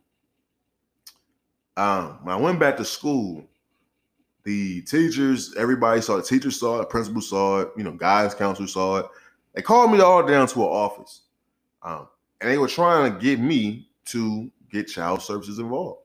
um, 1.77 2.21
when 2.23 2.37
I 2.37 2.39
went 2.39 2.61
back 2.61 2.77
to 2.77 2.85
school, 2.85 3.45
the 4.45 4.83
teachers, 4.83 5.55
everybody 5.57 6.01
saw 6.01 6.19
it. 6.19 6.27
Teachers 6.27 6.61
saw 6.61 6.81
it, 6.81 6.89
principal 6.89 7.21
saw 7.21 7.63
it, 7.63 7.71
you 7.77 7.83
know, 7.83 7.93
guys, 7.93 8.33
counselor 8.33 8.69
saw 8.69 8.99
it. 8.99 9.07
They 9.55 9.63
called 9.63 9.93
me 9.93 10.01
all 10.01 10.27
down 10.27 10.49
to 10.49 10.63
an 10.63 10.69
office. 10.69 11.23
Um, 11.83 12.09
and 12.41 12.51
they 12.51 12.59
were 12.59 12.69
trying 12.69 13.13
to 13.13 13.19
get 13.19 13.41
me 13.41 13.89
to 14.07 14.51
get 14.71 14.89
child 14.89 15.23
services 15.23 15.59
involved. 15.59 16.01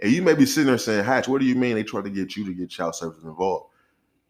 And 0.00 0.12
you 0.12 0.22
may 0.22 0.34
be 0.34 0.46
sitting 0.46 0.68
there 0.68 0.78
saying, 0.78 1.04
Hatch, 1.04 1.28
what 1.28 1.40
do 1.40 1.46
you 1.46 1.54
mean 1.54 1.74
they 1.74 1.82
tried 1.82 2.04
to 2.04 2.10
get 2.10 2.36
you 2.36 2.44
to 2.46 2.54
get 2.54 2.70
child 2.70 2.94
services 2.94 3.24
involved? 3.24 3.66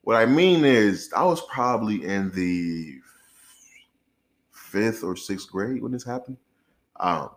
What 0.03 0.17
I 0.17 0.27
mean 0.27 0.65
is, 0.65 1.13
I 1.15 1.25
was 1.25 1.41
probably 1.47 2.05
in 2.05 2.31
the 2.33 2.99
fifth 4.51 5.05
or 5.05 5.17
sixth 5.17 5.51
grade 5.51 5.83
when 5.83 5.93
this 5.93 6.05
happened. 6.05 6.39
Um, 6.99 7.31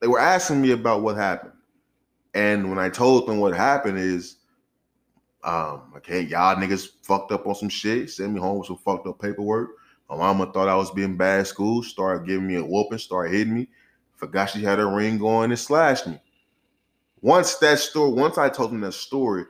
they 0.00 0.08
were 0.08 0.18
asking 0.18 0.60
me 0.60 0.72
about 0.72 1.02
what 1.02 1.16
happened. 1.16 1.52
And 2.34 2.68
when 2.68 2.78
I 2.78 2.88
told 2.88 3.26
them 3.26 3.38
what 3.38 3.54
happened 3.54 3.98
is, 3.98 4.36
um, 5.42 5.92
okay, 5.96 6.20
y'all 6.20 6.56
niggas 6.56 6.88
fucked 7.02 7.32
up 7.32 7.46
on 7.46 7.54
some 7.54 7.68
shit, 7.68 8.10
sent 8.10 8.32
me 8.32 8.40
home 8.40 8.58
with 8.58 8.66
some 8.66 8.76
fucked 8.76 9.06
up 9.06 9.20
paperwork. 9.20 9.70
My 10.10 10.16
mama 10.16 10.50
thought 10.52 10.68
I 10.68 10.74
was 10.74 10.90
being 10.90 11.16
bad 11.16 11.46
school, 11.46 11.84
started 11.84 12.26
giving 12.26 12.48
me 12.48 12.56
a 12.56 12.64
whooping, 12.64 12.98
started 12.98 13.32
hitting 13.32 13.54
me. 13.54 13.68
Forgot 14.16 14.50
she 14.50 14.60
had 14.60 14.80
her 14.80 14.92
ring 14.92 15.18
going 15.18 15.50
and 15.50 15.58
slashed 15.58 16.08
me. 16.08 16.20
Once 17.22 17.54
that 17.58 17.78
story, 17.78 18.12
once 18.12 18.36
I 18.36 18.48
told 18.48 18.72
them 18.72 18.80
that 18.80 18.92
story, 18.92 19.44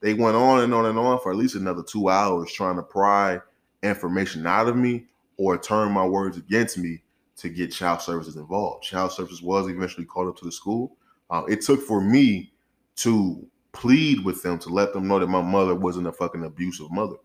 they 0.00 0.14
went 0.14 0.36
on 0.36 0.60
and 0.60 0.72
on 0.72 0.86
and 0.86 0.98
on 0.98 1.18
for 1.20 1.32
at 1.32 1.36
least 1.36 1.56
another 1.56 1.82
two 1.82 2.08
hours 2.08 2.52
trying 2.52 2.76
to 2.76 2.82
pry 2.82 3.40
information 3.82 4.46
out 4.46 4.68
of 4.68 4.76
me 4.76 5.06
or 5.36 5.58
turn 5.58 5.90
my 5.90 6.06
words 6.06 6.36
against 6.36 6.78
me 6.78 7.02
to 7.36 7.48
get 7.48 7.72
child 7.72 8.00
services 8.00 8.36
involved. 8.36 8.84
Child 8.84 9.10
services 9.10 9.42
was 9.42 9.68
eventually 9.68 10.06
called 10.06 10.28
up 10.28 10.36
to 10.36 10.44
the 10.44 10.52
school. 10.52 10.96
Uh, 11.28 11.42
it 11.48 11.60
took 11.62 11.82
for 11.82 12.00
me 12.00 12.52
to 12.96 13.44
plead 13.72 14.24
with 14.24 14.42
them 14.42 14.60
to 14.60 14.68
let 14.68 14.92
them 14.92 15.08
know 15.08 15.18
that 15.18 15.26
my 15.26 15.42
mother 15.42 15.74
wasn't 15.74 16.06
a 16.06 16.12
fucking 16.12 16.44
abusive 16.44 16.90
mother. 16.92 17.16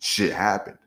Shit 0.00 0.34
happened. 0.34 0.78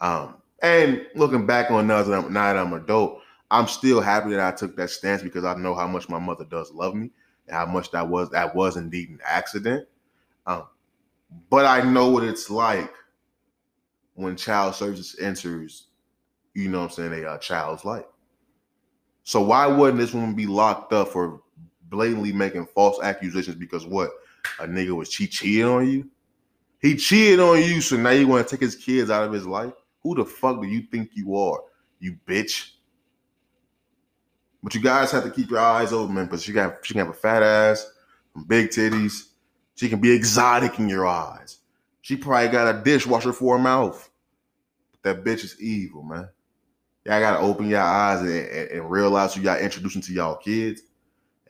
Um, 0.00 0.41
and 0.62 1.04
looking 1.14 1.46
back 1.46 1.70
on 1.70 1.86
now 1.86 2.02
that 2.02 2.16
I'm, 2.16 2.32
now 2.32 2.52
that 2.52 2.58
I'm 2.58 2.72
adult, 2.72 3.20
I'm 3.50 3.68
still 3.68 4.00
happy 4.00 4.30
that 4.30 4.40
I 4.40 4.56
took 4.56 4.76
that 4.76 4.90
stance 4.90 5.22
because 5.22 5.44
I 5.44 5.54
know 5.54 5.74
how 5.74 5.86
much 5.86 6.08
my 6.08 6.18
mother 6.18 6.44
does 6.44 6.72
love 6.72 6.94
me 6.94 7.10
and 7.48 7.56
how 7.56 7.66
much 7.66 7.90
that 7.90 8.08
was 8.08 8.30
that 8.30 8.54
was 8.54 8.76
indeed 8.76 9.10
an 9.10 9.20
accident. 9.26 9.86
Um, 10.46 10.64
but 11.50 11.66
I 11.66 11.82
know 11.82 12.10
what 12.10 12.24
it's 12.24 12.48
like 12.48 12.92
when 14.14 14.36
child 14.36 14.74
services 14.74 15.18
enters, 15.20 15.88
you 16.54 16.68
know 16.68 16.80
what 16.80 16.98
I'm 16.98 17.10
saying, 17.10 17.24
a 17.24 17.28
uh, 17.28 17.38
child's 17.38 17.84
life. 17.84 18.04
So 19.24 19.42
why 19.42 19.66
wouldn't 19.66 19.98
this 19.98 20.14
woman 20.14 20.34
be 20.34 20.46
locked 20.46 20.92
up 20.92 21.08
for 21.08 21.42
blatantly 21.88 22.32
making 22.32 22.66
false 22.66 23.00
accusations 23.02 23.56
because 23.56 23.86
what? 23.86 24.10
A 24.58 24.66
nigga 24.66 24.90
was 24.90 25.08
cheat 25.08 25.30
cheating 25.30 25.64
on 25.64 25.88
you? 25.88 26.08
He 26.80 26.96
cheated 26.96 27.38
on 27.38 27.62
you, 27.62 27.80
so 27.80 27.96
now 27.96 28.10
you 28.10 28.26
want 28.26 28.46
to 28.46 28.50
take 28.50 28.62
his 28.62 28.74
kids 28.74 29.10
out 29.10 29.24
of 29.24 29.32
his 29.32 29.46
life? 29.46 29.72
Who 30.02 30.14
the 30.14 30.24
fuck 30.24 30.60
do 30.60 30.66
you 30.66 30.82
think 30.90 31.10
you 31.14 31.36
are, 31.36 31.60
you 32.00 32.16
bitch? 32.26 32.72
But 34.62 34.74
you 34.74 34.80
guys 34.80 35.10
have 35.10 35.24
to 35.24 35.30
keep 35.30 35.50
your 35.50 35.58
eyes 35.58 35.92
open, 35.92 36.14
man, 36.14 36.26
because 36.26 36.42
she 36.42 36.52
got 36.52 36.84
she 36.84 36.94
can 36.94 37.00
have 37.00 37.14
a 37.14 37.18
fat 37.18 37.42
ass, 37.42 37.90
some 38.32 38.44
big 38.44 38.68
titties. 38.68 39.28
She 39.74 39.88
can 39.88 40.00
be 40.00 40.12
exotic 40.12 40.78
in 40.78 40.88
your 40.88 41.06
eyes. 41.06 41.58
She 42.02 42.16
probably 42.16 42.48
got 42.48 42.74
a 42.74 42.82
dishwasher 42.82 43.32
for 43.32 43.56
her 43.56 43.62
mouth. 43.62 44.08
That 45.02 45.24
bitch 45.24 45.44
is 45.44 45.60
evil, 45.60 46.02
man. 46.02 46.28
Y'all 47.04 47.20
gotta 47.20 47.38
open 47.38 47.68
your 47.68 47.80
eyes 47.80 48.20
and, 48.20 48.30
and, 48.30 48.70
and 48.70 48.90
realize 48.90 49.34
who 49.34 49.42
y'all 49.42 49.58
introducing 49.58 50.02
to 50.02 50.12
y'all 50.12 50.36
kids 50.36 50.82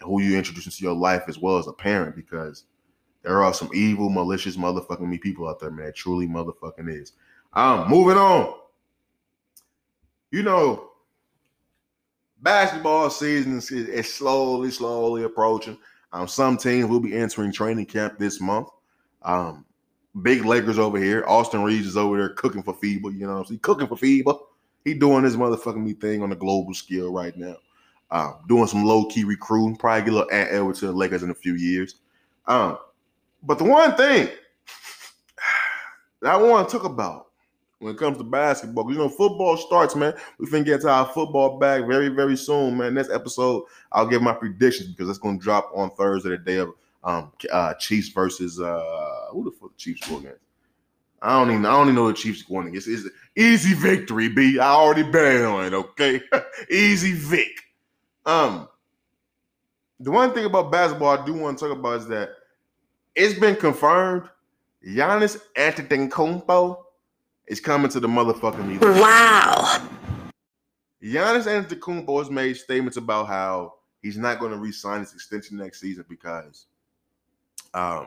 and 0.00 0.08
who 0.08 0.22
you 0.22 0.36
introducing 0.36 0.72
to 0.72 0.84
your 0.84 0.94
life 0.94 1.24
as 1.28 1.38
well 1.38 1.58
as 1.58 1.66
a 1.66 1.72
parent, 1.72 2.16
because 2.16 2.64
there 3.22 3.42
are 3.42 3.52
some 3.52 3.68
evil, 3.74 4.08
malicious, 4.08 4.56
motherfucking 4.56 5.00
me 5.00 5.18
people 5.18 5.48
out 5.48 5.60
there, 5.60 5.70
man. 5.70 5.86
That 5.86 5.96
truly 5.96 6.26
motherfucking 6.26 6.88
is. 6.88 7.12
Um, 7.54 7.88
moving 7.88 8.16
on. 8.16 8.54
You 10.30 10.42
know, 10.42 10.92
basketball 12.40 13.10
season 13.10 13.58
is, 13.58 14.12
slowly, 14.12 14.70
slowly 14.70 15.24
approaching. 15.24 15.78
Um, 16.12 16.28
some 16.28 16.56
teams 16.56 16.88
will 16.88 17.00
be 17.00 17.16
entering 17.16 17.52
training 17.52 17.86
camp 17.86 18.18
this 18.18 18.40
month. 18.40 18.68
Um, 19.22 19.64
big 20.22 20.44
Lakers 20.44 20.78
over 20.78 20.98
here. 20.98 21.24
Austin 21.26 21.62
Reaves 21.62 21.86
is 21.86 21.96
over 21.96 22.16
there 22.16 22.30
cooking 22.30 22.62
for 22.62 22.74
FIBA. 22.74 23.18
You 23.18 23.26
know 23.26 23.38
what 23.38 23.50
I'm? 23.50 23.58
Cooking 23.58 23.86
for 23.86 23.96
FIBA. 23.96 24.38
He 24.84 24.94
doing 24.94 25.24
his 25.24 25.36
motherfucking 25.36 25.82
me 25.82 25.92
thing 25.92 26.22
on 26.22 26.32
a 26.32 26.36
global 26.36 26.74
scale 26.74 27.12
right 27.12 27.36
now. 27.36 27.56
Um, 28.10 28.36
doing 28.48 28.66
some 28.66 28.84
low 28.84 29.06
key 29.06 29.24
recruiting. 29.24 29.76
Probably 29.76 30.02
get 30.02 30.12
a 30.12 30.16
little 30.16 30.32
Ant 30.32 30.50
Edwards 30.52 30.80
to 30.80 30.86
the 30.86 30.92
Lakers 30.92 31.22
in 31.22 31.30
a 31.30 31.34
few 31.34 31.54
years. 31.54 31.96
Um, 32.46 32.78
but 33.42 33.58
the 33.58 33.64
one 33.64 33.94
thing 33.94 34.28
that 36.20 36.34
I 36.34 36.36
want 36.36 36.68
to 36.68 36.76
talk 36.76 36.84
about 36.84 37.28
when 37.82 37.94
it 37.94 37.98
comes 37.98 38.16
to 38.16 38.24
basketball. 38.24 38.90
you 38.90 38.96
know, 38.96 39.08
football 39.08 39.56
starts, 39.56 39.96
man. 39.96 40.14
We 40.38 40.46
finna 40.46 40.64
get 40.64 40.80
to 40.82 40.88
our 40.88 41.06
football 41.06 41.58
back 41.58 41.84
very, 41.86 42.08
very 42.08 42.36
soon, 42.36 42.76
man. 42.76 42.94
Next 42.94 43.10
episode, 43.10 43.64
I'll 43.90 44.06
give 44.06 44.22
my 44.22 44.32
predictions 44.32 44.90
because 44.90 45.08
it's 45.08 45.18
gonna 45.18 45.38
drop 45.38 45.70
on 45.74 45.90
Thursday, 45.90 46.30
the 46.30 46.38
day 46.38 46.56
of 46.56 46.72
um 47.04 47.32
uh 47.50 47.74
Chiefs 47.74 48.08
versus 48.08 48.60
uh 48.60 49.26
who 49.30 49.44
the 49.44 49.50
fuck 49.50 49.72
the 49.72 49.78
Chiefs 49.78 50.08
go 50.08 50.18
against? 50.18 50.38
I 51.20 51.38
don't 51.38 51.50
even 51.50 51.66
I 51.66 51.72
don't 51.72 51.86
even 51.86 51.96
know 51.96 52.08
the 52.08 52.14
Chiefs 52.14 52.42
going 52.42 52.68
against. 52.68 52.86
It's 52.86 53.08
easy 53.36 53.74
victory, 53.74 54.28
B. 54.28 54.60
I 54.60 54.70
already 54.70 55.02
bet 55.02 55.44
on 55.44 55.64
it, 55.64 55.74
okay? 55.74 56.22
easy 56.70 57.12
Vic. 57.12 57.50
Um 58.24 58.68
the 59.98 60.10
one 60.10 60.32
thing 60.32 60.44
about 60.44 60.70
basketball 60.70 61.18
I 61.18 61.26
do 61.26 61.32
want 61.32 61.58
to 61.58 61.68
talk 61.68 61.76
about 61.76 62.00
is 62.00 62.06
that 62.08 62.30
it's 63.16 63.38
been 63.38 63.56
confirmed 63.56 64.28
Giannis 64.86 65.40
Antetokounmpo 65.56 66.81
is 67.52 67.60
coming 67.60 67.90
to 67.90 68.00
the 68.00 68.08
motherfucking 68.08 68.66
meeting. 68.66 68.80
Wow. 68.80 69.86
Giannis 71.02 71.44
Antetokounmpo 71.44 72.18
has 72.18 72.30
made 72.30 72.56
statements 72.56 72.96
about 72.96 73.26
how 73.26 73.74
he's 74.00 74.16
not 74.16 74.40
going 74.40 74.52
to 74.52 74.56
re-sign 74.56 75.00
his 75.00 75.12
extension 75.12 75.58
next 75.58 75.78
season 75.78 76.06
because 76.08 76.64
um, 77.74 78.06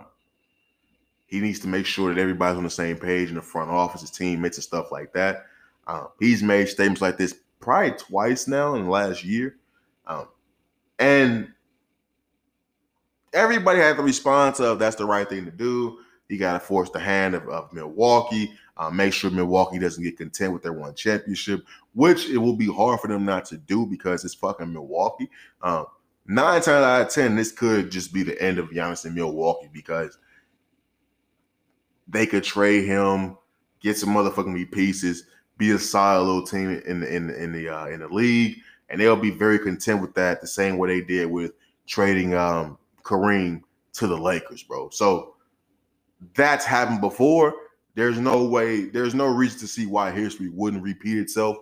he 1.28 1.40
needs 1.40 1.60
to 1.60 1.68
make 1.68 1.86
sure 1.86 2.12
that 2.12 2.20
everybody's 2.20 2.58
on 2.58 2.64
the 2.64 2.70
same 2.72 2.98
page 2.98 3.30
in 3.30 3.36
the 3.36 3.42
front 3.42 3.70
office, 3.70 4.02
his 4.02 4.10
teammates 4.10 4.58
and 4.58 4.64
stuff 4.64 4.92
like 4.92 5.14
that. 5.14 5.46
Um, 5.86 6.08
he's 6.20 6.42
made 6.42 6.68
statements 6.68 7.04
like 7.04 7.18
this 7.18 7.36
probably 7.60 7.92
twice 7.92 8.48
now 8.48 8.74
in 8.74 8.86
the 8.86 8.90
last 8.90 9.24
year, 9.24 9.58
um, 10.08 10.28
and 10.98 11.50
everybody 13.32 13.78
had 13.78 13.98
the 13.98 14.02
response 14.02 14.60
of 14.60 14.80
that's 14.80 14.96
the 14.96 15.06
right 15.06 15.30
thing 15.30 15.46
to 15.46 15.52
do. 15.52 16.00
You 16.30 16.40
got 16.40 16.54
to 16.54 16.60
force 16.60 16.90
the 16.90 17.00
hand 17.00 17.36
of, 17.36 17.48
of 17.50 17.72
Milwaukee. 17.72 18.54
Uh, 18.78 18.90
make 18.90 19.14
sure 19.14 19.30
Milwaukee 19.32 19.80
doesn't 19.80 20.04
get 20.04 20.18
content 20.18 20.52
with 20.52 20.64
their 20.64 20.74
one 20.74 20.96
championship, 20.96 21.64
which 21.94 22.30
it 22.30 22.38
will 22.38 22.56
be 22.56 22.72
hard 22.72 23.00
for 23.00 23.08
them 23.08 23.24
not 23.24 23.46
to 23.46 23.58
do 23.58 23.86
because 23.86 24.26
it's 24.26 24.34
fucking 24.34 24.74
Milwaukee. 24.74 25.30
Um, 25.62 25.86
nine 26.26 26.62
times 26.62 26.68
out 26.84 27.02
of 27.04 27.10
ten, 27.10 27.36
this 27.36 27.52
could 27.52 27.92
just 27.92 28.14
be 28.14 28.24
the 28.24 28.42
end 28.42 28.58
of 28.58 28.70
Giannis 28.70 29.06
in 29.06 29.14
Milwaukee 29.14 29.70
because 29.72 30.18
they 32.08 32.26
could 32.26 32.44
trade 32.44 32.86
him, 32.86 33.38
get 33.80 33.98
some 33.98 34.10
motherfucking 34.10 34.72
pieces, 34.72 35.26
be 35.58 35.72
a 35.72 35.80
solid 35.80 36.26
little 36.26 36.46
team 36.46 36.82
in 36.86 37.00
the 37.00 37.16
in 37.16 37.28
the 37.28 37.44
in 37.44 37.52
the, 37.54 37.70
uh, 37.70 37.86
in 37.86 38.00
the 38.02 38.08
league, 38.08 38.58
and 38.90 39.00
they'll 39.00 39.16
be 39.16 39.32
very 39.32 39.60
content 39.60 40.02
with 40.02 40.14
that. 40.16 40.42
The 40.42 40.48
same 40.48 40.78
way 40.78 41.00
they 41.00 41.06
did 41.06 41.32
with 41.32 41.54
trading 41.88 42.34
um, 42.34 42.78
Kareem 43.04 43.62
to 43.94 44.08
the 44.08 44.18
Lakers, 44.18 44.64
bro. 44.64 44.90
So 44.90 45.35
that's 46.34 46.66
happened 46.66 47.02
before. 47.02 47.54
There's 47.96 48.20
no 48.20 48.46
way, 48.46 48.86
there's 48.86 49.16
no 49.16 49.28
reason 49.28 49.60
to 49.60 49.68
see 49.68 49.86
why 49.86 50.12
history 50.12 50.50
wouldn't 50.50 50.84
repeat 50.84 51.18
itself 51.18 51.58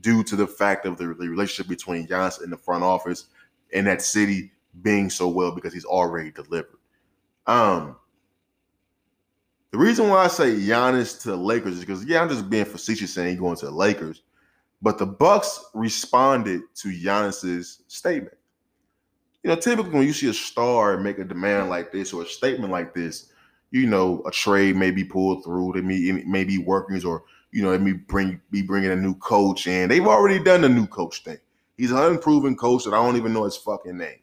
due 0.00 0.22
to 0.24 0.36
the 0.36 0.46
fact 0.46 0.86
of 0.86 0.98
the, 0.98 1.06
relationship 1.06 1.68
between 1.68 2.06
Giannis 2.06 2.42
and 2.42 2.52
the 2.52 2.56
front 2.56 2.82
office 2.82 3.26
and 3.72 3.86
that 3.86 4.02
city 4.02 4.52
being 4.82 5.10
so 5.10 5.28
well 5.28 5.52
because 5.52 5.72
he's 5.72 5.84
already 5.84 6.30
delivered. 6.30 6.78
Um, 7.46 7.96
the 9.70 9.78
reason 9.78 10.08
why 10.08 10.24
I 10.24 10.28
say 10.28 10.54
Giannis 10.54 11.20
to 11.22 11.30
the 11.30 11.36
Lakers 11.36 11.74
is 11.74 11.80
because 11.80 12.04
yeah, 12.04 12.22
I'm 12.22 12.28
just 12.28 12.48
being 12.48 12.64
facetious 12.64 13.12
saying 13.12 13.30
he's 13.30 13.40
going 13.40 13.56
to 13.56 13.66
the 13.66 13.72
Lakers, 13.72 14.22
but 14.82 14.98
the 14.98 15.06
Bucks 15.06 15.64
responded 15.74 16.62
to 16.76 16.88
Giannis's 16.88 17.82
statement. 17.88 18.36
You 19.42 19.50
know, 19.50 19.56
typically 19.56 19.92
when 19.92 20.06
you 20.06 20.12
see 20.12 20.28
a 20.28 20.34
star 20.34 20.98
make 20.98 21.18
a 21.18 21.24
demand 21.24 21.70
like 21.70 21.92
this 21.92 22.12
or 22.12 22.22
a 22.22 22.26
statement 22.26 22.72
like 22.72 22.94
this, 22.94 23.30
you 23.70 23.86
know, 23.86 24.22
a 24.26 24.30
trade 24.30 24.76
may 24.76 24.90
be 24.90 25.04
pulled 25.04 25.44
through. 25.44 25.72
They 25.74 25.80
may, 25.80 25.96
it 25.96 26.26
may 26.26 26.44
be 26.44 26.58
workings 26.58 27.04
or, 27.04 27.24
you 27.52 27.62
know, 27.62 27.70
they 27.70 27.78
may 27.78 27.92
bring 27.92 28.40
be 28.50 28.62
bringing 28.62 28.90
a 28.90 28.96
new 28.96 29.14
coach 29.16 29.66
in. 29.66 29.88
They've 29.88 30.06
already 30.06 30.42
done 30.42 30.62
the 30.62 30.68
new 30.68 30.86
coach 30.86 31.22
thing. 31.24 31.38
He's 31.76 31.92
an 31.92 31.98
unproven 31.98 32.56
coach 32.56 32.84
that 32.84 32.94
I 32.94 32.96
don't 32.96 33.16
even 33.16 33.32
know 33.32 33.44
his 33.44 33.56
fucking 33.56 33.96
name. 33.96 34.20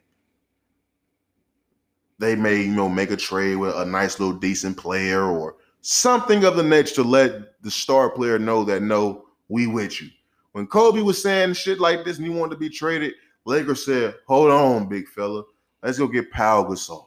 They 2.18 2.34
may, 2.34 2.62
you 2.62 2.72
know, 2.72 2.88
make 2.88 3.10
a 3.10 3.16
trade 3.16 3.56
with 3.56 3.74
a 3.76 3.84
nice 3.84 4.18
little 4.18 4.34
decent 4.34 4.76
player 4.76 5.22
or 5.22 5.56
something 5.80 6.44
of 6.44 6.56
the 6.56 6.62
nature 6.62 6.96
to 6.96 7.02
let 7.02 7.62
the 7.62 7.70
star 7.70 8.10
player 8.10 8.38
know 8.38 8.64
that 8.64 8.82
no, 8.82 9.26
we 9.48 9.66
with 9.66 10.00
you. 10.00 10.08
When 10.52 10.66
Kobe 10.66 11.02
was 11.02 11.22
saying 11.22 11.54
shit 11.54 11.80
like 11.80 12.04
this 12.04 12.16
and 12.16 12.26
he 12.26 12.32
wanted 12.32 12.54
to 12.54 12.60
be 12.60 12.70
traded, 12.70 13.14
Lakers 13.44 13.84
said, 13.84 14.14
"Hold 14.26 14.50
on, 14.50 14.88
big 14.88 15.06
fella, 15.08 15.44
let's 15.82 15.98
go 15.98 16.08
get 16.08 16.30
Pau 16.30 16.64
Gasol." 16.64 17.06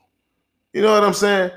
You 0.74 0.84
know 0.84 0.94
what 0.94 1.04
I'm 1.04 1.14
saying? 1.14 1.52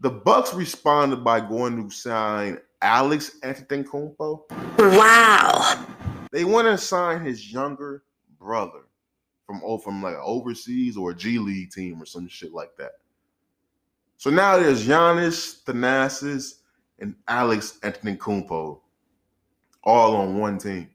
The 0.00 0.10
Bucks 0.10 0.52
responded 0.52 1.24
by 1.24 1.40
going 1.40 1.82
to 1.82 1.94
sign 1.94 2.58
Alex 2.82 3.38
Antetokounmpo. 3.42 4.42
Wow. 4.78 5.86
They 6.32 6.44
want 6.44 6.66
to 6.66 6.76
sign 6.76 7.24
his 7.24 7.50
younger 7.50 8.02
brother 8.38 8.80
from 9.46 9.62
oh, 9.64 9.78
from 9.78 10.02
like 10.02 10.16
overseas 10.16 10.96
or 10.96 11.12
a 11.12 11.14
G 11.14 11.38
League 11.38 11.70
team 11.70 12.02
or 12.02 12.04
some 12.04 12.28
shit 12.28 12.52
like 12.52 12.76
that. 12.76 12.92
So 14.18 14.28
now 14.30 14.58
there's 14.58 14.86
Giannis, 14.86 15.62
Thanasis, 15.64 16.60
and 16.98 17.14
Alex 17.26 17.78
Antetokounmpo 17.82 18.80
all 19.82 20.16
on 20.16 20.38
one 20.38 20.58
team. 20.58 20.90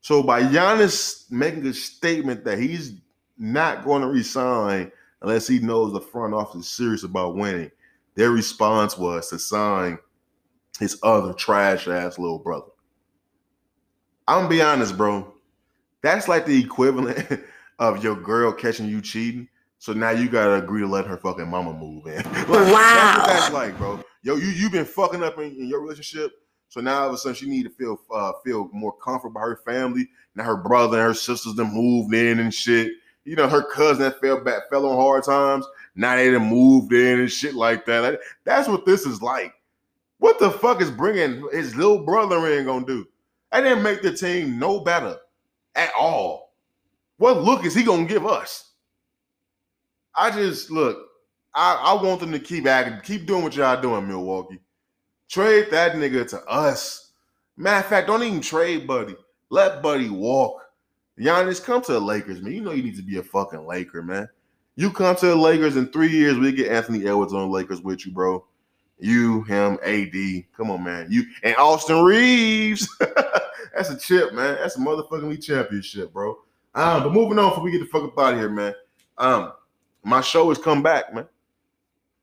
So 0.00 0.22
by 0.22 0.42
Giannis 0.42 1.30
making 1.30 1.66
a 1.66 1.74
statement 1.74 2.44
that 2.44 2.58
he's 2.58 3.00
not 3.38 3.84
going 3.84 4.02
to 4.02 4.08
resign 4.08 4.92
unless 5.22 5.46
he 5.46 5.58
knows 5.58 5.92
the 5.92 6.00
front 6.00 6.34
office 6.34 6.66
is 6.66 6.68
serious 6.68 7.04
about 7.04 7.36
winning, 7.36 7.70
their 8.14 8.30
response 8.30 8.98
was 8.98 9.30
to 9.30 9.38
sign 9.38 9.98
his 10.78 10.98
other 11.02 11.32
trash 11.32 11.88
ass 11.88 12.18
little 12.18 12.38
brother. 12.38 12.66
I'm 14.28 14.38
gonna 14.40 14.48
be 14.48 14.62
honest, 14.62 14.96
bro. 14.96 15.32
That's 16.02 16.28
like 16.28 16.46
the 16.46 16.60
equivalent 16.62 17.40
of 17.78 18.02
your 18.02 18.16
girl 18.16 18.52
catching 18.52 18.86
you 18.86 19.00
cheating. 19.00 19.48
So 19.78 19.92
now 19.92 20.10
you 20.10 20.28
gotta 20.28 20.54
agree 20.54 20.80
to 20.80 20.86
let 20.86 21.06
her 21.06 21.16
fucking 21.16 21.48
mama 21.48 21.72
move 21.72 22.06
in. 22.06 22.16
like, 22.24 22.24
That's 22.24 22.48
what 22.48 22.72
Wow. 22.72 23.24
that's 23.26 23.52
like, 23.52 23.76
bro. 23.78 24.02
Yo, 24.22 24.36
you 24.36 24.48
you've 24.48 24.72
been 24.72 24.84
fucking 24.84 25.22
up 25.22 25.38
in, 25.38 25.44
in 25.56 25.66
your 25.68 25.80
relationship. 25.80 26.32
So 26.68 26.80
now 26.80 27.02
all 27.02 27.08
of 27.08 27.14
a 27.14 27.18
sudden 27.18 27.34
she 27.34 27.48
need 27.50 27.64
to 27.64 27.70
feel 27.70 27.98
uh, 28.14 28.32
feel 28.44 28.70
more 28.72 28.96
comfortable 28.96 29.34
by 29.34 29.40
her 29.40 29.60
family. 29.64 30.08
Now 30.34 30.44
her 30.44 30.56
brother 30.56 30.98
and 30.98 31.08
her 31.08 31.14
sisters 31.14 31.54
them 31.54 31.72
moved 31.74 32.14
in 32.14 32.38
and 32.38 32.54
shit. 32.54 32.92
You 33.24 33.36
know, 33.36 33.48
her 33.48 33.62
cousin 33.62 34.02
that 34.02 34.20
fell 34.20 34.42
back 34.42 34.68
fell 34.68 34.86
on 34.86 34.96
hard 34.96 35.24
times. 35.24 35.66
Now 35.94 36.16
they 36.16 36.30
done 36.30 36.46
moved 36.48 36.92
in 36.92 37.20
and 37.20 37.30
shit 37.30 37.54
like 37.54 37.86
that. 37.86 38.00
Like, 38.00 38.20
that's 38.44 38.68
what 38.68 38.84
this 38.84 39.06
is 39.06 39.22
like. 39.22 39.54
What 40.18 40.38
the 40.38 40.50
fuck 40.50 40.80
is 40.80 40.90
bringing 40.90 41.46
his 41.52 41.74
little 41.76 42.04
brother 42.04 42.46
in 42.52 42.66
gonna 42.66 42.86
do? 42.86 43.06
That 43.50 43.62
didn't 43.62 43.82
make 43.82 44.02
the 44.02 44.12
team 44.16 44.58
no 44.58 44.80
better 44.80 45.18
at 45.74 45.90
all. 45.98 46.54
What 47.18 47.42
look 47.42 47.64
is 47.64 47.74
he 47.74 47.82
gonna 47.82 48.04
give 48.04 48.26
us? 48.26 48.70
I 50.14 50.30
just 50.30 50.70
look. 50.70 51.08
I, 51.54 51.74
I 51.74 52.02
want 52.02 52.20
them 52.20 52.32
to 52.32 52.38
keep 52.38 52.66
acting, 52.66 53.00
keep 53.02 53.26
doing 53.26 53.42
what 53.42 53.54
y'all 53.54 53.80
doing, 53.80 54.08
Milwaukee. 54.08 54.60
Trade 55.28 55.68
that 55.70 55.92
nigga 55.92 56.26
to 56.28 56.42
us. 56.46 57.12
Matter 57.56 57.84
of 57.84 57.86
fact, 57.86 58.06
don't 58.06 58.22
even 58.22 58.40
trade 58.40 58.86
Buddy. 58.86 59.16
Let 59.50 59.82
Buddy 59.82 60.08
walk. 60.08 60.61
Giannis, 61.18 61.62
come 61.62 61.82
to 61.82 61.92
the 61.92 62.00
Lakers, 62.00 62.40
man. 62.40 62.52
You 62.52 62.60
know 62.60 62.72
you 62.72 62.82
need 62.82 62.96
to 62.96 63.02
be 63.02 63.18
a 63.18 63.22
fucking 63.22 63.66
Laker, 63.66 64.02
man. 64.02 64.28
You 64.76 64.90
come 64.90 65.14
to 65.16 65.26
the 65.26 65.36
Lakers 65.36 65.76
in 65.76 65.88
three 65.88 66.08
years, 66.08 66.38
we 66.38 66.52
get 66.52 66.72
Anthony 66.72 67.06
Edwards 67.06 67.34
on 67.34 67.40
the 67.40 67.54
Lakers 67.54 67.82
with 67.82 68.06
you, 68.06 68.12
bro. 68.12 68.44
You, 68.98 69.42
him, 69.42 69.78
AD. 69.84 70.44
Come 70.56 70.70
on, 70.70 70.84
man. 70.84 71.08
You 71.10 71.24
and 71.42 71.56
Austin 71.56 72.02
Reaves. 72.02 72.88
That's 73.74 73.90
a 73.90 73.98
chip, 73.98 74.32
man. 74.32 74.56
That's 74.56 74.76
a 74.76 74.78
motherfucking 74.78 75.42
championship, 75.42 76.12
bro. 76.12 76.38
Um, 76.74 77.02
but 77.02 77.12
moving 77.12 77.38
on 77.38 77.50
before 77.50 77.64
we 77.64 77.72
get 77.72 77.80
the 77.80 77.86
fuck 77.86 78.04
up 78.04 78.18
out 78.18 78.34
of 78.34 78.38
here, 78.38 78.48
man. 78.48 78.74
Um, 79.18 79.52
my 80.04 80.20
show 80.20 80.48
has 80.48 80.58
come 80.58 80.82
back, 80.82 81.12
man. 81.14 81.26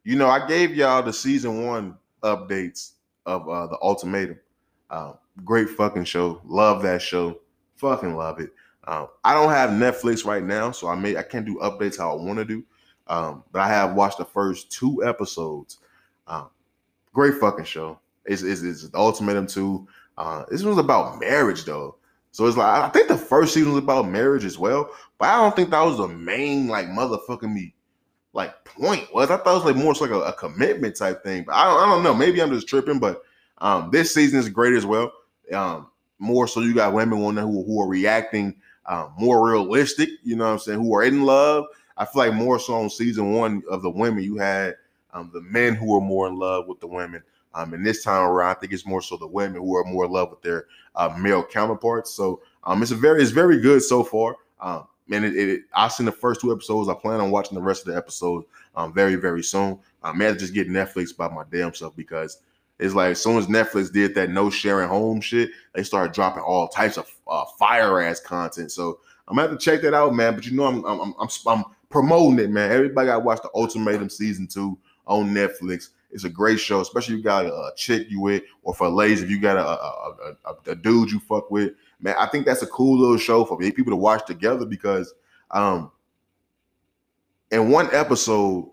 You 0.03 0.15
know, 0.15 0.29
I 0.29 0.47
gave 0.47 0.75
y'all 0.75 1.03
the 1.03 1.13
season 1.13 1.65
one 1.65 1.97
updates 2.23 2.93
of 3.25 3.47
uh, 3.47 3.67
the 3.67 3.77
ultimatum. 3.81 4.39
Um, 4.89 5.15
great 5.43 5.69
fucking 5.69 6.05
show. 6.05 6.41
Love 6.45 6.81
that 6.83 7.01
show. 7.01 7.39
Fucking 7.75 8.15
love 8.15 8.39
it. 8.39 8.51
Um, 8.89 9.07
I 9.23 9.35
don't 9.35 9.51
have 9.51 9.69
Netflix 9.69 10.25
right 10.25 10.43
now, 10.43 10.71
so 10.71 10.87
I 10.87 10.95
may 10.95 11.15
I 11.15 11.21
can't 11.21 11.45
do 11.45 11.59
updates 11.61 11.95
how 11.95 12.11
I 12.11 12.15
want 12.15 12.39
to 12.39 12.45
do. 12.45 12.63
Um, 13.05 13.43
but 13.51 13.61
I 13.61 13.67
have 13.67 13.93
watched 13.93 14.17
the 14.17 14.25
first 14.25 14.71
two 14.71 15.05
episodes. 15.05 15.77
Um, 16.27 16.49
great 17.13 17.35
fucking 17.35 17.65
show. 17.65 17.99
It's, 18.25 18.41
it's, 18.41 18.63
it's 18.63 18.89
the 18.89 18.97
ultimatum 18.97 19.45
two. 19.45 19.87
Uh, 20.17 20.43
this 20.49 20.63
was 20.63 20.79
about 20.79 21.19
marriage 21.19 21.65
though. 21.65 21.97
So 22.31 22.47
it's 22.47 22.57
like 22.57 22.67
I 22.67 22.89
think 22.89 23.07
the 23.07 23.17
first 23.17 23.53
season 23.53 23.73
was 23.73 23.83
about 23.83 24.07
marriage 24.07 24.43
as 24.43 24.57
well, 24.57 24.89
but 25.19 25.29
I 25.29 25.37
don't 25.37 25.55
think 25.55 25.69
that 25.69 25.83
was 25.83 25.97
the 25.97 26.07
main 26.07 26.67
like 26.67 26.87
motherfucking 26.87 27.53
me 27.53 27.75
like 28.33 28.65
point 28.65 29.07
was. 29.13 29.29
I 29.29 29.37
thought 29.37 29.51
it 29.51 29.63
was 29.63 29.65
like 29.65 29.75
more 29.75 29.93
like 29.93 30.09
a, 30.09 30.21
a 30.21 30.33
commitment 30.33 30.95
type 30.95 31.23
thing. 31.23 31.43
But 31.45 31.53
I 31.53 31.65
don't, 31.65 31.79
I 31.79 31.85
don't 31.85 32.03
know. 32.03 32.15
Maybe 32.15 32.41
I'm 32.41 32.51
just 32.51 32.67
tripping. 32.67 32.97
But 32.97 33.21
um, 33.59 33.91
this 33.91 34.15
season 34.15 34.39
is 34.39 34.49
great 34.49 34.73
as 34.73 34.85
well. 34.85 35.11
Um, 35.53 35.87
more 36.17 36.47
so 36.47 36.61
you 36.61 36.73
got 36.73 36.93
women 36.93 37.23
on 37.23 37.35
there 37.35 37.45
who, 37.45 37.63
who 37.63 37.81
are 37.81 37.87
reacting 37.87 38.55
um, 38.89 39.13
more 39.17 39.47
realistic. 39.47 40.09
You 40.23 40.35
know 40.35 40.45
what 40.47 40.53
I'm 40.53 40.59
saying? 40.59 40.79
Who 40.79 40.93
are 40.95 41.03
in 41.03 41.23
love. 41.23 41.65
I 41.95 42.05
feel 42.05 42.23
like 42.23 42.33
more 42.33 42.59
so 42.59 42.73
on 42.73 42.89
season 42.89 43.33
one 43.33 43.63
of 43.69 43.81
the 43.81 43.89
women 43.89 44.23
you 44.23 44.37
had 44.37 44.75
um, 45.13 45.31
the 45.33 45.41
men 45.41 45.75
who 45.75 45.95
are 45.95 46.01
more 46.01 46.27
in 46.27 46.37
love 46.37 46.67
with 46.67 46.79
the 46.79 46.87
women. 46.87 47.23
Um, 47.53 47.73
and 47.73 47.85
this 47.85 48.03
time 48.03 48.27
around, 48.27 48.55
I 48.55 48.59
think 48.59 48.73
it's 48.73 48.85
more 48.85 49.01
so 49.01 49.17
the 49.17 49.27
women 49.27 49.61
who 49.61 49.75
are 49.75 49.83
more 49.83 50.05
in 50.05 50.11
love 50.11 50.29
with 50.29 50.41
their 50.41 50.65
uh, 50.95 51.15
male 51.17 51.43
counterparts. 51.43 52.11
So 52.11 52.41
um, 52.63 52.81
it's 52.81 52.91
a 52.91 52.95
very, 52.95 53.21
it's 53.21 53.31
very 53.31 53.59
good 53.59 53.81
so 53.81 54.03
far. 54.03 54.35
Um, 54.61 54.87
and 55.11 55.25
it, 55.25 55.35
it, 55.35 55.61
I've 55.73 55.91
seen 55.91 56.05
the 56.05 56.11
first 56.11 56.41
two 56.41 56.51
episodes. 56.51 56.89
I 56.89 56.93
plan 56.93 57.19
on 57.19 57.31
watching 57.31 57.55
the 57.55 57.63
rest 57.63 57.87
of 57.87 57.93
the 57.93 57.97
episodes 57.97 58.45
um, 58.75 58.93
very, 58.93 59.15
very 59.15 59.43
soon. 59.43 59.79
I 60.03 60.13
may 60.13 60.25
have 60.25 60.35
to 60.35 60.39
just 60.39 60.53
get 60.53 60.69
Netflix 60.69 61.15
by 61.15 61.27
my 61.27 61.43
damn 61.51 61.73
self 61.73 61.95
because 61.95 62.39
It's 62.79 62.95
like 62.95 63.11
as 63.11 63.21
soon 63.21 63.37
as 63.37 63.47
Netflix 63.47 63.91
did 63.91 64.15
that 64.15 64.29
no 64.29 64.49
sharing 64.49 64.87
home 64.87 65.19
shit, 65.19 65.51
they 65.73 65.83
started 65.83 66.13
dropping 66.13 66.43
all 66.43 66.67
types 66.67 66.97
of 66.97 67.11
uh, 67.27 67.45
fire 67.57 68.01
ass 68.01 68.19
content. 68.19 68.71
So 68.71 68.99
I'm 69.27 69.35
gonna 69.35 69.49
have 69.49 69.59
to 69.59 69.63
check 69.63 69.81
that 69.81 69.93
out, 69.93 70.15
man. 70.15 70.35
But 70.35 70.45
you 70.45 70.55
know, 70.55 70.65
I'm 70.65 70.83
I'm 70.85 71.13
I'm, 71.19 71.29
I'm 71.45 71.63
promoting 71.89 72.39
it, 72.39 72.49
man. 72.49 72.71
Everybody 72.71 73.07
got 73.07 73.19
to 73.19 73.25
watch 73.25 73.41
the 73.41 73.49
Ultimatum 73.53 74.09
season 74.09 74.47
two 74.47 74.77
on 75.05 75.31
Netflix. 75.31 75.89
It's 76.11 76.23
a 76.23 76.29
great 76.29 76.59
show, 76.59 76.79
especially 76.79 77.15
if 77.15 77.17
you 77.19 77.23
got 77.23 77.45
a 77.45 77.71
chick 77.75 78.09
you 78.09 78.21
with, 78.21 78.43
or 78.63 78.73
for 78.73 78.89
ladies 78.89 79.21
if 79.21 79.29
you 79.29 79.39
got 79.39 79.57
a 79.57 79.67
a, 79.67 79.73
a, 79.73 80.35
a, 80.45 80.71
a 80.71 80.75
dude 80.75 81.11
you 81.11 81.19
fuck 81.19 81.51
with. 81.51 81.73
Man, 81.99 82.15
I 82.17 82.27
think 82.27 82.45
that's 82.45 82.61
a 82.61 82.67
cool 82.67 82.97
little 82.97 83.17
show 83.17 83.43
for 83.43 83.57
people 83.57 83.91
to 83.91 83.97
watch 83.97 84.25
together 84.25 84.65
because 84.65 85.13
um 85.51 85.91
in 87.51 87.69
one 87.69 87.89
episode, 87.93 88.71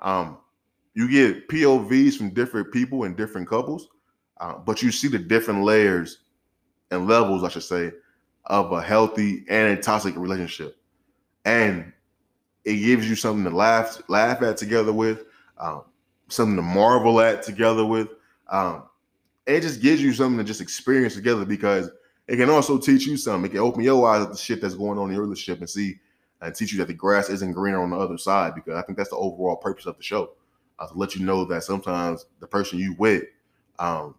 um, 0.00 0.38
you 0.96 1.10
get 1.10 1.46
POVs 1.48 2.16
from 2.16 2.30
different 2.30 2.72
people 2.72 3.04
and 3.04 3.16
different 3.16 3.46
couples, 3.46 3.88
uh, 4.38 4.54
but 4.54 4.82
you 4.82 4.90
see 4.90 5.08
the 5.08 5.18
different 5.18 5.62
layers 5.62 6.20
and 6.90 7.06
levels, 7.06 7.44
I 7.44 7.50
should 7.50 7.64
say, 7.64 7.92
of 8.46 8.72
a 8.72 8.82
healthy 8.82 9.44
and 9.50 9.78
a 9.78 9.82
toxic 9.82 10.16
relationship, 10.16 10.78
and 11.44 11.92
it 12.64 12.76
gives 12.76 13.08
you 13.08 13.14
something 13.14 13.44
to 13.44 13.54
laugh 13.54 14.00
laugh 14.08 14.40
at 14.42 14.56
together 14.56 14.92
with, 14.92 15.24
um, 15.58 15.82
something 16.28 16.56
to 16.56 16.62
marvel 16.62 17.20
at 17.20 17.42
together 17.42 17.84
with. 17.84 18.08
Um, 18.48 18.84
it 19.46 19.60
just 19.60 19.82
gives 19.82 20.02
you 20.02 20.14
something 20.14 20.38
to 20.38 20.44
just 20.44 20.62
experience 20.62 21.14
together 21.14 21.44
because 21.44 21.90
it 22.26 22.36
can 22.36 22.48
also 22.48 22.78
teach 22.78 23.06
you 23.06 23.18
something. 23.18 23.50
It 23.50 23.54
can 23.54 23.60
open 23.60 23.82
your 23.82 24.08
eyes 24.08 24.24
at 24.24 24.30
the 24.30 24.36
shit 24.36 24.62
that's 24.62 24.74
going 24.74 24.98
on 24.98 25.08
in 25.08 25.14
your 25.14 25.24
relationship 25.24 25.60
and 25.60 25.68
see 25.68 25.98
and 26.40 26.54
teach 26.54 26.72
you 26.72 26.78
that 26.78 26.88
the 26.88 26.94
grass 26.94 27.28
isn't 27.28 27.52
greener 27.52 27.82
on 27.82 27.90
the 27.90 27.98
other 27.98 28.16
side 28.16 28.54
because 28.54 28.74
I 28.74 28.82
think 28.82 28.96
that's 28.96 29.10
the 29.10 29.16
overall 29.16 29.56
purpose 29.56 29.84
of 29.84 29.96
the 29.98 30.02
show. 30.02 30.30
Uh, 30.78 30.86
to 30.86 30.94
let 30.94 31.14
you 31.14 31.24
know 31.24 31.44
that 31.44 31.62
sometimes 31.62 32.26
the 32.40 32.46
person 32.46 32.78
you 32.78 32.94
with 32.98 33.24
um, 33.78 34.14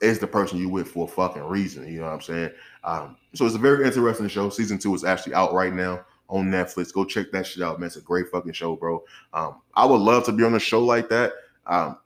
is 0.00 0.18
the 0.18 0.26
person 0.26 0.58
you 0.58 0.68
with 0.68 0.88
for 0.88 1.06
a 1.06 1.10
fucking 1.10 1.42
reason. 1.42 1.86
You 1.88 2.00
know 2.00 2.06
what 2.06 2.12
I'm 2.12 2.20
saying? 2.20 2.50
Um, 2.84 3.16
so 3.34 3.46
it's 3.46 3.54
a 3.54 3.58
very 3.58 3.84
interesting 3.84 4.28
show. 4.28 4.50
Season 4.50 4.78
two 4.78 4.94
is 4.94 5.04
actually 5.04 5.34
out 5.34 5.52
right 5.52 5.72
now 5.72 6.04
on 6.28 6.50
Netflix. 6.50 6.92
Go 6.92 7.04
check 7.04 7.30
that 7.32 7.46
shit 7.46 7.62
out, 7.62 7.80
man. 7.80 7.88
It's 7.88 7.96
a 7.96 8.00
great 8.00 8.28
fucking 8.28 8.52
show, 8.52 8.76
bro. 8.76 9.02
Um, 9.32 9.60
I 9.74 9.84
would 9.84 10.00
love 10.00 10.24
to 10.26 10.32
be 10.32 10.44
on 10.44 10.54
a 10.54 10.60
show 10.60 10.84
like 10.84 11.08
that. 11.08 11.32
Um, 11.66 11.98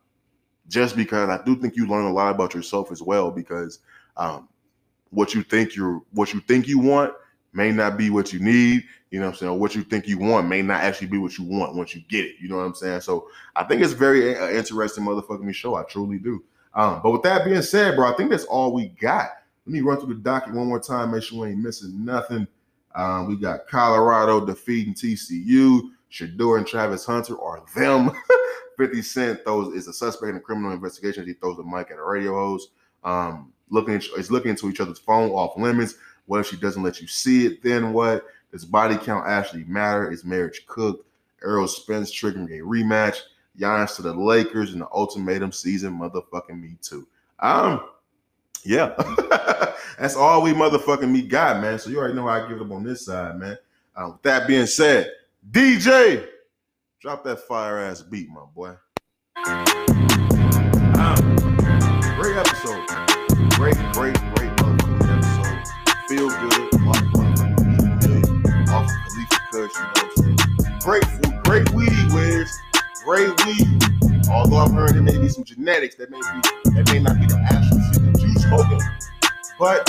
just 0.69 0.97
because 0.97 1.29
I 1.29 1.43
do 1.45 1.57
think 1.57 1.77
you 1.77 1.87
learn 1.87 2.05
a 2.05 2.13
lot 2.13 2.35
about 2.35 2.55
yourself 2.55 2.93
as 2.93 3.03
well. 3.03 3.31
Because 3.31 3.81
um, 4.17 4.49
what 5.11 5.35
you 5.35 5.43
think 5.43 5.77
you're, 5.77 6.03
what 6.13 6.33
you 6.33 6.41
think 6.41 6.67
you 6.67 6.79
want, 6.79 7.13
may 7.53 7.71
not 7.71 7.97
be 7.97 8.11
what 8.11 8.33
you 8.33 8.41
need. 8.41 8.85
You 9.11 9.21
know 9.21 9.27
what 9.27 9.33
I'm 9.33 9.39
saying? 9.39 9.53
Or 9.53 9.59
what 9.59 9.75
you 9.75 9.83
think 9.83 10.07
you 10.07 10.19
want 10.19 10.49
may 10.49 10.63
not 10.63 10.81
actually 10.81 11.09
be 11.09 11.19
what 11.19 11.37
you 11.37 11.45
want 11.45 11.75
once 11.75 11.95
you 11.95 12.03
get 12.09 12.25
it. 12.25 12.37
You 12.41 12.49
know 12.49 12.57
what 12.57 12.65
I'm 12.65 12.75
saying? 12.75 13.03
So 13.03 13.29
I 13.55 13.65
think 13.65 13.83
it's 13.83 13.93
very 13.93 14.37
uh, 14.37 14.49
interesting 14.51 15.05
motherfucking 15.05 15.43
me 15.43 15.53
show. 15.53 15.75
I 15.75 15.83
truly 15.85 16.19
do. 16.19 16.43
Um, 16.75 17.01
but 17.03 17.11
with 17.11 17.23
that 17.23 17.45
being 17.45 17.61
said, 17.63 17.97
bro, 17.97 18.11
I 18.11 18.17
think 18.17 18.31
that's 18.31 18.45
all 18.45 18.73
we 18.73 18.89
got. 18.89 19.29
Let 19.67 19.73
me 19.73 19.81
run 19.81 19.99
through 19.99 20.15
the 20.15 20.21
docket 20.21 20.55
one 20.55 20.67
more 20.67 20.81
time, 20.81 21.13
make 21.13 21.23
sure 21.23 21.43
we 21.43 21.51
ain't 21.51 21.59
missing 21.59 22.05
nothing. 22.05 22.49
Um, 22.95 23.29
we 23.29 23.37
got 23.37 23.67
Colorado 23.69 24.45
defeating 24.45 24.95
TCU. 24.95 25.91
Shedeur 26.11 26.59
and 26.59 26.67
Travis 26.67 27.07
Hunter 27.07 27.41
are 27.41 27.63
them. 27.75 28.11
50 28.79 29.03
Cent 29.03 29.45
throws 29.45 29.75
is 29.75 29.87
a 29.87 29.93
suspect 29.93 30.31
in 30.31 30.37
a 30.37 30.41
criminal 30.41 30.73
investigation. 30.73 31.27
He 31.27 31.35
throws 31.35 31.57
the 31.57 31.63
mic 31.63 31.91
at 31.91 31.99
a 31.99 32.05
radio 32.05 32.35
host. 32.35 32.71
Um, 33.05 33.53
looking 33.71 33.95
is 33.95 34.31
looking 34.31 34.51
into 34.51 34.69
each 34.69 34.81
other's 34.81 34.99
phone 34.99 35.31
off 35.31 35.57
limits. 35.57 35.95
What 36.27 36.41
if 36.41 36.49
she 36.49 36.57
doesn't 36.57 36.83
let 36.83 37.01
you 37.01 37.07
see 37.07 37.47
it? 37.47 37.63
Then 37.63 37.93
what? 37.93 38.25
Does 38.51 38.65
body 38.65 38.97
count 38.97 39.27
actually 39.27 39.65
matter? 39.65 40.11
Is 40.11 40.25
marriage 40.25 40.67
cooked? 40.67 41.07
Errol 41.45 41.67
Spence 41.67 42.13
triggering 42.13 42.47
a 42.47 42.63
rematch. 42.63 43.19
Giannis 43.59 43.97
to 43.97 44.03
the 44.03 44.15
Lakers 44.15 44.73
in 44.73 44.81
the 44.81 44.89
ultimatum 44.93 45.53
season. 45.53 45.99
Motherfucking 45.99 46.61
me 46.61 46.77
too. 46.81 47.07
Um, 47.41 47.81
yeah, 48.65 48.95
that's 49.99 50.15
all 50.15 50.43
we 50.43 50.53
motherfucking 50.53 51.11
me 51.11 51.23
got, 51.23 51.61
man. 51.61 51.79
So 51.79 51.91
you 51.91 51.99
already 51.99 52.15
know 52.15 52.29
I 52.29 52.49
give 52.49 52.61
up 52.61 52.71
on 52.71 52.85
this 52.85 53.07
side, 53.07 53.39
man. 53.39 53.59
Um, 53.97 54.13
with 54.13 54.23
that 54.23 54.47
being 54.47 54.67
said, 54.67 55.11
DJ, 55.51 56.27
drop 57.01 57.25
that 57.25 57.41
fire 57.41 57.79
ass 57.79 58.03
beat, 58.03 58.29
my 58.31 58.45
boy. 58.55 58.75
Um, 60.97 61.37
great 62.17 62.37
episode, 62.37 62.87
great, 63.57 63.77
great, 63.93 64.17
Great 73.05 73.35
weed. 73.45 73.83
Although 74.31 74.59
I'm 74.59 74.73
hearing 74.75 74.93
there 74.95 75.03
may 75.03 75.19
be 75.19 75.29
some 75.29 75.43
genetics 75.43 75.97
that 75.97 76.09
may 76.09 76.19
be 76.19 76.39
that 76.71 76.89
may 76.93 77.01
not 77.01 77.19
be 77.19 77.27
the 77.27 77.39
actual 77.51 77.83
shit 77.91 77.99
that 77.99 78.23
you 78.23 78.31
smoking, 78.39 78.79
but 79.59 79.89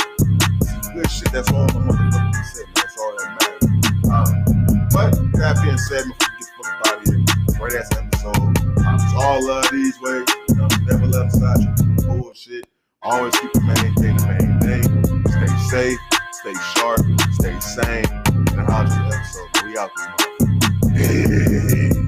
some 0.66 0.94
good 0.96 1.12
shit 1.12 1.32
that's 1.32 1.52
all 1.52 1.66
my 1.78 1.94
motherfucking. 1.94 2.74
That's 2.74 2.98
all 2.98 3.14
that 3.18 3.30
matters. 3.38 3.70
Um, 4.10 4.88
but 4.90 5.12
that 5.38 5.62
being 5.62 5.78
said, 5.78 6.10
before 6.10 6.26
we 6.26 6.42
get 6.42 6.50
the 6.50 6.64
fuck 6.64 6.88
out 6.90 6.98
of 6.98 7.06
here, 7.06 7.22
great 7.62 7.74
ass 7.78 7.90
episode. 7.94 8.58
It's 8.98 9.14
all 9.14 9.46
love 9.46 9.70
these 9.72 10.02
ways. 10.02 10.26
You 10.50 10.56
know, 10.58 10.68
never 10.90 11.06
aside 11.14 11.62
your 11.62 12.18
bullshit. 12.18 12.66
Always 13.04 13.38
keep 13.38 13.54
the 13.54 13.62
main 13.62 13.94
thing 14.02 14.18
the 14.18 14.26
main 14.26 14.58
thing. 14.58 14.90
Stay 15.38 15.54
safe, 15.70 16.02
stay 16.42 16.56
sharp, 16.74 17.06
stay 17.38 17.54
sane. 17.62 18.10
And 18.58 18.66
I'll 18.74 18.90
the 18.90 19.06
episode. 19.14 19.70
We 19.70 19.78
out 19.78 19.92
this 19.94 20.10
motherfucker. 20.90 22.00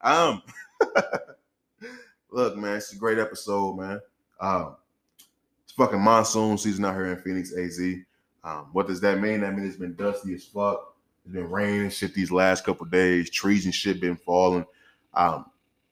Um, 0.00 0.42
look, 2.30 2.56
man, 2.56 2.76
it's 2.76 2.92
a 2.92 2.96
great 2.96 3.18
episode, 3.18 3.76
man. 3.76 4.00
Um, 4.40 4.76
it's 5.64 5.72
fucking 5.72 6.00
monsoon 6.00 6.58
season 6.58 6.84
out 6.84 6.94
here 6.94 7.06
in 7.06 7.18
Phoenix, 7.18 7.54
AZ. 7.56 7.80
Um, 8.44 8.68
what 8.72 8.86
does 8.86 9.00
that 9.00 9.20
mean? 9.20 9.40
That 9.40 9.54
means 9.54 9.68
it's 9.68 9.76
been 9.76 9.94
dusty 9.94 10.34
as 10.34 10.44
fuck. 10.44 10.94
It's 11.24 11.34
been 11.34 11.50
raining 11.50 11.90
shit 11.90 12.14
these 12.14 12.30
last 12.30 12.64
couple 12.64 12.86
days. 12.86 13.30
Trees 13.30 13.64
and 13.64 13.74
shit 13.74 14.00
been 14.00 14.16
falling. 14.16 14.64
Um, 15.14 15.46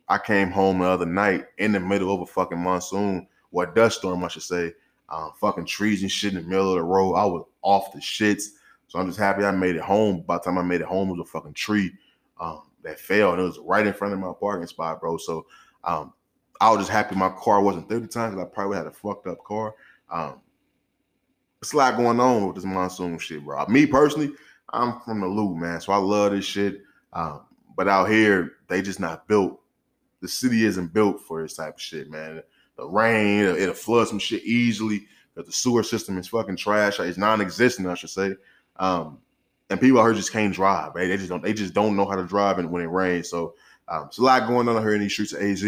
I 0.09 0.19
came 0.19 0.51
home 0.51 0.79
the 0.79 0.87
other 0.87 1.07
night 1.07 1.47
in 1.59 1.73
the 1.73 1.81
middle 1.81 2.15
of 2.15 2.21
a 2.21 2.27
fucking 2.27 2.59
monsoon, 2.59 3.27
or 3.51 3.65
a 3.65 3.75
dust 3.75 3.99
storm, 3.99 4.23
I 4.23 4.29
should 4.29 4.43
say. 4.43 4.73
Um, 5.09 5.33
fucking 5.41 5.67
trees 5.67 6.03
and 6.03 6.11
shit 6.11 6.35
in 6.35 6.43
the 6.43 6.49
middle 6.49 6.71
of 6.71 6.77
the 6.77 6.85
road. 6.85 7.15
I 7.15 7.25
was 7.25 7.45
off 7.63 7.93
the 7.93 7.99
shits. 7.99 8.45
So 8.89 8.99
I'm 8.99 9.07
just 9.07 9.19
happy 9.19 9.45
I 9.45 9.51
made 9.51 9.77
it 9.77 9.83
home. 9.83 10.23
By 10.27 10.37
the 10.37 10.43
time 10.43 10.59
I 10.59 10.63
made 10.63 10.81
it 10.81 10.87
home, 10.87 11.09
it 11.09 11.13
was 11.13 11.29
a 11.29 11.31
fucking 11.31 11.55
tree 11.55 11.93
um, 12.41 12.63
that 12.87 13.01
fell, 13.01 13.33
and 13.33 13.41
it 13.41 13.45
was 13.45 13.59
right 13.59 13.87
in 13.87 13.93
front 13.93 14.15
of 14.15 14.21
my 14.21 14.33
parking 14.39 14.67
spot, 14.67 15.01
bro. 15.01 15.17
So 15.17 15.47
um, 15.85 16.13
I 16.61 16.71
was 16.71 16.81
just 16.81 16.91
happy 16.91 17.15
my 17.15 17.31
car 17.31 17.61
wasn't 17.61 17.89
30 17.89 18.07
times 18.09 18.39
I 18.39 18.45
probably 18.45 18.77
had 18.77 18.87
a 18.87 18.93
fucked 18.93 19.27
up 19.27 19.43
car. 19.45 19.75
Um, 20.11 20.41
it's 21.61 21.73
a 21.73 21.77
lot 21.77 21.97
going 21.97 22.21
on 22.21 22.47
with 22.47 22.57
this 22.57 22.65
monsoon 22.65 23.19
shit, 23.19 23.45
bro. 23.45 23.65
Me 23.67 23.87
personally, 23.87 24.33
I'm 24.73 25.01
from 25.01 25.21
the 25.21 25.27
loop, 25.27 25.57
man. 25.57 25.81
So 25.81 25.93
I 25.93 25.97
love 25.97 26.33
this 26.33 26.45
shit. 26.45 26.83
Um, 27.13 27.43
but 27.77 27.89
out 27.89 28.09
here, 28.09 28.53
they 28.69 28.83
just 28.83 29.01
not 29.01 29.29
built. 29.29 29.61
The 30.21 30.29
city 30.29 30.65
isn't 30.65 30.93
built 30.93 31.21
for 31.21 31.43
this 31.43 31.55
type 31.55 31.75
of 31.75 31.81
shit, 31.81 32.11
man. 32.11 32.43
The 32.77 32.87
rain, 32.87 33.41
it'll, 33.41 33.57
it'll 33.57 33.75
flood 33.75 34.09
some 34.09 34.19
shit 34.19 34.45
easily 34.45 35.07
the 35.45 35.53
sewer 35.53 35.83
system 35.83 36.17
is 36.19 36.29
fucking 36.29 36.57
trash. 36.57 36.99
It's 36.99 37.19
non-existent, 37.19 37.87
I 37.87 37.95
should 37.95 38.11
say. 38.11 38.35
Um, 38.77 39.19
and 39.71 39.81
people 39.81 40.01
out 40.01 40.05
here 40.05 40.15
just 40.15 40.33
can't 40.33 40.55
drive, 40.55 40.95
right? 40.95 41.09
They 41.09 41.17
just 41.17 41.29
don't. 41.29 41.43
They 41.43 41.53
just 41.53 41.75
don't 41.75 41.97
know 41.97 42.07
how 42.07 42.17
to 42.17 42.25
drive 42.25 42.59
and 42.59 42.71
when 42.71 42.83
it 42.83 42.87
rains. 42.87 43.29
So 43.29 43.55
um, 43.89 44.05
there's 44.05 44.19
a 44.19 44.23
lot 44.23 44.47
going 44.47 44.69
on 44.69 44.81
here 44.83 44.95
in 44.95 45.01
these 45.01 45.13
streets 45.13 45.33
of 45.33 45.43
AZ. 45.43 45.65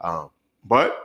Um, 0.00 0.30
but 0.64 0.96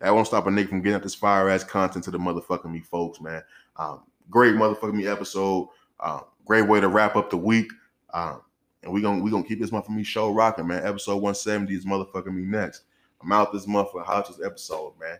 that 0.00 0.14
won't 0.14 0.26
stop 0.26 0.46
a 0.46 0.50
nigga 0.50 0.68
from 0.68 0.82
getting 0.82 0.96
up 0.96 1.02
this 1.02 1.14
fire 1.14 1.48
ass 1.48 1.64
content 1.64 2.04
to 2.04 2.10
the 2.10 2.18
motherfucking 2.18 2.70
me 2.70 2.80
folks, 2.80 3.20
man. 3.20 3.42
Um, 3.76 4.02
great 4.30 4.54
motherfucking 4.54 4.94
me 4.94 5.06
episode. 5.06 5.68
Um, 6.00 6.22
great 6.44 6.66
way 6.66 6.80
to 6.80 6.88
wrap 6.88 7.16
up 7.16 7.30
the 7.30 7.36
week. 7.36 7.70
Um, 8.12 8.40
and 8.82 8.92
we 8.92 9.02
gonna 9.02 9.22
we 9.22 9.30
gonna 9.30 9.44
keep 9.44 9.60
this 9.60 9.70
motherfucking 9.70 9.96
me 9.96 10.04
show 10.04 10.32
rocking, 10.32 10.66
man. 10.66 10.86
Episode 10.86 11.16
170 11.16 11.74
is 11.74 11.84
motherfucking 11.84 12.34
me 12.34 12.42
next. 12.42 12.82
I'm 13.22 13.32
out 13.32 13.52
this 13.52 13.66
month 13.66 13.90
for 13.90 14.02
episode, 14.44 14.94
man. 14.98 15.18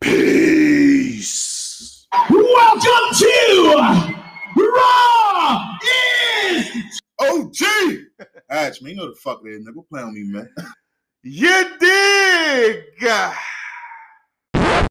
Peace. 0.00 1.66
Welcome 2.30 3.18
to 3.18 4.22
Raw 4.56 5.68
is 6.48 7.00
OG. 7.20 7.56
Hatch, 8.48 8.80
man, 8.82 8.90
you 8.90 8.96
know 8.96 9.08
the 9.08 9.16
fuck 9.16 9.42
that 9.42 9.48
nigga. 9.50 9.88
Playing 9.88 10.06
with 10.06 10.14
me, 10.14 10.24
man. 10.24 10.48
You 11.22 11.78
dig? 11.78 13.46